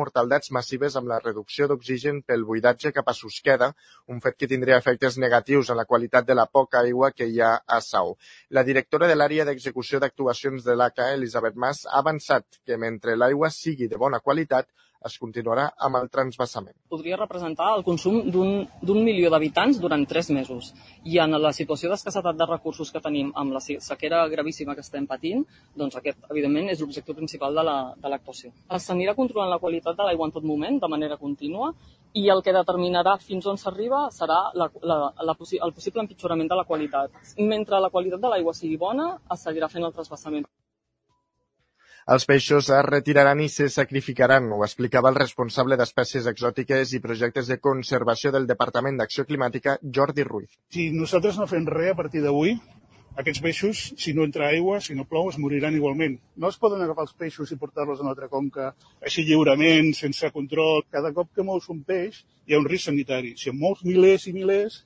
mortalitats 0.49 0.53
massives 0.53 0.97
amb 0.97 1.09
la 1.09 1.19
reducció 1.21 1.67
d'oxigen 1.69 2.23
pel 2.23 2.45
buidatge 2.45 2.93
cap 2.93 3.09
a 3.09 3.15
Susqueda, 3.15 3.75
un 4.09 4.21
fet 4.21 4.37
que 4.37 4.49
tindria 4.49 4.79
efectes 4.79 5.19
negatius 5.19 5.71
en 5.71 5.77
la 5.77 5.85
qualitat 5.85 6.27
de 6.27 6.35
la 6.35 6.47
poca 6.47 6.81
aigua 6.81 7.13
que 7.13 7.27
hi 7.27 7.41
ha 7.41 7.63
a 7.67 7.81
Sau. 7.81 8.17
La 8.51 8.65
directora 8.65 9.09
de 9.09 9.15
l'àrea 9.15 9.45
d'execució 9.45 10.01
d'actuacions 10.01 10.65
de 10.65 10.75
l'ACA, 10.75 11.13
Elisabet 11.15 11.57
Mas, 11.57 11.85
ha 11.87 11.99
avançat 11.99 12.45
que 12.65 12.77
mentre 12.77 13.17
l'aigua 13.17 13.51
sigui 13.51 13.89
de 13.89 13.97
bona 13.97 14.21
qualitat, 14.21 14.69
es 15.07 15.19
continuarà 15.23 15.69
amb 15.87 15.99
el 16.01 16.09
transvasament. 16.11 16.75
Podria 16.91 17.19
representar 17.19 17.69
el 17.77 17.85
consum 17.87 18.19
d'un 18.33 19.01
milió 19.05 19.31
d'habitants 19.31 19.79
durant 19.83 20.05
tres 20.11 20.31
mesos. 20.35 20.73
I 21.05 21.21
en 21.23 21.37
la 21.43 21.53
situació 21.53 21.91
d'escassetat 21.93 22.39
de 22.39 22.49
recursos 22.51 22.91
que 22.93 23.03
tenim 23.05 23.31
amb 23.35 23.55
la 23.55 23.63
sequera 23.63 24.25
gravíssima 24.33 24.75
que 24.75 24.85
estem 24.87 25.07
patint, 25.07 25.45
doncs 25.77 25.97
aquest, 26.01 26.19
evidentment, 26.31 26.71
és 26.73 26.83
l'objectiu 26.83 27.15
principal 27.15 27.55
de 27.55 27.65
l'actuació. 28.11 28.53
La, 28.69 28.83
S'anirà 28.89 29.15
controlant 29.15 29.51
la 29.53 29.63
qualitat 29.63 29.97
de 29.97 30.09
l'aigua 30.09 30.27
en 30.27 30.35
tot 30.35 30.45
moment, 30.45 30.81
de 30.83 30.91
manera 30.91 31.19
contínua, 31.21 31.73
i 32.15 32.29
el 32.33 32.43
que 32.43 32.55
determinarà 32.57 33.19
fins 33.23 33.47
on 33.47 33.59
s'arriba 33.61 34.07
serà 34.15 34.39
la, 34.55 34.71
la, 34.83 34.99
la, 35.23 35.37
el 35.67 35.75
possible 35.77 36.03
empitjorament 36.05 36.49
de 36.49 36.57
la 36.59 36.65
qualitat. 36.65 37.13
Mentre 37.39 37.81
la 37.81 37.91
qualitat 37.91 38.23
de 38.23 38.33
l'aigua 38.33 38.57
sigui 38.57 38.81
bona, 38.81 39.13
es 39.35 39.45
seguirà 39.45 39.69
fent 39.69 39.85
el 39.85 39.95
trasbassament. 39.95 40.49
Els 42.15 42.25
peixos 42.25 42.69
es 42.73 42.85
retiraran 42.87 43.41
i 43.45 43.51
se 43.53 43.67
sacrificaran, 43.69 44.47
ho 44.57 44.63
explicava 44.65 45.11
el 45.13 45.17
responsable 45.19 45.77
d'espècies 45.77 46.29
exòtiques 46.31 46.95
i 46.97 47.01
projectes 47.05 47.51
de 47.53 47.59
conservació 47.67 48.31
del 48.33 48.47
Departament 48.49 48.97
d'Acció 48.97 49.27
Climàtica, 49.29 49.75
Jordi 49.99 50.25
Ruiz. 50.25 50.55
Si 50.73 50.87
nosaltres 50.95 51.37
no 51.37 51.47
fem 51.51 51.67
res 51.69 51.91
a 51.93 51.99
partir 51.99 52.23
d'avui, 52.25 52.55
aquests 53.21 53.43
peixos, 53.45 53.83
si 54.01 54.15
no 54.17 54.25
entra 54.25 54.49
aigua, 54.49 54.79
si 54.81 54.97
no 54.97 55.05
plou, 55.11 55.29
es 55.29 55.37
moriran 55.43 55.77
igualment. 55.77 56.17
No 56.41 56.49
es 56.49 56.57
poden 56.63 56.81
agafar 56.87 57.05
els 57.05 57.13
peixos 57.19 57.53
i 57.53 57.61
portar-los 57.61 58.01
a 58.01 58.07
una 58.07 58.15
altra 58.15 58.31
conca 58.33 58.71
així 59.05 59.27
lliurement, 59.29 59.93
sense 60.01 60.33
control. 60.33 60.87
Cada 60.95 61.13
cop 61.13 61.35
que 61.37 61.45
mous 61.45 61.69
un 61.75 61.85
peix 61.93 62.23
hi 62.49 62.57
ha 62.57 62.63
un 62.63 62.71
risc 62.73 62.89
sanitari. 62.89 63.35
Si 63.37 63.53
en 63.53 63.61
mous 63.61 63.85
milers 63.85 64.25
i 64.31 64.33
milers, 64.39 64.81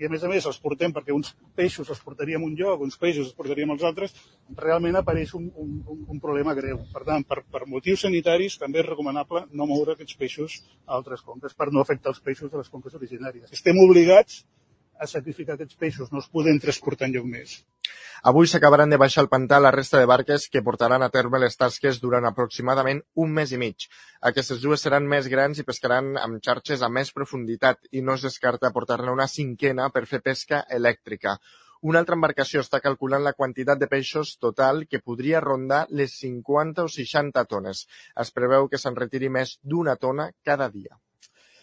i 0.00 0.06
a 0.06 0.10
més 0.12 0.22
a 0.24 0.30
més 0.32 0.46
els 0.48 0.58
portem 0.64 0.94
perquè 0.96 1.12
uns 1.12 1.34
peixos 1.56 1.90
els 1.92 2.00
portaríem 2.04 2.44
un 2.46 2.54
lloc, 2.56 2.80
uns 2.86 2.96
peixos 3.00 3.26
els 3.26 3.36
portaríem 3.36 3.74
als 3.74 3.84
altres, 3.84 4.14
realment 4.56 4.96
apareix 4.96 5.34
un, 5.36 5.50
un, 5.60 5.74
un 6.08 6.22
problema 6.22 6.54
greu. 6.56 6.80
Per 6.94 7.04
tant, 7.04 7.26
per, 7.28 7.42
per 7.52 7.66
motius 7.68 8.06
sanitaris 8.06 8.56
també 8.62 8.80
és 8.80 8.88
recomanable 8.88 9.44
no 9.52 9.68
moure 9.68 9.94
aquests 9.96 10.16
peixos 10.22 10.56
a 10.86 10.96
altres 10.96 11.20
conques 11.26 11.52
per 11.54 11.68
no 11.74 11.84
afectar 11.84 12.14
els 12.14 12.24
peixos 12.24 12.50
de 12.50 12.62
les 12.62 12.72
conques 12.72 12.96
originàries. 12.96 13.52
Estem 13.52 13.78
obligats 13.84 14.40
a 15.00 15.08
sacrificar 15.10 15.56
aquests 15.56 15.78
peixos, 15.80 16.10
no 16.12 16.20
els 16.20 16.28
podem 16.36 16.58
transportar 16.62 17.08
enlloc 17.08 17.28
més. 17.34 17.54
Avui 18.30 18.48
s'acabaran 18.50 18.90
de 18.92 18.98
baixar 19.00 19.22
al 19.24 19.30
pantà 19.32 19.58
la 19.64 19.72
resta 19.74 20.00
de 20.00 20.08
barques 20.10 20.44
que 20.52 20.62
portaran 20.66 21.02
a 21.02 21.08
terme 21.14 21.40
les 21.40 21.56
tasques 21.62 22.00
durant 22.02 22.28
aproximadament 22.28 23.00
un 23.24 23.32
mes 23.38 23.54
i 23.56 23.60
mig. 23.62 23.86
Aquestes 24.30 24.60
dues 24.64 24.84
seran 24.86 25.08
més 25.14 25.30
grans 25.32 25.62
i 25.62 25.66
pescaran 25.70 26.12
amb 26.20 26.44
xarxes 26.44 26.84
a 26.84 26.92
més 26.98 27.14
profunditat 27.16 27.88
i 27.96 28.04
no 28.04 28.18
es 28.20 28.28
descarta 28.28 28.74
portar-ne 28.76 29.16
una 29.16 29.28
cinquena 29.38 29.88
per 29.96 30.04
fer 30.12 30.20
pesca 30.30 30.62
elèctrica. 30.80 31.38
Una 31.80 32.00
altra 32.04 32.16
embarcació 32.18 32.60
està 32.60 32.82
calculant 32.84 33.22
la 33.24 33.32
quantitat 33.32 33.80
de 33.80 33.88
peixos 33.88 34.34
total 34.46 34.82
que 34.86 35.00
podria 35.00 35.40
rondar 35.40 35.86
les 36.00 36.20
50 36.20 36.84
o 36.84 36.92
60 37.00 37.44
tones. 37.54 37.86
Es 38.24 38.36
preveu 38.36 38.68
que 38.68 38.80
se'n 38.82 39.00
retiri 39.04 39.32
més 39.40 39.56
d'una 39.62 39.96
tona 39.96 40.28
cada 40.50 40.68
dia. 40.74 41.00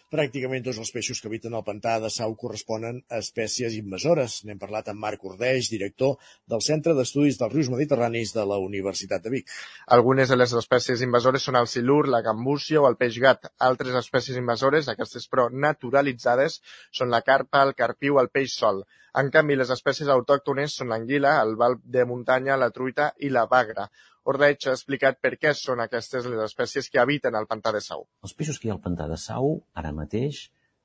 Pràcticament 0.08 0.64
tots 0.64 0.78
els 0.80 0.90
peixos 0.96 1.20
que 1.20 1.28
habiten 1.28 1.56
al 1.58 1.66
pantà 1.68 1.98
de 2.00 2.08
Sau 2.16 2.32
corresponen 2.40 3.02
a 3.12 3.18
espècies 3.20 3.74
invasores. 3.76 4.38
N'hem 4.48 4.62
parlat 4.62 4.88
amb 4.88 5.04
Marc 5.04 5.26
Ordeix, 5.28 5.68
director 5.68 6.14
del 6.54 6.64
Centre 6.64 6.94
d'Estudis 6.96 7.36
dels 7.42 7.52
Rius 7.52 7.68
Mediterranis 7.74 8.32
de 8.38 8.46
la 8.48 8.56
Universitat 8.64 9.26
de 9.26 9.34
Vic. 9.36 9.52
Algunes 9.98 10.32
de 10.32 10.38
les 10.40 10.56
espècies 10.62 11.04
invasores 11.04 11.44
són 11.50 11.60
el 11.60 11.68
silur, 11.68 12.06
la 12.08 12.24
gambúcia 12.24 12.80
o 12.80 12.88
el 12.88 12.96
peix 12.96 13.20
gat. 13.20 13.52
Altres 13.70 14.00
espècies 14.00 14.40
invasores, 14.40 14.88
aquestes 14.88 15.28
però 15.28 15.50
naturalitzades, 15.52 16.62
són 17.02 17.12
la 17.12 17.20
carpa, 17.28 17.68
el 17.68 17.76
carpiu 17.76 18.24
el 18.24 18.32
peix 18.32 18.56
sol. 18.64 18.86
En 19.20 19.28
canvi, 19.34 19.60
les 19.60 19.76
espècies 19.76 20.08
autòctones 20.14 20.80
són 20.80 20.94
l'anguila, 20.94 21.42
el 21.44 21.58
valp 21.60 21.84
de 21.84 22.08
muntanya, 22.08 22.56
la 22.56 22.72
truita 22.72 23.12
i 23.20 23.34
la 23.34 23.44
bagra. 23.52 23.92
Ordeig 24.28 24.66
ha 24.68 24.74
explicat 24.76 25.22
per 25.24 25.38
què 25.40 25.54
són 25.56 25.80
aquestes 25.80 26.26
les 26.28 26.42
espècies 26.44 26.90
que 26.92 27.00
habiten 27.00 27.36
al 27.40 27.48
pantà 27.48 27.72
de 27.76 27.80
Sau. 27.84 28.04
Els 28.28 28.36
peixos 28.36 28.60
que 28.60 28.68
hi 28.68 28.72
ha 28.74 28.76
al 28.76 28.84
pantà 28.84 29.08
de 29.08 29.18
Sau, 29.24 29.54
ara 29.82 29.94
mateix, 29.96 30.42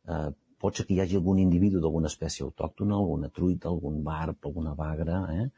eh, 0.07 0.29
pot 0.63 0.79
ser 0.79 0.87
que 0.87 0.95
hi 0.95 1.01
hagi 1.03 1.19
algun 1.19 1.41
individu 1.43 1.83
d'alguna 1.83 2.11
espècie 2.13 2.47
autòctona, 2.47 3.01
alguna 3.01 3.33
truita, 3.41 3.73
algun 3.73 3.99
barb, 4.07 4.39
alguna 4.47 4.77
bagra, 4.79 5.25
eh? 5.35 5.49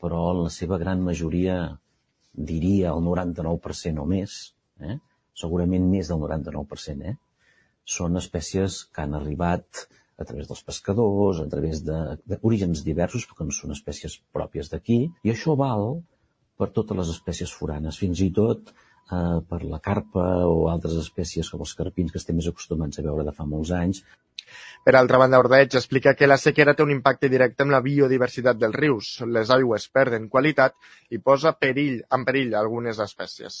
però 0.00 0.22
la 0.40 0.48
seva 0.54 0.80
gran 0.80 1.04
majoria, 1.04 1.58
diria 2.32 2.94
el 2.94 3.04
99% 3.04 4.00
o 4.00 4.08
més, 4.08 4.40
eh? 4.80 4.96
segurament 5.36 5.84
més 5.92 6.08
del 6.08 6.24
99%, 6.24 7.12
eh? 7.12 7.16
són 7.98 8.16
espècies 8.20 8.82
que 8.92 9.04
han 9.04 9.16
arribat 9.18 9.86
a 10.18 10.24
través 10.26 10.48
dels 10.48 10.64
pescadors, 10.66 11.42
a 11.44 11.48
través 11.52 11.84
d'orígens 11.84 12.80
diversos, 12.86 13.28
perquè 13.28 13.46
no 13.46 13.54
són 13.54 13.76
espècies 13.76 14.16
pròpies 14.34 14.72
d'aquí, 14.72 15.02
i 15.28 15.34
això 15.34 15.54
val 15.60 16.00
per 16.58 16.70
totes 16.74 16.98
les 16.98 17.10
espècies 17.14 17.52
foranes, 17.54 17.98
fins 18.02 18.22
i 18.24 18.30
tot 18.34 18.72
eh, 18.72 19.40
per 19.50 19.60
la 19.64 19.80
carpa 19.84 20.24
o 20.46 20.68
altres 20.72 20.96
espècies 21.02 21.50
com 21.50 21.64
els 21.66 21.74
carpins 21.78 22.14
que 22.14 22.20
estem 22.22 22.38
més 22.38 22.48
acostumats 22.50 22.98
a 22.98 23.06
veure 23.06 23.26
de 23.26 23.34
fa 23.36 23.46
molts 23.48 23.74
anys. 23.76 24.02
Per 24.84 24.94
altra 24.96 25.18
banda, 25.20 25.40
Ordeig 25.42 25.74
explica 25.76 26.14
que 26.16 26.28
la 26.28 26.38
sequera 26.40 26.74
té 26.74 26.84
un 26.84 26.92
impacte 26.94 27.28
directe 27.28 27.64
en 27.66 27.72
la 27.74 27.82
biodiversitat 27.84 28.60
dels 28.60 28.76
rius. 28.76 29.10
Les 29.36 29.50
aigües 29.54 29.88
perden 29.92 30.28
qualitat 30.32 30.76
i 31.12 31.20
posa 31.20 31.52
perill, 31.64 31.98
en 32.16 32.24
perill 32.28 32.54
algunes 32.56 33.02
espècies. 33.04 33.58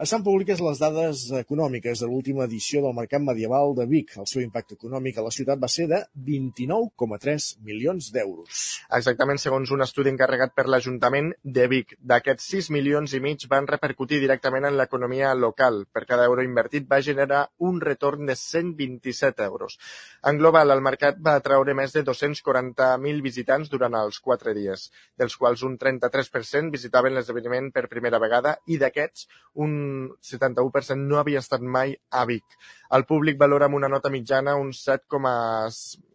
Estan 0.00 0.22
públiques 0.24 0.62
les 0.64 0.78
dades 0.80 1.26
econòmiques 1.36 2.00
de 2.00 2.06
l'última 2.08 2.46
edició 2.46 2.80
del 2.80 2.94
Mercat 2.96 3.20
Medieval 3.20 3.74
de 3.76 3.84
Vic. 3.84 4.14
El 4.16 4.24
seu 4.30 4.40
impacte 4.40 4.72
econòmic 4.78 5.18
a 5.20 5.24
la 5.26 5.32
ciutat 5.34 5.60
va 5.60 5.68
ser 5.68 5.84
de 5.90 5.98
29,3 6.28 7.48
milions 7.66 8.06
d'euros. 8.14 8.62
Exactament 8.96 9.36
segons 9.42 9.68
un 9.76 9.84
estudi 9.84 10.08
encarregat 10.08 10.54
per 10.56 10.64
l'Ajuntament 10.72 11.28
de 11.44 11.66
Vic. 11.68 11.92
D'aquests 12.00 12.46
6 12.54 12.70
milions 12.72 13.12
i 13.12 13.20
mig 13.20 13.44
van 13.50 13.68
repercutir 13.68 14.22
directament 14.22 14.70
en 14.70 14.78
l'economia 14.78 15.34
local. 15.34 15.82
Per 15.92 16.06
cada 16.08 16.30
euro 16.30 16.48
invertit 16.48 16.88
va 16.88 17.02
generar 17.04 17.42
un 17.58 17.82
retorn 17.84 18.24
de 18.32 18.38
127 18.40 19.44
euros. 19.50 19.76
En 20.24 20.40
global, 20.40 20.72
el 20.72 20.80
mercat 20.80 21.20
va 21.20 21.36
atraure 21.42 21.76
més 21.76 21.92
de 21.92 22.06
240.000 22.08 23.20
visitants 23.28 23.68
durant 23.68 24.00
els 24.00 24.24
4 24.24 24.56
dies, 24.56 24.88
dels 25.20 25.36
quals 25.36 25.68
un 25.68 25.76
33% 25.76 26.72
visitaven 26.72 27.20
l'esdeveniment 27.20 27.68
per 27.76 27.84
primera 27.92 28.24
vegada 28.24 28.56
i 28.64 28.80
d'aquests 28.80 29.28
un 29.60 29.89
71% 30.30 31.08
no 31.08 31.18
havia 31.20 31.42
estat 31.44 31.64
mai 31.78 31.96
a 32.10 32.24
Vic. 32.28 32.60
El 32.96 33.06
públic 33.08 33.38
valora 33.40 33.70
amb 33.70 33.80
una 33.80 33.90
nota 33.92 34.12
mitjana 34.12 34.56
un 34.58 34.72
7, 34.76 35.08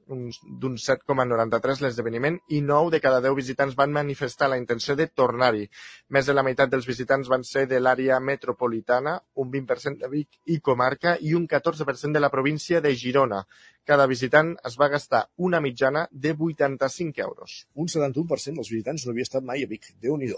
d'un 0.05 0.75
7,93 0.77 1.81
l'esdeveniment 1.81 2.37
i 2.53 2.61
9 2.61 2.91
de 2.93 2.99
cada 3.01 3.21
10 3.25 3.35
visitants 3.39 3.77
van 3.79 3.93
manifestar 3.93 4.49
la 4.51 4.59
intenció 4.61 4.95
de 4.95 5.07
tornar-hi. 5.07 5.65
Més 6.09 6.29
de 6.29 6.35
la 6.35 6.43
meitat 6.45 6.69
dels 6.69 6.85
visitants 6.85 7.29
van 7.31 7.43
ser 7.43 7.65
de 7.71 7.79
l'àrea 7.81 8.19
metropolitana, 8.19 9.17
un 9.41 9.49
20% 9.51 10.03
de 10.03 10.11
Vic 10.11 10.39
i 10.45 10.59
comarca 10.59 11.17
i 11.21 11.33
un 11.33 11.47
14% 11.47 12.13
de 12.13 12.21
la 12.21 12.29
província 12.29 12.81
de 12.81 12.93
Girona. 12.95 13.41
Cada 13.85 14.07
visitant 14.09 14.47
es 14.65 14.75
va 14.81 14.87
gastar 14.89 15.19
una 15.47 15.59
mitjana 15.61 16.07
de 16.11 16.31
85 16.33 17.21
euros. 17.21 17.67
Un 17.75 17.85
71% 17.85 18.57
dels 18.57 18.71
visitants 18.73 19.03
no 19.05 19.11
havia 19.13 19.25
estat 19.27 19.43
mai 19.45 19.61
a 19.61 19.67
Vic. 19.69 19.91
déu 20.01 20.15
nhi 20.17 20.31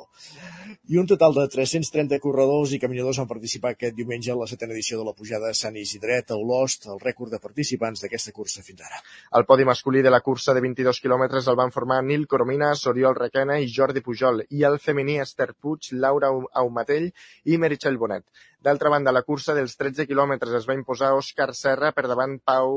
I 0.89 0.97
un 0.97 1.07
total 1.07 1.33
de 1.33 1.47
330 1.47 2.19
corredors 2.19 2.73
i 2.73 2.79
caminadors 2.79 3.19
van 3.21 3.27
participar 3.27 3.71
aquest 3.71 3.95
diumenge 3.95 4.31
en 4.33 4.39
la 4.39 4.47
setena 4.47 4.73
edició 4.73 4.99
de 4.99 5.05
la 5.05 5.13
pujada 5.13 5.53
Sant 5.53 5.77
Isidret 5.77 6.31
a 6.31 6.35
Olost, 6.35 6.87
el 6.87 6.99
rècord 6.99 7.31
de 7.31 7.39
participants 7.39 8.01
d'aquesta 8.01 8.33
cursa 8.33 8.61
fins 8.61 8.81
ara. 8.81 8.99
El 9.39 9.45
podi 9.45 9.63
masculí 9.63 10.01
de 10.01 10.11
la 10.11 10.19
cursa 10.19 10.53
de 10.53 10.61
22 10.67 10.99
quilòmetres 10.99 11.47
el 11.47 11.55
van 11.55 11.71
formar 11.71 12.03
Nil 12.03 12.27
Coromines, 12.27 12.85
Oriol 12.85 13.15
Requena 13.15 13.59
i 13.59 13.71
Jordi 13.71 14.03
Pujol, 14.03 14.43
i 14.49 14.63
el 14.63 14.77
femení 14.77 15.21
Esther 15.23 15.53
Puig, 15.53 15.93
Laura 15.93 16.33
Aumatell 16.51 17.13
i 17.45 17.57
Meritxell 17.57 17.97
Bonet. 17.97 18.25
D'altra 18.65 18.89
banda, 18.89 19.11
la 19.13 19.21
cursa 19.21 19.53
dels 19.53 19.75
13 19.77 20.07
quilòmetres 20.09 20.55
es 20.57 20.63
va 20.65 20.73
imposar 20.73 21.11
Òscar 21.13 21.51
Serra 21.53 21.91
per 21.93 22.07
davant 22.09 22.31
Pau 22.41 22.71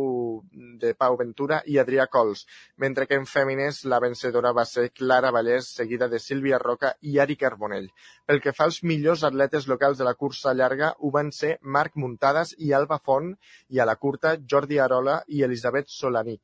de 0.82 0.90
Pau 0.93 1.16
Ventura 1.16 1.62
i 1.73 1.78
Adrià 1.81 2.05
Cols, 2.12 2.43
mentre 2.85 3.07
que 3.09 3.16
en 3.16 3.24
fèmines 3.31 3.78
la 3.89 4.01
vencedora 4.05 4.52
va 4.59 4.66
ser 4.69 4.90
Clara 4.93 5.31
Vallès, 5.32 5.70
seguida 5.81 6.11
de 6.12 6.20
Sílvia 6.20 6.59
Roca 6.61 6.93
i 7.01 7.16
Ari 7.24 7.39
Carbonell. 7.40 7.89
Pel 8.28 8.43
que 8.44 8.52
fa 8.52 8.66
als 8.69 8.82
millors 8.85 9.24
atletes 9.24 9.70
locals 9.73 9.97
de 10.02 10.05
la 10.05 10.15
cursa 10.20 10.52
llarga, 10.52 10.93
ho 10.98 11.11
van 11.16 11.32
ser 11.32 11.57
Marc 11.62 11.97
Muntades 11.97 12.52
i 12.59 12.74
Alba 12.77 13.01
Font, 13.01 13.32
i 13.70 13.81
a 13.81 13.89
la 13.89 13.97
curta 13.97 14.36
Jordi 14.36 14.78
Arola 14.85 15.23
i 15.28 15.40
Elisabet 15.48 15.89
Solanic. 15.89 16.43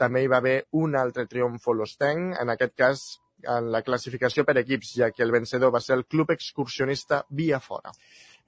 També 0.00 0.24
hi 0.24 0.32
va 0.32 0.40
haver 0.40 0.62
un 0.80 0.96
altre 0.96 1.26
triomf 1.28 1.68
olostenc, 1.68 2.38
en 2.40 2.56
aquest 2.56 2.74
cas 2.78 3.08
en 3.44 3.68
la 3.70 3.82
classificació 3.86 4.44
per 4.48 4.56
equips, 4.62 4.94
ja 4.96 5.10
que 5.12 5.22
el 5.22 5.34
vencedor 5.34 5.70
va 5.74 5.84
ser 5.84 5.94
el 5.98 6.06
Club 6.06 6.32
Excursionista 6.34 7.24
Via 7.28 7.60
Fora. 7.60 7.92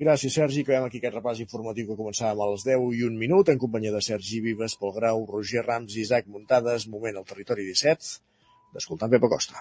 Gràcies, 0.01 0.33
Sergi. 0.33 0.63
Acabem 0.65 0.87
aquí 0.87 0.97
aquest 0.97 1.13
repàs 1.13 1.41
informatiu 1.43 1.91
que 1.91 1.95
començàvem 1.99 2.39
a 2.41 2.47
les 2.55 2.63
10 2.65 2.85
i 2.97 3.03
un 3.05 3.19
minut 3.21 3.51
en 3.53 3.59
companyia 3.61 3.93
de 3.93 4.01
Sergi 4.01 4.39
Vives, 4.41 4.73
Pol 4.81 4.95
Grau, 4.95 5.27
Roger 5.29 5.61
Rams 5.67 5.93
i 5.93 6.01
Isaac 6.01 6.31
Muntades. 6.33 6.87
Moment 6.89 7.19
al 7.21 7.27
territori 7.29 7.67
17 7.69 8.15
d'escoltar 8.73 9.11
Pepa 9.13 9.29
Costa. 9.29 9.61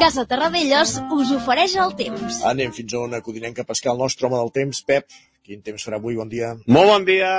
Casa 0.00 0.24
Terradellos 0.26 0.96
us 1.14 1.30
ofereix 1.36 1.76
el 1.84 1.94
temps. 2.00 2.40
Anem 2.50 2.74
fins 2.74 2.96
a 2.96 3.04
on 3.04 3.14
acudinem 3.14 3.54
a 3.54 3.66
pescar 3.70 3.94
el 3.94 4.02
nostre 4.02 4.26
home 4.26 4.42
del 4.42 4.50
temps, 4.58 4.82
Pep. 4.82 5.06
Quin 5.46 5.62
temps 5.62 5.86
farà 5.86 6.02
avui? 6.02 6.18
Bon 6.18 6.26
dia. 6.28 6.56
Molt 6.66 6.90
bon 6.90 7.06
dia. 7.06 7.30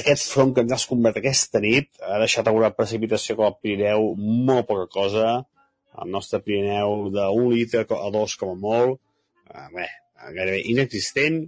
Aquest 0.00 0.32
front 0.32 0.56
que 0.56 0.64
ens 0.64 0.72
has 0.78 0.88
convert 0.88 1.20
aquesta 1.20 1.60
nit 1.60 1.92
ha 2.00 2.22
deixat 2.24 2.48
alguna 2.48 2.72
precipitació 2.72 3.36
com 3.36 3.50
al 3.50 3.60
Pirineu, 3.60 4.14
molt 4.16 4.70
poca 4.72 4.88
cosa. 4.96 5.28
El 6.02 6.12
nostre 6.14 6.40
Pirineu 6.44 7.08
d'un 7.14 7.52
litre 7.52 7.84
a 7.98 8.10
dos 8.14 8.36
com 8.38 8.54
a 8.54 8.58
molt. 8.62 9.00
eh, 9.48 9.68
bé, 9.74 9.86
gairebé 10.36 10.62
inexistent, 10.70 11.38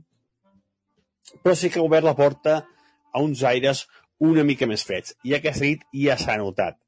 però 1.42 1.54
sí 1.54 1.70
que 1.70 1.80
ha 1.80 1.86
obert 1.86 2.06
la 2.06 2.16
porta 2.16 2.54
a 3.12 3.20
uns 3.22 3.42
aires 3.44 3.86
una 4.18 4.44
mica 4.44 4.66
més 4.66 4.84
freds. 4.86 5.14
I 5.24 5.36
aquesta 5.36 5.66
nit 5.66 5.84
ja 6.04 6.16
s'ha 6.20 6.38
notat. 6.40 6.78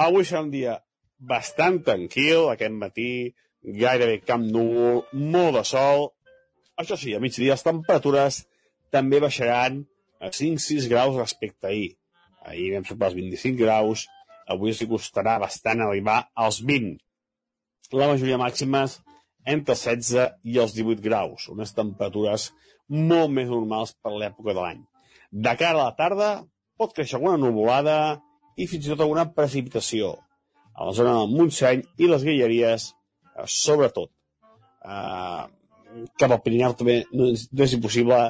Avui 0.00 0.24
serà 0.24 0.42
un 0.44 0.50
dia 0.52 0.78
bastant 1.18 1.80
tranquil, 1.86 2.48
aquest 2.50 2.74
matí, 2.74 3.12
gairebé 3.62 4.20
cap 4.26 4.42
núvol, 4.42 5.04
molt 5.12 5.58
de 5.58 5.64
sol. 5.68 6.08
Això 6.80 6.98
sí, 6.98 7.14
a 7.14 7.20
migdia 7.22 7.54
les 7.54 7.66
temperatures 7.66 8.42
també 8.92 9.20
baixaran 9.22 9.82
a 10.20 10.32
5-6 10.34 10.88
graus 10.90 11.18
respecte 11.18 11.68
a 11.68 11.70
ahir. 11.70 11.94
Ahir 12.42 12.72
vam 12.74 12.88
superar 12.88 13.12
els 13.12 13.20
25 13.20 13.60
graus, 13.60 14.06
avui 14.50 14.72
els 14.74 14.82
costarà 14.90 15.38
bastant 15.42 15.84
arribar 15.84 16.18
als 16.34 16.60
20. 16.66 16.98
La 17.92 18.08
majoria 18.08 18.40
màximes 18.40 19.00
entre 19.44 19.74
16 19.76 20.38
i 20.48 20.58
els 20.62 20.74
18 20.76 21.02
graus, 21.04 21.48
unes 21.52 21.74
temperatures 21.76 22.48
molt 22.88 23.32
més 23.36 23.50
normals 23.50 23.92
per 24.00 24.12
l'època 24.14 24.54
de 24.54 24.60
l'any. 24.60 24.82
De 25.32 25.54
cara 25.60 25.78
a 25.78 25.88
la 25.90 25.96
tarda 25.98 26.30
pot 26.78 26.92
créixer 26.96 27.18
alguna 27.18 27.40
nuvolada 27.40 27.96
i 28.56 28.66
fins 28.70 28.86
i 28.86 28.92
tot 28.92 29.04
alguna 29.04 29.26
precipitació 29.36 30.14
a 30.72 30.88
la 30.88 30.94
zona 30.96 31.14
del 31.18 31.32
Montseny 31.36 31.82
i 32.00 32.08
les 32.08 32.24
Guilleries, 32.24 32.88
eh, 33.36 33.46
sobretot. 33.46 34.10
Eh, 34.84 35.44
cap 36.18 36.30
al 36.30 36.40
Pirineu 36.44 36.74
també 36.78 37.02
no 37.12 37.28
és, 37.32 37.46
no 37.52 37.64
és 37.64 37.74
impossible 37.76 38.20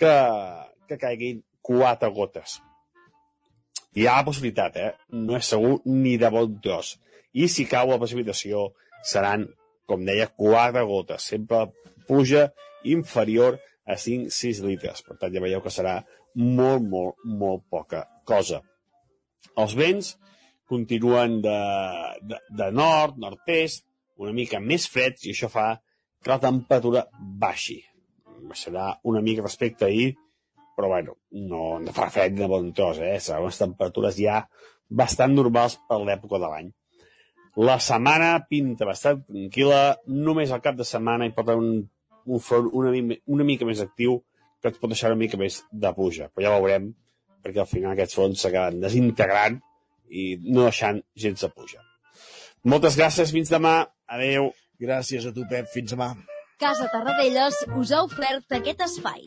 que, 0.00 0.14
que 0.88 1.00
caiguin 1.00 1.42
quatre 1.60 2.10
gotes. 2.16 2.60
Hi 3.92 4.06
ha 4.08 4.20
la 4.20 4.26
possibilitat, 4.26 4.76
eh? 4.80 4.92
No 5.12 5.36
és 5.36 5.48
segur 5.52 5.80
ni 5.84 6.16
de 6.20 6.30
bon 6.32 6.56
tros. 6.64 6.94
I 7.36 7.48
si 7.48 7.66
cau 7.68 7.92
la 7.92 8.00
precipitació, 8.00 8.70
seran, 9.06 9.46
com 9.88 10.04
deia, 10.06 10.30
quatre 10.38 10.82
gotes. 10.88 11.28
Sempre 11.34 11.66
puja 12.08 12.48
inferior 12.88 13.58
a 13.86 13.96
5-6 13.98 14.62
litres. 14.66 15.02
Per 15.06 15.18
tant, 15.18 15.32
ja 15.34 15.42
veieu 15.42 15.62
que 15.64 15.72
serà 15.74 16.00
molt, 16.38 16.84
molt, 16.88 17.22
molt 17.24 17.64
poca 17.70 18.06
cosa. 18.28 18.62
Els 19.58 19.74
vents 19.76 20.14
continuen 20.72 21.40
de, 21.44 21.58
de, 22.24 22.38
de 22.58 22.68
nord, 22.72 23.18
nord-est, 23.20 23.84
una 24.22 24.32
mica 24.36 24.60
més 24.62 24.86
freds, 24.88 25.26
i 25.26 25.34
això 25.34 25.50
fa 25.52 25.74
que 26.22 26.30
la 26.30 26.40
temperatura 26.40 27.06
baixi. 27.42 27.80
Baixarà 28.48 28.92
una 29.08 29.22
mica 29.24 29.44
respecte 29.44 29.86
a 29.86 29.90
ahir, 29.90 30.12
però 30.76 30.88
bueno, 30.88 31.16
no, 31.50 31.78
no 31.82 31.94
fa 31.94 32.08
fred 32.10 32.38
de 32.38 32.48
bon 32.48 32.70
tros, 32.76 33.02
eh? 33.02 33.18
Seran 33.20 33.44
unes 33.48 33.60
temperatures 33.60 34.16
ja 34.18 34.40
bastant 34.88 35.34
normals 35.36 35.76
per 35.88 36.00
l'època 36.00 36.40
de 36.40 36.48
l'any. 36.52 36.70
La 37.60 37.76
setmana 37.84 38.38
pinta 38.48 38.86
bastant 38.88 39.20
tranquil·la, 39.26 39.82
només 40.08 40.52
al 40.52 40.62
cap 40.64 40.78
de 40.78 40.86
setmana 40.88 41.26
hi 41.28 41.34
pot 41.36 41.50
haver 41.50 41.60
un, 41.60 41.82
un 42.24 42.40
front 42.40 42.70
una, 42.72 42.92
una 43.26 43.44
mica 43.44 43.68
més 43.68 43.82
actiu 43.84 44.22
que 44.62 44.70
et 44.72 44.78
pot 44.80 44.92
deixar 44.92 45.10
una 45.12 45.20
mica 45.20 45.36
més 45.36 45.60
de 45.70 45.92
puja, 45.92 46.30
però 46.32 46.46
ja 46.46 46.56
veurem, 46.56 46.92
perquè 47.44 47.60
al 47.60 47.68
final 47.68 47.92
aquests 47.92 48.16
fronts 48.16 48.44
s'acaben 48.46 48.80
desintegrant 48.80 49.58
i 50.08 50.36
no 50.44 50.68
deixant 50.68 51.02
gens 51.18 51.44
de 51.44 51.50
puja. 51.52 51.82
Moltes 52.64 52.96
gràcies, 52.96 53.32
fins 53.34 53.50
demà. 53.50 53.80
Adeu. 54.06 54.52
Gràcies 54.82 55.26
a 55.26 55.34
tu, 55.34 55.44
Pep. 55.50 55.68
Fins 55.74 55.94
demà. 55.94 56.12
Casa 56.62 56.86
Tarradellas 56.94 57.64
us 57.74 57.92
ha 57.92 58.04
ofert 58.06 58.58
aquest 58.60 58.86
espai. 58.86 59.26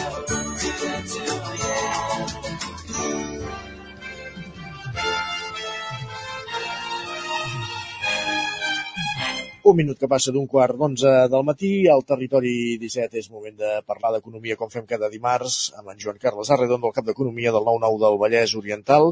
Un 9.61 9.75
minut 9.77 9.99
que 10.01 10.07
passa 10.09 10.31
d'un 10.33 10.47
quart 10.49 10.73
d'onze 10.73 11.09
del 11.29 11.43
matí, 11.45 11.69
al 11.93 12.01
territori 12.11 12.53
17 12.81 13.19
és 13.21 13.27
moment 13.29 13.53
de 13.59 13.73
parlar 13.85 14.09
d'economia 14.15 14.57
com 14.57 14.71
fem 14.73 14.87
cada 14.89 15.09
dimarts 15.13 15.57
amb 15.77 15.91
en 15.93 15.99
Joan 16.01 16.17
Carles 16.23 16.49
Arredondo, 16.49 16.89
el 16.89 16.95
cap 16.95 17.05
d'economia 17.05 17.53
del 17.53 17.67
9-9 17.67 17.99
del 18.01 18.17
Vallès 18.23 18.55
Oriental. 18.57 19.11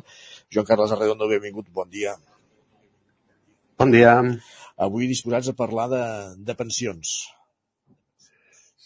Joan 0.50 0.66
Carles 0.66 0.96
Arredondo, 0.96 1.30
benvingut, 1.30 1.70
bon 1.70 1.92
dia. 1.94 2.16
Bon 3.78 3.94
dia. 3.94 4.16
Avui 4.90 5.12
disposats 5.12 5.52
a 5.54 5.58
parlar 5.62 5.86
de, 5.94 6.04
de 6.50 6.58
pensions. 6.58 7.20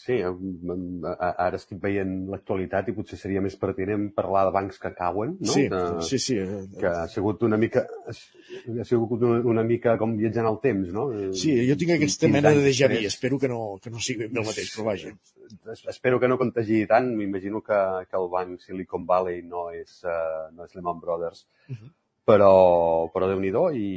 Sí, 0.03 0.17
ara 0.19 1.55
estic 1.55 1.77
veient 1.83 2.11
l'actualitat 2.31 2.89
i 2.91 2.95
potser 2.97 3.15
seria 3.21 3.43
més 3.43 3.53
pertinent 3.59 4.09
parlar 4.17 4.41
de 4.49 4.51
bancs 4.57 4.81
que 4.81 4.91
cauen, 4.97 5.37
no? 5.39 5.53
Sí, 5.53 5.63
de, 5.71 5.79
sí, 6.03 6.19
sí. 6.19 6.35
Que 6.81 6.89
ha 6.91 7.05
sigut 7.13 7.45
una 7.47 7.59
mica 7.61 7.85
ha 8.11 8.87
sigut 8.89 9.23
una 9.23 9.63
mica 9.63 9.95
com 10.01 10.17
viatjant 10.19 10.49
al 10.49 10.59
temps, 10.65 10.91
no? 10.97 11.07
Sí, 11.39 11.55
jo 11.69 11.79
tinc 11.79 11.95
aquesta 11.95 12.27
mena 12.35 12.51
de 12.57 12.65
déjà 12.67 12.91
vu, 12.91 12.99
espero 13.07 13.39
que 13.39 13.47
no, 13.53 13.61
que 13.79 13.93
no 13.93 14.03
sigui 14.03 14.27
el 14.27 14.35
mateix, 14.41 14.75
però 14.75 14.89
vaja. 14.91 15.15
Espero 15.95 16.19
que 16.19 16.27
no 16.27 16.39
contagi 16.41 16.83
tant, 16.89 17.07
m'imagino 17.15 17.63
que, 17.63 17.81
que 18.09 18.19
el 18.19 18.31
banc 18.35 18.59
Silicon 18.67 19.07
Valley 19.07 19.39
no 19.47 19.69
és, 19.71 20.01
uh, 20.03 20.49
no 20.51 20.67
és 20.67 20.75
Lehman 20.75 20.99
Brothers, 20.99 21.45
uh 21.69 21.77
-huh 21.77 21.93
però, 22.25 22.51
però 23.13 23.27
Déu-n'hi-do 23.31 23.63
i 23.75 23.87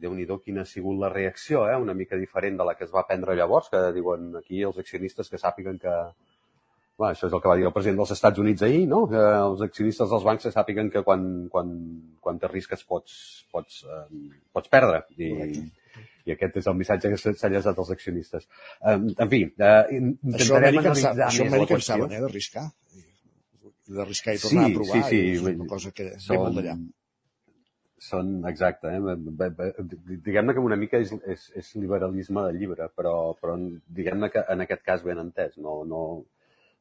Déu-n'hi-do 0.00 0.40
quina 0.44 0.62
ha 0.62 0.68
sigut 0.68 0.98
la 1.00 1.08
reacció, 1.12 1.62
eh? 1.70 1.76
una 1.80 1.94
mica 1.96 2.16
diferent 2.20 2.58
de 2.58 2.66
la 2.68 2.74
que 2.76 2.84
es 2.84 2.92
va 2.92 3.06
prendre 3.08 3.36
llavors, 3.38 3.70
que 3.72 3.80
diuen 3.96 4.34
aquí 4.40 4.62
els 4.66 4.78
accionistes 4.78 5.30
que 5.30 5.40
sàpiguen 5.40 5.78
que... 5.80 5.94
Bueno, 7.00 7.14
això 7.14 7.30
és 7.30 7.32
el 7.32 7.40
que 7.40 7.48
va 7.48 7.54
dir 7.56 7.64
el 7.64 7.72
president 7.72 7.96
dels 8.02 8.10
Estats 8.12 8.38
Units 8.42 8.60
ahir, 8.66 8.82
no? 8.88 9.06
Que 9.08 9.20
els 9.40 9.62
accionistes 9.64 10.10
dels 10.12 10.24
bancs 10.26 10.44
que 10.44 10.52
sàpiguen 10.52 10.90
que 10.92 11.00
quan, 11.06 11.22
quan, 11.48 11.70
quan 12.20 12.40
te 12.42 12.50
risques 12.50 12.84
pots, 12.84 13.14
pots, 13.50 13.78
eh, 13.88 14.02
pots 14.52 14.68
perdre. 14.68 15.00
I, 15.16 15.30
i 16.28 16.34
aquest 16.34 16.58
és 16.60 16.68
el 16.68 16.76
missatge 16.76 17.08
que 17.14 17.16
s'ha 17.16 17.48
llançat 17.48 17.80
als 17.80 17.94
accionistes. 17.96 18.44
Eh, 18.84 18.98
en 19.16 19.32
fi, 19.32 19.40
eh, 19.48 19.80
intentarem 19.96 20.36
això 20.36 20.58
analitzar 20.60 21.14
això 21.30 21.48
més 21.48 21.56
la 21.56 21.70
qüestió. 21.72 21.86
saben, 21.94 22.12
eh, 22.12 22.20
d'arriscar. 22.26 22.66
D'arriscar 23.96 24.36
i 24.36 24.42
tornar 24.44 24.66
Sí, 24.66 24.70
a 24.70 24.76
provar. 24.76 25.00
sí, 25.00 25.08
sí. 25.08 25.22
És 25.38 25.48
una 25.56 25.66
cosa 25.72 25.90
que 25.96 26.10
ve 26.12 26.36
molt 26.36 26.60
d'allà. 26.60 26.76
Són, 28.00 28.28
exacte, 28.48 28.88
eh? 28.96 29.14
Diguem-ne 30.24 30.54
que 30.56 30.62
una 30.64 30.76
mica 30.80 30.96
és, 31.04 31.10
és, 31.28 31.42
és 31.60 31.66
liberalisme 31.76 32.46
de 32.46 32.54
llibre, 32.56 32.86
però, 32.96 33.14
però 33.36 33.56
diguem-ne 33.98 34.30
que 34.32 34.40
en 34.54 34.64
aquest 34.64 34.82
cas 34.86 35.02
ben 35.04 35.18
entès, 35.20 35.58
no, 35.60 35.82
no, 35.84 35.98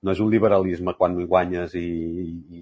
no 0.01 0.13
és 0.15 0.21
un 0.23 0.29
liberalisme 0.31 0.93
quan 0.95 1.17
guanyes 1.27 1.75
i, 1.75 1.83
i, 2.23 2.61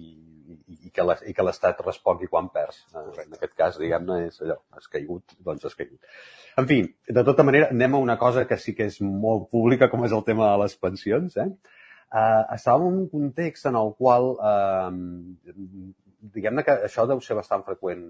i 0.88 0.90
que 0.90 1.06
l'es- 1.06 1.22
i 1.30 1.34
que 1.36 1.44
l'Estat 1.46 1.84
respongui 1.86 2.26
quan 2.32 2.48
perds. 2.56 2.80
Eh, 2.96 3.04
En 3.28 3.36
aquest 3.38 3.54
cas, 3.60 3.78
diguem-ne, 3.78 4.16
és 4.26 4.40
allò, 4.42 4.58
has 4.74 4.90
caigut, 4.90 5.36
doncs 5.46 5.68
has 5.70 5.78
caigut. 5.78 6.10
En 6.58 6.66
fi, 6.66 6.80
de 7.20 7.24
tota 7.30 7.46
manera, 7.46 7.70
anem 7.70 7.94
a 7.94 8.02
una 8.08 8.18
cosa 8.18 8.42
que 8.50 8.58
sí 8.58 8.74
que 8.74 8.88
és 8.90 8.98
molt 9.04 9.46
pública, 9.54 9.86
com 9.92 10.02
és 10.08 10.16
el 10.18 10.24
tema 10.26 10.50
de 10.50 10.58
les 10.64 10.74
pensions. 10.82 11.38
Eh? 11.38 11.46
Uh, 12.08 12.42
estàvem 12.56 12.88
en 12.90 12.98
un 13.04 13.08
context 13.14 13.70
en 13.70 13.78
el 13.78 13.94
qual, 14.02 14.32
uh, 14.42 15.54
diguem-ne 16.34 16.66
que 16.66 16.74
això 16.90 17.06
deu 17.06 17.20
ser 17.22 17.38
bastant 17.38 17.62
freqüent 17.66 18.02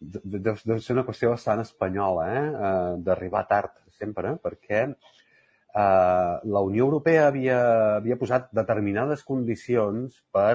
deu, 0.00 0.54
deu 0.54 0.80
ser 0.80 0.96
una 0.96 1.04
qüestió 1.06 1.32
bastant 1.34 1.62
espanyola, 1.64 2.26
eh? 2.34 2.44
eh 2.68 2.96
d'arribar 3.06 3.44
tard 3.50 3.74
sempre, 3.98 4.36
perquè 4.42 4.82
eh, 4.86 6.34
la 6.54 6.64
Unió 6.70 6.86
Europea 6.86 7.26
havia, 7.28 7.60
havia 7.98 8.18
posat 8.20 8.50
determinades 8.54 9.24
condicions 9.26 10.22
per 10.32 10.54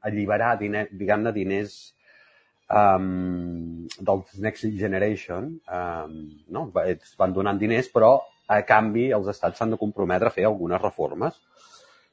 alliberar, 0.00 0.56
diner, 0.62 0.86
diguem-ne, 0.92 1.34
diners 1.34 1.78
um, 2.68 3.86
dels 3.98 4.38
Next 4.38 4.66
Generation. 4.78 5.52
Um, 5.66 6.18
no? 6.54 6.68
Ells 6.84 7.14
van 7.18 7.34
donant 7.36 7.60
diners, 7.60 7.90
però 7.92 8.16
a 8.48 8.62
canvi 8.64 9.10
els 9.12 9.28
estats 9.28 9.60
s'han 9.60 9.74
de 9.74 9.80
comprometre 9.80 10.30
a 10.30 10.34
fer 10.34 10.46
algunes 10.48 10.80
reformes. 10.80 11.36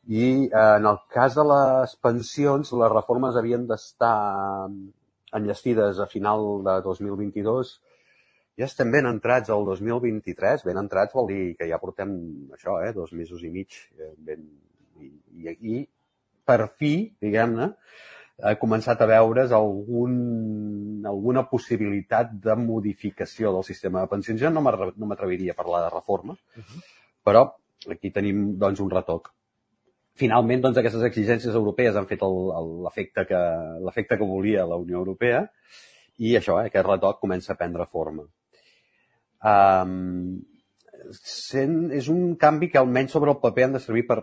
I 0.06 0.26
eh, 0.46 0.76
en 0.78 0.86
el 0.86 1.00
cas 1.10 1.34
de 1.34 1.44
les 1.50 1.96
pensions, 1.98 2.74
les 2.78 2.92
reformes 2.92 3.38
havien 3.40 3.64
d'estar 3.66 4.68
enllestides 5.38 6.00
a 6.00 6.08
final 6.12 6.64
de 6.66 6.80
2022. 6.86 7.76
Ja 8.60 8.70
estem 8.70 8.92
ben 8.94 9.08
entrats 9.10 9.52
al 9.52 9.66
2023. 9.68 10.64
Ben 10.68 10.80
entrats 10.80 11.16
vol 11.16 11.28
dir 11.32 11.42
que 11.60 11.68
ja 11.70 11.80
portem 11.82 12.16
això, 12.56 12.80
eh, 12.86 12.94
dos 12.96 13.12
mesos 13.14 13.44
i 13.44 13.52
mig. 13.52 13.76
Eh, 14.00 14.14
ben, 14.30 14.46
i, 15.02 15.12
i, 15.44 15.56
I 15.76 15.82
per 16.46 16.70
fi, 16.80 16.94
diguem-ne, 17.22 17.72
ha 18.44 18.56
començat 18.60 19.02
a 19.02 19.08
veure's 19.10 19.54
algun, 19.56 20.16
alguna 21.08 21.46
possibilitat 21.52 22.34
de 22.44 22.56
modificació 22.60 23.54
del 23.56 23.64
sistema 23.68 24.04
de 24.04 24.12
pensions. 24.12 24.42
Jo 24.42 24.52
no 24.52 24.64
m'atreviria 24.64 25.56
a 25.56 25.60
parlar 25.60 25.86
de 25.86 25.94
reforma, 25.94 26.36
però 27.24 27.48
aquí 27.92 28.12
tenim 28.12 28.58
doncs, 28.60 28.84
un 28.84 28.92
retoc. 28.92 29.32
Finalment, 30.16 30.62
doncs, 30.64 30.80
aquestes 30.80 31.04
exigències 31.10 31.56
europees 31.60 31.98
han 32.00 32.08
fet 32.08 32.22
l'efecte 32.24 33.26
que, 33.28 33.42
l'efecte 33.84 34.18
que 34.20 34.28
volia 34.30 34.68
la 34.70 34.80
Unió 34.80 35.02
Europea 35.02 35.42
i 36.24 36.38
això, 36.40 36.60
eh, 36.62 36.70
aquest 36.70 36.88
retoc 36.88 37.20
comença 37.20 37.54
a 37.54 37.60
prendre 37.60 37.88
forma. 37.92 38.24
Um, 39.46 40.40
sent, 41.20 41.92
és 41.94 42.08
un 42.10 42.38
canvi 42.40 42.72
que 42.72 42.80
almenys 42.80 43.12
sobre 43.14 43.34
el 43.34 43.42
paper 43.44 43.68
han 43.68 43.76
de 43.78 43.84
servir 43.84 44.06
per 44.08 44.22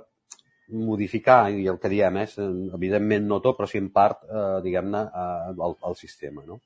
modificar, 0.73 1.51
i 1.52 1.69
el 1.69 1.78
que 1.78 1.90
diem 1.93 2.16
és, 2.23 2.39
eh, 2.40 2.48
evidentment 2.74 3.28
no 3.28 3.43
tot, 3.44 3.59
però 3.59 3.69
sí 3.69 3.78
en 3.78 3.90
part, 3.93 4.24
eh, 4.24 4.60
diguem-ne, 4.64 5.02
eh, 5.05 5.55
el, 5.69 5.77
el 5.90 5.97
sistema. 6.01 6.44
No? 6.48 6.60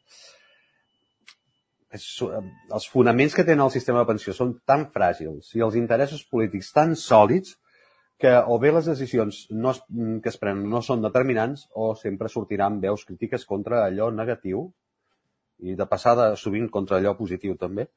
És, 1.90 2.07
eh, 2.23 2.43
els 2.70 2.89
fonaments 2.93 3.35
que 3.35 3.44
tenen 3.44 3.65
el 3.66 3.74
sistema 3.74 4.03
de 4.03 4.11
pensió 4.12 4.35
són 4.36 4.61
tan 4.65 4.86
fràgils 4.94 5.55
i 5.57 5.62
els 5.66 5.74
interessos 5.74 6.24
polítics 6.24 6.73
tan 6.77 6.94
sòlids 6.94 7.57
que 8.18 8.32
o 8.48 8.56
bé 8.59 8.70
les 8.72 8.86
decisions 8.88 9.43
no 9.52 9.74
es, 9.74 9.82
que 10.22 10.30
es 10.32 10.38
prenen 10.40 10.68
no 10.72 10.80
són 10.84 11.02
determinants 11.05 11.66
o 11.74 11.90
sempre 12.01 12.30
sortiran 12.32 12.80
veus 12.80 13.05
crítiques 13.05 13.44
contra 13.44 13.84
allò 13.84 14.09
negatiu 14.14 14.70
i 15.60 15.74
de 15.76 15.86
passada 15.88 16.30
sovint 16.36 16.68
contra 16.72 16.98
allò 16.98 17.14
positiu 17.16 17.56
també, 17.60 17.88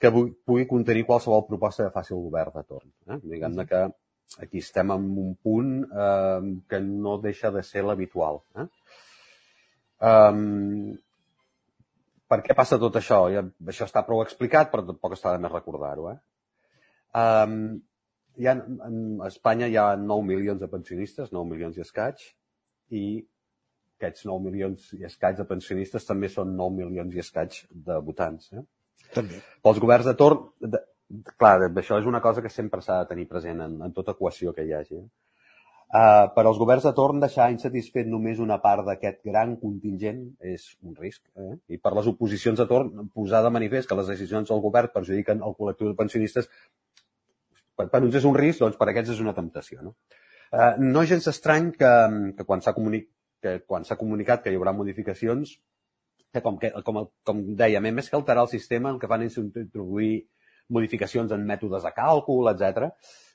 que 0.00 0.10
pu- 0.14 0.30
pugui 0.46 0.66
contenir 0.70 1.04
qualsevol 1.06 1.46
proposta 1.46 1.86
que 1.86 1.94
faci 1.94 2.14
el 2.14 2.22
govern 2.22 2.54
de 2.54 2.64
torn. 2.64 2.90
Eh? 3.10 3.18
Diguem-ne 3.32 3.66
que 3.66 3.82
aquí 4.42 4.62
estem 4.62 4.90
en 4.94 5.06
un 5.18 5.34
punt 5.42 5.72
eh, 5.84 6.50
que 6.70 6.80
no 6.80 7.18
deixa 7.22 7.50
de 7.50 7.62
ser 7.66 7.82
l'habitual. 7.86 8.40
Eh? 8.56 8.66
Um, 10.00 10.96
per 12.30 12.40
què 12.46 12.54
passa 12.56 12.78
tot 12.80 12.96
això? 12.96 13.24
Ja, 13.34 13.42
això 13.68 13.86
està 13.90 14.04
prou 14.06 14.22
explicat, 14.22 14.70
però 14.72 14.86
tampoc 14.86 15.18
està 15.18 15.34
de 15.34 15.42
més 15.42 15.52
recordar-ho. 15.52 16.12
Eh? 16.14 16.18
Um, 17.20 17.56
hi 18.38 18.48
ha, 18.48 18.54
a 18.54 19.28
Espanya 19.28 19.68
hi 19.68 19.76
ha 19.80 19.88
9 19.96 20.26
milions 20.26 20.60
de 20.60 20.68
pensionistes, 20.70 21.32
9 21.34 21.48
milions 21.50 21.78
i 21.78 21.84
escaig, 21.84 22.22
i 22.90 23.04
aquests 24.00 24.26
9 24.28 24.44
milions 24.46 24.92
i 24.96 25.04
escaig 25.08 25.40
de 25.40 25.48
pensionistes 25.48 26.06
també 26.08 26.30
són 26.32 26.54
9 26.60 26.76
milions 26.78 27.16
i 27.16 27.22
escaig 27.24 27.62
de 27.88 27.98
votants. 28.06 28.52
Eh? 28.56 28.64
També. 29.14 29.42
Pels 29.64 29.80
governs 29.82 30.08
de 30.08 30.14
torn, 30.16 30.46
de, 30.60 30.80
clar, 31.36 31.56
això 31.68 31.98
és 32.00 32.06
una 32.08 32.22
cosa 32.24 32.42
que 32.44 32.52
sempre 32.52 32.80
s'ha 32.84 33.02
de 33.02 33.10
tenir 33.10 33.26
present 33.28 33.60
en, 33.66 33.80
en 33.86 33.96
tota 33.96 34.16
equació 34.16 34.54
que 34.56 34.64
hi 34.64 34.72
hagi. 34.76 35.02
Eh? 35.02 35.08
Uh, 35.90 36.28
per 36.36 36.44
als 36.46 36.58
governs 36.58 36.84
de 36.86 36.92
torn, 36.94 37.18
deixar 37.18 37.48
insatisfet 37.50 38.06
només 38.06 38.38
una 38.38 38.60
part 38.62 38.84
d'aquest 38.86 39.24
gran 39.26 39.56
contingent 39.58 40.20
és 40.52 40.68
un 40.86 40.94
risc. 40.94 41.24
Eh? 41.34 41.56
I 41.74 41.80
per 41.82 41.90
les 41.96 42.06
oposicions 42.06 42.60
de 42.62 42.66
torn, 42.70 43.08
posar 43.10 43.40
de 43.42 43.50
manifest 43.50 43.90
que 43.90 43.98
les 43.98 44.12
decisions 44.12 44.52
del 44.52 44.62
govern 44.62 44.92
perjudiquen 44.94 45.42
el 45.42 45.56
col·lectiu 45.58 45.90
de 45.90 45.98
pensionistes 45.98 46.46
per, 47.80 47.88
per 47.92 48.04
uns 48.06 48.20
és 48.20 48.28
un 48.28 48.36
risc, 48.38 48.60
doncs 48.62 48.78
per 48.78 48.90
aquests 48.92 49.16
és 49.16 49.24
una 49.24 49.34
temptació. 49.36 49.80
No, 49.86 49.96
uh, 50.52 50.74
no 50.84 51.06
gens 51.08 51.26
estrany 51.32 51.72
que, 51.80 51.94
que 52.36 52.46
quan 52.46 52.62
s'ha 52.64 52.76
comunicat 52.76 53.10
que 53.40 53.60
quan 53.66 53.86
s'ha 53.88 53.98
comunicat 54.00 54.44
que 54.44 54.52
hi 54.52 54.58
haurà 54.58 54.74
modificacions, 54.76 55.54
que 56.32 56.42
com, 56.44 56.58
que, 56.60 56.70
com, 56.86 57.00
com 57.26 57.40
dèiem, 57.58 57.88
eh, 57.88 57.94
més 57.96 58.10
que 58.10 58.18
alterar 58.18 58.44
el 58.46 58.52
sistema, 58.52 58.92
el 58.92 59.00
que 59.02 59.08
fan 59.10 59.24
és 59.26 59.38
introduir 59.40 60.12
modificacions 60.76 61.32
en 61.34 61.46
mètodes 61.48 61.86
de 61.86 61.92
càlcul, 61.96 62.52
etc. 62.52 62.92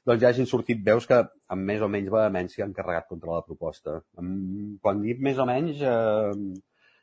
doncs 0.07 0.21
ja 0.21 0.29
hagin 0.29 0.47
sortit 0.47 0.83
veus 0.85 1.07
que 1.09 1.17
amb 1.51 1.67
més 1.71 1.81
o 1.83 1.89
menys 1.91 2.13
vehemència 2.13 2.63
han 2.63 2.75
carregat 2.77 3.09
contra 3.09 3.33
la 3.39 3.43
proposta. 3.47 3.97
Quan 4.85 5.01
dic 5.03 5.19
més 5.25 5.41
o 5.41 5.47
menys, 5.49 5.81
eh, 5.81 6.31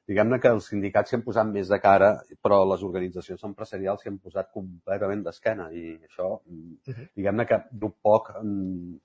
diguem-ne 0.09 0.39
que 0.43 0.51
els 0.51 0.67
sindicats 0.73 1.11
s'hi 1.13 1.17
han 1.19 1.23
posat 1.27 1.47
més 1.47 1.69
de 1.71 1.79
cara, 1.81 2.11
però 2.43 2.63
les 2.73 2.83
organitzacions 2.83 3.45
empresarials 3.49 4.03
s'hi 4.03 4.11
han 4.11 4.19
posat 4.19 4.51
completament 4.53 5.23
d'esquena 5.27 5.69
i 5.73 5.95
això, 6.09 6.35
diguem-ne 7.17 7.47
que 7.47 7.61
du 7.71 7.93
poc 8.03 8.33
mm, 8.43 8.97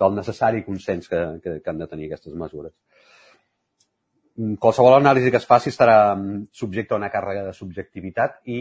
del 0.00 0.14
necessari 0.16 0.64
consens 0.64 1.08
que, 1.08 1.20
que, 1.44 1.58
que 1.60 1.70
han 1.70 1.78
de 1.80 1.86
tenir 1.88 2.08
aquestes 2.10 2.34
mesures. 2.36 2.72
Mm, 4.36 4.56
Qualsevol 4.60 4.98
anàlisi 4.98 5.30
que 5.32 5.38
es 5.40 5.46
faci 5.48 5.70
estarà 5.72 6.14
mm, 6.14 6.48
subjecte 6.52 6.92
a 6.94 6.98
una 7.00 7.08
càrrega 7.12 7.44
de 7.46 7.54
subjectivitat 7.56 8.40
i 8.52 8.58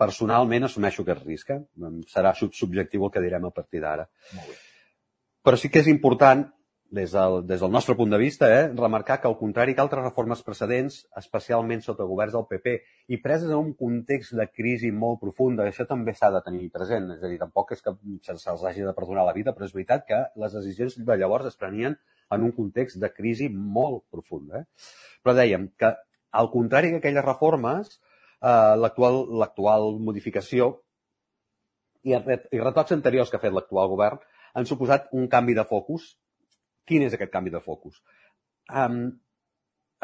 personalment 0.00 0.64
assumeixo 0.68 1.04
aquest 1.04 1.24
risc. 1.26 1.50
Eh? 1.56 1.60
Mm, 1.80 2.04
Serà 2.12 2.32
sub- 2.34 2.54
subjectiu 2.56 3.04
el 3.04 3.12
que 3.12 3.24
direm 3.24 3.44
a 3.48 3.52
partir 3.52 3.80
d'ara. 3.84 4.06
Però 5.46 5.56
sí 5.60 5.68
que 5.70 5.80
és 5.84 5.88
important, 5.92 6.46
des 6.90 7.12
del, 7.12 7.40
des 7.46 7.60
del 7.60 7.70
nostre 7.70 7.96
punt 7.98 8.10
de 8.10 8.18
vista, 8.18 8.46
eh, 8.52 8.68
remarcar 8.74 9.20
que, 9.20 9.26
al 9.28 9.36
contrari 9.38 9.74
que 9.74 9.80
altres 9.82 10.04
reformes 10.04 10.42
precedents, 10.46 11.00
especialment 11.18 11.82
sota 11.82 12.04
governs 12.06 12.32
del 12.36 12.46
PP, 12.46 12.74
i 13.08 13.18
preses 13.22 13.50
en 13.50 13.56
un 13.58 13.72
context 13.74 14.34
de 14.38 14.46
crisi 14.48 14.92
molt 14.92 15.20
profunda, 15.20 15.66
això 15.66 15.86
també 15.86 16.14
s'ha 16.14 16.30
de 16.30 16.42
tenir 16.46 16.70
present. 16.70 17.10
És 17.16 17.22
a 17.24 17.28
dir, 17.32 17.38
tampoc 17.42 17.72
és 17.72 17.82
que 17.82 17.94
se- 18.22 18.38
se'ls 18.38 18.64
hagi 18.64 18.82
de 18.86 18.94
perdonar 18.94 19.24
la 19.26 19.32
vida, 19.34 19.52
però 19.54 19.64
és 19.66 19.74
veritat 19.74 20.06
que 20.06 20.22
les 20.36 20.52
decisions 20.52 20.96
de 21.04 21.16
llavors 21.16 21.46
es 21.46 21.56
prenien 21.56 21.98
en 22.30 22.42
un 22.42 22.52
context 22.52 23.00
de 23.00 23.12
crisi 23.12 23.48
molt 23.48 24.04
profunda. 24.10 24.60
Eh? 24.60 24.64
Però 25.22 25.34
dèiem 25.34 25.70
que, 25.78 25.94
al 26.32 26.50
contrari 26.50 26.90
que 26.90 26.96
aquelles 27.02 27.24
reformes, 27.24 28.00
eh, 28.42 28.74
l'actual 28.76 29.98
modificació 29.98 30.82
i, 32.04 32.14
i 32.14 32.60
retocs 32.62 32.92
anteriors 32.92 33.30
que 33.30 33.36
ha 33.38 33.42
fet 33.42 33.52
l'actual 33.54 33.88
govern 33.90 34.20
han 34.54 34.66
suposat 34.68 35.08
un 35.12 35.26
canvi 35.28 35.54
de 35.54 35.64
focus. 35.64 36.14
Quin 36.86 37.02
és 37.06 37.14
aquest 37.16 37.32
canvi 37.32 37.50
de 37.54 37.60
focus? 37.64 38.00
Um, 38.70 39.00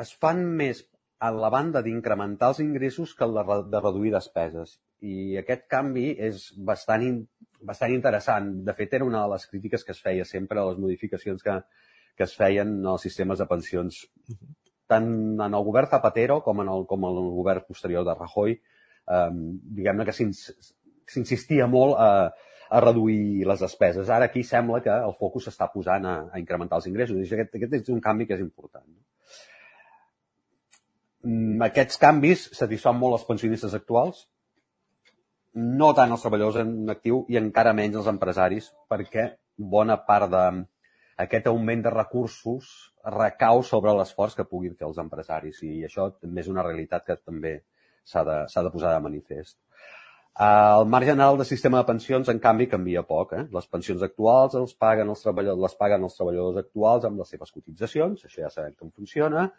es 0.02 0.12
fan 0.22 0.42
més 0.58 0.82
a 1.22 1.30
la 1.34 1.50
banda 1.54 1.82
d'incrementar 1.84 2.48
els 2.52 2.60
ingressos 2.64 3.12
que 3.14 3.24
el 3.28 3.36
de, 3.38 3.42
re- 3.46 3.62
de 3.70 3.80
reduir 3.84 4.10
despeses. 4.14 4.76
I 5.02 5.36
aquest 5.38 5.68
canvi 5.70 6.08
és 6.18 6.48
bastant, 6.66 7.02
in, 7.06 7.20
bastant 7.62 7.94
interessant. 7.94 8.50
De 8.66 8.74
fet, 8.78 8.94
era 8.98 9.06
una 9.06 9.22
de 9.24 9.32
les 9.34 9.46
crítiques 9.50 9.84
que 9.86 9.94
es 9.94 10.02
feia 10.02 10.24
sempre 10.26 10.58
a 10.60 10.66
les 10.70 10.78
modificacions 10.82 11.42
que, 11.42 11.56
que 12.18 12.26
es 12.26 12.34
feien 12.38 12.74
als 12.86 13.06
sistemes 13.08 13.38
de 13.42 13.46
pensions 13.50 14.02
tant 14.92 15.06
en 15.40 15.54
el 15.56 15.62
govern 15.64 15.88
Zapatero 15.88 16.40
com 16.44 16.58
en 16.60 16.68
el, 16.68 16.82
com 16.90 17.04
en 17.08 17.16
el 17.16 17.28
govern 17.32 17.62
posterior 17.64 18.02
de 18.04 18.12
Rajoy, 18.18 18.52
eh, 19.08 19.30
diguem-ne 19.78 20.04
que 20.04 20.12
s'ins- 20.12 20.50
s'insistia 21.08 21.64
molt 21.70 21.96
a, 21.96 22.08
a 22.72 22.80
reduir 22.80 23.44
les 23.48 23.60
despeses. 23.60 24.08
Ara 24.08 24.30
aquí 24.30 24.42
sembla 24.48 24.80
que 24.84 24.92
el 24.92 25.14
focus 25.20 25.48
s'està 25.48 25.68
posant 25.72 26.06
a, 26.08 26.14
a 26.32 26.40
incrementar 26.40 26.78
els 26.80 26.88
ingressos. 26.88 27.18
I 27.20 27.36
aquest, 27.36 27.56
aquest 27.58 27.74
és 27.82 27.90
un 27.92 28.00
canvi 28.04 28.26
que 28.28 28.38
és 28.38 28.44
important. 28.44 28.86
Mm, 31.28 31.60
Aquests 31.68 32.00
canvis 32.02 32.48
satisfan 32.56 32.96
molt 32.98 33.18
els 33.18 33.26
pensionistes 33.28 33.76
actuals, 33.78 34.24
no 35.54 35.92
tant 35.92 36.14
els 36.14 36.22
treballadors 36.24 36.62
en 36.62 36.94
actiu 36.94 37.26
i 37.28 37.36
encara 37.40 37.74
menys 37.76 37.98
els 38.00 38.08
empresaris, 38.08 38.70
perquè 38.88 39.26
bona 39.76 39.98
part 40.06 40.32
d'aquest 40.32 41.50
augment 41.52 41.84
de 41.84 41.92
recursos 41.92 42.70
recau 43.04 43.60
sobre 43.66 43.92
l'esforç 43.98 44.38
que 44.38 44.48
puguin 44.48 44.78
fer 44.78 44.88
els 44.88 45.00
empresaris 45.02 45.60
i 45.66 45.82
això 45.84 46.08
també 46.14 46.40
és 46.40 46.48
una 46.48 46.64
realitat 46.64 47.04
que 47.04 47.18
també 47.20 47.58
s'ha 48.04 48.24
de, 48.24 48.38
de 48.48 48.72
posar 48.72 48.94
de 48.94 49.04
manifest. 49.04 49.58
Eh, 50.40 50.44
El 50.80 50.86
marc 50.88 51.04
general 51.06 51.36
del 51.36 51.46
sistema 51.46 51.78
de 51.78 51.84
pensions, 51.92 52.28
en 52.32 52.38
canvi, 52.40 52.66
canvia 52.66 53.02
poc. 53.04 53.32
Eh? 53.36 53.44
Les 53.52 53.66
pensions 53.68 54.02
actuals 54.02 54.54
els 54.56 54.74
paguen 54.74 55.08
els 55.12 55.20
treballadors, 55.24 55.60
les 55.66 55.74
paguen 55.84 56.04
els 56.08 56.16
treballadors 56.16 56.60
actuals 56.64 57.04
amb 57.04 57.18
les 57.20 57.28
seves 57.34 57.52
cotitzacions, 57.52 58.24
això 58.24 58.46
ja 58.46 58.50
sabem 58.50 58.74
com 58.78 58.90
funciona, 58.90 59.50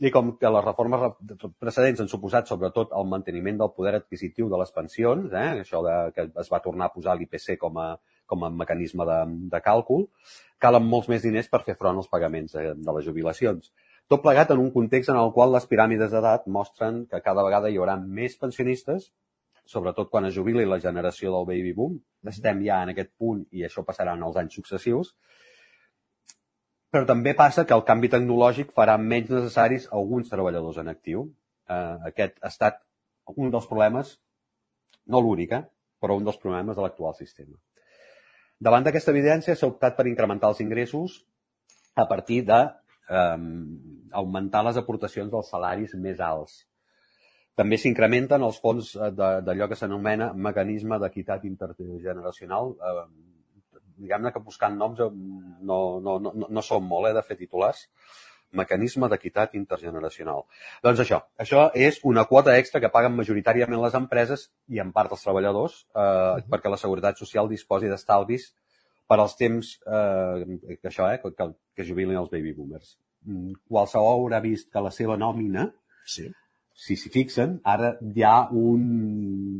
i 0.00 0.10
com 0.10 0.32
que 0.40 0.48
les 0.50 0.64
reformes 0.64 1.00
re- 1.04 1.50
precedents 1.60 2.00
han 2.00 2.08
suposat 2.08 2.48
sobretot 2.48 2.94
el 2.96 3.06
manteniment 3.06 3.58
del 3.60 3.70
poder 3.76 3.94
adquisitiu 3.98 4.48
de 4.48 4.58
les 4.58 4.72
pensions, 4.72 5.30
eh? 5.32 5.60
això 5.60 5.82
de, 5.84 5.96
que 6.16 6.24
es 6.40 6.50
va 6.50 6.62
tornar 6.64 6.88
a 6.88 6.94
posar 6.94 7.14
l'IPC 7.18 7.58
com 7.60 7.76
a, 7.78 7.90
com 8.26 8.42
a 8.44 8.50
mecanisme 8.50 9.04
de, 9.06 9.18
de 9.52 9.60
càlcul, 9.62 10.08
calen 10.58 10.88
molts 10.88 11.08
més 11.12 11.22
diners 11.22 11.52
per 11.52 11.62
fer 11.68 11.76
front 11.78 12.00
als 12.00 12.08
pagaments 12.08 12.56
de, 12.56 12.72
de 12.74 12.96
les 12.96 13.04
jubilacions. 13.06 13.70
Tot 14.10 14.24
plegat 14.24 14.50
en 14.50 14.58
un 14.58 14.72
context 14.74 15.12
en 15.12 15.20
el 15.20 15.30
qual 15.36 15.52
les 15.54 15.68
piràmides 15.70 16.10
d'edat 16.10 16.48
mostren 16.48 17.04
que 17.06 17.20
cada 17.22 17.44
vegada 17.46 17.68
hi 17.70 17.76
haurà 17.78 17.94
més 18.00 18.34
pensionistes, 18.40 19.12
sobretot 19.70 20.10
quan 20.10 20.26
es 20.26 20.34
jubili 20.34 20.66
la 20.66 20.80
generació 20.82 21.30
del 21.34 21.46
baby 21.48 21.72
boom. 21.76 21.98
Estem 22.32 22.64
ja 22.66 22.80
en 22.84 22.92
aquest 22.92 23.12
punt 23.18 23.44
i 23.54 23.62
això 23.66 23.84
passarà 23.86 24.16
en 24.18 24.24
els 24.26 24.38
anys 24.40 24.56
successius. 24.58 25.14
Però 26.90 27.06
també 27.06 27.36
passa 27.38 27.64
que 27.66 27.76
el 27.76 27.86
canvi 27.86 28.10
tecnològic 28.10 28.72
farà 28.74 28.96
menys 28.98 29.30
necessaris 29.30 29.86
alguns 29.94 30.30
treballadors 30.32 30.80
en 30.82 30.90
actiu. 30.90 31.28
Eh, 31.70 31.96
aquest 32.10 32.40
ha 32.42 32.50
estat 32.50 32.80
un 33.36 33.52
dels 33.54 33.68
problemes, 33.70 34.16
no 35.06 35.20
l'únic, 35.22 35.54
eh, 35.54 35.62
però 36.02 36.16
un 36.18 36.26
dels 36.26 36.40
problemes 36.42 36.76
de 36.76 36.82
l'actual 36.82 37.14
sistema. 37.14 37.54
Davant 38.60 38.84
d'aquesta 38.84 39.14
evidència 39.14 39.54
s'ha 39.54 39.70
optat 39.70 39.94
per 39.96 40.08
incrementar 40.10 40.50
els 40.50 40.60
ingressos 40.64 41.20
a 41.94 42.08
partir 42.10 42.42
de 42.48 42.58
eh, 42.66 43.38
augmentar 44.22 44.64
les 44.66 44.82
aportacions 44.82 45.30
dels 45.30 45.54
salaris 45.54 45.94
més 45.94 46.18
alts. 46.20 46.64
També 47.58 47.76
s'incrementen 47.76 48.42
els 48.46 48.60
fons 48.62 48.94
eh, 48.96 49.10
de- 49.10 49.40
d'allò 49.46 49.68
que 49.68 49.76
s'anomena 49.76 50.32
mecanisme 50.32 50.98
d'equitat 50.98 51.44
intergeneracional. 51.44 52.74
Eh, 52.90 53.06
diguem-ne 54.00 54.32
que 54.32 54.40
buscant 54.44 54.76
noms 54.76 55.00
eh, 55.00 55.10
no, 55.10 56.00
no, 56.00 56.18
no, 56.18 56.34
no 56.48 56.62
som 56.62 56.86
molt 56.86 57.10
eh, 57.10 57.14
de 57.14 57.22
fer 57.26 57.36
titulars, 57.36 57.86
Mecanisme 58.50 59.06
d'equitat 59.06 59.52
intergeneracional. 59.54 60.40
Doncs 60.82 61.04
això, 61.04 61.20
això 61.38 61.68
és 61.78 62.00
una 62.02 62.24
quota 62.26 62.56
extra 62.58 62.80
que 62.82 62.90
paguen 62.90 63.14
majoritàriament 63.14 63.78
les 63.78 63.94
empreses 63.94 64.48
i 64.74 64.80
en 64.82 64.90
part 64.96 65.12
els 65.14 65.22
treballadors 65.22 65.76
eh, 65.84 66.00
uh 66.00 66.02
-huh. 66.02 66.48
perquè 66.50 66.70
la 66.70 66.80
Seguretat 66.80 67.16
Social 67.16 67.48
disposi 67.48 67.86
d'estalvis 67.86 68.48
per 69.06 69.20
als 69.20 69.36
temps 69.36 69.70
eh, 69.86 70.76
que 70.82 70.88
això, 70.88 71.06
eh, 71.12 71.20
que, 71.22 71.46
que 71.76 71.84
jubilen 71.84 72.16
els 72.16 72.30
baby 72.30 72.52
boomers. 72.52 72.98
Mm, 73.26 73.52
qualsevol 73.68 74.18
haurà 74.18 74.40
vist 74.40 74.70
que 74.72 74.80
la 74.80 74.90
seva 74.90 75.16
nòmina, 75.16 75.72
sí. 76.04 76.30
Si 76.80 76.96
s'hi 76.96 77.10
fixen, 77.12 77.58
ara 77.68 77.92
hi 78.00 78.24
ha 78.24 78.36
un 78.56 78.84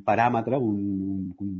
paràmetre, 0.06 0.56
un, 0.56 0.78
un, 1.44 1.50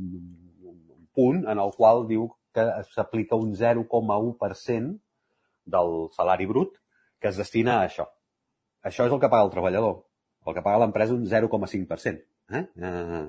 un 0.71 1.03
punt 1.17 1.43
en 1.53 1.61
el 1.61 1.73
qual 1.77 2.07
diu 2.09 2.29
que 2.55 2.65
s'aplica 2.95 3.37
un 3.37 3.53
0,1% 3.59 4.95
del 5.75 5.93
salari 6.15 6.47
brut 6.49 6.73
que 7.21 7.29
es 7.29 7.37
destina 7.37 7.77
a 7.77 7.85
això. 7.85 8.07
Això 8.89 9.05
és 9.05 9.13
el 9.13 9.21
que 9.21 9.29
paga 9.29 9.45
el 9.45 9.53
treballador. 9.53 9.99
El 10.47 10.57
que 10.57 10.63
paga 10.65 10.81
l'empresa 10.81 11.13
un 11.13 11.27
0,5%. 11.29 12.25
Eh? 12.57 12.63
Eh, 12.87 13.25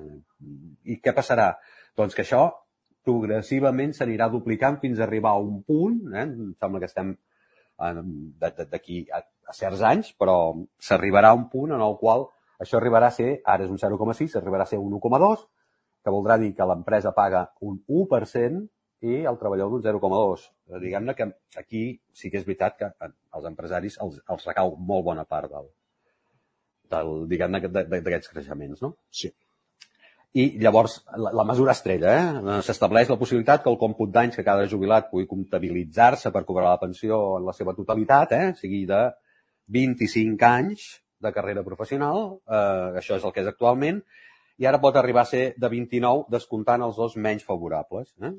I 0.89 0.97
què 1.05 1.13
passarà? 1.15 1.51
Doncs 1.95 2.17
que 2.17 2.25
això 2.25 2.47
progressivament 3.05 3.93
s'anirà 3.93 4.29
duplicant 4.33 4.79
fins 4.81 4.99
a 4.99 5.05
arribar 5.05 5.35
a 5.35 5.43
un 5.43 5.61
punt, 5.67 6.01
eh? 6.15 6.25
em 6.25 6.55
sembla 6.57 6.81
que 6.81 6.89
estem 6.89 7.13
d'aquí 7.91 9.03
a, 9.11 9.23
a 9.49 9.55
certs 9.57 9.83
anys, 9.89 10.13
però 10.19 10.37
s'arribarà 10.79 11.33
a 11.33 11.39
un 11.39 11.49
punt 11.51 11.75
en 11.75 11.83
el 11.83 11.97
qual 11.99 12.27
això 12.63 12.79
arribarà 12.79 13.09
a 13.09 13.15
ser, 13.15 13.41
ara 13.43 13.65
és 13.65 13.73
un 13.73 13.81
0,6, 13.81 14.37
arribarà 14.39 14.67
a 14.67 14.71
ser 14.71 14.79
un 14.79 14.93
1,2, 14.99 15.43
que 16.03 16.13
voldrà 16.13 16.37
dir 16.39 16.53
que 16.55 16.67
l'empresa 16.67 17.13
paga 17.15 17.45
un 17.61 17.79
1% 17.87 18.63
i 19.03 19.23
el 19.29 19.39
treballador 19.39 19.73
d'un 19.73 19.85
0,2. 19.99 20.43
Diguem-ne 20.83 21.15
que 21.15 21.29
aquí 21.59 21.83
sí 22.15 22.31
que 22.31 22.39
és 22.39 22.45
veritat 22.47 22.77
que 22.79 22.91
als 23.03 23.47
empresaris 23.49 23.97
els, 24.03 24.19
els 24.31 24.45
recau 24.47 24.75
molt 24.91 25.07
bona 25.09 25.25
part 25.27 25.51
del, 25.51 25.71
del 26.93 27.13
diguem-ne, 27.31 27.63
d'aquests 27.67 28.31
creixements, 28.31 28.83
no? 28.85 28.93
Sí. 29.11 29.33
I 30.33 30.45
llavors, 30.63 30.97
la, 31.13 31.29
la 31.37 31.45
mesura 31.45 31.75
estrella, 31.77 32.13
eh? 32.17 32.61
s'estableix 32.65 33.11
la 33.11 33.19
possibilitat 33.21 33.61
que 33.61 33.69
el 33.69 33.77
còmput 33.81 34.09
d'anys 34.13 34.39
que 34.39 34.45
cada 34.47 34.65
jubilat 34.69 35.11
pugui 35.11 35.27
comptabilitzar-se 35.29 36.31
per 36.33 36.41
cobrar 36.47 36.71
la 36.71 36.81
pensió 36.81 37.19
en 37.37 37.45
la 37.45 37.53
seva 37.53 37.75
totalitat, 37.77 38.33
eh? 38.33 38.47
sigui 38.57 38.83
de 38.89 39.03
25 39.77 40.49
anys 40.49 40.87
de 41.21 41.31
carrera 41.35 41.61
professional, 41.63 42.39
eh, 42.49 42.97
això 43.03 43.19
és 43.19 43.27
el 43.27 43.35
que 43.35 43.45
és 43.45 43.51
actualment, 43.51 44.01
i 44.57 44.65
ara 44.69 44.81
pot 44.81 44.97
arribar 44.97 45.21
a 45.21 45.29
ser 45.29 45.43
de 45.57 45.69
29 45.69 46.25
descomptant 46.33 46.81
els 46.85 46.97
dos 46.97 47.13
menys 47.17 47.45
favorables. 47.45 48.09
Eh? 48.21 48.33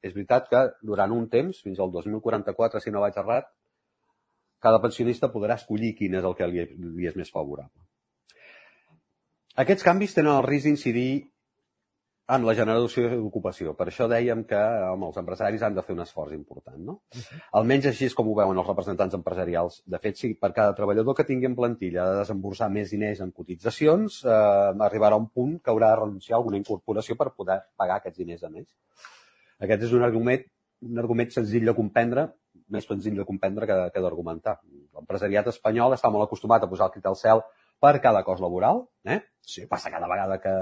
és 0.00 0.14
veritat 0.16 0.48
que 0.48 0.60
durant 0.86 1.12
un 1.12 1.26
temps, 1.28 1.60
fins 1.64 1.80
al 1.80 1.92
2044, 1.92 2.80
si 2.80 2.92
no 2.92 3.02
vaig 3.04 3.16
errat, 3.20 3.50
cada 4.60 4.80
pensionista 4.80 5.30
podrà 5.32 5.56
escollir 5.60 5.94
quin 5.96 6.16
és 6.18 6.26
el 6.26 6.36
que 6.36 6.48
li, 6.48 6.64
li 6.96 7.08
és 7.08 7.16
més 7.16 7.32
favorable. 7.32 7.84
Aquests 9.60 9.84
canvis 9.84 10.14
tenen 10.16 10.32
el 10.32 10.46
risc 10.46 10.64
d'incidir 10.64 11.10
en 12.34 12.44
la 12.46 12.52
generació 12.54 13.08
d'ocupació. 13.10 13.72
Per 13.76 13.88
això 13.90 14.06
dèiem 14.08 14.44
que 14.48 14.60
home, 14.88 15.08
els 15.10 15.18
empresaris 15.20 15.64
han 15.66 15.74
de 15.76 15.82
fer 15.84 15.96
un 15.96 16.00
esforç 16.04 16.36
important. 16.36 16.78
No? 16.86 16.94
Almenys 17.58 17.90
així 17.90 18.06
és 18.06 18.14
com 18.16 18.30
ho 18.30 18.36
veuen 18.38 18.60
els 18.62 18.70
representants 18.70 19.18
empresarials. 19.18 19.80
De 19.94 20.00
fet, 20.00 20.16
si 20.16 20.30
per 20.44 20.52
cada 20.56 20.76
treballador 20.78 21.18
que 21.18 21.26
tingui 21.28 21.50
en 21.50 21.58
plantilla 21.58 22.06
de 22.08 22.20
desemborsar 22.22 22.70
més 22.72 22.94
diners 22.94 23.20
en 23.26 23.34
cotitzacions, 23.36 24.22
eh, 24.24 24.38
arribarà 24.88 25.18
a 25.18 25.24
un 25.24 25.28
punt 25.28 25.58
que 25.58 25.74
haurà 25.74 25.92
de 25.92 26.00
renunciar 26.04 26.38
a 26.38 26.40
alguna 26.40 26.60
incorporació 26.62 27.18
per 27.20 27.32
poder 27.34 27.60
pagar 27.76 27.98
aquests 27.98 28.22
diners 28.22 28.46
a 28.46 28.54
més. 28.54 28.68
Aquest 29.66 29.88
és 29.90 29.96
un 29.98 30.06
argument, 30.06 30.46
un 30.88 31.04
argument 31.04 31.34
senzill 31.34 31.66
de 31.68 31.76
comprendre, 31.76 32.30
més 32.70 32.86
senzill 32.86 33.18
de 33.18 33.26
comprendre 33.26 33.66
que, 33.66 33.80
que 33.92 34.04
d'argumentar. 34.06 34.60
L'empresariat 34.94 35.50
espanyol 35.50 35.98
està 35.98 36.08
molt 36.14 36.30
acostumat 36.30 36.62
a 36.62 36.70
posar 36.70 36.88
el 36.88 36.94
crit 36.94 37.10
al 37.10 37.18
cel 37.18 37.42
per 37.80 37.96
cada 38.04 38.22
cos 38.26 38.40
laboral, 38.44 38.84
eh? 39.04 39.20
Sí. 39.40 39.66
Passa 39.66 39.90
cada 39.90 40.08
vegada 40.08 40.38
que, 40.40 40.52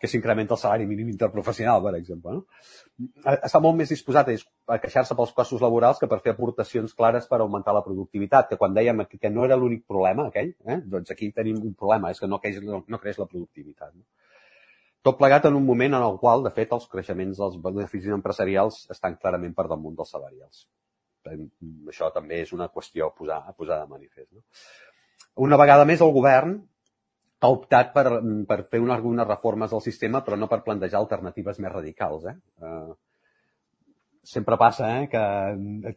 que 0.00 0.08
s'incrementa 0.08 0.54
el 0.54 0.60
salari 0.60 0.86
mínim 0.86 1.10
interprofessional, 1.12 1.82
per 1.84 1.92
exemple. 1.98 2.32
No? 2.38 3.10
Està 3.34 3.60
molt 3.62 3.76
més 3.78 3.92
disposat 3.92 4.30
a, 4.32 4.36
a 4.74 4.78
queixar-se 4.82 5.16
pels 5.18 5.34
costos 5.36 5.62
laborals 5.62 6.00
que 6.00 6.08
per 6.10 6.20
fer 6.24 6.32
aportacions 6.36 6.94
clares 6.98 7.28
per 7.30 7.42
augmentar 7.42 7.74
la 7.76 7.84
productivitat, 7.84 8.48
que 8.50 8.58
quan 8.60 8.74
dèiem 8.78 9.04
que 9.12 9.30
no 9.30 9.44
era 9.46 9.58
l'únic 9.58 9.84
problema 9.86 10.28
aquell, 10.30 10.54
eh? 10.66 10.80
doncs 10.94 11.14
aquí 11.14 11.32
tenim 11.36 11.60
un 11.60 11.74
problema, 11.78 12.10
és 12.14 12.22
que 12.22 12.30
no 12.30 12.40
creix, 12.42 12.62
no, 12.66 12.84
no 12.88 13.02
creix 13.02 13.20
la 13.22 13.28
productivitat. 13.30 13.94
No? 13.94 14.06
Tot 15.02 15.18
plegat 15.18 15.46
en 15.50 15.58
un 15.58 15.66
moment 15.66 15.98
en 15.98 16.04
el 16.06 16.18
qual, 16.22 16.44
de 16.46 16.54
fet, 16.54 16.70
els 16.74 16.86
creixements 16.90 17.38
dels 17.42 17.58
beneficis 17.62 18.14
empresarials 18.14 18.84
estan 18.94 19.18
clarament 19.18 19.54
per 19.58 19.66
damunt 19.70 19.96
dels 19.98 20.14
salarials. 20.14 20.66
Això 21.90 22.10
també 22.14 22.38
és 22.42 22.52
una 22.54 22.68
qüestió 22.74 23.08
a 23.08 23.14
posar, 23.14 23.40
a 23.46 23.54
posar 23.54 23.80
de 23.82 23.90
manifest. 23.90 24.30
No? 24.30 24.42
Una 25.46 25.58
vegada 25.60 25.86
més, 25.88 26.02
el 26.04 26.12
govern 26.14 26.58
ha 27.42 27.50
optat 27.50 27.94
per, 27.94 28.06
per 28.48 28.58
fer 28.70 28.80
unes, 28.82 28.96
algunes 28.96 29.26
reformes 29.26 29.72
del 29.72 29.82
sistema, 29.82 30.20
però 30.22 30.36
no 30.38 30.48
per 30.50 30.62
plantejar 30.66 31.00
alternatives 31.00 31.58
més 31.62 31.72
radicals. 31.72 32.28
Eh? 32.30 32.36
Uh, 32.62 32.94
sempre 34.22 34.56
passa 34.56 34.88
eh, 35.00 35.08
que, 35.10 35.22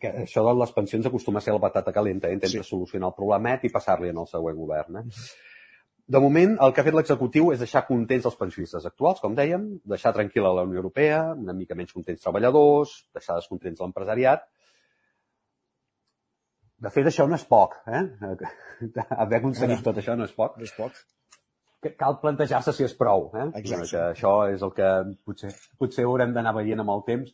que 0.02 0.12
això 0.24 0.44
de 0.48 0.54
les 0.58 0.72
pensions 0.74 1.06
acostuma 1.06 1.40
a 1.40 1.46
ser 1.46 1.54
la 1.54 1.62
patata 1.62 1.94
calenta. 1.94 2.30
Eh? 2.30 2.40
Intenta 2.40 2.64
sí. 2.64 2.70
solucionar 2.70 3.12
el 3.12 3.18
problemet 3.18 3.68
i 3.68 3.74
passar-li 3.74 4.10
en 4.10 4.24
el 4.24 4.32
següent 4.32 4.58
govern. 4.58 5.04
Eh? 5.04 5.06
De 6.16 6.22
moment, 6.22 6.58
el 6.62 6.74
que 6.74 6.82
ha 6.82 6.86
fet 6.86 6.98
l'executiu 6.98 7.52
és 7.54 7.62
deixar 7.62 7.86
contents 7.88 8.26
els 8.30 8.38
pensionistes 8.38 8.84
actuals, 8.86 9.22
com 9.22 9.38
dèiem, 9.38 9.64
deixar 9.90 10.14
tranquil·la 10.14 10.52
la 10.54 10.66
Unió 10.68 10.82
Europea, 10.82 11.22
una 11.34 11.54
mica 11.58 11.78
menys 11.78 11.96
contents 11.96 12.22
treballadors, 12.22 12.94
deixar 13.14 13.40
descontents 13.40 13.82
l'empresariat. 13.82 14.46
De 16.84 16.92
fet, 16.92 17.08
això 17.08 17.26
no 17.30 17.38
és 17.40 17.46
poc, 17.48 17.78
eh? 17.88 18.04
Haver 19.22 19.40
aconseguit 19.40 19.84
tot 19.86 20.02
això 20.02 20.18
no 20.20 20.28
és 20.28 20.34
poc. 20.36 20.58
No 20.60 20.68
és 20.68 20.74
poc. 20.76 20.98
Cal 22.02 22.18
plantejar-se 22.22 22.74
si 22.74 22.86
és 22.86 22.96
prou, 22.98 23.30
eh? 23.38 23.48
Exacte. 23.62 23.90
Que 23.92 24.04
això 24.10 24.36
és 24.52 24.64
el 24.66 24.74
que 24.76 24.92
potser, 25.28 25.52
potser 25.80 26.06
haurem 26.10 26.34
d'anar 26.36 26.56
veient 26.58 26.84
amb 26.84 26.96
el 26.96 27.04
temps. 27.08 27.34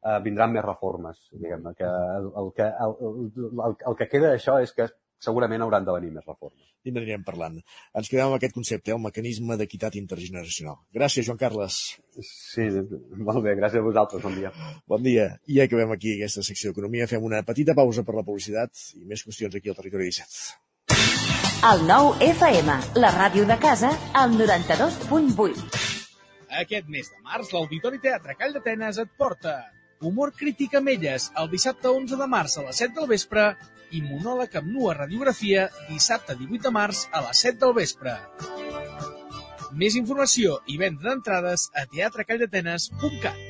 Uh, 0.00 0.16
vindran 0.24 0.48
més 0.48 0.64
reformes, 0.64 1.18
diguem 1.36 1.66
que 1.76 1.84
el, 1.84 2.30
el, 2.40 2.46
que, 2.56 2.64
el, 2.86 2.94
el, 3.66 3.74
el 3.90 3.96
que 3.98 4.06
queda 4.08 4.30
d'això 4.30 4.54
és 4.64 4.70
que 4.72 4.86
segurament 5.20 5.62
hauran 5.62 5.86
de 5.86 5.94
venir 5.96 6.10
més 6.14 6.26
reformes. 6.26 6.70
I 6.84 6.94
n'anirem 6.94 7.24
parlant. 7.26 7.58
Ens 7.96 8.08
quedem 8.08 8.26
amb 8.26 8.38
aquest 8.38 8.56
concepte, 8.56 8.90
eh? 8.90 8.96
el 8.96 9.02
mecanisme 9.04 9.58
d'equitat 9.60 9.98
intergeneracional. 10.00 10.80
Gràcies, 10.96 11.26
Joan 11.28 11.40
Carles. 11.40 11.78
Sí, 12.20 12.66
molt 13.20 13.44
bé, 13.44 13.54
gràcies 13.60 13.82
a 13.82 13.86
vosaltres, 13.86 14.24
bon 14.24 14.38
dia. 14.38 14.52
Bon 14.88 15.04
dia. 15.04 15.28
I 15.46 15.60
acabem 15.66 15.92
aquí 15.96 16.16
aquesta 16.16 16.44
secció 16.46 16.72
d'Economia. 16.72 17.08
Fem 17.10 17.24
una 17.26 17.42
petita 17.46 17.76
pausa 17.76 18.04
per 18.06 18.16
la 18.16 18.24
publicitat 18.26 18.88
i 18.96 19.04
més 19.08 19.24
qüestions 19.26 19.56
aquí 19.60 19.72
al 19.72 19.78
Territori 19.78 20.08
17. 20.08 20.40
El 21.70 21.82
nou 21.84 22.14
FM, 22.24 22.78
la 23.02 23.10
ràdio 23.12 23.44
de 23.48 23.58
casa, 23.60 23.92
al 24.16 24.32
92.8. 24.38 25.66
Aquest 26.62 26.88
mes 26.88 27.10
de 27.12 27.20
març, 27.22 27.52
l'Auditori 27.52 28.00
Teatre 28.02 28.34
Call 28.38 28.56
d'Atenes 28.56 28.98
et 28.98 29.12
porta 29.20 29.58
Humor 30.00 30.30
crític 30.32 30.78
amb 30.78 30.88
elles, 30.88 31.26
el 31.36 31.50
dissabte 31.52 31.90
11 31.92 32.16
de 32.16 32.26
març 32.32 32.54
a 32.56 32.62
les 32.64 32.78
7 32.80 32.94
del 32.96 33.08
vespre 33.10 33.42
i 33.90 34.02
monòleg 34.06 34.56
amb 34.60 34.72
nua 34.72 34.94
radiografia 34.98 35.68
dissabte 35.88 36.36
18 36.38 36.66
de 36.68 36.74
març 36.74 37.04
a 37.12 37.24
les 37.26 37.44
7 37.46 37.62
del 37.64 37.76
vespre. 37.80 38.16
Més 39.82 39.96
informació 39.98 40.58
i 40.66 40.78
venda 40.80 41.08
d'entrades 41.08 41.70
a 41.74 41.86
teatrecalldatenes.cat. 41.94 43.49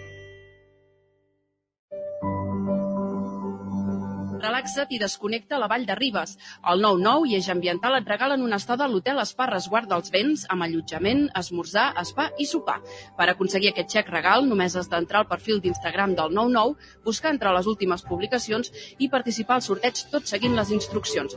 Relaxa't 4.41 4.93
i 4.95 4.99
desconnecta 5.01 5.57
a 5.57 5.61
la 5.61 5.69
Vall 5.69 5.85
de 5.89 5.95
Ribes. 5.99 6.37
El 6.73 6.81
9-9 6.85 7.29
i 7.29 7.37
Eix 7.39 7.49
Ambiental 7.53 7.97
et 7.99 8.09
regalen 8.09 8.45
una 8.47 8.57
estada 8.63 8.87
a 8.87 8.89
l'hotel 8.89 9.21
Spa 9.29 9.49
Resguard 9.51 9.91
dels 9.91 10.13
Vents 10.15 10.47
amb 10.55 10.65
allotjament, 10.65 11.27
esmorzar, 11.41 11.91
spa 12.09 12.31
i 12.39 12.47
sopar. 12.49 12.79
Per 13.19 13.29
aconseguir 13.29 13.73
aquest 13.73 13.93
xec 13.97 14.09
regal 14.15 14.49
només 14.49 14.77
has 14.77 14.89
d'entrar 14.89 15.25
al 15.25 15.29
perfil 15.29 15.61
d'Instagram 15.61 16.17
del 16.17 16.33
99, 16.39 16.91
buscar 17.05 17.35
entre 17.35 17.53
les 17.57 17.69
últimes 17.69 18.07
publicacions 18.09 18.73
i 18.99 19.11
participar 19.13 19.59
al 19.59 19.67
sorteig 19.69 20.07
tot 20.15 20.27
seguint 20.31 20.57
les 20.57 20.73
instruccions. 20.73 21.37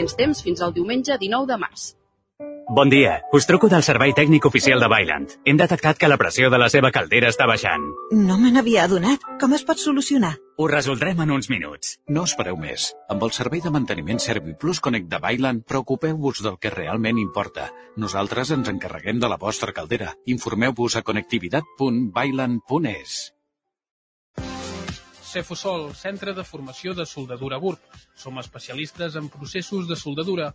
Tens 0.00 0.16
temps 0.16 0.42
fins 0.48 0.64
al 0.64 0.76
diumenge 0.76 1.20
19 1.20 1.52
de 1.52 1.62
març. 1.66 1.92
Bon 2.68 2.90
dia. 2.90 3.22
Us 3.32 3.46
truco 3.46 3.68
del 3.72 3.82
servei 3.86 4.12
tècnic 4.12 4.44
oficial 4.48 4.80
de 4.82 4.88
Bailand. 4.92 5.30
Hem 5.46 5.56
detectat 5.56 5.98
que 6.00 6.08
la 6.10 6.18
pressió 6.20 6.50
de 6.50 6.58
la 6.58 6.68
seva 6.68 6.90
caldera 6.92 7.28
està 7.32 7.46
baixant. 7.46 7.84
No 8.12 8.38
me 8.42 8.50
n'havia 8.52 8.84
adonat. 8.84 9.20
Com 9.40 9.52
es 9.56 9.64
pot 9.64 9.78
solucionar? 9.78 10.36
Ho 10.58 10.66
resoldrem 10.68 11.20
en 11.22 11.30
uns 11.36 11.48
minuts. 11.48 11.98
No 12.10 12.24
espereu 12.28 12.56
més. 12.58 12.94
Amb 13.08 13.22
el 13.22 13.30
servei 13.36 13.60
de 13.64 13.70
manteniment 13.70 14.18
ServiPlus 14.20 14.80
Connect 14.84 15.08
de 15.14 15.18
Bailand, 15.22 15.64
preocupeu-vos 15.64 16.42
del 16.42 16.58
que 16.58 16.70
realment 16.74 17.18
importa. 17.22 17.70
Nosaltres 17.96 18.50
ens 18.58 18.68
encarreguem 18.74 19.20
de 19.22 19.28
la 19.30 19.38
vostra 19.46 19.72
caldera. 19.72 20.12
Informeu-vos 20.26 20.96
a 20.98 21.02
connectivitat.bailand.es. 21.06 23.32
Cefosol, 25.36 25.94
centre 25.94 26.32
de 26.34 26.44
formació 26.44 26.94
de 26.98 27.06
soldadura 27.06 27.58
BURC. 27.62 27.80
Som 28.16 28.38
especialistes 28.42 29.16
en 29.16 29.28
processos 29.28 29.88
de 29.88 29.96
soldadura 29.96 30.54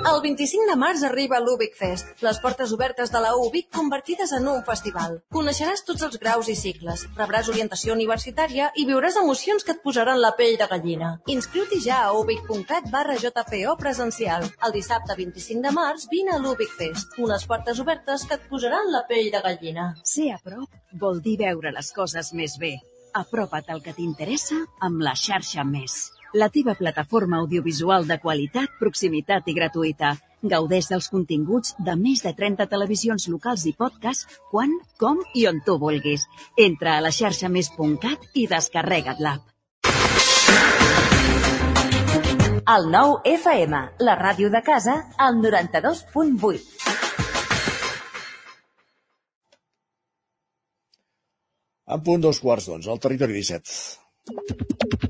El 0.00 0.20
25 0.24 0.64
de 0.70 0.74
març 0.80 1.02
arriba 1.04 1.38
l'Ubic 1.44 1.74
Fest, 1.76 2.08
les 2.24 2.38
portes 2.40 2.70
obertes 2.72 3.10
de 3.12 3.20
la 3.20 3.34
UBIC 3.36 3.66
convertides 3.76 4.32
en 4.32 4.46
un 4.48 4.62
festival. 4.64 5.18
Coneixeràs 5.36 5.82
tots 5.84 6.06
els 6.06 6.16
graus 6.22 6.48
i 6.48 6.54
cicles, 6.56 7.02
rebràs 7.18 7.50
orientació 7.52 7.92
universitària 7.92 8.70
i 8.80 8.86
viuràs 8.88 9.18
emocions 9.20 9.66
que 9.66 9.74
et 9.76 9.82
posaran 9.84 10.20
la 10.22 10.32
pell 10.38 10.56
de 10.60 10.68
gallina. 10.70 11.10
Inscriu-t'hi 11.34 11.80
ja 11.84 11.98
a 12.06 12.14
ubic.cat 12.16 12.88
barra 12.94 13.18
JPO 13.20 13.74
presencial. 13.82 14.46
El 14.66 14.76
dissabte 14.76 15.16
25 15.18 15.66
de 15.66 15.74
març 15.76 16.06
vine 16.12 16.32
a 16.36 16.40
l'Ubic 16.40 16.72
Fest, 16.78 17.18
unes 17.18 17.44
portes 17.50 17.82
obertes 17.84 18.24
que 18.24 18.38
et 18.40 18.46
posaran 18.48 18.88
la 18.94 19.04
pell 19.10 19.28
de 19.34 19.42
gallina. 19.44 19.90
Ser 20.04 20.30
a 20.36 20.40
prop 20.44 20.96
vol 21.04 21.20
dir 21.20 21.36
veure 21.42 21.74
les 21.76 21.92
coses 21.92 22.32
més 22.32 22.56
bé. 22.62 22.78
Apropa't 23.20 23.68
al 23.68 23.84
que 23.84 23.92
t'interessa 23.92 24.62
amb 24.80 25.04
la 25.04 25.16
xarxa 25.18 25.66
Més. 25.66 26.06
La 26.32 26.46
teva 26.48 26.76
plataforma 26.78 27.40
audiovisual 27.42 28.04
de 28.06 28.16
qualitat, 28.22 28.70
proximitat 28.78 29.48
i 29.50 29.54
gratuïta. 29.56 30.12
Gaudeix 30.46 30.86
dels 30.92 31.08
continguts 31.10 31.74
de 31.82 31.96
més 31.98 32.22
de 32.22 32.30
30 32.38 32.68
televisions 32.70 33.26
locals 33.28 33.64
i 33.66 33.72
podcast 33.74 34.30
quan, 34.52 34.70
com 35.00 35.18
i 35.34 35.48
on 35.50 35.58
tu 35.66 35.74
vulguis. 35.82 36.22
Entra 36.54 36.94
a 36.96 37.02
la 37.02 37.10
xarxa 37.10 37.50
més.cat 37.50 38.38
i 38.38 38.46
descarrega't 38.46 39.18
l'app. 39.26 39.42
El 42.70 42.86
nou 42.94 43.16
FM, 43.26 43.80
la 44.06 44.14
ràdio 44.20 44.52
de 44.54 44.62
casa, 44.62 44.94
al 45.18 45.42
92.8. 45.42 46.60
En 51.90 52.04
punt 52.06 52.22
dos 52.22 52.38
quarts 52.38 52.70
d'onze, 52.70 52.86
al 52.92 53.02
territori 53.02 53.34
17. 53.42 55.09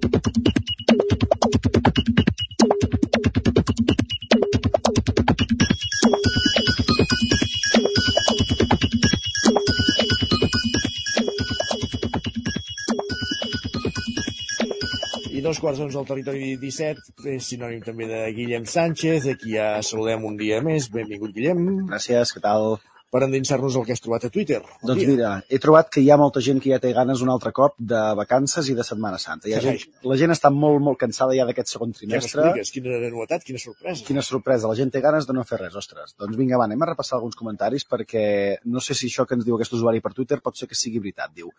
I 15.31 15.41
dos 15.41 15.57
quarts 15.63 15.79
d'onze 15.81 15.97
al 15.97 16.05
territori 16.05 16.57
17 16.61 17.25
és 17.33 17.47
sinònim 17.49 17.81
també 17.87 18.05
de 18.11 18.21
Guillem 18.37 18.67
Sánchez, 18.69 19.25
aquí 19.33 19.55
ja 19.57 19.81
saludem 19.81 20.27
un 20.29 20.37
dia 20.37 20.61
més. 20.61 20.91
Benvingut, 20.93 21.33
Guillem. 21.33 21.65
Gràcies, 21.89 22.35
què 22.37 22.45
tal? 22.45 22.75
Per 23.11 23.25
endinsar-nos 23.27 23.75
el 23.75 23.83
que 23.87 23.95
has 23.97 24.03
trobat 24.03 24.25
a 24.29 24.31
Twitter. 24.31 24.61
Doncs 24.87 25.03
mira, 25.09 25.31
he 25.51 25.59
trobat 25.63 25.89
que 25.91 25.99
hi 25.99 26.13
ha 26.15 26.19
molta 26.21 26.39
gent 26.47 26.61
que 26.63 26.71
ja 26.71 26.79
té 26.79 26.93
ganes 26.95 27.25
un 27.25 27.33
altre 27.33 27.51
cop 27.51 27.75
de 27.93 28.03
vacances 28.21 28.69
i 28.71 28.77
de 28.79 28.85
Setmana 28.87 29.19
Santa. 29.19 29.49
Hi 29.51 29.57
ha 29.57 29.63
gent, 29.65 29.81
la 30.07 30.19
gent 30.21 30.31
està 30.31 30.53
molt, 30.55 30.79
molt 30.87 31.01
cansada 31.01 31.35
ja 31.35 31.47
d'aquest 31.49 31.73
segon 31.73 31.91
Què 31.91 32.05
trimestre. 32.05 32.45
m'expliques? 32.45 32.71
Quina 32.77 33.01
novetat, 33.09 33.43
quina 33.49 33.59
sorpresa. 33.59 34.07
Quina 34.07 34.23
sorpresa, 34.23 34.71
la 34.71 34.79
gent 34.79 34.95
té 34.95 35.03
ganes 35.03 35.27
de 35.27 35.35
no 35.35 35.43
fer 35.49 35.59
res, 35.65 35.75
ostres. 35.81 36.15
Doncs 36.23 36.39
vinga, 36.39 36.61
va, 36.61 36.69
anem 36.71 36.87
a 36.87 36.91
repassar 36.93 37.19
alguns 37.19 37.35
comentaris 37.41 37.89
perquè 37.91 38.25
no 38.65 38.79
sé 38.79 38.95
si 38.95 39.11
això 39.11 39.27
que 39.27 39.35
ens 39.35 39.49
diu 39.49 39.59
aquest 39.59 39.75
usuari 39.81 40.05
per 40.05 40.15
Twitter 40.15 40.39
pot 40.39 40.55
ser 40.63 40.71
que 40.71 40.79
sigui 40.79 41.03
veritat. 41.03 41.35
Diu, 41.35 41.51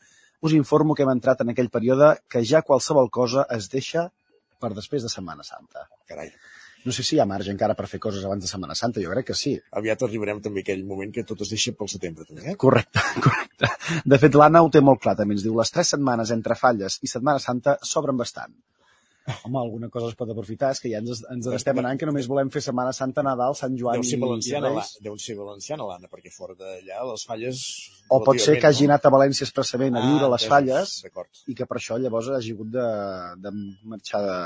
us 0.48 0.56
informo 0.56 0.96
que 0.96 1.04
hem 1.04 1.12
entrat 1.18 1.44
en 1.44 1.52
aquell 1.52 1.70
període 1.70 2.14
que 2.32 2.46
ja 2.48 2.64
qualsevol 2.64 3.12
cosa 3.12 3.44
es 3.52 3.68
deixa 3.76 4.08
per 4.62 4.72
després 4.78 5.04
de 5.04 5.12
Setmana 5.12 5.44
Santa. 5.44 5.90
Carai. 6.08 6.32
No 6.86 6.94
sé 6.96 7.04
si 7.06 7.16
hi 7.16 7.20
ha 7.22 7.28
marge 7.30 7.52
encara 7.54 7.76
per 7.78 7.86
fer 7.90 8.00
coses 8.02 8.24
abans 8.26 8.42
de 8.42 8.50
Setmana 8.50 8.76
Santa, 8.78 9.02
jo 9.04 9.12
crec 9.14 9.28
que 9.32 9.38
sí. 9.38 9.54
Aviat 9.78 10.02
arribarem 10.08 10.42
també 10.42 10.64
a 10.64 10.66
aquell 10.66 10.82
moment 10.88 11.14
que 11.14 11.24
tot 11.28 11.44
es 11.46 11.52
deixa 11.54 11.76
pel 11.78 11.92
setembre, 11.92 12.26
també, 12.26 12.48
eh? 12.54 12.58
Correcte, 12.66 13.04
correcte. 13.26 13.70
De 14.06 14.18
fet, 14.22 14.38
l'Anna 14.42 14.64
ho 14.66 14.72
té 14.74 14.82
molt 14.82 15.02
clar, 15.04 15.14
també 15.20 15.38
ens 15.38 15.46
diu, 15.46 15.54
les 15.60 15.72
tres 15.74 15.94
setmanes 15.94 16.34
entre 16.34 16.58
falles 16.58 16.98
i 17.06 17.12
Setmana 17.12 17.44
Santa 17.44 17.78
s'obren 17.86 18.18
bastant. 18.18 18.56
Home, 19.46 19.60
alguna 19.60 19.88
cosa 19.94 20.08
es 20.10 20.16
pot 20.18 20.32
aprofitar, 20.34 20.72
és 20.74 20.80
que 20.82 20.90
ja 20.90 20.98
ens, 20.98 21.22
ens 21.30 21.48
estem 21.54 21.78
anant 21.78 22.00
que 22.02 22.08
només 22.10 22.26
volem 22.28 22.50
fer 22.50 22.64
Setmana 22.66 22.92
Santa, 22.98 23.22
Nadal, 23.24 23.54
Sant 23.60 23.78
Joan 23.78 24.02
Deu 24.02 24.08
ser 24.10 24.18
valenciana, 24.24 24.72
i 24.74 24.80
Reis. 24.80 24.96
deu 25.06 25.20
ser 25.22 25.36
valenciana 25.38 25.86
l'Anna, 25.86 26.10
perquè 26.10 26.34
fora 26.34 26.58
d'allà 26.58 27.04
les 27.12 27.28
falles... 27.30 27.62
O 28.10 28.20
pot 28.26 28.42
ser 28.42 28.58
que 28.58 28.68
hagi 28.72 28.90
anat 28.90 29.06
a 29.06 29.14
València 29.14 29.46
expressament 29.46 29.96
a 29.96 30.02
Ah, 30.02 30.10
viure 30.10 30.32
les 30.34 30.48
entesos, 30.50 30.98
falles 31.06 31.46
i 31.54 31.56
que 31.56 31.70
per 31.70 31.78
això 31.78 32.02
llavors 32.02 32.32
hagi 32.34 32.58
hagut 32.58 32.74
de, 32.74 32.88
de 33.46 33.54
marxar 33.94 34.24
de 34.26 34.40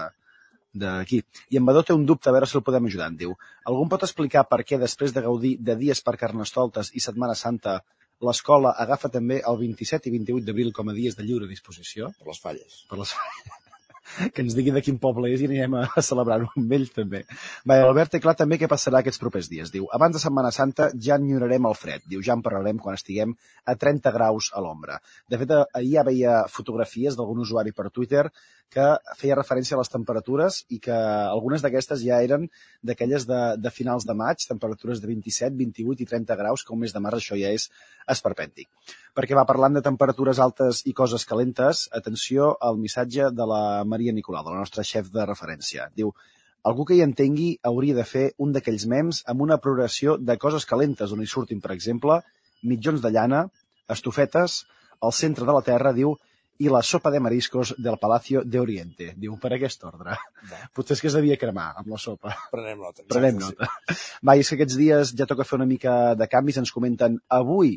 d'aquí. 0.84 1.22
I 1.52 1.60
en 1.60 1.66
Badó 1.68 1.84
té 1.88 1.96
un 1.96 2.06
dubte, 2.06 2.30
a 2.30 2.36
veure 2.36 2.50
si 2.50 2.58
el 2.60 2.66
podem 2.68 2.90
ajudar, 2.90 3.10
en 3.12 3.20
diu. 3.24 3.36
Algú 3.66 3.84
em 3.86 3.92
pot 3.96 4.08
explicar 4.08 4.46
per 4.52 4.62
què 4.68 4.80
després 4.82 5.16
de 5.16 5.26
gaudir 5.26 5.56
de 5.60 5.78
dies 5.82 6.04
per 6.06 6.18
Carnestoltes 6.22 6.94
i 6.94 7.04
Setmana 7.08 7.36
Santa 7.42 7.82
l'escola 8.24 8.72
agafa 8.86 9.12
també 9.12 9.42
el 9.50 9.60
27 9.60 10.10
i 10.10 10.16
28 10.18 10.48
d'abril 10.48 10.74
com 10.74 10.90
a 10.90 10.96
dies 10.96 11.20
de 11.20 11.28
lliure 11.28 11.52
disposició? 11.52 12.14
Per 12.20 12.32
les 12.32 12.42
falles. 12.42 12.82
Per 12.90 13.00
les 13.02 13.14
falles. 13.18 13.62
que 14.34 14.44
ens 14.44 14.56
digui 14.58 14.74
de 14.74 14.82
quin 14.86 14.98
poble 15.02 15.30
és 15.34 15.42
i 15.42 15.50
anirem 15.50 15.78
a, 15.80 15.84
celebrar-ho 16.10 16.50
amb 16.56 16.74
ells 16.78 16.94
també. 16.96 17.24
Va, 17.68 17.80
Albert 17.88 18.16
té 18.16 18.22
clar 18.24 18.36
també 18.40 18.60
què 18.62 18.70
passarà 18.72 19.02
aquests 19.02 19.22
propers 19.22 19.50
dies. 19.52 19.72
Diu, 19.74 19.88
abans 19.98 20.16
de 20.16 20.22
Setmana 20.24 20.52
Santa 20.56 20.90
ja 21.08 21.20
enyorarem 21.22 21.70
el 21.70 21.78
fred. 21.80 22.06
Diu, 22.12 22.24
ja 22.26 22.38
en 22.38 22.44
parlarem 22.46 22.82
quan 22.82 23.00
estiguem 23.00 23.36
a 23.66 23.78
30 23.86 24.14
graus 24.16 24.52
a 24.54 24.64
l'ombra. 24.64 25.00
De 25.32 25.40
fet, 25.42 25.56
eh, 25.56 25.64
ahir 25.82 25.96
ja 25.96 26.06
veia 26.08 26.36
fotografies 26.52 27.18
d'algun 27.18 27.44
usuari 27.46 27.74
per 27.76 27.90
Twitter 27.92 28.28
que 28.74 28.86
feia 29.20 29.38
referència 29.38 29.78
a 29.78 29.80
les 29.80 29.92
temperatures 29.92 30.62
i 30.74 30.80
que 30.84 30.96
algunes 30.96 31.64
d'aquestes 31.64 32.02
ja 32.04 32.20
eren 32.24 32.48
d'aquelles 32.84 33.26
de, 33.30 33.42
de 33.62 33.72
finals 33.72 34.06
de 34.08 34.16
maig, 34.18 34.44
temperatures 34.50 35.02
de 35.02 35.10
27, 35.12 35.56
28 35.56 36.04
i 36.04 36.10
30 36.10 36.38
graus, 36.42 36.66
que 36.66 36.74
un 36.76 36.82
mes 36.84 36.94
de 36.94 37.02
març 37.04 37.22
això 37.22 37.40
ja 37.40 37.54
és 37.56 37.70
esperpèntic. 38.12 38.68
Perquè 39.16 39.38
va 39.38 39.48
parlant 39.48 39.78
de 39.78 39.84
temperatures 39.86 40.42
altes 40.44 40.84
i 40.86 40.94
coses 40.94 41.26
calentes, 41.30 41.86
atenció 41.96 42.54
al 42.60 42.80
missatge 42.82 43.32
de 43.32 43.50
la 43.52 43.64
Maria 43.88 44.14
Nicolau, 44.14 44.44
de 44.44 44.56
la 44.56 44.64
nostra 44.66 44.84
xef 44.84 45.12
de 45.14 45.26
referència. 45.26 45.90
Diu, 45.96 46.12
algú 46.66 46.86
que 46.90 46.98
hi 46.98 47.04
entengui 47.06 47.50
hauria 47.64 47.96
de 47.96 48.08
fer 48.10 48.28
un 48.42 48.52
d'aquells 48.52 48.88
mems 48.92 49.24
amb 49.32 49.46
una 49.46 49.62
progressió 49.62 50.18
de 50.18 50.36
coses 50.42 50.66
calentes 50.66 51.14
on 51.14 51.22
hi 51.22 51.30
surtin, 51.30 51.62
per 51.62 51.72
exemple, 51.76 52.20
mitjons 52.66 53.04
de 53.04 53.12
llana, 53.14 53.46
estufetes, 53.96 54.64
al 55.06 55.14
centre 55.14 55.46
de 55.46 55.54
la 55.54 55.62
Terra, 55.62 55.94
diu, 55.94 56.16
i 56.64 56.70
la 56.72 56.82
sopa 56.84 57.12
de 57.12 57.20
mariscos 57.20 57.74
del 57.78 57.98
Palacio 58.00 58.44
de 58.46 58.60
Oriente. 58.60 59.10
Diu, 59.20 59.36
per 59.42 59.52
aquest 59.56 59.84
ordre. 59.88 60.16
Potser 60.76 60.96
és 60.96 61.02
que 61.04 61.10
es 61.12 61.18
devia 61.18 61.40
cremar 61.40 61.72
amb 61.82 61.90
la 61.92 62.00
sopa. 62.00 62.36
Prenem 62.54 62.80
nota. 62.80 63.02
exacte, 63.04 63.12
Prenem 63.16 63.42
sí. 63.42 63.50
nota. 63.50 63.98
Va, 64.24 64.36
i 64.36 64.46
és 64.46 64.52
que 64.52 64.60
aquests 64.60 64.78
dies 64.80 65.16
ja 65.20 65.28
toca 65.28 65.48
fer 65.48 65.60
una 65.60 65.68
mica 65.70 66.16
de 66.16 66.30
canvis. 66.32 66.62
Ens 66.64 66.72
comenten, 66.76 67.20
avui 67.28 67.76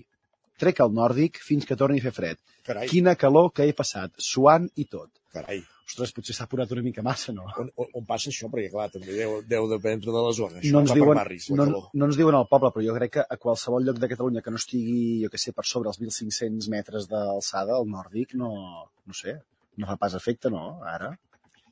trec 0.59 0.83
al 0.83 0.95
nòrdic 0.95 1.41
fins 1.43 1.67
que 1.67 1.79
torni 1.79 2.03
a 2.03 2.07
fer 2.07 2.15
fred. 2.15 2.41
Carai. 2.67 2.87
Quina 2.91 3.17
calor 3.19 3.51
que 3.55 3.67
he 3.67 3.75
passat, 3.75 4.15
suant 4.19 4.71
i 4.77 4.87
tot. 4.87 5.11
Carai. 5.35 5.63
Ostres, 5.89 6.10
potser 6.12 6.35
s'ha 6.36 6.44
apurat 6.44 6.73
una 6.74 6.82
mica 6.85 7.02
massa, 7.05 7.32
no? 7.32 7.47
On, 7.62 7.69
on, 7.81 7.86
on 8.01 8.06
passa 8.09 8.28
això? 8.28 8.51
Perquè, 8.52 8.69
clar, 8.74 8.90
també 8.93 9.15
deu, 9.16 9.39
deu 9.48 9.69
dependre 9.70 10.12
de 10.12 10.24
la 10.27 10.32
zona. 10.36 10.60
Això 10.60 10.74
no 10.74 10.82
ens, 10.85 10.93
diuen, 10.93 11.15
per 11.15 11.23
barris, 11.23 11.47
no, 11.48 11.65
calor. 11.65 11.86
no 11.97 12.09
ens 12.10 12.19
diuen 12.20 12.36
al 12.36 12.48
poble, 12.51 12.70
però 12.74 12.85
jo 12.85 12.97
crec 12.98 13.15
que 13.15 13.24
a 13.24 13.39
qualsevol 13.40 13.89
lloc 13.89 14.02
de 14.02 14.10
Catalunya 14.12 14.43
que 14.44 14.52
no 14.52 14.60
estigui, 14.60 14.98
jo 15.23 15.31
que 15.32 15.40
sé, 15.40 15.55
per 15.56 15.65
sobre 15.70 15.89
els 15.89 16.01
1.500 16.02 16.69
metres 16.74 17.09
d'alçada, 17.09 17.78
el 17.81 17.89
nòrdic 17.94 18.36
no, 18.36 18.51
no 18.85 19.16
sé, 19.16 19.39
no 19.81 19.89
fa 19.89 19.97
pas 20.05 20.19
efecte, 20.19 20.52
no, 20.52 20.66
ara? 20.93 21.15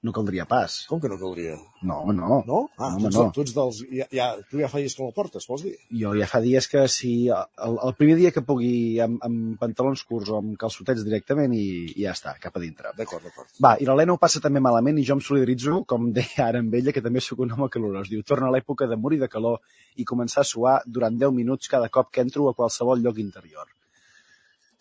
No 0.06 0.12
caldria 0.14 0.44
pas. 0.46 0.74
Com 0.86 1.00
que 1.02 1.08
no 1.10 1.16
caldria? 1.18 1.56
No, 1.82 1.98
no. 2.14 2.40
No? 2.46 2.58
Ah, 2.78 2.92
home, 2.94 3.10
tu, 3.10 3.18
no. 3.18 3.30
tu 3.34 3.42
ets 3.42 3.54
dels... 3.56 3.80
Ja, 3.90 4.06
ja, 4.14 4.26
tu 4.50 4.60
ja 4.60 4.68
fa 4.70 4.78
dies 4.82 4.94
que 4.94 5.02
no 5.02 5.08
el 5.10 5.16
portes, 5.16 5.46
vols 5.50 5.64
dir? 5.66 5.72
Jo 6.02 6.12
ja 6.18 6.28
fa 6.30 6.40
dies 6.44 6.68
que 6.70 6.84
si 6.92 7.12
el, 7.32 7.78
el 7.88 7.94
primer 7.98 8.16
dia 8.20 8.32
que 8.34 8.44
pugui 8.46 8.70
amb, 9.02 9.18
amb 9.26 9.56
pantalons 9.62 10.04
curts 10.06 10.30
o 10.30 10.38
amb 10.38 10.54
calçotets 10.60 11.02
directament 11.06 11.56
i, 11.58 11.66
i 11.96 12.04
ja 12.04 12.14
està, 12.14 12.36
cap 12.42 12.54
a 12.54 12.62
dintre. 12.62 12.92
D'acord, 12.98 13.26
d'acord. 13.26 13.50
Va, 13.66 13.74
i 13.82 13.88
l'Helena 13.88 14.14
ho 14.14 14.22
passa 14.22 14.42
també 14.44 14.62
malament 14.62 15.00
i 15.02 15.06
jo 15.08 15.16
em 15.18 15.24
solidaritzo, 15.28 15.80
com 15.90 16.12
deia 16.20 16.46
ara 16.46 16.62
amb 16.62 16.78
ella, 16.78 16.94
que 16.94 17.02
també 17.02 17.24
sóc 17.24 17.42
un 17.42 17.56
home 17.56 17.70
calorós. 17.72 18.12
Diu, 18.12 18.22
torna 18.26 18.50
a 18.50 18.54
l'època 18.54 18.86
de 18.90 19.00
morir 19.00 19.18
de 19.24 19.30
calor 19.32 19.58
i 19.96 20.06
començar 20.06 20.44
a 20.44 20.50
suar 20.52 20.76
durant 20.86 21.18
10 21.18 21.34
minuts 21.40 21.72
cada 21.72 21.90
cop 21.90 22.12
que 22.12 22.22
entro 22.22 22.46
a 22.50 22.54
qualsevol 22.54 23.02
lloc 23.02 23.18
interior. 23.22 23.66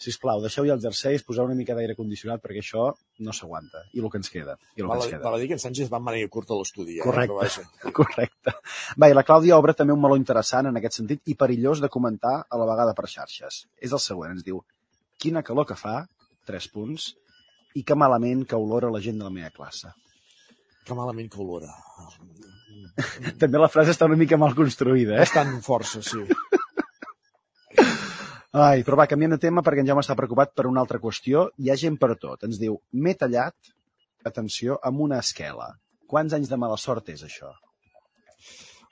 Sisplau, 0.05 0.39
deixeu 0.43 0.65
ja 0.69 0.75
els 0.77 0.83
jerseis, 0.85 1.23
poseu 1.25 1.45
una 1.49 1.55
mica 1.57 1.73
d'aire 1.77 1.95
condicionat 1.97 2.41
perquè 2.43 2.61
això 2.61 2.85
no 3.25 3.33
s'aguanta. 3.33 3.81
I 3.97 4.03
el 4.03 4.09
que 4.13 4.21
ens 4.21 4.29
queda. 4.31 4.55
I 4.75 4.81
el 4.81 4.85
que 4.85 4.89
Val, 4.91 5.01
ens 5.01 5.07
a- 5.07 5.11
queda. 5.15 5.23
val 5.25 5.35
a 5.35 5.41
dir 5.41 5.47
que 5.49 5.57
en 5.57 5.63
Sánchez 5.65 5.89
va 5.91 5.97
amb 5.99 6.07
màniga 6.11 6.29
curta 6.29 6.53
a 6.53 6.59
l'estudi. 6.61 6.99
Eh? 6.99 7.03
Correcte, 7.03 7.35
vaja. 7.39 7.65
correcte. 7.99 8.55
Va, 9.01 9.09
i 9.11 9.17
la 9.17 9.25
Clàudia 9.27 9.57
obre 9.59 9.73
també 9.75 9.93
un 9.97 10.01
meló 10.05 10.17
interessant 10.21 10.69
en 10.71 10.77
aquest 10.79 11.01
sentit 11.01 11.21
i 11.25 11.35
perillós 11.35 11.81
de 11.83 11.89
comentar 11.89 12.35
a 12.47 12.61
la 12.61 12.69
vegada 12.71 12.93
per 12.97 13.09
xarxes. 13.11 13.65
És 13.81 13.91
el 13.91 13.99
següent, 14.03 14.37
ens 14.37 14.45
diu 14.47 14.61
Quina 15.17 15.41
calor 15.47 15.65
que 15.65 15.77
fa, 15.79 16.01
tres 16.45 16.65
punts, 16.67 17.13
i 17.75 17.83
que 17.87 17.95
malament 17.95 18.43
que 18.47 18.55
olora 18.59 18.89
la 18.91 18.99
gent 19.03 19.17
de 19.19 19.23
la 19.27 19.31
meva 19.31 19.49
classe. 19.55 19.89
Que 20.85 20.93
malament 20.93 21.31
que 21.31 21.39
olora. 21.41 21.71
També 23.41 23.59
la 23.59 23.67
frase 23.71 23.91
està 23.95 24.05
una 24.07 24.17
mica 24.19 24.37
mal 24.39 24.53
construïda, 24.55 25.15
eh? 25.17 25.23
Bastant 25.25 25.55
força, 25.65 26.01
sí. 26.05 26.21
Ai, 28.55 28.85
però 28.87 28.95
va, 28.95 29.07
canviant 29.11 29.33
de 29.35 29.41
tema 29.43 29.59
perquè 29.65 29.83
en 29.83 29.89
Jaume 29.89 29.99
està 30.05 30.15
preocupat 30.15 30.53
per 30.55 30.63
una 30.69 30.79
altra 30.85 31.01
qüestió. 31.03 31.49
Hi 31.59 31.71
ha 31.71 31.75
gent 31.79 31.97
per 31.99 32.13
tot. 32.21 32.45
Ens 32.47 32.55
diu, 32.61 32.77
m'he 32.95 33.11
tallat, 33.19 33.73
atenció, 34.29 34.77
amb 34.89 35.03
una 35.03 35.19
esquela. 35.19 35.73
Quants 36.07 36.37
anys 36.37 36.47
de 36.47 36.59
mala 36.61 36.77
sort 36.79 37.11
és 37.11 37.25
això? 37.27 37.51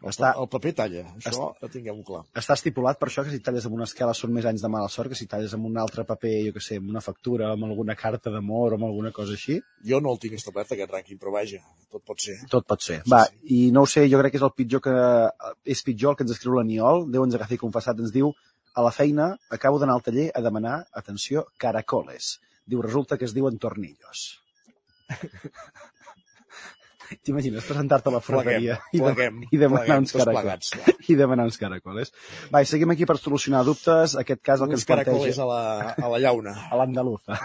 Està... 0.04 0.34
El 0.36 0.50
paper 0.52 0.74
talla, 0.76 1.06
això 1.16 1.46
ho 1.54 1.68
tinguem 1.72 2.02
clar. 2.04 2.26
Està 2.36 2.58
estipulat 2.60 3.00
per 3.00 3.08
això 3.08 3.24
que 3.24 3.32
si 3.32 3.40
talles 3.46 3.64
amb 3.70 3.78
una 3.78 3.88
esquela 3.88 4.12
són 4.18 4.34
més 4.36 4.44
anys 4.50 4.66
de 4.66 4.72
mala 4.74 4.90
sort 4.92 5.14
que 5.14 5.16
si 5.16 5.30
talles 5.32 5.54
amb 5.56 5.70
un 5.70 5.80
altre 5.80 6.04
paper, 6.10 6.34
jo 6.50 6.56
que 6.58 6.64
sé, 6.66 6.82
amb 6.82 6.92
una 6.92 7.00
factura, 7.06 7.54
amb 7.54 7.70
alguna 7.70 7.96
carta 7.96 8.34
d'amor 8.34 8.76
o 8.76 8.80
amb 8.82 8.90
alguna 8.90 9.14
cosa 9.16 9.38
així. 9.38 9.62
Jo 9.88 10.02
no 10.04 10.12
el 10.12 10.20
tinc 10.20 10.36
establert, 10.36 10.76
aquest 10.76 10.92
rànquing, 10.92 11.22
però 11.22 11.32
vaja, 11.38 11.62
tot 11.88 12.04
pot 12.04 12.20
ser. 12.20 12.36
Tot 12.52 12.68
pot 12.68 12.84
ser. 12.84 13.00
Va, 13.08 13.24
i 13.48 13.70
no 13.72 13.86
ho 13.86 13.92
sé, 13.94 14.04
jo 14.12 14.20
crec 14.20 14.36
que 14.36 14.42
és 14.42 14.48
el 14.50 14.56
pitjor 14.58 14.84
que... 14.84 14.98
És 15.64 15.88
pitjor 15.88 16.12
el 16.12 16.20
que 16.20 16.28
ens 16.28 16.36
escriu 16.36 16.58
l'Aniol, 16.58 17.08
Déu 17.14 17.24
ens 17.24 17.40
agafi 17.40 17.62
confessat, 17.64 18.04
ens 18.04 18.12
diu 18.12 18.34
a 18.74 18.86
la 18.86 18.92
feina 18.92 19.32
acabo 19.58 19.80
d'anar 19.80 19.96
al 20.00 20.06
taller 20.06 20.30
a 20.34 20.42
demanar, 20.42 20.78
atenció, 21.02 21.48
caracoles. 21.58 22.40
Diu, 22.66 22.82
resulta 22.82 23.18
que 23.18 23.26
es 23.30 23.34
diuen 23.36 23.60
tornillos. 23.62 24.28
T'imagines 27.22 27.66
presentar-te 27.68 28.10
a 28.10 28.14
la 28.16 28.20
Pleguem, 28.24 28.64
i, 28.96 29.00
de, 29.04 29.26
i 29.54 29.60
demanar 29.62 30.00
uns 30.02 30.14
caracoles. 30.16 30.72
plegats, 30.72 31.10
I 31.12 31.18
demanar 31.20 31.46
uns 31.50 31.60
caracoles. 31.62 32.14
Va, 32.54 32.64
i 32.64 32.70
seguim 32.70 32.94
aquí 32.94 33.06
per 33.10 33.18
solucionar 33.20 33.62
dubtes. 33.68 34.16
Aquest 34.22 34.42
cas 34.42 34.64
el 34.64 34.72
que 34.72 34.80
Uns 34.80 34.82
ens 34.82 34.90
planteja... 34.90 35.12
caracoles 35.12 35.40
a 35.44 35.48
la, 35.50 35.94
a 35.94 36.12
la 36.16 36.22
llauna. 36.24 36.56
a 36.72 36.80
l'andaluza. 36.80 37.38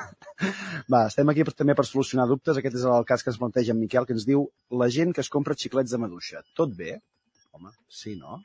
Va, 0.89 1.03
estem 1.05 1.35
aquí 1.35 1.45
per, 1.45 1.57
també 1.59 1.77
per 1.77 1.85
solucionar 1.91 2.29
dubtes. 2.31 2.61
Aquest 2.63 2.79
és 2.81 2.87
el 2.89 3.05
cas 3.09 3.27
que 3.27 3.33
ens 3.35 3.41
planteja 3.43 3.75
en 3.77 3.83
Miquel, 3.83 4.09
que 4.09 4.17
ens 4.17 4.25
diu 4.29 4.47
la 4.83 4.89
gent 4.95 5.13
que 5.13 5.25
es 5.27 5.33
compra 5.35 5.59
xiclets 5.59 5.93
de 5.93 6.01
maduixa. 6.01 6.45
Tot 6.57 6.73
bé? 6.79 6.97
Home, 7.53 7.75
sí, 7.93 8.17
no? 8.17 8.41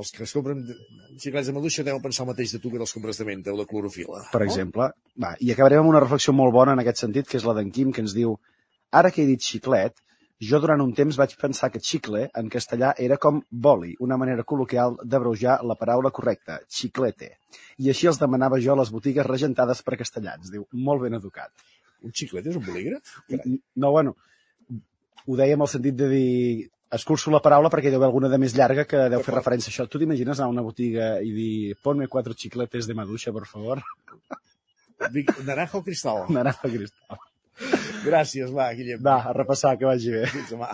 Els 0.00 0.12
que 0.14 0.22
es 0.24 0.32
compren 0.32 0.62
xiclets 1.20 1.48
de 1.50 1.54
maduixa 1.56 1.84
deuen 1.84 2.00
pensar 2.04 2.24
el 2.24 2.30
mateix 2.30 2.54
de 2.54 2.60
tu 2.62 2.70
que 2.72 2.80
dels 2.80 2.94
compres 2.96 3.18
de 3.20 3.26
menta 3.28 3.52
o 3.52 3.58
de 3.58 3.66
clorofila. 3.68 4.22
Per 4.32 4.40
exemple. 4.46 4.88
Va, 5.20 5.34
I 5.40 5.52
acabarem 5.52 5.82
amb 5.82 5.92
una 5.92 6.00
reflexió 6.00 6.32
molt 6.36 6.54
bona 6.54 6.72
en 6.76 6.80
aquest 6.80 7.02
sentit, 7.04 7.28
que 7.28 7.36
és 7.40 7.44
la 7.44 7.54
d'en 7.58 7.68
Quim, 7.74 7.92
que 7.92 8.00
ens 8.04 8.16
diu 8.16 8.38
ara 9.00 9.12
que 9.12 9.22
he 9.22 9.28
dit 9.28 9.44
xiclet, 9.44 10.00
jo 10.42 10.58
durant 10.62 10.80
un 10.82 10.90
temps 10.98 11.16
vaig 11.20 11.36
pensar 11.38 11.68
que 11.70 11.80
xicle 11.88 12.24
en 12.40 12.48
castellà 12.50 12.94
era 13.04 13.18
com 13.24 13.38
boli, 13.66 13.92
una 14.06 14.16
manera 14.18 14.46
col·loquial 14.48 14.96
d'abreujar 15.04 15.60
la 15.68 15.76
paraula 15.78 16.10
correcta, 16.10 16.58
xiclete. 16.78 17.30
I 17.78 17.92
així 17.92 18.08
els 18.10 18.18
demanava 18.18 18.58
jo 18.64 18.72
a 18.74 18.80
les 18.80 18.90
botigues 18.90 19.28
regentades 19.28 19.84
per 19.86 20.00
castellans. 20.00 20.50
Diu, 20.50 20.66
molt 20.88 21.04
ben 21.04 21.20
educat. 21.20 21.52
Un 22.02 22.16
xiclet 22.16 22.48
és 22.50 22.58
un 22.58 22.66
bolígraf? 22.66 23.14
No, 23.76 23.92
bueno, 23.92 24.16
ho 25.26 25.38
deia 25.38 25.54
en 25.54 25.62
el 25.62 25.70
sentit 25.70 25.94
de 26.00 26.08
dir 26.10 26.70
escurço 26.92 27.32
la 27.32 27.40
paraula 27.44 27.70
perquè 27.72 27.88
hi 27.88 27.94
deu 27.94 28.00
haver 28.00 28.10
alguna 28.10 28.30
de 28.32 28.38
més 28.40 28.54
llarga 28.56 28.84
que 28.88 29.08
deu 29.12 29.24
fer 29.24 29.34
referència 29.34 29.70
a 29.70 29.72
això. 29.72 29.88
Tu 29.88 30.02
t'imagines 30.02 30.38
anar 30.38 30.50
a 30.50 30.54
una 30.54 30.64
botiga 30.66 31.14
i 31.24 31.32
dir 31.34 31.76
ponme 31.82 32.08
quatre 32.12 32.36
xicletes 32.38 32.88
de 32.88 32.96
maduixa, 32.98 33.32
per 33.32 33.46
favor? 33.48 33.82
Naranja 35.48 35.78
o 35.80 35.82
cristal? 35.82 36.26
Naranja 36.30 36.68
o 36.68 36.72
cristal. 36.72 37.22
Gràcies, 38.02 38.50
va, 38.54 38.70
Guillem. 38.74 39.02
Va, 39.04 39.20
a 39.30 39.34
repassar, 39.36 39.76
que 39.78 39.86
vagi 39.86 40.14
bé. 40.14 40.26
Fins 40.30 40.54
demà. 40.54 40.70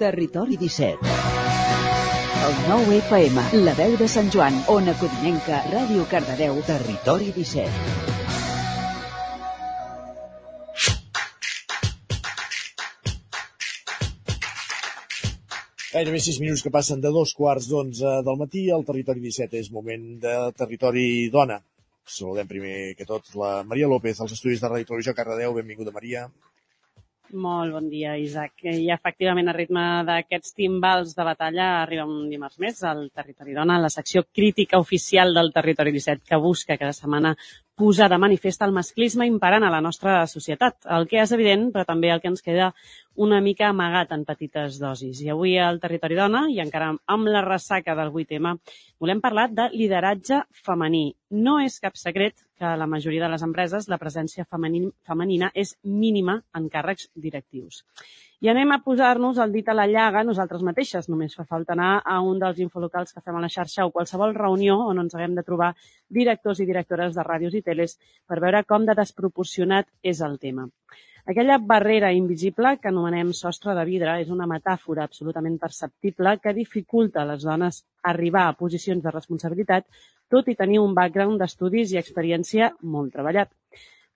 Territori 0.00 0.56
17. 0.56 1.18
El 2.40 2.54
9 2.70 3.00
FM, 3.02 3.42
la 3.66 3.74
veu 3.76 3.98
de 4.00 4.08
Sant 4.08 4.30
Joan, 4.32 4.56
Ona 4.72 4.96
Codinenca, 5.02 5.60
Ràdio 5.74 6.08
Cardedeu. 6.08 6.62
Territori 6.70 7.34
17. 7.36 8.09
Gairebé 15.90 16.20
6 16.22 16.36
minuts 16.38 16.60
que 16.62 16.70
passen 16.70 17.00
de 17.02 17.10
dos 17.10 17.32
quarts 17.34 17.64
d'onze 17.66 18.10
del 18.26 18.36
matí 18.38 18.60
al 18.70 18.84
Territori 18.86 19.22
17. 19.24 19.58
És 19.58 19.70
moment 19.74 20.04
de 20.22 20.34
Territori 20.60 21.06
Dona. 21.34 21.56
Saludem 22.16 22.46
primer 22.52 22.76
que 22.98 23.06
tot 23.08 23.32
la 23.40 23.64
Maria 23.66 23.88
López, 23.90 24.20
als 24.22 24.36
estudis 24.36 24.62
de 24.62 24.70
Ràdio 24.70 24.86
Televisió 24.86 25.16
Cardedeu. 25.18 25.56
Benvinguda, 25.56 25.94
Maria. 25.96 26.28
Molt 27.32 27.70
bon 27.70 27.86
dia, 27.88 28.16
Isaac. 28.18 28.64
I 28.66 28.88
efectivament, 28.90 29.46
a 29.48 29.52
ritme 29.54 29.82
d'aquests 30.06 30.54
timbals 30.56 31.12
de 31.14 31.26
batalla, 31.26 31.66
arriba 31.82 32.06
un 32.08 32.24
dimarts 32.30 32.58
més 32.58 32.82
al 32.82 33.04
Territori 33.14 33.54
Dona, 33.54 33.78
la 33.78 33.90
secció 33.92 34.24
crítica 34.34 34.80
oficial 34.82 35.30
del 35.34 35.52
Territori 35.54 35.92
17, 35.94 36.24
que 36.26 36.40
busca 36.42 36.76
cada 36.76 36.92
setmana 36.92 37.36
posar 37.78 38.10
de 38.10 38.18
manifest 38.18 38.66
el 38.66 38.74
masclisme 38.74 39.28
imperant 39.30 39.62
a 39.64 39.70
la 39.70 39.80
nostra 39.80 40.26
societat, 40.26 40.82
el 40.90 41.06
que 41.06 41.22
és 41.22 41.30
evident, 41.32 41.70
però 41.70 41.86
també 41.86 42.10
el 42.10 42.20
que 42.20 42.32
ens 42.32 42.42
queda 42.42 42.72
una 43.14 43.40
mica 43.40 43.68
amagat 43.70 44.10
en 44.12 44.26
petites 44.26 44.80
dosis. 44.82 45.22
I 45.22 45.30
avui 45.30 45.56
al 45.56 45.78
Territori 45.80 46.18
Dona, 46.18 46.48
i 46.50 46.58
encara 46.58 46.90
amb 47.06 47.30
la 47.30 47.46
ressaca 47.46 47.94
del 47.94 48.10
8M, 48.10 48.56
volem 48.98 49.22
parlar 49.22 49.48
de 49.54 49.70
lideratge 49.70 50.42
femení. 50.66 51.12
No 51.30 51.60
és 51.62 51.78
cap 51.78 51.94
secret 51.94 52.42
que 52.60 52.68
a 52.68 52.76
la 52.76 52.86
majoria 52.86 53.22
de 53.24 53.30
les 53.32 53.42
empreses 53.42 53.86
la 53.88 53.96
presència 53.96 54.44
femení- 54.44 54.90
femenina 55.08 55.48
és 55.56 55.78
mínima 55.82 56.34
en 56.52 56.66
càrrecs 56.68 57.06
directius. 57.14 57.86
I 58.44 58.50
anem 58.52 58.74
a 58.74 58.78
posar-nos 58.84 59.38
el 59.40 59.52
dit 59.52 59.68
a 59.68 59.74
la 59.76 59.86
llaga 59.88 60.22
nosaltres 60.24 60.62
mateixes. 60.64 61.08
Només 61.08 61.36
fa 61.36 61.46
falta 61.48 61.72
anar 61.72 62.02
a 62.04 62.20
un 62.20 62.38
dels 62.40 62.60
infolocals 62.60 63.14
que 63.16 63.22
fem 63.24 63.36
a 63.36 63.40
la 63.40 63.48
xarxa 63.48 63.86
o 63.86 63.92
qualsevol 63.96 64.36
reunió 64.36 64.76
on 64.92 65.00
ens 65.00 65.16
haguem 65.16 65.34
de 65.36 65.44
trobar 65.44 65.74
directors 66.08 66.60
i 66.60 66.68
directores 66.68 67.16
de 67.16 67.24
ràdios 67.24 67.56
i 67.56 67.62
teles 67.64 67.96
per 68.28 68.40
veure 68.44 68.64
com 68.68 68.84
de 68.84 68.96
desproporcionat 68.96 69.88
és 70.02 70.20
el 70.20 70.38
tema. 70.38 70.68
Aquella 71.26 71.58
barrera 71.58 72.12
invisible 72.16 72.78
que 72.80 72.88
anomenem 72.88 73.32
sostre 73.36 73.74
de 73.76 73.84
vidre 73.84 74.16
és 74.22 74.30
una 74.32 74.48
metàfora 74.48 75.04
absolutament 75.04 75.58
perceptible 75.60 76.38
que 76.42 76.56
dificulta 76.56 77.22
a 77.22 77.28
les 77.32 77.44
dones 77.44 77.82
arribar 78.12 78.46
a 78.48 78.56
posicions 78.56 79.04
de 79.04 79.12
responsabilitat, 79.12 79.86
tot 80.30 80.48
i 80.48 80.56
tenir 80.56 80.80
un 80.80 80.94
background 80.96 81.40
d'estudis 81.42 81.92
i 81.92 82.00
experiència 82.00 82.72
molt 82.82 83.12
treballat. 83.16 83.52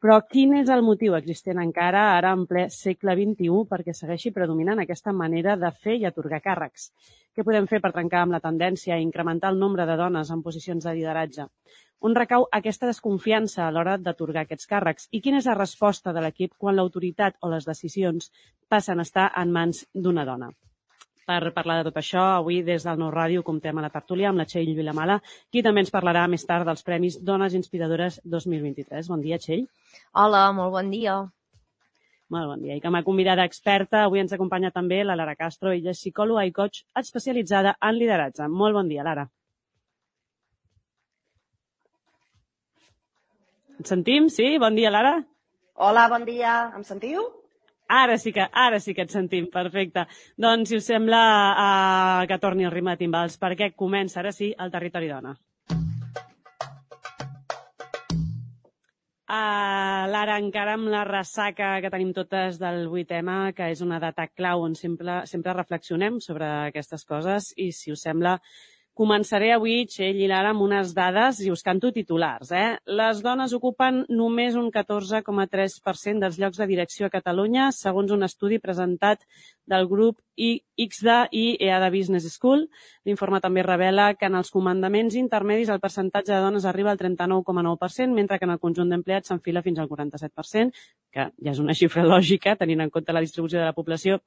Però 0.04 0.18
quin 0.28 0.50
és 0.58 0.68
el 0.68 0.82
motiu 0.84 1.14
existent 1.16 1.60
encara 1.62 2.00
ara 2.16 2.32
en 2.36 2.42
ple 2.48 2.66
segle 2.72 3.14
XXI 3.16 3.62
perquè 3.70 3.94
segueixi 3.96 4.32
predominant 4.36 4.82
aquesta 4.82 5.14
manera 5.16 5.54
de 5.56 5.70
fer 5.84 5.94
i 6.00 6.04
atorgar 6.08 6.42
càrrecs? 6.44 6.90
Què 7.34 7.44
podem 7.46 7.64
fer 7.70 7.80
per 7.80 7.90
trencar 7.94 8.20
amb 8.24 8.36
la 8.36 8.42
tendència 8.44 8.98
a 8.98 9.00
incrementar 9.00 9.52
el 9.54 9.58
nombre 9.62 9.86
de 9.88 9.96
dones 9.96 10.28
en 10.30 10.42
posicions 10.44 10.84
de 10.84 10.92
lideratge? 10.98 11.48
On 12.04 12.12
recau 12.12 12.42
aquesta 12.52 12.88
desconfiança 12.90 13.62
a 13.64 13.70
l'hora 13.72 13.94
d'atorgar 13.96 14.42
aquests 14.44 14.68
càrrecs? 14.68 15.06
I 15.16 15.22
quina 15.24 15.38
és 15.40 15.46
la 15.48 15.54
resposta 15.56 16.12
de 16.12 16.20
l'equip 16.20 16.50
quan 16.60 16.76
l'autoritat 16.76 17.38
o 17.40 17.48
les 17.48 17.64
decisions 17.64 18.26
passen 18.68 18.98
a 19.00 19.06
estar 19.08 19.30
en 19.40 19.52
mans 19.54 19.78
d'una 19.94 20.26
dona? 20.28 20.50
Per 21.24 21.38
parlar 21.56 21.78
de 21.78 21.86
tot 21.86 21.96
això, 21.96 22.24
avui 22.34 22.58
des 22.66 22.84
del 22.84 22.98
Nou 23.00 23.08
Ràdio 23.14 23.40
comptem 23.46 23.80
a 23.80 23.84
la 23.86 23.88
tertúlia 23.94 24.28
amb 24.28 24.42
la 24.42 24.44
Txell 24.44 24.74
Vilamala, 24.76 25.16
qui 25.48 25.62
també 25.64 25.80
ens 25.80 25.92
parlarà 25.94 26.26
més 26.28 26.44
tard 26.44 26.68
dels 26.68 26.84
Premis 26.84 27.16
Dones 27.30 27.56
Inspiradores 27.56 28.18
2023. 28.34 29.08
Bon 29.08 29.24
dia, 29.24 29.38
Txell. 29.40 29.64
Hola, 30.12 30.42
molt 30.58 30.74
bon 30.74 30.90
dia. 30.92 31.14
Molt 32.36 32.50
bon 32.50 32.66
dia. 32.66 32.76
I 32.76 32.84
com 32.84 33.00
a 33.00 33.02
convidada 33.06 33.48
experta, 33.48 34.02
avui 34.04 34.20
ens 34.20 34.36
acompanya 34.36 34.74
també 34.76 35.00
la 35.08 35.16
Lara 35.16 35.38
Castro. 35.40 35.72
Ella 35.72 35.96
és 35.96 36.04
psicòloga 36.04 36.44
i 36.44 36.52
coach 36.52 36.84
especialitzada 37.00 37.78
en 37.80 37.96
lideratge. 37.96 38.50
Molt 38.52 38.76
bon 38.76 38.92
dia, 38.92 39.08
Lara. 39.08 39.24
Ens 43.78 43.90
sentim? 43.90 44.28
Sí? 44.30 44.56
Bon 44.58 44.76
dia, 44.76 44.90
Lara. 44.90 45.16
Hola, 45.74 46.06
bon 46.08 46.24
dia. 46.26 46.70
Em 46.76 46.84
sentiu? 46.86 47.24
Ara 47.90 48.16
sí 48.18 48.32
que, 48.32 48.44
ara 48.52 48.78
sí 48.80 48.94
que 48.94 49.04
et 49.04 49.12
sentim, 49.12 49.48
perfecte. 49.52 50.06
Doncs, 50.40 50.70
si 50.70 50.78
us 50.78 50.86
sembla, 50.88 51.22
uh, 51.54 52.26
que 52.30 52.38
torni 52.40 52.64
el 52.64 52.72
ritme 52.72 52.94
de 52.94 53.02
timbals, 53.02 53.36
perquè 53.40 53.72
comença 53.76 54.22
ara 54.22 54.32
sí 54.32 54.54
el 54.56 54.70
Territori 54.72 55.10
Dona. 55.10 55.34
Uh, 59.24 60.04
Lara, 60.12 60.38
encara 60.38 60.76
amb 60.78 60.86
la 60.92 61.02
ressaca 61.08 61.74
que 61.82 61.90
tenim 61.90 62.12
totes 62.14 62.60
del 62.60 62.86
8M, 62.86 63.52
que 63.56 63.72
és 63.74 63.82
una 63.82 63.98
data 63.98 64.28
clau 64.30 64.62
on 64.62 64.78
sempre, 64.78 65.24
sempre 65.26 65.56
reflexionem 65.56 66.20
sobre 66.22 66.46
aquestes 66.70 67.04
coses, 67.08 67.50
i 67.58 67.72
si 67.72 67.92
us 67.92 68.06
sembla, 68.06 68.38
Començaré 68.94 69.48
avui, 69.50 69.80
Txell 69.90 70.20
i 70.22 70.26
Lara, 70.30 70.52
amb 70.54 70.62
unes 70.62 70.92
dades 70.94 71.40
i 71.42 71.48
us 71.50 71.64
canto 71.66 71.88
titulars. 71.90 72.52
Eh? 72.54 72.76
Les 72.86 73.22
dones 73.24 73.50
ocupen 73.56 74.04
només 74.06 74.54
un 74.54 74.68
14,3% 74.70 76.22
dels 76.22 76.38
llocs 76.38 76.60
de 76.62 76.68
direcció 76.70 77.08
a 77.08 77.10
Catalunya, 77.10 77.72
segons 77.74 78.14
un 78.14 78.22
estudi 78.22 78.60
presentat 78.62 79.26
del 79.66 79.88
grup 79.90 80.20
IXDA 80.38 81.16
i 81.34 81.42
EADA 81.58 81.90
Business 81.90 82.30
School. 82.36 82.68
L'informe 83.02 83.42
també 83.42 83.64
revela 83.66 84.12
que 84.14 84.30
en 84.30 84.38
els 84.38 84.54
comandaments 84.54 85.18
intermedis 85.18 85.74
el 85.74 85.82
percentatge 85.82 86.30
de 86.30 86.42
dones 86.46 86.64
arriba 86.64 86.94
al 86.94 87.02
39,9%, 87.02 88.14
mentre 88.14 88.38
que 88.38 88.46
en 88.46 88.54
el 88.54 88.62
conjunt 88.62 88.94
d'empleats 88.94 89.34
s'enfila 89.34 89.66
fins 89.66 89.82
al 89.82 89.90
47%, 89.90 90.70
que 91.14 91.28
ja 91.30 91.52
és 91.54 91.60
una 91.62 91.76
xifra 91.78 92.04
lògica, 92.12 92.56
tenint 92.60 92.82
en 92.84 92.92
compte 92.94 93.14
la 93.14 93.22
distribució 93.24 93.60
de 93.60 93.68
la 93.68 93.76
població. 93.76 94.18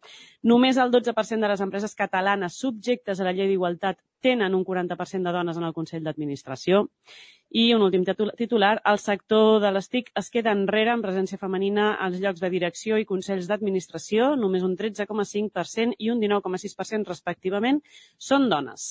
Només 0.48 0.80
el 0.80 0.94
12% 0.94 1.44
de 1.44 1.52
les 1.52 1.64
empreses 1.66 1.96
catalanes 2.00 2.60
subjectes 2.64 3.20
a 3.20 3.28
la 3.28 3.36
llei 3.36 3.52
d'igualtat 3.52 4.00
tenen 4.24 4.56
un 4.56 4.64
40% 4.66 5.30
de 5.30 5.34
dones 5.36 5.58
en 5.60 5.68
el 5.68 5.76
Consell 5.76 6.06
d'Administració. 6.08 6.88
I 7.50 7.74
un 7.76 7.84
últim 7.86 8.04
titular, 8.36 8.74
el 8.92 9.00
sector 9.00 9.62
de 9.64 9.72
les 9.72 9.88
TIC 9.92 10.10
es 10.20 10.32
queda 10.32 10.56
enrere 10.56 10.92
en 10.96 11.04
presència 11.04 11.40
femenina 11.40 11.94
als 12.08 12.20
llocs 12.24 12.44
de 12.44 12.50
direcció 12.52 12.98
i 12.98 13.08
consells 13.08 13.48
d'administració, 13.48 14.34
només 14.36 14.66
un 14.68 14.76
13,5% 14.80 15.96
i 16.00 16.12
un 16.12 16.24
19,6% 16.24 17.08
respectivament 17.14 17.80
són 18.18 18.50
dones. 18.52 18.90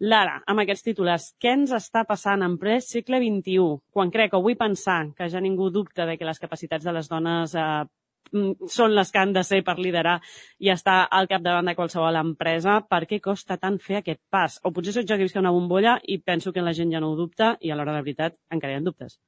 Lara, 0.00 0.40
amb 0.48 0.62
aquests 0.62 0.86
titulars, 0.86 1.30
què 1.40 1.54
ens 1.58 1.72
està 1.76 2.06
passant 2.08 2.42
en 2.42 2.56
ple 2.58 2.78
segle 2.80 3.20
XXI, 3.20 3.80
quan 3.92 4.12
crec 4.14 4.34
o 4.34 4.42
vull 4.44 4.56
pensar 4.56 5.02
que 5.16 5.28
ja 5.28 5.42
ningú 5.44 5.68
dubta 5.70 6.06
de 6.08 6.16
que 6.16 6.28
les 6.28 6.40
capacitats 6.40 6.86
de 6.88 6.94
les 6.96 7.10
dones 7.10 7.54
eh, 7.54 7.84
Mm, 8.32 8.68
són 8.70 8.92
les 8.94 9.10
que 9.10 9.18
han 9.18 9.32
de 9.34 9.42
ser 9.46 9.58
per 9.66 9.74
liderar 9.82 10.14
i 10.62 10.70
estar 10.74 10.98
al 11.18 11.26
capdavant 11.30 11.66
de 11.70 11.74
qualsevol 11.78 12.18
empresa, 12.20 12.76
per 12.92 13.02
què 13.10 13.18
costa 13.24 13.58
tant 13.64 13.78
fer 13.86 13.98
aquest 14.00 14.20
pas? 14.36 14.60
O 14.62 14.70
potser 14.76 14.94
sóc 14.94 15.08
jo 15.08 15.18
que 15.18 15.26
visc 15.26 15.40
una 15.40 15.54
bombolla 15.56 15.96
i 16.14 16.20
penso 16.32 16.52
que 16.54 16.66
la 16.66 16.76
gent 16.80 16.94
ja 16.94 17.00
no 17.02 17.10
ho 17.10 17.18
dubta 17.18 17.56
i 17.60 17.72
a 17.72 17.78
l'hora 17.78 17.96
de 17.96 18.04
veritat 18.06 18.38
encara 18.56 18.76
hi 18.76 18.78
ha 18.78 18.86
dubtes. 18.86 19.18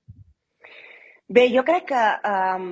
Bé, 1.32 1.46
jo 1.48 1.62
crec 1.64 1.86
que 1.88 2.00
um, 2.28 2.64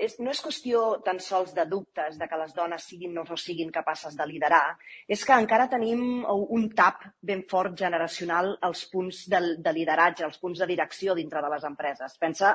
és, 0.00 0.14
no 0.24 0.30
és 0.32 0.38
qüestió 0.40 0.82
tan 1.04 1.18
sols 1.20 1.50
de 1.56 1.66
dubtes 1.68 2.14
de 2.16 2.28
que 2.30 2.38
les 2.40 2.54
dones 2.56 2.86
siguin 2.88 3.18
o 3.20 3.24
no 3.26 3.36
siguin 3.36 3.68
capaces 3.74 4.16
de 4.16 4.26
liderar, 4.30 4.78
és 5.16 5.24
que 5.28 5.36
encara 5.36 5.66
tenim 5.68 6.24
un 6.56 6.64
tap 6.78 7.04
ben 7.20 7.42
fort 7.50 7.76
generacional 7.76 8.54
als 8.70 8.86
punts 8.94 9.26
de, 9.28 9.42
de 9.60 9.74
lideratge, 9.78 10.24
als 10.24 10.40
punts 10.40 10.64
de 10.64 10.70
direcció 10.70 11.18
dintre 11.18 11.44
de 11.44 11.52
les 11.52 11.68
empreses. 11.68 12.16
Pensa, 12.22 12.54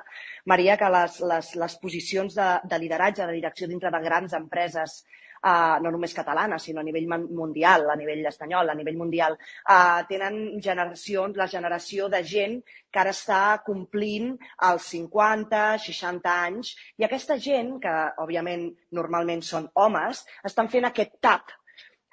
Maria, 0.49 0.79
que 0.81 0.89
les, 0.97 1.21
les, 1.29 1.53
les 1.65 1.77
posicions 1.83 2.41
de, 2.41 2.51
de 2.73 2.81
lideratge, 2.81 3.27
de 3.27 3.37
direcció 3.37 3.69
dintre 3.69 3.93
de 3.93 4.01
grans 4.07 4.33
empreses 4.41 5.03
uh, 5.43 5.77
no 5.83 5.91
només 5.93 6.13
catalana, 6.17 6.59
sinó 6.59 6.81
a 6.81 6.85
nivell 6.87 7.07
mundial, 7.29 7.87
a 7.89 7.97
nivell 7.99 8.25
espanyol, 8.29 8.69
a 8.69 8.77
nivell 8.77 8.97
mundial, 8.97 9.37
uh, 9.37 10.01
tenen 10.09 10.61
generacions, 10.61 11.37
la 11.37 11.49
generació 11.51 12.09
de 12.09 12.23
gent 12.23 12.59
que 12.91 13.01
ara 13.01 13.13
està 13.15 13.61
complint 13.65 14.35
els 14.69 14.91
50, 14.95 15.63
60 15.85 16.35
anys, 16.49 16.75
i 16.99 17.07
aquesta 17.07 17.39
gent, 17.39 17.77
que 17.81 17.95
òbviament 18.23 18.69
normalment 18.97 19.41
són 19.45 19.69
homes, 19.75 20.25
estan 20.47 20.69
fent 20.71 20.89
aquest 20.89 21.17
tap 21.23 21.55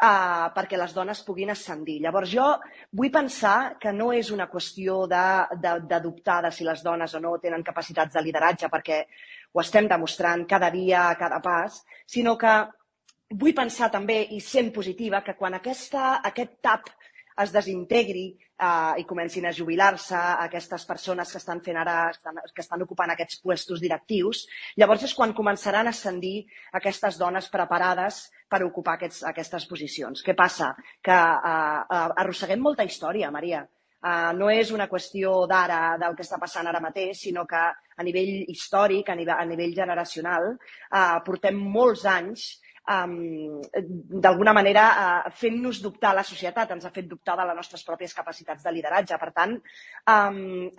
uh, 0.03 0.49
perquè 0.55 0.79
les 0.79 0.95
dones 0.95 1.23
puguin 1.27 1.51
ascendir. 1.53 1.99
Llavors 2.05 2.31
jo 2.33 2.47
vull 2.99 3.13
pensar 3.15 3.77
que 3.81 3.93
no 3.93 4.13
és 4.15 4.31
una 4.35 4.49
qüestió 4.51 5.05
de, 5.11 5.27
de, 5.63 5.75
de 5.91 6.01
dubtar 6.05 6.41
de 6.47 6.53
si 6.55 6.67
les 6.67 6.83
dones 6.87 7.15
o 7.15 7.21
no 7.21 7.37
tenen 7.43 7.67
capacitats 7.67 8.15
de 8.15 8.25
lideratge, 8.25 8.71
perquè 8.73 9.03
ho 9.53 9.63
estem 9.65 9.89
demostrant 9.91 10.47
cada 10.47 10.71
dia, 10.71 11.09
a 11.09 11.17
cada 11.19 11.41
pas, 11.45 11.83
sinó 12.07 12.37
que 12.39 12.55
vull 13.31 13.55
pensar 13.55 13.91
també 13.93 14.23
i 14.33 14.41
sent 14.41 14.73
positiva 14.73 15.21
que 15.25 15.37
quan 15.37 15.55
aquesta, 15.59 16.19
aquest 16.25 16.61
tap 16.65 16.89
es 17.39 17.53
desintegri 17.55 18.25
eh, 18.33 18.95
i 18.99 19.05
comencin 19.07 19.47
a 19.47 19.53
jubilar-se 19.55 20.19
aquestes 20.47 20.85
persones 20.89 21.31
que 21.31 21.39
estan 21.39 21.61
fent 21.63 21.79
ara, 21.79 22.11
estan, 22.11 22.41
que 22.55 22.65
estan 22.65 22.83
ocupant 22.83 23.13
aquests 23.15 23.41
puestos 23.45 23.83
directius, 23.85 24.47
llavors 24.81 25.05
és 25.07 25.15
quan 25.15 25.37
començaran 25.37 25.87
a 25.87 25.95
ascendir 25.95 26.49
aquestes 26.81 27.19
dones 27.21 27.51
preparades 27.53 28.25
per 28.51 28.65
ocupar 28.67 28.97
aquests, 28.97 29.23
aquestes 29.31 29.69
posicions. 29.71 30.25
Què 30.25 30.35
passa? 30.35 30.73
Que 31.05 31.15
eh, 31.15 31.83
eh, 31.99 32.07
arrosseguem 32.25 32.65
molta 32.65 32.87
història, 32.89 33.31
Maria. 33.31 33.67
Uh, 33.99 34.31
no 34.39 34.47
és 34.47 34.69
una 34.71 34.87
qüestió 34.87 35.33
d'ara, 35.51 35.97
del 35.99 36.13
que 36.15 36.23
està 36.23 36.37
passant 36.39 36.69
ara 36.71 36.79
mateix, 36.79 37.19
sinó 37.19 37.43
que 37.51 37.59
a 37.59 38.05
nivell 38.07 38.45
històric, 38.53 39.09
a 39.11 39.17
nivell, 39.19 39.35
a 39.35 39.47
nivell 39.49 39.75
generacional, 39.75 40.53
uh, 40.55 41.17
portem 41.27 41.59
molts 41.59 42.05
anys 42.07 42.45
d'alguna 42.89 44.55
manera 44.57 44.85
uh, 44.89 45.31
fent-nos 45.35 45.83
dubtar 45.85 46.15
la 46.17 46.25
societat, 46.25 46.71
ens 46.73 46.87
ha 46.89 46.93
fet 46.95 47.09
dubtar 47.11 47.37
de 47.37 47.45
les 47.51 47.59
nostres 47.59 47.85
pròpies 47.85 48.15
capacitats 48.17 48.65
de 48.65 48.73
lideratge. 48.73 49.19
Per 49.21 49.31
tant, 49.37 49.55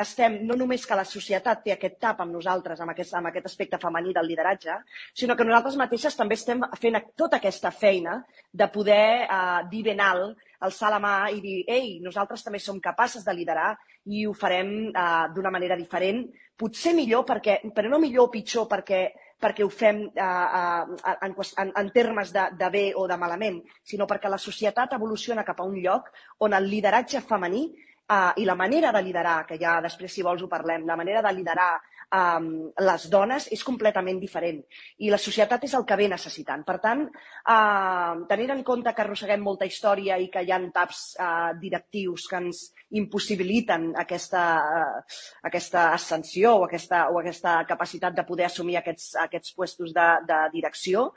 estem, 0.02 0.40
no 0.50 0.58
només 0.58 0.86
que 0.90 0.98
la 0.98 1.06
societat 1.06 1.62
té 1.64 1.76
aquest 1.76 2.00
tap 2.02 2.24
amb 2.24 2.34
nosaltres, 2.34 2.82
amb 2.82 2.96
aquest, 2.96 3.14
amb 3.20 3.30
aquest 3.30 3.50
aspecte 3.52 3.80
femení 3.82 4.14
del 4.16 4.28
lideratge, 4.32 4.80
sinó 5.14 5.36
que 5.38 5.46
nosaltres 5.46 5.78
mateixes 5.78 6.18
també 6.18 6.38
estem 6.40 6.66
fent 6.82 6.98
tota 7.16 7.38
aquesta 7.38 7.72
feina 7.72 8.20
de 8.52 8.68
poder 8.74 9.28
uh, 9.30 9.62
dir 9.70 9.84
ben 9.86 10.02
alt, 10.02 10.38
alçar 10.66 10.90
la 10.92 11.00
mà 11.00 11.14
i 11.32 11.40
dir, 11.44 11.58
ei, 11.72 12.00
nosaltres 12.04 12.44
també 12.44 12.60
som 12.60 12.82
capaces 12.84 13.24
de 13.24 13.34
liderar 13.36 13.72
i 14.12 14.26
ho 14.28 14.34
farem 14.34 14.90
uh, 14.90 15.28
d'una 15.34 15.52
manera 15.54 15.78
diferent, 15.80 16.26
potser 16.60 16.94
millor, 16.98 17.24
perquè, 17.28 17.60
però 17.76 17.92
no 17.92 18.02
millor 18.02 18.28
o 18.28 18.32
pitjor 18.34 18.68
perquè 18.68 19.06
perquè 19.40 19.64
ho 19.64 19.70
fem 19.72 20.02
eh, 20.08 20.24
eh, 20.24 21.14
en, 21.26 21.36
en, 21.64 21.72
en 21.82 21.92
termes 21.96 22.34
de, 22.36 22.48
de 22.60 22.70
bé 22.74 22.86
o 22.96 23.08
de 23.08 23.18
malament, 23.18 23.62
sinó 23.84 24.08
perquè 24.08 24.32
la 24.32 24.42
societat 24.42 24.98
evoluciona 24.98 25.46
cap 25.48 25.62
a 25.62 25.68
un 25.68 25.78
lloc 25.80 26.12
on 26.46 26.58
el 26.58 26.68
lideratge 26.70 27.22
femení 27.22 27.64
eh, 27.70 28.32
i 28.44 28.46
la 28.46 28.58
manera 28.60 28.92
de 28.92 29.04
liderar, 29.06 29.46
que 29.48 29.58
ja 29.62 29.80
després 29.86 30.12
si 30.14 30.26
vols 30.26 30.44
ho 30.44 30.52
parlem, 30.52 30.86
la 30.86 31.00
manera 31.00 31.24
de 31.26 31.34
liderar 31.38 31.72
um, 32.16 32.48
les 32.86 33.06
dones 33.12 33.48
és 33.54 33.64
completament 33.66 34.20
diferent 34.22 34.60
i 35.06 35.12
la 35.12 35.20
societat 35.22 35.64
és 35.68 35.76
el 35.78 35.86
que 35.88 35.98
ve 36.00 36.08
necessitant. 36.12 36.64
Per 36.68 36.78
tant, 36.84 37.06
uh, 37.06 38.26
tenint 38.30 38.54
en 38.56 38.64
compte 38.68 38.94
que 38.96 39.04
arrosseguem 39.04 39.44
molta 39.46 39.68
història 39.70 40.18
i 40.18 40.30
que 40.34 40.44
hi 40.44 40.52
ha 40.54 40.60
taps 40.74 41.02
uh, 41.20 41.52
directius 41.62 42.28
que 42.30 42.42
ens 42.42 42.64
impossibiliten 43.00 43.92
aquesta, 44.02 44.44
uh, 44.60 45.20
aquesta 45.50 45.90
ascensió 45.94 46.56
o 46.58 46.66
aquesta, 46.68 47.06
o 47.14 47.20
aquesta 47.22 47.60
capacitat 47.70 48.18
de 48.18 48.26
poder 48.28 48.50
assumir 48.50 48.80
aquests, 48.80 49.14
aquests 49.28 49.54
puestos 49.56 49.94
de, 49.96 50.08
de 50.30 50.42
direcció, 50.54 51.10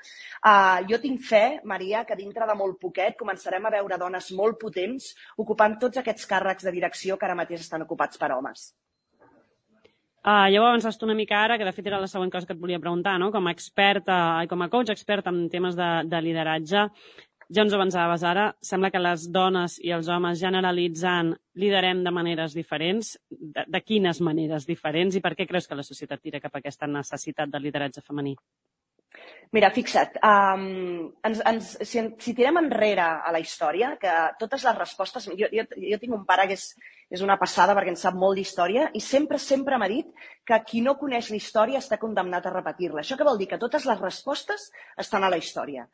uh, 0.44 0.78
jo 0.88 1.00
tinc 1.02 1.24
fe, 1.26 1.44
Maria, 1.64 2.04
que 2.08 2.18
dintre 2.18 2.48
de 2.48 2.58
molt 2.58 2.80
poquet 2.82 3.18
començarem 3.18 3.66
a 3.66 3.74
veure 3.78 4.00
dones 4.00 4.32
molt 4.36 4.60
potents 4.60 5.12
ocupant 5.38 5.78
tots 5.80 6.00
aquests 6.02 6.28
càrrecs 6.28 6.68
de 6.68 6.74
direcció 6.74 7.18
que 7.18 7.28
ara 7.28 7.38
mateix 7.38 7.64
estan 7.64 7.84
ocupats 7.88 8.20
per 8.20 8.32
homes. 8.36 8.72
Uh, 10.22 10.46
ja 10.54 10.60
ho 10.62 10.66
avançaste 10.68 11.02
una 11.04 11.16
mica 11.18 11.40
ara, 11.42 11.56
que 11.58 11.66
de 11.66 11.72
fet 11.74 11.88
era 11.90 11.98
la 11.98 12.06
següent 12.06 12.30
cosa 12.30 12.46
que 12.46 12.54
et 12.54 12.60
volia 12.62 12.78
preguntar, 12.78 13.16
no? 13.18 13.32
Com 13.34 13.48
a 13.48 13.54
experta 13.56 14.16
com 14.48 14.62
a 14.62 14.68
coach 14.70 14.92
expert 14.94 15.26
en 15.26 15.48
temes 15.50 15.74
de, 15.74 15.88
de 16.06 16.20
lideratge, 16.22 16.84
ja 17.52 17.64
ens 17.66 17.74
avançaves 17.74 18.22
ara, 18.24 18.44
sembla 18.62 18.92
que 18.94 19.02
les 19.02 19.26
dones 19.34 19.74
i 19.82 19.90
els 19.92 20.06
homes 20.08 20.38
generalitzant 20.38 21.34
liderem 21.58 22.04
de 22.06 22.12
maneres 22.14 22.54
diferents. 22.54 23.16
De, 23.28 23.66
de 23.66 23.80
quines 23.82 24.22
maneres 24.22 24.68
diferents 24.68 25.18
i 25.18 25.24
per 25.24 25.34
què 25.34 25.48
creus 25.50 25.66
que 25.66 25.76
la 25.76 25.84
societat 25.84 26.22
tira 26.22 26.40
cap 26.40 26.54
a 26.54 26.62
aquesta 26.62 26.86
necessitat 26.86 27.50
de 27.50 27.60
lideratge 27.60 28.04
femení? 28.06 28.36
Mira, 29.52 29.68
fixa't, 29.68 30.14
um, 30.24 31.10
ens, 31.28 31.40
ens, 31.44 31.66
si, 31.84 32.00
si 32.24 32.32
tirem 32.32 32.56
enrere 32.56 33.04
a 33.04 33.32
la 33.34 33.40
història, 33.42 33.90
que 34.00 34.12
totes 34.40 34.64
les 34.64 34.78
respostes... 34.78 35.26
Jo, 35.36 35.50
jo, 35.52 35.64
jo 35.76 35.98
tinc 36.00 36.16
un 36.16 36.22
pare 36.30 36.46
que 36.48 36.56
és, 36.56 36.70
és 37.12 37.24
una 37.26 37.36
passada 37.40 37.74
perquè 37.76 37.92
en 37.92 38.00
sap 38.00 38.16
molt 38.16 38.40
d'història 38.40 38.86
i 38.96 39.02
sempre, 39.04 39.36
sempre 39.36 39.76
m'ha 39.76 39.90
dit 39.92 40.08
que 40.48 40.58
qui 40.70 40.80
no 40.80 40.96
coneix 40.96 41.28
la 41.28 41.36
història 41.36 41.82
està 41.84 42.00
condemnat 42.00 42.48
a 42.48 42.54
repetir-la. 42.54 43.04
Això 43.04 43.20
què 43.20 43.28
vol 43.28 43.36
dir? 43.42 43.50
Que 43.50 43.60
totes 43.60 43.84
les 43.90 44.00
respostes 44.00 44.70
estan 45.04 45.28
a 45.28 45.32
la 45.34 45.40
història. 45.42 45.84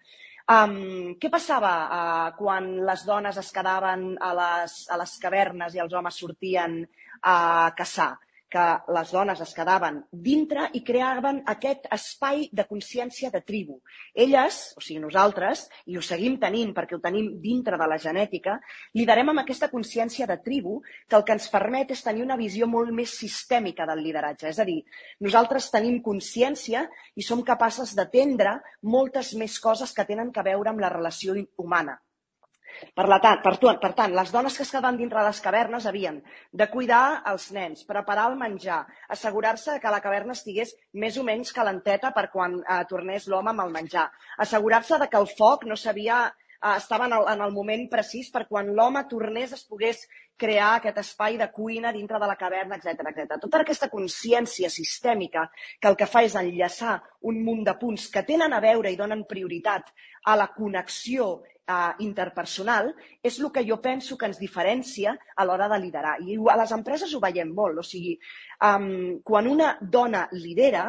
Um, 0.48 1.18
què 1.18 1.28
passava 1.28 1.74
uh, 1.84 2.30
quan 2.38 2.70
les 2.86 3.02
dones 3.10 3.42
es 3.42 3.50
quedaven 3.52 4.12
a 4.22 4.30
les, 4.38 4.78
a 4.86 5.02
les 5.02 5.18
cavernes 5.20 5.74
i 5.74 5.82
els 5.82 5.98
homes 5.98 6.22
sortien 6.22 6.78
a 7.26 7.36
caçar? 7.76 8.12
Que 8.50 8.64
les 8.96 9.10
dones 9.12 9.40
es 9.44 9.52
quedaven 9.56 10.00
dintre 10.10 10.68
i 10.74 10.80
creaven 10.84 11.42
aquest 11.52 11.86
espai 11.94 12.46
de 12.52 12.64
consciència 12.68 13.30
de 13.34 13.42
tribu. 13.44 13.78
Elles, 14.14 14.60
o 14.76 14.84
sigui 14.84 15.02
nosaltres, 15.02 15.66
i 15.86 15.98
ho 15.98 16.04
seguim 16.04 16.38
tenint 16.40 16.72
perquè 16.76 16.96
ho 16.96 17.02
tenim 17.04 17.30
dintre 17.42 17.78
de 17.80 17.88
la 17.90 18.00
genètica, 18.00 18.58
liderem 18.96 19.34
amb 19.34 19.44
aquesta 19.44 19.70
consciència 19.72 20.26
de 20.26 20.38
tribu 20.44 20.80
que 21.08 21.20
el 21.20 21.26
que 21.28 21.36
ens 21.36 21.50
permet 21.52 21.92
és 21.92 22.04
tenir 22.04 22.24
una 22.24 22.40
visió 22.40 22.66
molt 22.66 22.92
més 22.94 23.14
sistèmica 23.20 23.86
del 23.88 24.02
lideratge. 24.06 24.48
És 24.48 24.58
a 24.58 24.68
dir, 24.68 24.80
nosaltres 25.20 25.70
tenim 25.74 26.00
consciència 26.02 26.86
i 27.14 27.24
som 27.26 27.44
capaces 27.44 27.94
d'atendre 27.98 28.58
moltes 28.82 29.34
més 29.36 29.60
coses 29.60 29.92
que 29.92 30.08
tenen 30.08 30.32
a 30.34 30.46
veure 30.46 30.72
amb 30.72 30.80
la 30.80 30.92
relació 30.92 31.36
humana. 31.56 31.98
Per, 32.94 33.06
la, 33.10 33.18
per, 33.20 33.54
per 33.82 33.92
tant, 33.96 34.14
les 34.14 34.32
dones 34.34 34.56
que 34.56 34.64
es 34.66 34.72
quedaven 34.72 34.98
dintre 35.00 35.24
les 35.26 35.40
cavernes 35.44 35.86
havien 35.90 36.20
de 36.52 36.68
cuidar 36.70 37.22
els 37.32 37.50
nens, 37.54 37.84
preparar 37.88 38.28
el 38.30 38.36
menjar, 38.40 38.80
assegurar-se 39.14 39.78
que 39.82 39.94
la 39.94 40.02
caverna 40.04 40.36
estigués 40.36 40.74
més 40.92 41.18
o 41.18 41.24
menys 41.26 41.52
calenteta 41.56 42.12
per 42.16 42.28
quan 42.34 42.60
eh, 42.60 42.82
tornés 42.90 43.28
l'home 43.28 43.54
amb 43.54 43.66
el 43.66 43.74
menjar, 43.74 44.08
assegurar-se 44.44 45.00
de 45.02 45.08
que 45.10 45.20
el 45.20 45.30
foc 45.38 45.66
no 45.66 45.76
s'havia 45.76 46.26
eh, 46.28 46.76
estava 46.76 47.06
en 47.06 47.18
el, 47.18 47.26
en 47.34 47.44
el 47.46 47.54
moment 47.56 47.84
precís 47.90 48.30
per 48.34 48.46
quan 48.48 48.70
l'home 48.74 49.04
tornés 49.10 49.54
es 49.56 49.66
pogués 49.66 50.06
crear 50.38 50.76
aquest 50.76 51.00
espai 51.02 51.36
de 51.36 51.50
cuina 51.50 51.92
dintre 51.92 52.20
de 52.22 52.30
la 52.30 52.38
caverna, 52.38 52.78
etc 52.78 53.10
etc. 53.10 53.38
Tota 53.42 53.62
aquesta 53.64 53.90
consciència 53.90 54.70
sistèmica 54.70 55.48
que 55.80 55.90
el 55.90 55.98
que 55.98 56.06
fa 56.06 56.22
és 56.26 56.38
enllaçar 56.38 57.00
un 57.26 57.42
munt 57.44 57.64
de 57.66 57.74
punts 57.80 58.06
que 58.14 58.22
tenen 58.22 58.54
a 58.54 58.62
veure 58.62 58.92
i 58.92 58.98
donen 59.00 59.26
prioritat 59.26 59.90
a 60.24 60.36
la 60.38 60.52
connexió 60.54 61.32
eh, 61.68 61.92
interpersonal 62.04 62.90
és 63.22 63.38
el 63.38 63.52
que 63.52 63.64
jo 63.68 63.78
penso 63.84 64.16
que 64.16 64.26
ens 64.30 64.40
diferencia 64.40 65.14
a 65.36 65.44
l'hora 65.44 65.68
de 65.68 65.78
liderar. 65.82 66.16
I 66.24 66.38
a 66.50 66.56
les 66.62 66.72
empreses 66.72 67.14
ho 67.14 67.20
veiem 67.20 67.52
molt. 67.54 67.82
O 67.82 67.86
sigui, 67.86 68.16
um, 68.64 69.20
quan 69.24 69.46
una 69.46 69.76
dona 69.80 70.26
lidera, 70.32 70.88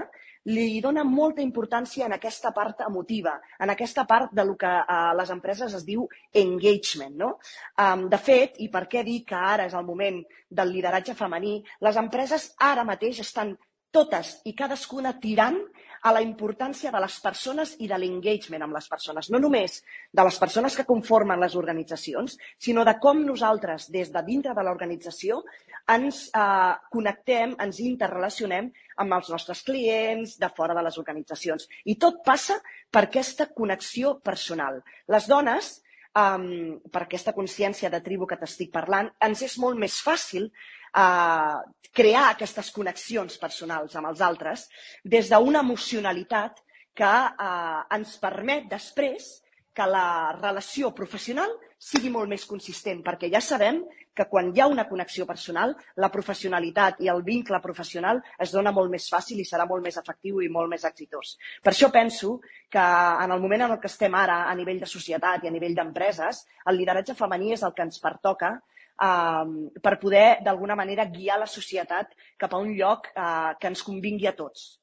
li 0.49 0.79
dona 0.81 1.03
molta 1.03 1.43
importància 1.43 2.07
en 2.07 2.15
aquesta 2.15 2.51
part 2.55 2.81
emotiva, 2.85 3.35
en 3.59 3.69
aquesta 3.69 4.05
part 4.07 4.31
de 4.33 4.45
lo 4.47 4.55
que 4.57 4.69
a 4.69 5.13
les 5.17 5.29
empreses 5.35 5.73
es 5.75 5.85
diu 5.85 6.07
engagement. 6.33 7.15
No? 7.19 7.33
Um, 7.77 8.07
de 8.09 8.17
fet, 8.17 8.57
i 8.63 8.69
per 8.71 8.87
què 8.89 9.03
dir 9.05 9.23
que 9.27 9.35
ara 9.35 9.67
és 9.69 9.75
el 9.75 9.85
moment 9.85 10.21
del 10.49 10.71
lideratge 10.73 11.13
femení, 11.13 11.59
les 11.85 11.99
empreses 11.99 12.53
ara 12.71 12.87
mateix 12.87 13.19
estan 13.25 13.53
totes 13.91 14.39
i 14.45 14.53
cadascuna 14.53 15.15
tirant 15.19 15.59
a 16.01 16.13
la 16.15 16.21
importància 16.25 16.91
de 16.91 17.01
les 17.03 17.17
persones 17.23 17.75
i 17.79 17.87
de 17.87 17.97
l'engagement 17.99 18.63
amb 18.65 18.77
les 18.77 18.87
persones. 18.91 19.29
No 19.29 19.39
només 19.39 19.79
de 20.13 20.25
les 20.25 20.37
persones 20.39 20.77
que 20.77 20.87
conformen 20.87 21.39
les 21.39 21.55
organitzacions, 21.59 22.37
sinó 22.57 22.85
de 22.87 22.95
com 23.01 23.23
nosaltres, 23.25 23.89
des 23.91 24.11
de 24.13 24.23
dintre 24.27 24.55
de 24.55 24.63
l'organització, 24.65 25.41
ens 25.89 26.27
eh, 26.37 26.73
connectem, 26.93 27.55
ens 27.59 27.81
interrelacionem 27.83 28.71
amb 28.99 29.17
els 29.17 29.29
nostres 29.33 29.63
clients, 29.65 30.37
de 30.39 30.49
fora 30.55 30.75
de 30.77 30.83
les 30.85 30.97
organitzacions. 31.01 31.67
I 31.85 31.95
tot 32.01 32.23
passa 32.25 32.59
per 32.91 33.05
aquesta 33.07 33.49
connexió 33.55 34.17
personal. 34.23 34.81
Les 35.07 35.27
dones, 35.29 35.77
um, 36.19 36.79
per 36.91 37.03
aquesta 37.05 37.33
consciència 37.37 37.89
de 37.89 38.01
tribu 38.05 38.27
que 38.27 38.37
t'estic 38.39 38.73
parlant, 38.75 39.11
ens 39.25 39.43
és 39.45 39.57
molt 39.61 39.79
més 39.79 39.99
fàcil 40.05 40.49
uh, 40.95 41.59
crear 41.95 42.29
aquestes 42.29 42.71
connexions 42.71 43.37
personals 43.41 43.95
amb 43.95 44.11
els 44.11 44.21
altres 44.21 44.67
des 45.03 45.29
d'una 45.29 45.63
emocionalitat 45.65 46.63
que 46.95 47.13
uh, 47.29 47.85
ens 47.95 48.17
permet 48.21 48.67
després 48.71 49.29
que 49.73 49.85
la 49.87 50.35
relació 50.35 50.89
professional 50.95 51.51
sigui 51.79 52.09
molt 52.11 52.27
més 52.27 52.43
consistent, 52.43 52.99
perquè 53.05 53.29
ja 53.31 53.39
sabem 53.39 53.77
que 54.19 54.25
quan 54.27 54.49
hi 54.51 54.59
ha 54.59 54.67
una 54.67 54.83
connexió 54.89 55.23
personal, 55.25 55.71
la 56.03 56.09
professionalitat 56.11 56.99
i 57.05 57.07
el 57.07 57.21
vincle 57.23 57.61
professional 57.63 58.19
es 58.45 58.51
dona 58.51 58.73
molt 58.75 58.91
més 58.91 59.05
fàcil 59.13 59.39
i 59.39 59.45
serà 59.47 59.63
molt 59.69 59.85
més 59.85 59.95
efectiu 60.01 60.41
i 60.43 60.49
molt 60.51 60.67
més 60.73 60.83
exitós. 60.89 61.37
Per 61.63 61.71
això 61.71 61.87
penso 61.93 62.33
que 62.67 62.83
en 63.23 63.31
el 63.31 63.39
moment 63.39 63.63
en 63.69 63.77
el 63.77 63.79
que 63.79 63.87
estem 63.87 64.17
ara, 64.19 64.41
a 64.49 64.57
nivell 64.59 64.81
de 64.83 64.91
societat 64.91 65.45
i 65.45 65.47
a 65.47 65.55
nivell 65.55 65.77
d'empreses, 65.77 66.43
el 66.67 66.81
lideratge 66.81 67.15
femení 67.15 67.55
és 67.55 67.63
el 67.63 67.71
que 67.77 67.87
ens 67.87 68.03
pertoca 68.03 68.57
eh, 69.07 69.79
per 69.81 69.95
poder, 70.01 70.27
d'alguna 70.45 70.75
manera, 70.75 71.07
guiar 71.13 71.39
la 71.39 71.49
societat 71.49 72.13
cap 72.37 72.53
a 72.53 72.61
un 72.61 72.75
lloc 72.75 73.11
eh, 73.15 73.55
que 73.59 73.71
ens 73.71 73.83
convingui 73.85 74.27
a 74.27 74.35
tots. 74.37 74.79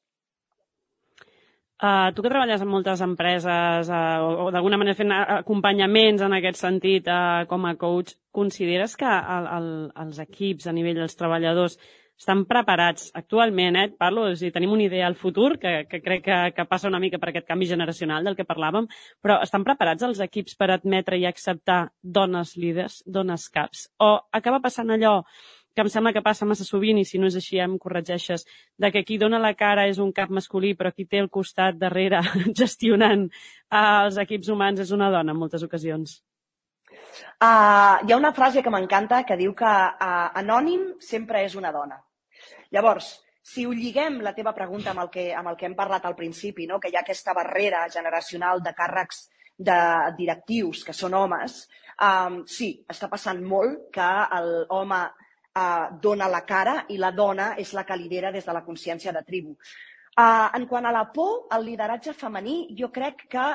Uh, 1.77 2.09
tu 2.17 2.23
que 2.25 2.29
treballes 2.31 2.61
en 2.63 2.69
moltes 2.71 3.03
empreses 3.05 3.89
uh, 3.93 3.97
o, 4.25 4.29
o 4.47 4.49
d'alguna 4.49 4.79
manera 4.81 4.97
fent 4.97 5.11
acompanyaments 5.13 6.23
en 6.25 6.33
aquest 6.33 6.57
sentit 6.57 7.05
uh, 7.05 7.43
com 7.45 7.67
a 7.69 7.75
coach, 7.77 8.15
consideres 8.33 8.95
que 8.97 9.05
el, 9.05 9.49
el, 9.59 9.67
els 10.01 10.17
equips 10.23 10.65
a 10.65 10.73
nivell 10.73 10.97
dels 10.97 11.13
treballadors 11.19 11.77
estan 12.17 12.45
preparats 12.49 13.11
actualment, 13.17 13.77
eh? 13.77 13.89
parlo, 13.97 14.25
és 14.31 14.41
dir, 14.41 14.51
tenim 14.53 14.73
una 14.73 14.87
idea 14.87 15.05
al 15.07 15.15
futur, 15.15 15.57
que, 15.61 15.85
que 15.89 16.01
crec 16.01 16.23
que, 16.25 16.39
que 16.55 16.65
passa 16.65 16.89
una 16.89 16.99
mica 16.99 17.19
per 17.21 17.29
aquest 17.29 17.47
canvi 17.47 17.69
generacional 17.69 18.25
del 18.25 18.35
que 18.37 18.47
parlàvem, 18.47 18.89
però 19.21 19.37
estan 19.45 19.65
preparats 19.67 20.07
els 20.07 20.23
equips 20.25 20.57
per 20.57 20.71
admetre 20.73 21.19
i 21.21 21.27
acceptar 21.29 21.87
dones 22.01 22.55
líders, 22.57 23.03
dones 23.05 23.47
caps? 23.53 23.87
O 24.01 24.15
acaba 24.33 24.63
passant 24.63 24.91
allò 24.95 25.21
que 25.77 25.83
em 25.85 25.89
sembla 25.93 26.09
que 26.09 26.23
passa 26.25 26.45
massa 26.49 26.65
sovint, 26.65 26.97
i 26.97 27.05
si 27.05 27.19
no 27.21 27.27
és 27.29 27.35
així 27.37 27.59
em 27.61 27.75
corregeixes, 27.77 28.47
de 28.81 28.89
que 28.89 29.03
qui 29.05 29.19
dona 29.21 29.37
la 29.37 29.53
cara 29.53 29.83
és 29.85 29.99
un 30.01 30.09
cap 30.09 30.31
masculí, 30.33 30.71
però 30.73 30.89
qui 30.89 31.05
té 31.05 31.21
el 31.21 31.29
costat 31.29 31.77
darrere 31.77 32.23
gestionant 32.61 33.27
uh, 33.27 34.07
els 34.07 34.17
equips 34.25 34.49
humans 34.49 34.81
és 34.81 34.95
una 34.95 35.11
dona 35.13 35.35
en 35.35 35.37
moltes 35.37 35.61
ocasions. 35.67 36.17
Uh, 37.37 38.01
hi 38.01 38.09
ha 38.09 38.17
una 38.17 38.33
frase 38.33 38.65
que 38.65 38.73
m'encanta 38.73 39.21
que 39.21 39.37
diu 39.37 39.53
que 39.53 39.69
uh, 39.69 40.27
anònim 40.41 40.95
sempre 40.97 41.45
és 41.45 41.53
una 41.61 41.69
dona. 41.75 42.01
Llavors, 42.75 43.13
si 43.47 43.65
ho 43.65 43.71
lliguem 43.71 44.19
la 44.25 44.33
teva 44.35 44.53
pregunta 44.55 44.91
amb 44.91 45.05
el 45.05 45.09
que, 45.13 45.29
amb 45.35 45.53
el 45.53 45.57
que 45.59 45.67
hem 45.69 45.75
parlat 45.75 46.05
al 46.05 46.15
principi, 46.15 46.67
no? 46.67 46.81
que 46.83 46.91
hi 46.91 46.97
ha 46.97 47.03
aquesta 47.05 47.35
barrera 47.37 47.85
generacional 47.93 48.63
de 48.63 48.73
càrrecs 48.75 49.27
de 49.57 49.77
directius 50.17 50.83
que 50.85 50.93
són 50.93 51.15
homes, 51.17 51.61
um, 52.03 52.41
sí, 52.45 52.73
està 52.89 53.07
passant 53.09 53.39
molt 53.41 53.87
que 53.95 54.09
l'home 54.43 54.99
eh, 55.57 55.87
dona 56.03 56.27
la 56.29 56.43
cara 56.45 56.75
i 56.93 56.99
la 57.01 57.11
dona 57.11 57.53
és 57.57 57.73
la 57.73 57.85
que 57.87 57.97
lidera 57.97 58.31
des 58.35 58.45
de 58.45 58.53
la 58.53 58.63
consciència 58.65 59.13
de 59.15 59.23
tribu. 59.25 59.55
Eh, 59.55 60.47
en 60.59 60.67
quant 60.69 60.85
a 60.85 60.93
la 60.93 61.07
por, 61.13 61.47
el 61.57 61.65
lideratge 61.65 62.13
femení, 62.13 62.59
jo 62.77 62.91
crec 62.93 63.25
que 63.31 63.47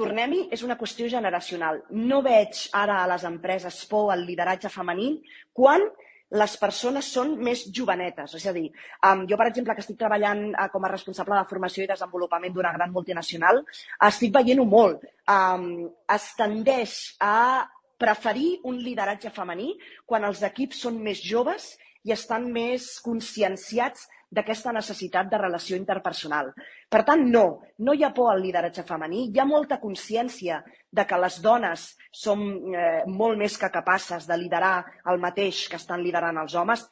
tornem-hi, 0.00 0.46
és 0.54 0.62
una 0.62 0.78
qüestió 0.80 1.08
generacional. 1.10 1.82
No 1.90 2.22
veig 2.22 2.68
ara 2.76 3.00
a 3.02 3.08
les 3.10 3.26
empreses 3.28 3.82
por 3.90 4.12
al 4.14 4.24
lideratge 4.26 4.70
femení 4.72 5.10
quan 5.52 5.84
les 6.30 6.54
persones 6.60 7.08
són 7.10 7.34
més 7.42 7.64
jovenetes. 7.74 8.36
És 8.38 8.46
a 8.46 8.54
dir, 8.54 8.68
um, 9.08 9.24
jo, 9.26 9.38
per 9.40 9.48
exemple, 9.50 9.74
que 9.74 9.82
estic 9.84 9.98
treballant 9.98 10.46
uh, 10.52 10.68
com 10.72 10.86
a 10.86 10.92
responsable 10.92 11.36
de 11.38 11.50
formació 11.50 11.84
i 11.84 11.90
desenvolupament 11.90 12.54
d'una 12.54 12.72
gran 12.76 12.94
multinacional, 12.94 13.62
estic 14.08 14.34
veient-ho 14.36 14.66
molt. 14.68 15.04
Um, 15.30 15.90
es 16.14 16.30
tendeix 16.38 16.96
a 17.20 17.66
preferir 18.00 18.60
un 18.64 18.78
lideratge 18.80 19.32
femení 19.34 19.74
quan 20.08 20.24
els 20.24 20.40
equips 20.46 20.86
són 20.86 21.02
més 21.04 21.20
joves 21.20 21.74
i 22.04 22.14
estan 22.14 22.48
més 22.52 22.96
conscienciats 23.04 24.08
d'aquesta 24.30 24.72
necessitat 24.72 25.30
de 25.30 25.38
relació 25.42 25.76
interpersonal. 25.76 26.52
Per 26.88 27.02
tant, 27.06 27.24
no, 27.34 27.44
no 27.82 27.94
hi 27.94 28.04
ha 28.06 28.12
por 28.14 28.30
al 28.30 28.42
lideratge 28.44 28.84
femení, 28.86 29.26
hi 29.26 29.40
ha 29.42 29.46
molta 29.48 29.80
consciència 29.82 30.60
de 30.90 31.04
que 31.06 31.18
les 31.18 31.40
dones 31.42 31.86
som 32.14 32.44
eh, 32.74 33.02
molt 33.06 33.38
més 33.38 33.58
que 33.58 33.72
capaces 33.74 34.28
de 34.30 34.38
liderar 34.38 34.76
el 35.10 35.18
mateix 35.22 35.66
que 35.70 35.80
estan 35.82 36.04
liderant 36.06 36.38
els 36.44 36.54
homes, 36.54 36.86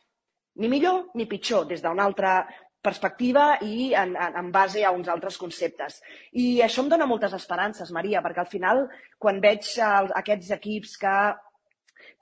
ni 0.59 0.70
millor 0.70 1.06
ni 1.14 1.28
pitjor, 1.30 1.68
des 1.70 1.82
d'una 1.85 2.09
altra 2.10 2.40
perspectiva 2.82 3.59
i 3.62 3.93
en, 3.98 4.14
en, 4.16 4.36
en 4.39 4.51
base 4.55 4.85
a 4.86 4.93
uns 4.94 5.09
altres 5.10 5.39
conceptes. 5.39 5.98
I 6.32 6.60
això 6.62 6.82
em 6.82 6.90
dona 6.90 7.06
moltes 7.10 7.35
esperances, 7.39 7.90
Maria, 7.94 8.22
perquè 8.22 8.43
al 8.43 8.51
final, 8.51 8.85
quan 9.18 9.40
veig 9.43 9.66
el, 9.82 10.10
aquests 10.22 10.51
equips 10.59 10.97
que 11.02 11.14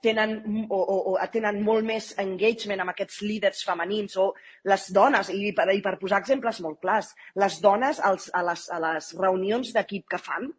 tenen, 0.03 0.37
o, 0.69 0.77
o, 0.77 0.97
o 1.15 1.27
tenen 1.33 1.61
molt 1.65 1.85
més 1.87 2.11
engagement 2.21 2.83
amb 2.83 2.93
aquests 2.93 3.21
líders 3.25 3.63
femenins 3.65 4.17
o 4.21 4.29
les 4.69 4.89
dones, 4.93 5.31
i 5.33 5.51
per, 5.57 5.67
i 5.73 5.81
per 5.83 5.97
posar 6.01 6.21
exemples 6.21 6.61
molt 6.65 6.81
clars, 6.83 7.13
les 7.35 7.59
dones 7.63 8.01
als, 8.03 8.29
a, 8.33 8.43
les, 8.45 8.67
a 8.73 8.81
les 8.83 9.13
reunions 9.17 9.73
d'equip 9.73 10.07
que 10.13 10.21
fan, 10.21 10.51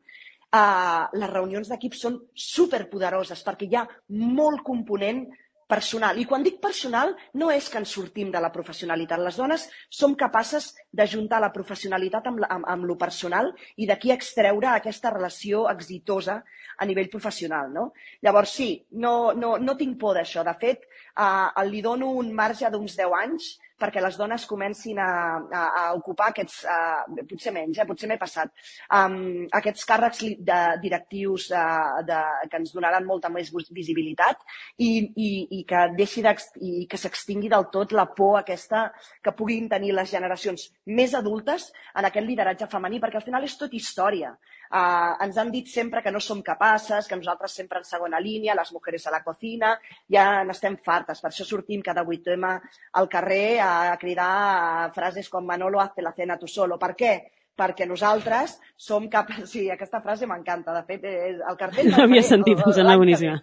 uh, 0.55 1.05
les 1.15 1.31
reunions 1.33 1.71
d'equip 1.71 1.95
són 1.99 2.19
superpoderoses 2.35 3.45
perquè 3.47 3.69
hi 3.69 3.79
ha 3.79 3.87
molt 4.19 4.65
component 4.67 5.27
personal. 5.69 6.19
I 6.19 6.25
quan 6.27 6.43
dic 6.43 6.59
personal, 6.65 7.13
no 7.37 7.51
és 7.53 7.69
que 7.69 7.79
ens 7.81 7.93
sortim 7.93 8.33
de 8.33 8.41
la 8.41 8.51
professionalitat. 8.55 9.21
Les 9.21 9.37
dones 9.37 9.67
som 9.93 10.17
capaces 10.19 10.73
d'ajuntar 10.91 11.43
la 11.45 11.53
professionalitat 11.55 12.27
amb, 12.31 12.43
amb, 12.49 12.67
amb 12.67 12.89
lo 12.89 12.97
personal 12.99 13.53
i 13.77 13.87
d'aquí 13.87 14.11
extreure 14.15 14.73
aquesta 14.73 15.13
relació 15.15 15.67
exitosa 15.71 16.41
a 16.79 16.89
nivell 16.89 17.13
professional. 17.13 17.71
No? 17.75 17.93
Llavors, 18.25 18.57
sí, 18.57 18.71
no, 19.05 19.35
no, 19.37 19.57
no 19.61 19.77
tinc 19.77 19.99
por 20.01 20.17
d'això. 20.17 20.45
De 20.47 20.57
fet, 20.59 20.89
eh, 20.89 21.65
li 21.69 21.85
dono 21.85 22.15
un 22.17 22.33
marge 22.35 22.71
d'uns 22.73 22.97
10 22.97 23.19
anys 23.23 23.55
perquè 23.79 24.03
les 24.03 24.17
dones 24.19 24.45
comencin 24.51 24.99
a, 24.99 25.11
a, 25.39 25.63
a 25.81 25.85
ocupar 25.97 26.33
aquests, 26.33 26.61
uh, 26.67 27.25
potser 27.31 27.53
menys, 27.55 27.79
eh, 27.79 27.87
potser 27.89 28.11
m'he 28.11 28.19
passat, 28.21 28.53
um, 28.99 29.47
aquests 29.61 29.87
càrrecs 29.89 30.25
de, 30.51 30.59
directius 30.83 31.49
de, 31.53 31.65
de, 32.09 32.21
que 32.51 32.61
ens 32.61 32.75
donaran 32.75 33.07
molta 33.07 33.31
més 33.33 33.53
visibilitat 33.71 34.43
i, 34.77 34.91
i, 35.15 35.31
i 35.61 35.65
que 35.69 35.85
deixi 35.97 36.25
i 36.61 36.87
que 36.91 36.99
s'extingui 36.99 37.49
del 37.49 37.69
tot 37.73 37.93
la 37.95 38.09
por 38.19 38.39
aquesta 38.41 38.89
que 39.23 39.33
puguin 39.33 39.69
tenir 39.71 39.95
les 39.95 40.11
generacions 40.11 40.69
més 40.99 41.15
adultes 41.15 41.71
en 41.95 42.09
aquest 42.09 42.27
lideratge 42.27 42.71
femení, 42.71 42.99
perquè 43.01 43.21
al 43.21 43.27
final 43.27 43.45
és 43.47 43.57
tot 43.61 43.75
història. 43.75 44.35
Uh, 44.69 45.15
ens 45.25 45.39
han 45.41 45.51
dit 45.55 45.69
sempre 45.69 46.03
que 46.05 46.13
no 46.13 46.21
som 46.21 46.43
capaces, 46.45 47.09
que 47.09 47.17
nosaltres 47.17 47.55
sempre 47.61 47.81
en 47.83 47.89
segona 47.89 48.21
línia, 48.21 48.57
les 48.59 48.73
mujeres 48.73 49.07
a 49.07 49.15
la 49.15 49.23
cocina, 49.25 49.73
ja 50.13 50.45
n'estem 50.45 50.77
fartes. 50.85 51.23
Per 51.25 51.31
això 51.31 51.47
sortim 51.49 51.83
cada 51.85 52.05
8M 52.05 52.53
al 53.01 53.09
carrer 53.09 53.59
a 53.65 53.97
cridar 54.01 54.93
frases 54.95 55.29
com 55.33 55.47
Manolo, 55.47 55.81
hazte 55.81 56.05
la 56.05 56.15
cena 56.17 56.39
tu 56.39 56.47
solo. 56.47 56.79
Per 56.79 56.95
què? 56.99 57.17
perquè 57.59 57.89
nosaltres 57.91 58.55
som 58.79 59.09
capaços... 59.11 59.51
Sí, 59.51 59.65
aquesta 59.73 60.01
frase 60.05 60.29
m'encanta, 60.31 60.75
de 60.77 60.85
fet, 60.87 61.07
és 61.11 61.41
el 61.43 61.59
cartell... 61.59 61.91
No 61.91 62.03
havia 62.07 62.23
sentit, 62.27 62.63
em 62.63 62.77
sembla 62.77 62.95
boníssima. 63.01 63.35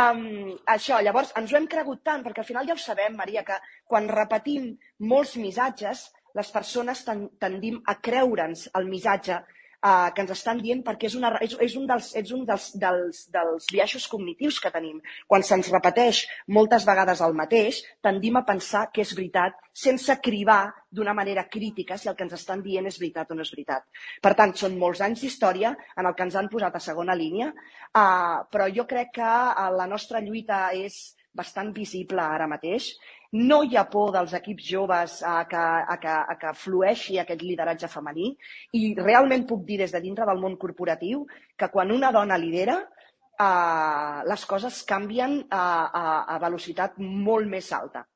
Um, 0.00 0.24
això, 0.72 1.02
llavors, 1.04 1.34
ens 1.36 1.52
ho 1.52 1.58
hem 1.60 1.68
cregut 1.70 2.00
tant, 2.06 2.24
perquè 2.24 2.44
al 2.44 2.48
final 2.48 2.70
ja 2.70 2.78
ho 2.78 2.80
sabem, 2.80 3.18
Maria, 3.20 3.44
que 3.46 3.60
quan 3.90 4.08
repetim 4.08 4.72
molts 5.12 5.36
missatges, 5.42 6.08
les 6.38 6.52
persones 6.54 7.02
tendim 7.04 7.80
a 7.90 7.98
creure'ns 8.00 8.68
el 8.78 8.86
missatge 8.88 9.40
uh, 9.82 10.10
que 10.14 10.24
ens 10.24 10.32
estan 10.34 10.60
dient 10.62 10.82
perquè 10.86 11.08
és, 11.08 11.16
una, 11.18 11.32
és, 11.44 11.54
és 11.62 11.76
un, 11.78 11.86
dels, 11.88 12.10
és 12.18 12.32
un 12.36 12.44
dels, 12.48 12.70
dels, 12.80 13.22
dels 13.32 13.68
viatges 13.72 14.06
cognitius 14.10 14.60
que 14.62 14.72
tenim. 14.74 15.00
Quan 15.30 15.44
se'ns 15.46 15.70
repeteix 15.72 16.24
moltes 16.56 16.86
vegades 16.88 17.22
el 17.26 17.36
mateix, 17.38 17.82
tendim 18.04 18.38
a 18.40 18.44
pensar 18.48 18.86
que 18.94 19.04
és 19.04 19.14
veritat 19.16 19.58
sense 19.72 20.16
cribar 20.22 20.62
d'una 20.90 21.14
manera 21.14 21.46
crítica 21.48 21.96
si 21.98 22.10
el 22.10 22.16
que 22.18 22.26
ens 22.26 22.36
estan 22.36 22.64
dient 22.64 22.88
és 22.90 22.98
veritat 23.00 23.30
o 23.30 23.38
no 23.38 23.46
és 23.46 23.52
veritat. 23.54 23.86
Per 24.22 24.34
tant, 24.38 24.56
són 24.58 24.76
molts 24.78 25.00
anys 25.06 25.22
d'història 25.24 25.74
en 25.96 26.06
el 26.08 26.16
que 26.16 26.26
ens 26.26 26.36
han 26.36 26.50
posat 26.52 26.76
a 26.76 26.82
segona 26.82 27.16
línia, 27.16 27.52
uh, 27.52 28.42
però 28.50 28.68
jo 28.74 28.86
crec 28.90 29.16
que 29.20 29.30
uh, 29.30 29.70
la 29.76 29.88
nostra 29.90 30.20
lluita 30.24 30.68
és 30.74 31.16
bastant 31.30 31.70
visible 31.70 32.22
ara 32.22 32.48
mateix 32.50 32.90
no 33.32 33.62
hi 33.62 33.76
ha 33.76 33.84
por 33.90 34.10
dels 34.14 34.32
equips 34.34 34.64
joves 34.66 35.22
a 35.22 35.44
que, 35.48 35.56
a 35.94 35.96
que, 36.02 36.14
a 36.34 36.36
que 36.40 36.54
flueixi 36.58 37.18
aquest 37.18 37.42
lideratge 37.46 37.88
femení 37.88 38.32
i 38.74 38.94
realment 38.98 39.46
puc 39.46 39.62
dir 39.66 39.78
des 39.78 39.92
de 39.94 40.00
dintre 40.02 40.26
del 40.26 40.40
món 40.42 40.56
corporatiu 40.58 41.26
que 41.56 41.70
quan 41.70 41.92
una 41.94 42.10
dona 42.10 42.38
lidera 42.38 42.80
eh, 42.80 44.22
les 44.26 44.46
coses 44.46 44.82
canvien 44.82 45.44
a, 45.50 45.66
a, 45.86 46.06
a 46.34 46.38
velocitat 46.42 46.98
molt 46.98 47.46
més 47.46 47.70
alta. 47.72 48.06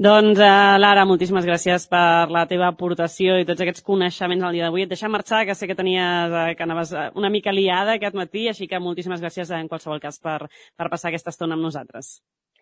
Doncs, 0.00 0.38
uh, 0.40 0.78
Lara, 0.80 1.02
moltíssimes 1.04 1.44
gràcies 1.44 1.82
per 1.92 2.30
la 2.32 2.46
teva 2.48 2.70
aportació 2.72 3.34
i 3.36 3.44
tots 3.44 3.60
aquests 3.60 3.84
coneixements 3.84 4.46
al 4.48 4.56
dia 4.56 4.64
d'avui. 4.64 4.86
Et 4.86 4.88
deixa 4.88 5.10
marxar, 5.12 5.42
que 5.44 5.52
sé 5.54 5.68
que 5.68 5.76
tenies, 5.76 6.32
uh, 6.32 6.46
que 6.56 6.64
anaves 6.64 6.94
uh, 6.96 7.10
una 7.20 7.28
mica 7.28 7.52
liada 7.52 7.98
aquest 7.98 8.16
matí, 8.16 8.46
així 8.48 8.64
que 8.66 8.80
moltíssimes 8.80 9.20
gràcies 9.20 9.52
en 9.52 9.68
qualsevol 9.68 10.00
cas 10.00 10.16
per, 10.24 10.38
per 10.48 10.88
passar 10.88 11.12
aquesta 11.12 11.36
estona 11.36 11.58
amb 11.58 11.68
nosaltres. 11.68 12.14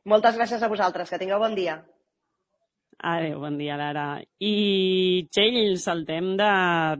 Moltes 0.08 0.36
gràcies 0.40 0.62
a 0.64 0.72
vosaltres, 0.72 1.10
que 1.12 1.20
tingueu 1.20 1.40
bon 1.42 1.54
dia. 1.58 1.78
Adéu, 2.98 3.38
bon 3.44 3.58
dia, 3.60 3.76
Lara. 3.78 4.06
I, 4.42 5.28
Txell, 5.30 5.76
saltem 5.78 6.32
de, 6.40 6.52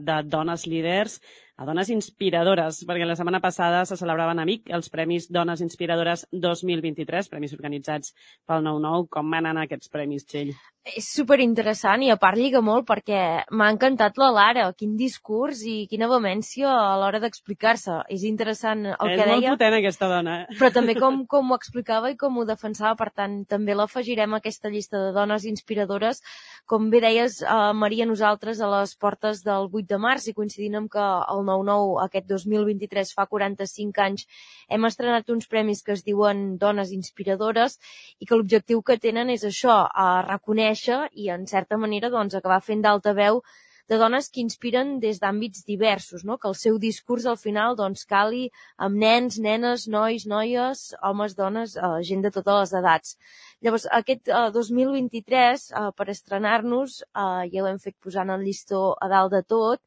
de 0.05 0.17
dones 0.31 0.65
líders 0.69 1.17
a 1.59 1.65
dones 1.67 1.89
inspiradores, 1.91 2.83
perquè 2.87 3.03
la 3.03 3.17
setmana 3.19 3.41
passada 3.43 3.81
se 3.83 3.97
celebraven 3.99 4.39
a 4.39 4.45
Vic 4.47 4.69
els 4.71 4.87
Premis 4.93 5.27
Dones 5.27 5.59
Inspiradores 5.65 6.23
2023, 6.31 7.27
premis 7.33 7.55
organitzats 7.57 8.13
pel 8.47 8.63
9-9. 8.63 9.09
Com 9.17 9.35
van 9.35 9.49
anar 9.49 9.65
aquests 9.67 9.91
premis, 9.91 10.23
Txell? 10.29 10.53
És 10.87 11.09
superinteressant 11.11 12.01
i 12.05 12.09
a 12.09 12.15
part 12.15 12.39
lliga 12.39 12.61
molt 12.63 12.85
perquè 12.87 13.19
m'ha 13.51 13.67
encantat 13.73 14.15
la 14.17 14.29
Lara. 14.31 14.63
Quin 14.79 14.95
discurs 14.97 15.59
i 15.67 15.83
quina 15.91 16.07
vehemència 16.07 16.71
a 16.71 16.93
l'hora 17.01 17.19
d'explicar-se. 17.19 17.97
És 18.07 18.23
interessant 18.23 18.85
el 18.87 18.93
és 19.11 19.19
que 19.19 19.25
deia. 19.27 19.35
És 19.35 19.43
molt 19.43 19.59
potent 19.59 19.75
aquesta 19.75 20.07
dona. 20.07 20.35
Eh? 20.43 20.55
Però 20.57 20.71
també 20.71 20.95
com, 20.95 21.19
com 21.33 21.51
ho 21.51 21.57
explicava 21.59 22.13
i 22.13 22.15
com 22.17 22.37
ho 22.39 22.45
defensava. 22.47 22.95
Per 22.95 23.09
tant, 23.11 23.41
també 23.45 23.75
l'afegirem 23.75 24.33
a 24.33 24.39
aquesta 24.39 24.71
llista 24.71 25.03
de 25.03 25.11
dones 25.13 25.45
inspiradores. 25.51 26.23
Com 26.65 26.87
bé 26.89 27.03
deies, 27.03 27.41
eh, 27.43 27.59
Maria, 27.75 28.07
nosaltres 28.07 28.63
a 28.63 28.71
les 28.77 28.95
portes 28.95 29.43
del 29.43 29.67
8 29.67 29.83
de 29.91 29.99
març 29.99 30.29
i 30.31 30.35
coincidint 30.37 30.79
amb 30.79 30.91
que 30.95 31.03
el 31.03 31.43
9-9 31.43 31.99
aquest 32.07 32.31
2023 32.31 33.13
fa 33.19 33.27
45 33.27 34.05
anys 34.07 34.25
hem 34.69 34.87
estrenat 34.87 35.29
uns 35.29 35.51
premis 35.51 35.83
que 35.83 35.91
es 35.97 36.07
diuen 36.07 36.55
Dones 36.57 36.95
Inspiradores 36.95 37.77
i 38.19 38.25
que 38.25 38.39
l'objectiu 38.39 38.81
que 38.81 38.97
tenen 38.97 39.29
és 39.35 39.43
això, 39.43 39.83
a 39.91 40.23
reconèixer 40.23 40.68
i, 41.13 41.29
en 41.29 41.47
certa 41.47 41.77
manera, 41.77 42.09
doncs, 42.09 42.35
acabar 42.35 42.61
fent 42.61 42.81
d'altaveu 42.81 43.41
de 43.89 43.97
dones 43.97 44.27
que 44.29 44.41
inspiren 44.41 44.99
des 45.01 45.17
d'àmbits 45.17 45.63
diversos, 45.65 46.23
no? 46.23 46.37
que 46.37 46.47
el 46.47 46.55
seu 46.55 46.77
discurs 46.77 47.25
al 47.25 47.39
final 47.41 47.75
doncs, 47.75 48.05
cali 48.05 48.43
amb 48.77 48.99
nens, 49.01 49.39
nenes, 49.41 49.87
nois, 49.89 50.27
noies, 50.29 50.83
homes, 51.01 51.33
dones, 51.39 51.73
eh, 51.75 51.89
gent 52.05 52.21
de 52.21 52.29
totes 52.35 52.59
les 52.59 52.75
edats. 52.81 53.17
Llavors, 53.65 53.87
aquest 53.99 54.29
eh, 54.29 54.45
2023, 54.53 55.65
eh, 55.71 55.89
per 55.97 56.07
estrenar-nos, 56.13 57.01
eh, 57.01 57.49
ja 57.49 57.65
l'hem 57.65 57.81
fet 57.81 57.97
posant 57.97 58.29
el 58.29 58.45
llistó 58.45 58.83
a 59.01 59.09
dalt 59.09 59.33
de 59.33 59.41
tot, 59.55 59.81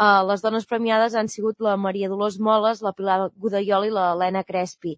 eh, 0.00 0.22
les 0.32 0.46
dones 0.48 0.64
premiades 0.72 1.14
han 1.14 1.28
sigut 1.28 1.60
la 1.60 1.76
Maria 1.76 2.08
Dolors 2.08 2.40
Moles, 2.40 2.80
la 2.80 2.96
Pilar 2.96 3.20
Godaiol 3.36 3.90
i 3.90 3.94
la 3.98 4.14
Helena 4.14 4.46
Crespi 4.48 4.96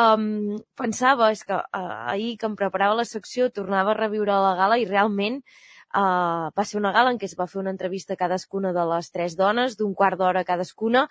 um, 0.00 0.56
pensava, 0.78 1.30
és 1.34 1.42
que 1.46 1.56
uh, 1.56 1.90
ahir 2.12 2.36
que 2.40 2.48
em 2.48 2.56
preparava 2.58 2.98
la 3.00 3.08
secció 3.08 3.50
tornava 3.54 3.94
a 3.94 3.98
reviure 3.98 4.38
la 4.44 4.54
gala 4.58 4.78
i 4.80 4.86
realment 4.88 5.40
Uh, 5.90 6.54
va 6.54 6.62
ser 6.62 6.78
una 6.78 6.92
gala 6.94 7.10
en 7.10 7.16
què 7.18 7.26
es 7.26 7.34
va 7.34 7.48
fer 7.50 7.58
una 7.58 7.72
entrevista 7.74 8.14
a 8.14 8.18
cadascuna 8.18 8.70
de 8.70 8.84
les 8.92 9.08
tres 9.10 9.34
dones, 9.34 9.74
d'un 9.74 9.90
quart 9.98 10.20
d'hora 10.20 10.44
cadascuna, 10.46 11.08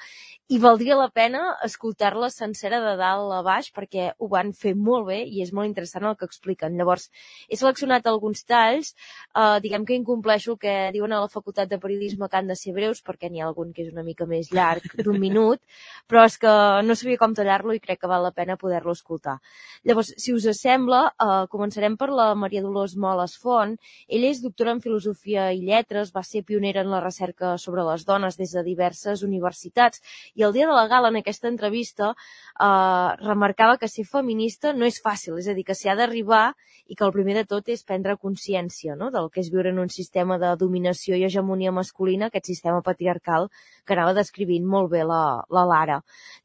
i 0.47 0.60
valdria 0.64 0.95
la 0.95 1.10
pena 1.11 1.41
escoltar-la 1.65 2.30
sencera 2.31 2.80
de 2.80 2.93
dalt 2.95 3.34
a 3.35 3.41
baix 3.43 3.68
perquè 3.76 4.14
ho 4.15 4.30
van 4.31 4.53
fer 4.56 4.72
molt 4.80 5.10
bé 5.10 5.18
i 5.27 5.43
és 5.43 5.51
molt 5.51 5.68
interessant 5.68 6.07
el 6.07 6.15
que 6.15 6.30
expliquen. 6.30 6.77
Llavors, 6.80 7.10
he 7.49 7.60
seleccionat 7.60 8.07
alguns 8.07 8.45
talls, 8.47 8.93
uh, 9.35 9.60
diguem 9.60 9.84
que 9.84 9.97
incompleixo 9.99 10.56
el 10.56 10.61
que 10.64 10.77
diuen 10.95 11.11
a 11.11 11.19
la 11.26 11.34
Facultat 11.34 11.68
de 11.68 11.81
Periodisme 11.84 12.30
que 12.30 12.39
han 12.39 12.47
de 12.47 12.56
ser 12.56 12.72
breus, 12.77 13.03
perquè 13.03 13.27
n'hi 13.27 13.43
ha 13.43 13.49
algun 13.51 13.76
que 13.76 13.84
és 13.84 13.91
una 13.91 14.07
mica 14.07 14.30
més 14.31 14.47
llarg, 14.56 14.88
d'un 15.03 15.19
minut, 15.19 15.60
però 16.07 16.23
és 16.23 16.39
que 16.39 16.56
no 16.88 16.95
sabia 16.95 17.19
com 17.19 17.35
tallar-lo 17.35 17.76
i 17.76 17.84
crec 17.84 17.99
que 17.99 18.11
val 18.11 18.23
la 18.23 18.31
pena 18.31 18.56
poder-lo 18.56 18.95
escoltar. 18.95 19.41
Llavors, 19.84 20.15
si 20.15 20.31
us 20.31 20.47
sembla, 20.56 21.03
uh, 21.19 21.43
començarem 21.51 21.99
per 21.99 22.10
la 22.15 22.31
Maria 22.39 22.64
Dolors 22.64 22.95
Moles 22.95 23.35
Font. 23.43 23.76
Ella 24.07 24.31
és 24.31 24.39
doctora 24.39 24.68
en 24.71 24.81
Filosofia 24.81 25.49
i 25.53 25.61
Lletres, 25.67 26.13
va 26.15 26.23
ser 26.23 26.43
pionera 26.47 26.83
en 26.85 26.91
la 26.91 27.01
recerca 27.03 27.55
sobre 27.57 27.83
les 27.87 28.05
dones 28.05 28.37
des 28.39 28.53
de 28.55 28.63
diverses 28.63 29.23
universitats 29.23 30.01
i 30.35 30.45
el 30.47 30.53
dia 30.53 30.67
de 30.69 30.77
la 30.77 30.87
gala 30.87 31.11
en 31.13 31.19
aquesta 31.19 31.49
entrevista 31.51 32.13
eh, 32.13 33.09
remarcava 33.23 33.77
que 33.77 33.91
ser 33.91 34.05
feminista 34.05 34.73
no 34.73 34.85
és 34.85 35.01
fàcil, 35.03 35.37
és 35.39 35.47
a 35.47 35.55
dir, 35.57 35.65
que 35.67 35.77
s'hi 35.77 35.89
ha 35.89 35.97
d'arribar 35.99 36.53
i 36.89 36.95
que 36.97 37.05
el 37.05 37.13
primer 37.13 37.35
de 37.37 37.45
tot 37.45 37.69
és 37.69 37.83
prendre 37.85 38.17
consciència 38.17 38.95
no? 38.97 39.11
del 39.13 39.29
que 39.29 39.43
és 39.43 39.51
viure 39.53 39.69
en 39.69 39.79
un 39.79 39.91
sistema 39.93 40.39
de 40.41 40.55
dominació 40.57 41.15
i 41.15 41.25
hegemonia 41.27 41.71
masculina, 41.71 42.27
aquest 42.29 42.49
sistema 42.49 42.81
patriarcal 42.85 43.47
que 43.85 43.93
anava 43.93 44.15
descrivint 44.17 44.65
molt 44.65 44.89
bé 44.93 45.03
la, 45.05 45.43
la 45.53 45.65
Lara. 45.69 45.99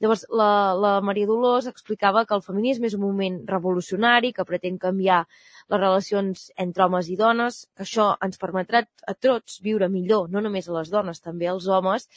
Llavors, 0.05 0.27
la, 0.29 0.51
la 0.77 0.93
Maria 1.01 1.31
Dolors 1.31 1.69
explicava 1.71 2.27
que 2.29 2.37
el 2.37 2.45
feminisme 2.45 2.91
és 2.91 2.97
un 2.99 3.05
moment 3.07 3.41
revolucionari 3.49 4.35
que 4.37 4.45
pretén 4.45 4.77
canviar 4.79 5.25
les 5.73 5.81
relacions 5.81 6.51
entre 6.61 6.85
homes 6.85 7.09
i 7.09 7.17
dones, 7.17 7.65
que 7.77 7.87
això 7.87 8.14
ens 8.25 8.41
permetrà 8.41 8.85
a 9.07 9.15
tots 9.15 9.61
viure 9.65 9.89
millor, 9.89 10.31
no 10.31 10.43
només 10.45 10.69
a 10.69 10.75
les 10.79 10.91
dones, 10.93 11.21
també 11.25 11.49
als 11.51 11.69
homes, 11.69 12.09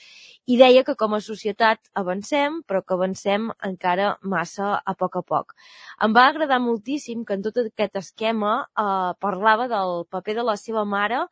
i 0.46 0.58
deia 0.60 0.84
que 0.88 0.96
com 0.96 1.16
a 1.16 1.22
societat 1.24 1.80
avancem, 1.94 2.62
però 2.68 2.84
que 2.84 2.96
avancem 2.96 3.50
encara 3.66 4.16
massa 4.22 4.76
a 4.84 4.96
poc 4.96 5.18
a 5.20 5.24
poc. 5.24 5.56
Em 6.04 6.14
va 6.16 6.28
agradar 6.30 6.60
moltíssim 6.64 7.26
que 7.26 7.38
en 7.38 7.46
tot 7.46 7.62
aquest 7.64 7.98
esquema 8.02 8.58
eh, 8.64 9.14
parlava 9.20 9.68
del 9.72 10.04
paper 10.10 10.38
de 10.40 10.46
la 10.48 10.58
seva 10.58 10.86
mare 10.86 11.26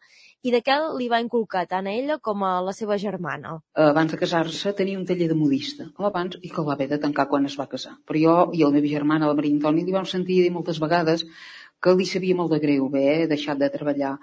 i 0.45 0.51
de 0.53 0.61
què 0.61 0.75
li 0.97 1.07
va 1.09 1.21
inculcar 1.23 1.65
tant 1.69 1.87
a 1.89 1.93
ella 1.97 2.19
com 2.21 2.43
a 2.45 2.59
la 2.61 2.73
seva 2.77 2.99
germana. 3.01 3.55
Abans 3.81 4.13
de 4.13 4.19
casar-se 4.21 4.73
tenia 4.77 4.99
un 4.99 5.05
taller 5.09 5.29
de 5.31 5.37
modista, 5.37 5.87
o 5.97 6.05
abans, 6.09 6.37
i 6.41 6.51
que 6.51 6.61
el 6.61 6.67
va 6.67 6.75
haver 6.75 6.89
de 6.91 7.01
tancar 7.01 7.25
quan 7.31 7.47
es 7.49 7.57
va 7.57 7.69
casar. 7.71 7.95
Però 8.05 8.21
jo 8.21 8.35
i 8.53 8.63
la 8.63 8.73
meva 8.75 8.91
germana, 8.91 9.29
la 9.31 9.37
Maria 9.37 9.55
Antoni, 9.57 9.85
li 9.85 9.95
vam 9.95 10.05
sentir 10.05 10.43
dir 10.43 10.53
moltes 10.53 10.81
vegades 10.83 11.25
que 11.81 11.93
li 11.97 12.05
sabia 12.09 12.37
molt 12.37 12.53
de 12.53 12.61
greu 12.61 12.87
haver 12.89 13.27
deixat 13.31 13.59
de 13.61 13.69
treballar. 13.73 14.15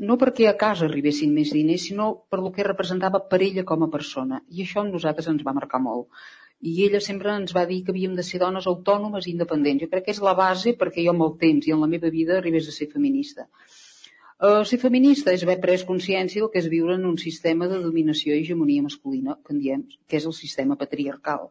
No 0.00 0.16
perquè 0.16 0.46
a 0.48 0.56
casa 0.56 0.86
arribessin 0.88 1.34
més 1.36 1.50
diners, 1.52 1.88
sinó 1.88 2.06
per 2.32 2.38
el 2.40 2.48
que 2.54 2.64
representava 2.64 3.20
per 3.28 3.42
ella 3.44 3.64
com 3.68 3.84
a 3.84 3.90
persona. 3.92 4.40
I 4.48 4.64
això 4.64 4.80
a 4.80 4.88
nosaltres 4.88 5.28
ens 5.28 5.44
va 5.44 5.52
marcar 5.52 5.82
molt. 5.84 6.08
I 6.62 6.72
ella 6.86 7.00
sempre 7.02 7.34
ens 7.34 7.52
va 7.52 7.66
dir 7.66 7.82
que 7.84 7.92
havíem 7.92 8.14
de 8.16 8.24
ser 8.24 8.40
dones 8.40 8.68
autònomes 8.70 9.26
i 9.26 9.32
independents. 9.34 9.82
Jo 9.82 9.90
crec 9.92 10.06
que 10.06 10.14
és 10.14 10.22
la 10.24 10.32
base 10.38 10.72
perquè 10.78 11.04
jo 11.04 11.12
amb 11.12 11.26
el 11.26 11.36
temps 11.40 11.66
i 11.66 11.74
en 11.74 11.82
la 11.82 11.90
meva 11.90 12.10
vida 12.14 12.38
arribés 12.38 12.70
a 12.70 12.74
ser 12.76 12.88
feminista. 12.92 13.48
Uh, 14.42 14.64
ser 14.66 14.80
feminista 14.82 15.34
és 15.34 15.42
haver 15.44 15.60
pres 15.62 15.84
consciència 15.86 16.42
del 16.42 16.50
que 16.50 16.58
és 16.62 16.70
viure 16.70 16.96
en 16.96 17.04
un 17.06 17.18
sistema 17.20 17.68
de 17.70 17.82
dominació 17.82 18.34
i 18.34 18.40
hegemonia 18.42 18.82
masculina, 18.82 19.36
que 19.44 19.54
en 19.54 19.60
diem, 19.62 19.84
que 20.08 20.18
és 20.18 20.26
el 20.26 20.34
sistema 20.34 20.78
patriarcal. 20.80 21.50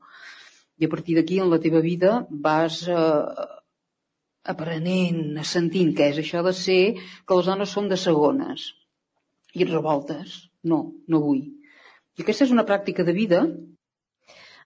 I 0.81 0.87
a 0.87 0.91
partir 0.91 1.15
d'aquí, 1.15 1.37
en 1.39 1.51
la 1.53 1.59
teva 1.63 1.79
vida, 1.85 2.25
vas 2.31 2.81
uh, 2.89 3.60
aprenent, 4.43 5.37
sentint 5.45 5.91
què 5.97 6.11
és 6.11 6.21
això 6.21 6.41
de 6.45 6.53
ser 6.57 6.81
que 6.97 7.37
les 7.37 7.49
dones 7.49 7.73
són 7.75 7.89
de 7.91 7.97
segones. 7.99 8.71
I 9.53 9.65
et 9.65 9.73
revoltes. 9.73 10.37
No, 10.63 10.81
no 11.07 11.21
vull. 11.23 11.43
I 12.17 12.23
aquesta 12.23 12.45
és 12.45 12.53
una 12.53 12.65
pràctica 12.67 13.05
de 13.07 13.13
vida 13.17 13.41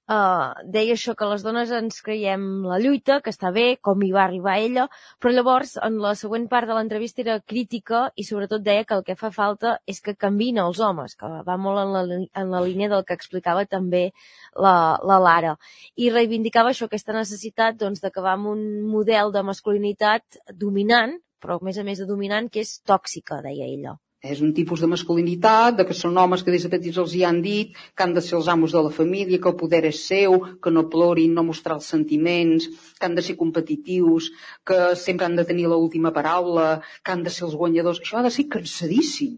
Uh, 0.06 0.54
deia 0.70 0.94
això 0.94 1.16
que 1.18 1.26
les 1.26 1.42
dones 1.42 1.72
ens 1.74 1.96
creiem 2.06 2.42
la 2.70 2.78
lluita, 2.78 3.16
que 3.26 3.32
està 3.34 3.50
bé, 3.56 3.64
com 3.82 4.04
hi 4.06 4.12
va 4.14 4.22
arribar 4.28 4.60
ella, 4.62 4.84
però 5.18 5.32
llavors 5.34 5.72
en 5.88 5.98
la 6.04 6.12
següent 6.20 6.46
part 6.52 6.70
de 6.70 6.76
l'entrevista 6.78 7.24
era 7.24 7.40
crítica 7.42 8.04
i 8.14 8.28
sobretot 8.28 8.62
deia 8.62 8.86
que 8.86 8.94
el 9.00 9.02
que 9.08 9.18
fa 9.18 9.32
falta 9.34 9.80
és 9.90 10.04
que 10.06 10.14
canvin 10.14 10.62
els 10.62 10.78
homes, 10.78 11.18
que 11.18 11.32
va 11.50 11.58
molt 11.58 11.82
en 11.88 11.96
la, 11.96 12.22
en 12.22 12.54
la 12.54 12.62
línia 12.68 12.92
del 12.94 13.02
que 13.08 13.18
explicava 13.18 13.66
també 13.66 14.06
la, 14.54 14.78
la 15.02 15.18
Lara. 15.26 15.58
I 15.98 16.14
reivindicava 16.14 16.70
això, 16.70 16.86
aquesta 16.86 17.18
necessitat 17.18 17.82
doncs, 17.82 18.06
d'acabar 18.06 18.38
amb 18.38 18.54
un 18.54 18.66
model 18.86 19.34
de 19.34 19.42
masculinitat 19.50 20.44
dominant, 20.54 21.18
però 21.42 21.58
a 21.58 21.66
més 21.66 21.82
a 21.82 21.88
més 21.88 21.98
de 21.98 22.06
dominant, 22.06 22.54
que 22.54 22.62
és 22.62 22.78
tòxica, 22.86 23.42
deia 23.42 23.66
ella. 23.66 23.98
És 24.26 24.40
un 24.42 24.54
tipus 24.58 24.82
de 24.82 24.88
masculinitat, 24.90 25.76
de 25.78 25.86
que 25.86 25.94
són 25.94 26.18
homes 26.18 26.42
que 26.44 26.54
des 26.54 26.64
de 26.66 26.72
petits 26.74 26.98
els 27.02 27.14
hi 27.14 27.22
han 27.28 27.42
dit 27.46 27.76
que 27.94 28.06
han 28.06 28.16
de 28.16 28.24
ser 28.26 28.38
els 28.40 28.48
amos 28.50 28.74
de 28.74 28.82
la 28.82 28.94
família, 28.94 29.38
que 29.42 29.52
el 29.52 29.58
poder 29.60 29.84
és 29.92 30.02
seu, 30.08 30.40
que 30.64 30.74
no 30.74 30.88
plorin, 30.90 31.36
no 31.38 31.44
mostrar 31.46 31.78
els 31.78 31.90
sentiments, 31.94 32.66
que 32.98 33.06
han 33.06 33.18
de 33.18 33.26
ser 33.26 33.38
competitius, 33.42 34.32
que 34.66 34.80
sempre 34.98 35.30
han 35.30 35.38
de 35.38 35.46
tenir 35.46 35.68
l'última 35.70 36.14
paraula, 36.16 36.82
que 37.04 37.14
han 37.14 37.22
de 37.28 37.34
ser 37.36 37.46
els 37.50 37.58
guanyadors. 37.60 38.02
Això 38.02 38.20
ha 38.20 38.26
de 38.26 38.34
ser 38.34 38.48
cansadíssim. 38.58 39.38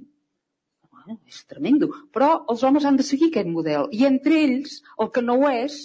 és 1.27 1.43
tremendo. 1.47 1.87
Però 2.11 2.43
els 2.51 2.63
homes 2.67 2.85
han 2.85 2.97
de 2.99 3.03
seguir 3.03 3.29
aquest 3.29 3.47
model. 3.47 3.87
I 3.95 4.03
entre 4.07 4.41
ells, 4.43 4.81
el 4.99 5.11
que 5.15 5.23
no 5.23 5.37
ho 5.39 5.51
és, 5.51 5.77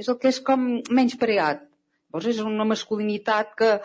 és 0.00 0.08
el 0.08 0.16
que 0.20 0.30
és 0.32 0.40
com 0.40 0.64
menys 0.90 1.18
preat. 1.20 1.60
Llavors 2.12 2.28
és 2.34 2.42
una 2.44 2.68
masculinitat 2.68 3.54
que... 3.56 3.76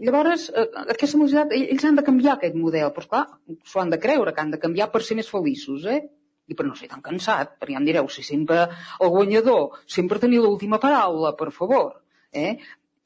Llavors, 0.00 0.48
eh, 0.50 0.66
aquesta 0.94 1.18
masculinitat, 1.18 1.52
ells 1.58 1.84
han 1.84 1.98
de 1.98 2.04
canviar 2.06 2.36
aquest 2.36 2.56
model. 2.56 2.90
Però, 2.96 3.08
clar, 3.08 3.24
s'ho 3.68 3.80
han 3.80 3.92
de 3.92 4.00
creure, 4.00 4.32
que 4.32 4.40
han 4.40 4.50
de 4.50 4.60
canviar 4.62 4.90
per 4.92 5.02
ser 5.02 5.16
més 5.16 5.28
feliços, 5.28 5.84
eh? 5.84 6.00
I 6.48 6.54
per 6.58 6.66
no 6.66 6.74
ser 6.74 6.88
tan 6.88 7.02
cansat, 7.02 7.58
perquè 7.60 7.76
ja 7.76 7.80
em 7.80 7.86
direu, 7.86 8.08
si 8.08 8.24
sempre 8.26 8.64
el 9.00 9.12
guanyador, 9.12 9.78
sempre 9.86 10.18
tenir 10.18 10.40
l'última 10.42 10.80
paraula, 10.82 11.36
per 11.36 11.52
favor. 11.52 12.02
Eh? 12.32 12.56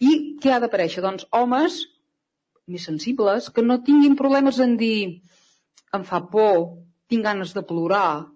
I 0.00 0.38
què 0.40 0.54
ha 0.54 0.60
d'aparèixer? 0.62 1.02
Doncs 1.04 1.26
homes 1.36 1.82
més 2.66 2.86
sensibles, 2.88 3.50
que 3.50 3.62
no 3.62 3.82
tinguin 3.86 4.16
problemes 4.18 4.58
en 4.62 4.76
dir 4.80 5.20
em 5.94 6.04
fa 6.04 6.22
por, 6.32 6.80
tinc 7.10 7.24
ganes 7.24 7.52
de 7.54 7.62
plorar, 7.62 8.26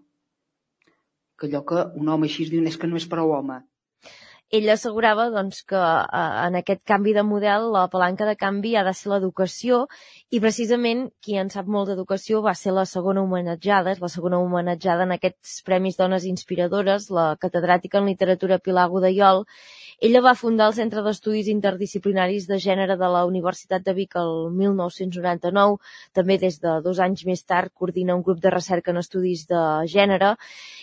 que 1.38 1.48
allò 1.48 1.64
que 1.66 1.82
un 1.98 2.08
home 2.12 2.28
així 2.28 2.46
diu 2.50 2.64
és 2.68 2.76
que 2.78 2.88
no 2.90 3.00
és 3.00 3.08
prou 3.08 3.32
home. 3.34 3.58
Ell 4.50 4.66
assegurava 4.72 5.28
doncs, 5.30 5.60
que 5.70 5.78
eh, 5.78 6.22
en 6.46 6.56
aquest 6.58 6.80
canvi 6.90 7.12
de 7.14 7.22
model 7.22 7.68
la 7.74 7.84
palanca 7.92 8.26
de 8.26 8.34
canvi 8.38 8.72
ha 8.74 8.82
de 8.82 8.94
ser 8.98 9.12
l'educació 9.12 9.84
i 10.34 10.40
precisament 10.42 11.04
qui 11.22 11.36
en 11.38 11.52
sap 11.54 11.68
molt 11.70 11.92
d'educació 11.92 12.40
va 12.42 12.56
ser 12.58 12.74
la 12.74 12.86
segona 12.92 13.22
homenatjada, 13.22 13.94
és 13.94 14.02
la 14.02 14.10
segona 14.10 14.40
homenatjada 14.42 15.06
en 15.06 15.14
aquests 15.14 15.60
Premis 15.68 16.00
Dones 16.00 16.26
Inspiradores, 16.26 17.06
la 17.14 17.28
catedràtica 17.38 18.02
en 18.02 18.10
literatura 18.10 18.58
Pilar 18.58 18.88
Godaiol, 18.90 19.44
ella 20.00 20.22
va 20.24 20.32
fundar 20.32 20.66
el 20.70 20.74
Centre 20.76 21.02
d'Estudis 21.04 21.48
Interdisciplinaris 21.52 22.46
de 22.48 22.56
Gènere 22.64 22.94
de 22.96 23.08
la 23.14 23.26
Universitat 23.28 23.82
de 23.84 23.92
Vic 23.92 24.14
el 24.16 24.30
1999. 24.56 25.74
També 26.16 26.38
des 26.40 26.56
de 26.62 26.78
dos 26.86 27.02
anys 27.04 27.26
més 27.28 27.42
tard 27.44 27.68
coordina 27.76 28.16
un 28.16 28.22
grup 28.24 28.40
de 28.40 28.50
recerca 28.54 28.94
en 28.94 29.00
estudis 29.02 29.44
de 29.50 29.60
gènere 29.92 30.30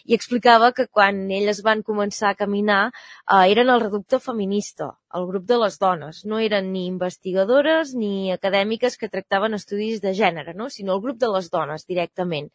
i 0.06 0.14
explicava 0.14 0.69
que 0.72 0.85
quan 0.85 1.23
elles 1.34 1.64
van 1.65 1.81
començar 1.88 2.30
a 2.30 2.38
caminar 2.38 2.84
eh, 2.91 3.49
eren 3.58 3.72
el 3.74 3.82
reducte 3.82 4.20
feminista, 4.22 4.92
el 5.18 5.26
grup 5.26 5.48
de 5.50 5.58
les 5.58 5.78
dones. 5.82 6.20
No 6.30 6.38
eren 6.44 6.70
ni 6.74 6.86
investigadores 6.86 7.94
ni 7.98 8.32
acadèmiques 8.32 8.98
que 9.02 9.10
tractaven 9.10 9.58
estudis 9.58 10.02
de 10.04 10.14
gènere, 10.14 10.54
no? 10.54 10.70
sinó 10.70 10.96
el 10.96 11.02
grup 11.02 11.18
de 11.18 11.30
les 11.34 11.50
dones 11.50 11.88
directament. 11.90 12.52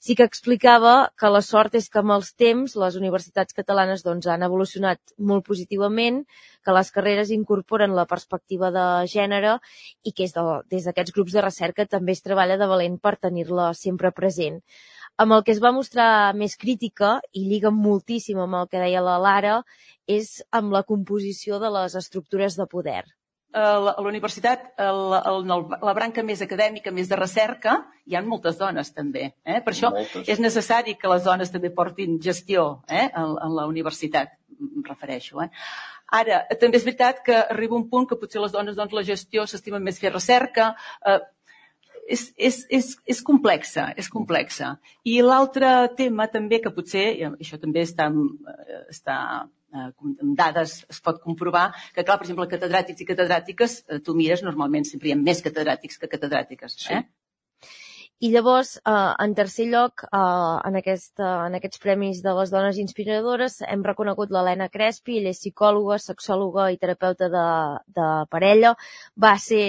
Sí 0.00 0.16
que 0.16 0.24
explicava 0.24 1.12
que 1.18 1.30
la 1.30 1.42
sort 1.44 1.76
és 1.76 1.90
que 1.92 2.00
amb 2.00 2.16
els 2.16 2.32
temps 2.34 2.76
les 2.80 2.96
universitats 2.96 3.58
catalanes 3.58 4.06
doncs, 4.06 4.30
han 4.32 4.46
evolucionat 4.48 5.14
molt 5.18 5.44
positivament, 5.46 6.22
que 6.64 6.76
les 6.76 6.90
carreres 6.94 7.34
incorporen 7.34 7.96
la 7.98 8.06
perspectiva 8.06 8.72
de 8.72 8.86
gènere 9.12 9.58
i 10.02 10.14
que 10.16 10.24
és 10.28 10.32
de, 10.32 10.46
des 10.72 10.88
d'aquests 10.88 11.12
grups 11.12 11.36
de 11.36 11.44
recerca 11.44 11.86
també 11.86 12.16
es 12.16 12.24
treballa 12.24 12.56
de 12.56 12.70
valent 12.70 12.98
per 13.02 13.18
tenir-la 13.20 13.72
sempre 13.76 14.14
present. 14.16 14.62
Amb 15.20 15.36
el 15.36 15.42
que 15.46 15.52
es 15.52 15.60
va 15.62 15.74
mostrar 15.76 16.34
més 16.34 16.56
crítica, 16.56 17.18
i 17.32 17.44
lliga 17.48 17.70
moltíssim 17.70 18.38
amb 18.40 18.62
el 18.62 18.68
que 18.68 18.80
deia 18.80 19.04
la 19.04 19.18
Lara, 19.22 19.58
és 20.08 20.38
amb 20.50 20.72
la 20.72 20.82
composició 20.82 21.60
de 21.62 21.70
les 21.70 21.98
estructures 21.98 22.56
de 22.58 22.66
poder 22.66 23.02
a 23.52 23.78
la, 23.78 23.94
universitat, 24.00 24.72
el, 24.80 25.12
el, 25.12 25.48
la 25.84 25.94
branca 25.94 26.24
més 26.24 26.40
acadèmica, 26.44 26.92
més 26.94 27.08
de 27.10 27.18
recerca, 27.18 27.76
hi 28.08 28.16
ha 28.16 28.22
moltes 28.24 28.56
dones 28.58 28.92
també. 28.96 29.32
Eh? 29.44 29.60
Per 29.64 29.74
això 29.74 29.92
moltes. 29.92 30.28
és 30.28 30.40
necessari 30.40 30.96
que 30.98 31.10
les 31.12 31.24
dones 31.24 31.52
també 31.52 31.70
portin 31.74 32.18
gestió 32.22 32.82
eh? 32.88 33.10
en, 33.10 33.36
en 33.36 33.56
la 33.58 33.66
universitat, 33.68 34.32
em 34.56 34.86
refereixo. 34.88 35.42
Eh? 35.44 35.50
Ara, 36.16 36.42
també 36.60 36.80
és 36.80 36.86
veritat 36.88 37.22
que 37.26 37.36
arriba 37.42 37.76
un 37.76 37.88
punt 37.92 38.08
que 38.08 38.18
potser 38.20 38.40
les 38.40 38.52
dones 38.52 38.76
doncs, 38.76 38.96
la 38.96 39.04
gestió 39.04 39.46
s'estimen 39.46 39.84
més 39.84 40.00
fer 40.00 40.12
recerca, 40.12 40.72
eh, 41.04 41.20
és, 42.08 42.26
és, 42.36 42.60
és, 42.70 42.92
és 43.06 43.22
complexa, 43.22 43.88
és 43.96 44.08
complexa. 44.12 44.76
I 45.04 45.20
l'altre 45.24 45.72
tema 45.98 46.28
també 46.32 46.60
que 46.62 46.72
potser, 46.74 47.06
això 47.32 47.58
també 47.62 47.84
està, 47.86 48.08
eh, 48.10 48.82
està 48.92 49.16
eh, 49.72 49.88
amb 50.10 50.36
dades 50.38 50.78
es 50.90 51.00
pot 51.04 51.20
comprovar 51.22 51.70
que, 51.94 52.04
clar, 52.04 52.18
per 52.18 52.26
exemple, 52.26 52.48
catedràtics 52.50 53.04
i 53.04 53.08
catedràtiques, 53.08 53.78
eh, 53.88 54.00
tu 54.04 54.16
mires, 54.18 54.44
normalment 54.46 54.88
sempre 54.88 55.10
hi 55.10 55.16
ha 55.16 55.20
més 55.20 55.42
catedràtics 55.44 56.00
que 56.00 56.10
catedràtiques. 56.10 56.78
Eh? 56.90 57.04
I 58.22 58.28
llavors, 58.30 58.76
eh, 58.76 59.14
en 59.24 59.32
tercer 59.34 59.64
lloc, 59.66 60.04
eh, 60.04 60.18
en, 60.68 60.76
aquesta, 60.78 61.30
en 61.48 61.56
aquests 61.58 61.80
premis 61.82 62.20
de 62.22 62.34
les 62.38 62.52
dones 62.52 62.76
inspiradores, 62.78 63.56
hem 63.66 63.82
reconegut 63.82 64.30
l'Helena 64.30 64.68
Crespi, 64.76 65.16
ella 65.18 65.32
és 65.34 65.40
psicòloga, 65.42 65.96
sexòloga 66.04 66.68
i 66.70 66.78
terapeuta 66.84 67.28
de, 67.32 67.46
de 67.98 68.06
parella. 68.30 68.72
Va 69.26 69.32
ser 69.46 69.66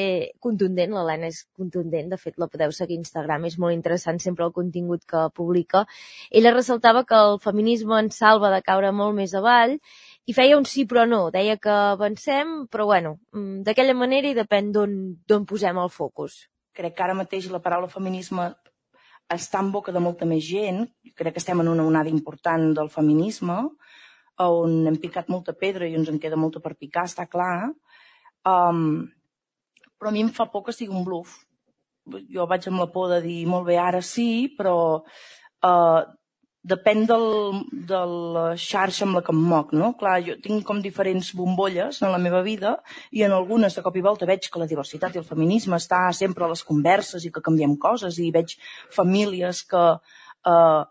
contundent, 0.48 0.94
l'Helena 0.94 1.32
és 1.34 1.42
contundent, 1.58 2.14
de 2.14 2.22
fet 2.28 2.38
la 2.38 2.50
podeu 2.54 2.78
seguir 2.78 3.00
a 3.00 3.06
Instagram, 3.08 3.50
és 3.50 3.58
molt 3.58 3.74
interessant 3.74 4.22
sempre 4.22 4.46
el 4.46 4.54
contingut 4.54 5.02
que 5.10 5.26
publica. 5.42 5.88
Ella 6.30 6.54
ressaltava 6.54 7.08
que 7.10 7.26
el 7.32 7.42
feminisme 7.50 8.04
ens 8.06 8.22
salva 8.22 8.54
de 8.54 8.62
caure 8.70 8.94
molt 8.94 9.18
més 9.18 9.34
avall 9.34 9.80
i 10.30 10.38
feia 10.38 10.62
un 10.62 10.70
sí 10.70 10.86
però 10.86 11.10
no, 11.10 11.26
deia 11.34 11.58
que 11.58 11.74
avancem, 11.98 12.56
però 12.70 12.86
bueno, 12.94 13.18
mm, 13.34 13.66
d'aquella 13.66 13.98
manera 13.98 14.30
i 14.30 14.38
depèn 14.38 14.70
d'on 14.78 15.46
posem 15.50 15.82
el 15.88 15.96
focus 16.02 16.44
crec 16.74 16.96
que 16.98 17.04
ara 17.06 17.18
mateix 17.18 17.50
la 17.52 17.62
paraula 17.64 17.92
feminisme 17.92 18.50
està 19.34 19.62
en 19.64 19.72
boca 19.72 19.94
de 19.94 20.02
molta 20.04 20.28
més 20.30 20.44
gent. 20.46 20.84
Crec 21.16 21.36
que 21.36 21.42
estem 21.42 21.62
en 21.64 21.72
una 21.72 21.86
onada 21.88 22.12
important 22.12 22.74
del 22.78 22.90
feminisme, 22.94 23.60
on 24.44 24.88
hem 24.90 24.98
picat 25.02 25.30
molta 25.30 25.54
pedra 25.54 25.88
i 25.88 25.96
ens 25.96 26.10
en 26.10 26.20
queda 26.20 26.40
molta 26.40 26.60
per 26.60 26.76
picar, 26.76 27.06
està 27.06 27.28
clar. 27.30 27.70
Um, 28.50 29.06
però 29.98 30.12
a 30.12 30.14
mi 30.14 30.24
em 30.26 30.32
fa 30.34 30.50
por 30.52 30.66
que 30.66 30.76
sigui 30.76 30.96
un 30.96 31.06
bluff. 31.08 31.38
Jo 32.34 32.48
vaig 32.50 32.68
amb 32.68 32.82
la 32.82 32.90
por 32.92 33.08
de 33.14 33.22
dir, 33.24 33.46
molt 33.48 33.70
bé, 33.70 33.78
ara 33.80 34.02
sí, 34.04 34.52
però 34.58 34.76
uh, 35.00 36.02
depèn 36.64 37.04
del, 37.08 37.26
de 37.90 38.00
la 38.36 38.44
xarxa 38.56 39.04
amb 39.04 39.18
la 39.18 39.22
que 39.26 39.34
em 39.36 39.40
moc, 39.52 39.74
no? 39.76 39.92
Clar, 40.00 40.16
jo 40.24 40.38
tinc 40.44 40.64
com 40.68 40.80
diferents 40.84 41.34
bombolles 41.36 42.00
en 42.02 42.14
la 42.14 42.22
meva 42.24 42.40
vida 42.46 42.78
i 43.12 43.26
en 43.28 43.36
algunes 43.36 43.76
de 43.76 43.84
cop 43.84 43.98
i 44.00 44.04
volta 44.06 44.28
veig 44.30 44.48
que 44.48 44.62
la 44.62 44.68
diversitat 44.70 45.16
i 45.16 45.20
el 45.20 45.28
feminisme 45.28 45.76
està 45.76 46.06
sempre 46.16 46.46
a 46.46 46.52
les 46.54 46.64
converses 46.64 47.26
i 47.28 47.32
que 47.36 47.44
canviem 47.44 47.76
coses 47.76 48.20
i 48.24 48.30
veig 48.32 48.56
famílies 48.96 49.66
que 49.68 49.84
eh, 50.54 50.82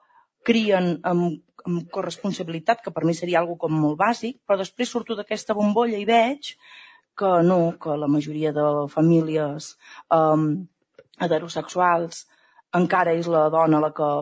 crien 0.45 0.93
amb, 1.09 1.41
amb 1.65 1.89
corresponsabilitat, 1.95 2.85
que 2.85 2.93
per 2.93 3.07
mi 3.09 3.17
seria 3.17 3.41
algo 3.41 3.57
com 3.57 3.73
molt 3.73 3.97
bàsic, 4.01 4.43
però 4.45 4.61
després 4.61 4.93
surto 4.93 5.17
d'aquesta 5.17 5.57
bombolla 5.57 5.97
i 5.97 6.05
veig 6.05 6.53
que 7.17 7.33
no, 7.49 7.79
que 7.81 7.97
la 7.97 8.13
majoria 8.13 8.53
de 8.53 8.69
famílies 8.93 9.73
eh, 10.13 10.45
heterosexuals 11.17 12.27
encara 12.77 13.17
és 13.17 13.25
la 13.29 13.49
dona 13.53 13.81
la 13.81 13.93
que 13.97 14.13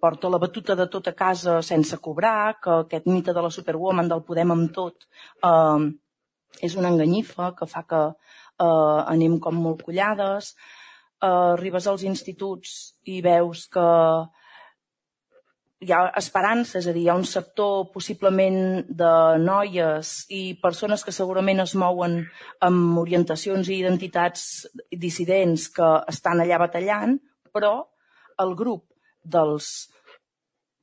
porta 0.00 0.28
la 0.32 0.40
batuta 0.40 0.74
de 0.74 0.86
tot 0.88 1.08
a 1.08 1.12
casa 1.12 1.60
sense 1.62 1.98
cobrar, 2.00 2.56
que 2.62 2.72
aquest 2.82 3.06
mite 3.06 3.34
de 3.36 3.42
la 3.44 3.52
superwoman 3.52 4.08
del 4.08 4.24
podem 4.24 4.54
amb 4.54 4.72
tot 4.72 5.04
eh, 5.44 5.84
és 6.64 6.76
una 6.80 6.88
enganyifa 6.92 7.52
que 7.58 7.68
fa 7.68 7.84
que 7.84 8.02
eh, 8.08 9.00
anem 9.12 9.38
com 9.40 9.60
molt 9.66 9.84
collades. 9.84 10.54
Eh, 11.20 11.28
arribes 11.28 11.86
als 11.86 12.06
instituts 12.08 12.72
i 13.04 13.20
veus 13.24 13.66
que 13.72 13.86
hi 15.84 15.92
ha 15.92 16.00
esperança, 16.16 16.78
és 16.80 16.88
a 16.88 16.92
dir, 16.96 17.02
hi 17.04 17.10
ha 17.12 17.18
un 17.20 17.26
sector 17.28 17.90
possiblement 17.92 18.86
de 18.88 19.12
noies 19.42 20.14
i 20.32 20.42
persones 20.62 21.04
que 21.04 21.12
segurament 21.12 21.60
es 21.66 21.74
mouen 21.76 22.22
amb 22.64 22.98
orientacions 23.04 23.68
i 23.68 23.82
identitats 23.82 24.66
dissidents 25.04 25.68
que 25.76 25.90
estan 26.08 26.40
allà 26.40 26.62
batallant, 26.64 27.18
però 27.52 27.74
el 28.40 28.56
grup 28.56 28.95
dels 29.34 29.68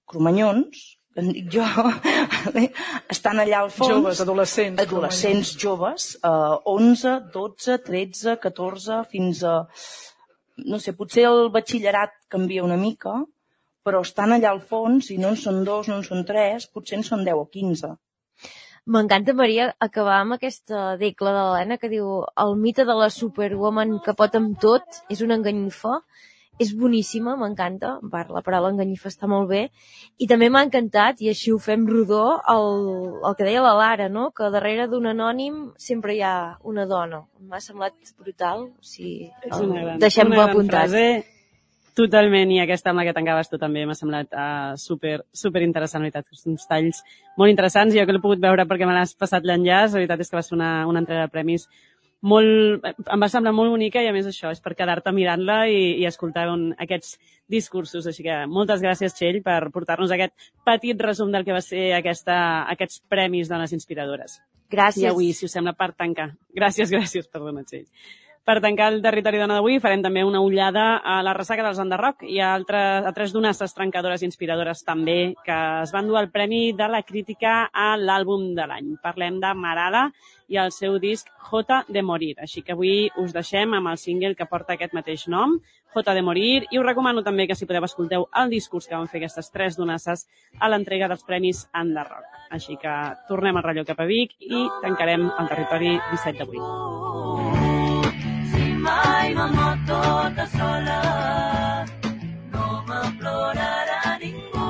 cromanyons, 0.10 0.84
en 1.16 1.30
dic 1.34 1.52
jo, 1.54 1.66
estan 3.16 3.42
allà 3.44 3.62
al 3.64 3.70
fons. 3.74 3.92
Joves, 3.92 4.24
adolescents. 4.26 4.82
Adolescents 4.82 5.54
joves, 5.62 6.08
eh, 6.26 6.56
11, 6.74 7.20
12, 7.36 7.78
13, 7.90 8.40
14, 8.48 9.04
fins 9.12 9.44
a... 9.46 9.60
No 10.70 10.78
sé, 10.78 10.94
potser 10.94 11.26
el 11.26 11.48
batxillerat 11.54 12.12
canvia 12.30 12.66
una 12.66 12.78
mica, 12.78 13.16
però 13.84 14.04
estan 14.06 14.36
allà 14.36 14.52
al 14.54 14.62
fons 14.62 15.10
i 15.14 15.18
no 15.22 15.32
en 15.34 15.40
són 15.40 15.64
dos, 15.68 15.90
no 15.90 15.98
en 16.00 16.06
són 16.06 16.26
tres, 16.30 16.68
potser 16.70 17.00
en 17.00 17.06
són 17.08 17.24
10 17.26 17.42
o 17.42 17.48
15. 17.56 17.94
M'encanta, 18.94 19.34
Maria, 19.40 19.70
acabar 19.80 20.20
amb 20.20 20.36
aquesta 20.36 20.94
decla 21.00 21.32
de 21.32 21.42
l'Helena 21.42 21.80
que 21.80 21.90
diu 21.92 22.08
el 22.44 22.58
mite 22.60 22.86
de 22.90 22.96
la 23.00 23.10
superwoman 23.16 23.98
que 24.06 24.16
pot 24.20 24.36
amb 24.40 24.58
tot 24.60 25.02
és 25.14 25.22
una 25.26 25.38
enganyifa 25.40 26.02
és 26.62 26.74
boníssima, 26.78 27.34
m'encanta, 27.40 27.96
la 28.04 28.44
paraula 28.46 28.72
enganyifa 28.74 29.10
està 29.10 29.28
molt 29.30 29.50
bé, 29.50 29.64
i 30.22 30.28
també 30.30 30.50
m'ha 30.54 30.64
encantat, 30.68 31.22
i 31.26 31.32
així 31.32 31.52
ho 31.54 31.60
fem 31.62 31.88
rodó, 31.90 32.40
el, 32.54 32.68
el 33.26 33.38
que 33.38 33.48
deia 33.48 33.64
la 33.66 33.74
Lara, 33.80 34.10
no? 34.10 34.30
que 34.38 34.52
darrere 34.54 34.88
d'un 34.92 35.10
anònim 35.10 35.62
sempre 35.82 36.16
hi 36.16 36.22
ha 36.22 36.36
una 36.70 36.86
dona. 36.90 37.24
M'ha 37.50 37.62
semblat 37.64 37.98
brutal, 38.20 38.68
o 38.70 38.86
sigui, 38.86 39.32
deixem-ho 40.02 40.44
apuntat. 40.46 40.94
Frase. 40.94 41.34
Totalment, 41.94 42.50
i 42.50 42.58
aquesta 42.58 42.90
amb 42.90 42.98
la 42.98 43.04
que 43.06 43.14
tancaves 43.14 43.52
tu 43.52 43.60
també 43.62 43.84
m'ha 43.86 43.94
semblat 43.94 44.32
uh, 44.34 44.72
super, 44.82 45.20
super 45.30 45.62
interessant, 45.62 46.02
veritat, 46.02 46.26
uns 46.50 46.66
talls 46.66 47.04
molt 47.38 47.54
interessants, 47.54 47.94
jo 47.94 48.06
que 48.06 48.16
l'he 48.16 48.22
pogut 48.24 48.42
veure 48.42 48.66
perquè 48.66 48.88
me 48.90 48.96
l'has 48.96 49.14
passat 49.14 49.46
l'enllaç, 49.46 49.94
la 49.94 50.02
veritat 50.02 50.24
és 50.26 50.32
que 50.32 50.40
va 50.40 50.42
ser 50.46 50.56
una, 50.58 50.72
una 50.90 51.04
entrega 51.04 51.28
de 51.28 51.34
premis 51.36 51.68
molt, 52.24 52.86
em 52.88 53.20
va 53.24 53.30
semblar 53.32 53.52
molt 53.56 53.74
bonica 53.74 54.02
i 54.02 54.08
a 54.08 54.14
més 54.16 54.28
això 54.30 54.52
és 54.54 54.62
per 54.64 54.74
quedar-te 54.80 55.12
mirant-la 55.16 55.58
i, 55.68 55.82
i 56.00 56.08
escoltar 56.08 56.48
un, 56.54 56.70
aquests 56.80 57.18
discursos. 57.52 58.08
Així 58.08 58.24
que 58.26 58.38
moltes 58.48 58.82
gràcies, 58.84 59.16
Txell, 59.18 59.42
per 59.46 59.60
portar-nos 59.76 60.14
aquest 60.16 60.34
petit 60.66 61.04
resum 61.04 61.34
del 61.36 61.44
que 61.44 61.56
va 61.56 61.62
ser 61.64 61.90
aquesta, 61.98 62.38
aquests 62.72 63.04
premis 63.12 63.52
Dones 63.52 63.76
Inspiradores. 63.76 64.40
Gràcies. 64.74 65.04
I 65.04 65.12
avui, 65.12 65.34
si 65.36 65.46
us 65.50 65.54
sembla, 65.54 65.76
per 65.78 65.92
tancar. 65.94 66.32
Gràcies, 66.56 66.90
gràcies, 66.96 67.28
perdona, 67.30 67.66
Txell. 67.68 67.86
Per 68.44 68.58
tancar 68.60 68.90
el 68.92 68.98
territori 69.00 69.40
dona 69.40 69.56
d'avui 69.56 69.78
farem 69.80 70.02
també 70.04 70.20
una 70.28 70.42
ullada 70.44 70.98
a 71.00 71.22
la 71.24 71.32
ressaca 71.32 71.64
dels 71.64 71.78
Enderroc 71.80 72.26
i 72.28 72.42
a, 72.44 72.50
altres, 72.58 73.06
a 73.08 73.14
tres 73.16 73.32
donasses 73.32 73.72
trencadores 73.72 74.20
i 74.20 74.28
inspiradores 74.28 74.82
també 74.84 75.32
que 75.46 75.60
es 75.86 75.94
van 75.96 76.10
dur 76.12 76.18
el 76.20 76.28
premi 76.34 76.74
de 76.76 76.90
la 76.92 77.00
crítica 77.08 77.70
a 77.72 77.94
l'àlbum 77.96 78.50
de 78.58 78.66
l'any. 78.68 78.90
Parlem 79.00 79.40
de 79.40 79.54
Marala 79.56 80.10
i 80.52 80.60
el 80.60 80.76
seu 80.76 81.00
disc 81.00 81.32
J 81.48 81.80
de 81.88 82.04
Morir. 82.04 82.36
Així 82.44 82.66
que 82.68 82.76
avui 82.76 83.08
us 83.24 83.32
deixem 83.32 83.80
amb 83.80 83.94
el 83.94 84.02
single 84.02 84.36
que 84.36 84.52
porta 84.52 84.76
aquest 84.76 84.92
mateix 84.92 85.24
nom, 85.32 85.56
J 85.96 86.04
de 86.12 86.28
Morir, 86.28 86.68
i 86.68 86.84
us 86.84 86.86
recomano 86.86 87.24
també 87.24 87.48
que 87.48 87.56
si 87.56 87.64
podeu 87.64 87.88
escolteu 87.88 88.28
el 88.44 88.52
discurs 88.52 88.92
que 88.92 88.98
van 88.98 89.08
fer 89.08 89.24
aquestes 89.24 89.54
tres 89.56 89.80
donasses 89.80 90.28
a 90.60 90.68
l'entrega 90.68 91.08
dels 91.08 91.24
premis 91.24 91.70
Enderroc. 91.72 92.28
Així 92.52 92.76
que 92.76 93.02
tornem 93.32 93.56
al 93.56 93.70
rellò 93.72 93.88
cap 93.88 94.04
a 94.04 94.10
Vic 94.12 94.36
i 94.44 94.68
tancarem 94.84 95.30
el 95.32 95.54
territori 95.56 95.96
17 96.12 96.44
d'avui. 96.44 97.63
Mai 98.84 99.34
m'amor 99.38 99.78
tota 99.88 100.46
sola, 100.52 101.00
no 102.54 102.68
m'implorarà 102.90 104.02
ningú. 104.24 104.68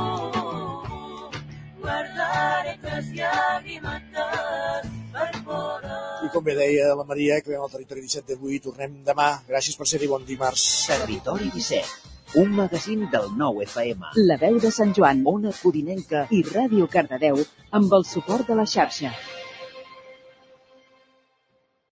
Guardaré 1.81 2.77
les 2.85 3.11
llàgrimes 3.17 4.07
per 4.13 5.29
poder... 5.47 5.99
I 6.27 6.31
com 6.33 6.45
bé 6.45 6.57
deia 6.61 6.93
la 6.99 7.07
Maria, 7.09 7.41
que 7.41 7.51
veiem 7.51 7.65
al 7.65 7.73
territori 7.73 8.05
17 8.05 8.33
d'avui, 8.33 8.61
tornem 8.63 9.01
demà. 9.09 9.29
Gràcies 9.49 9.77
per 9.79 9.89
ser-hi, 9.89 10.09
bon 10.13 10.25
dimarts. 10.29 10.65
Territori 10.93 11.49
17, 11.53 12.13
un 12.43 12.55
magazín 12.57 13.07
del 13.13 13.31
nou 13.37 13.61
FM. 13.65 14.13
La 14.29 14.37
veu 14.41 14.59
de 14.61 14.71
Sant 14.73 14.93
Joan, 14.97 15.25
Ona 15.35 15.53
Codinenca 15.59 16.27
i 16.33 16.43
Ràdio 16.47 16.89
Cardedeu 16.89 17.41
amb 17.79 17.93
el 17.99 18.05
suport 18.09 18.49
de 18.49 18.61
la 18.61 18.69
xarxa. 18.69 19.13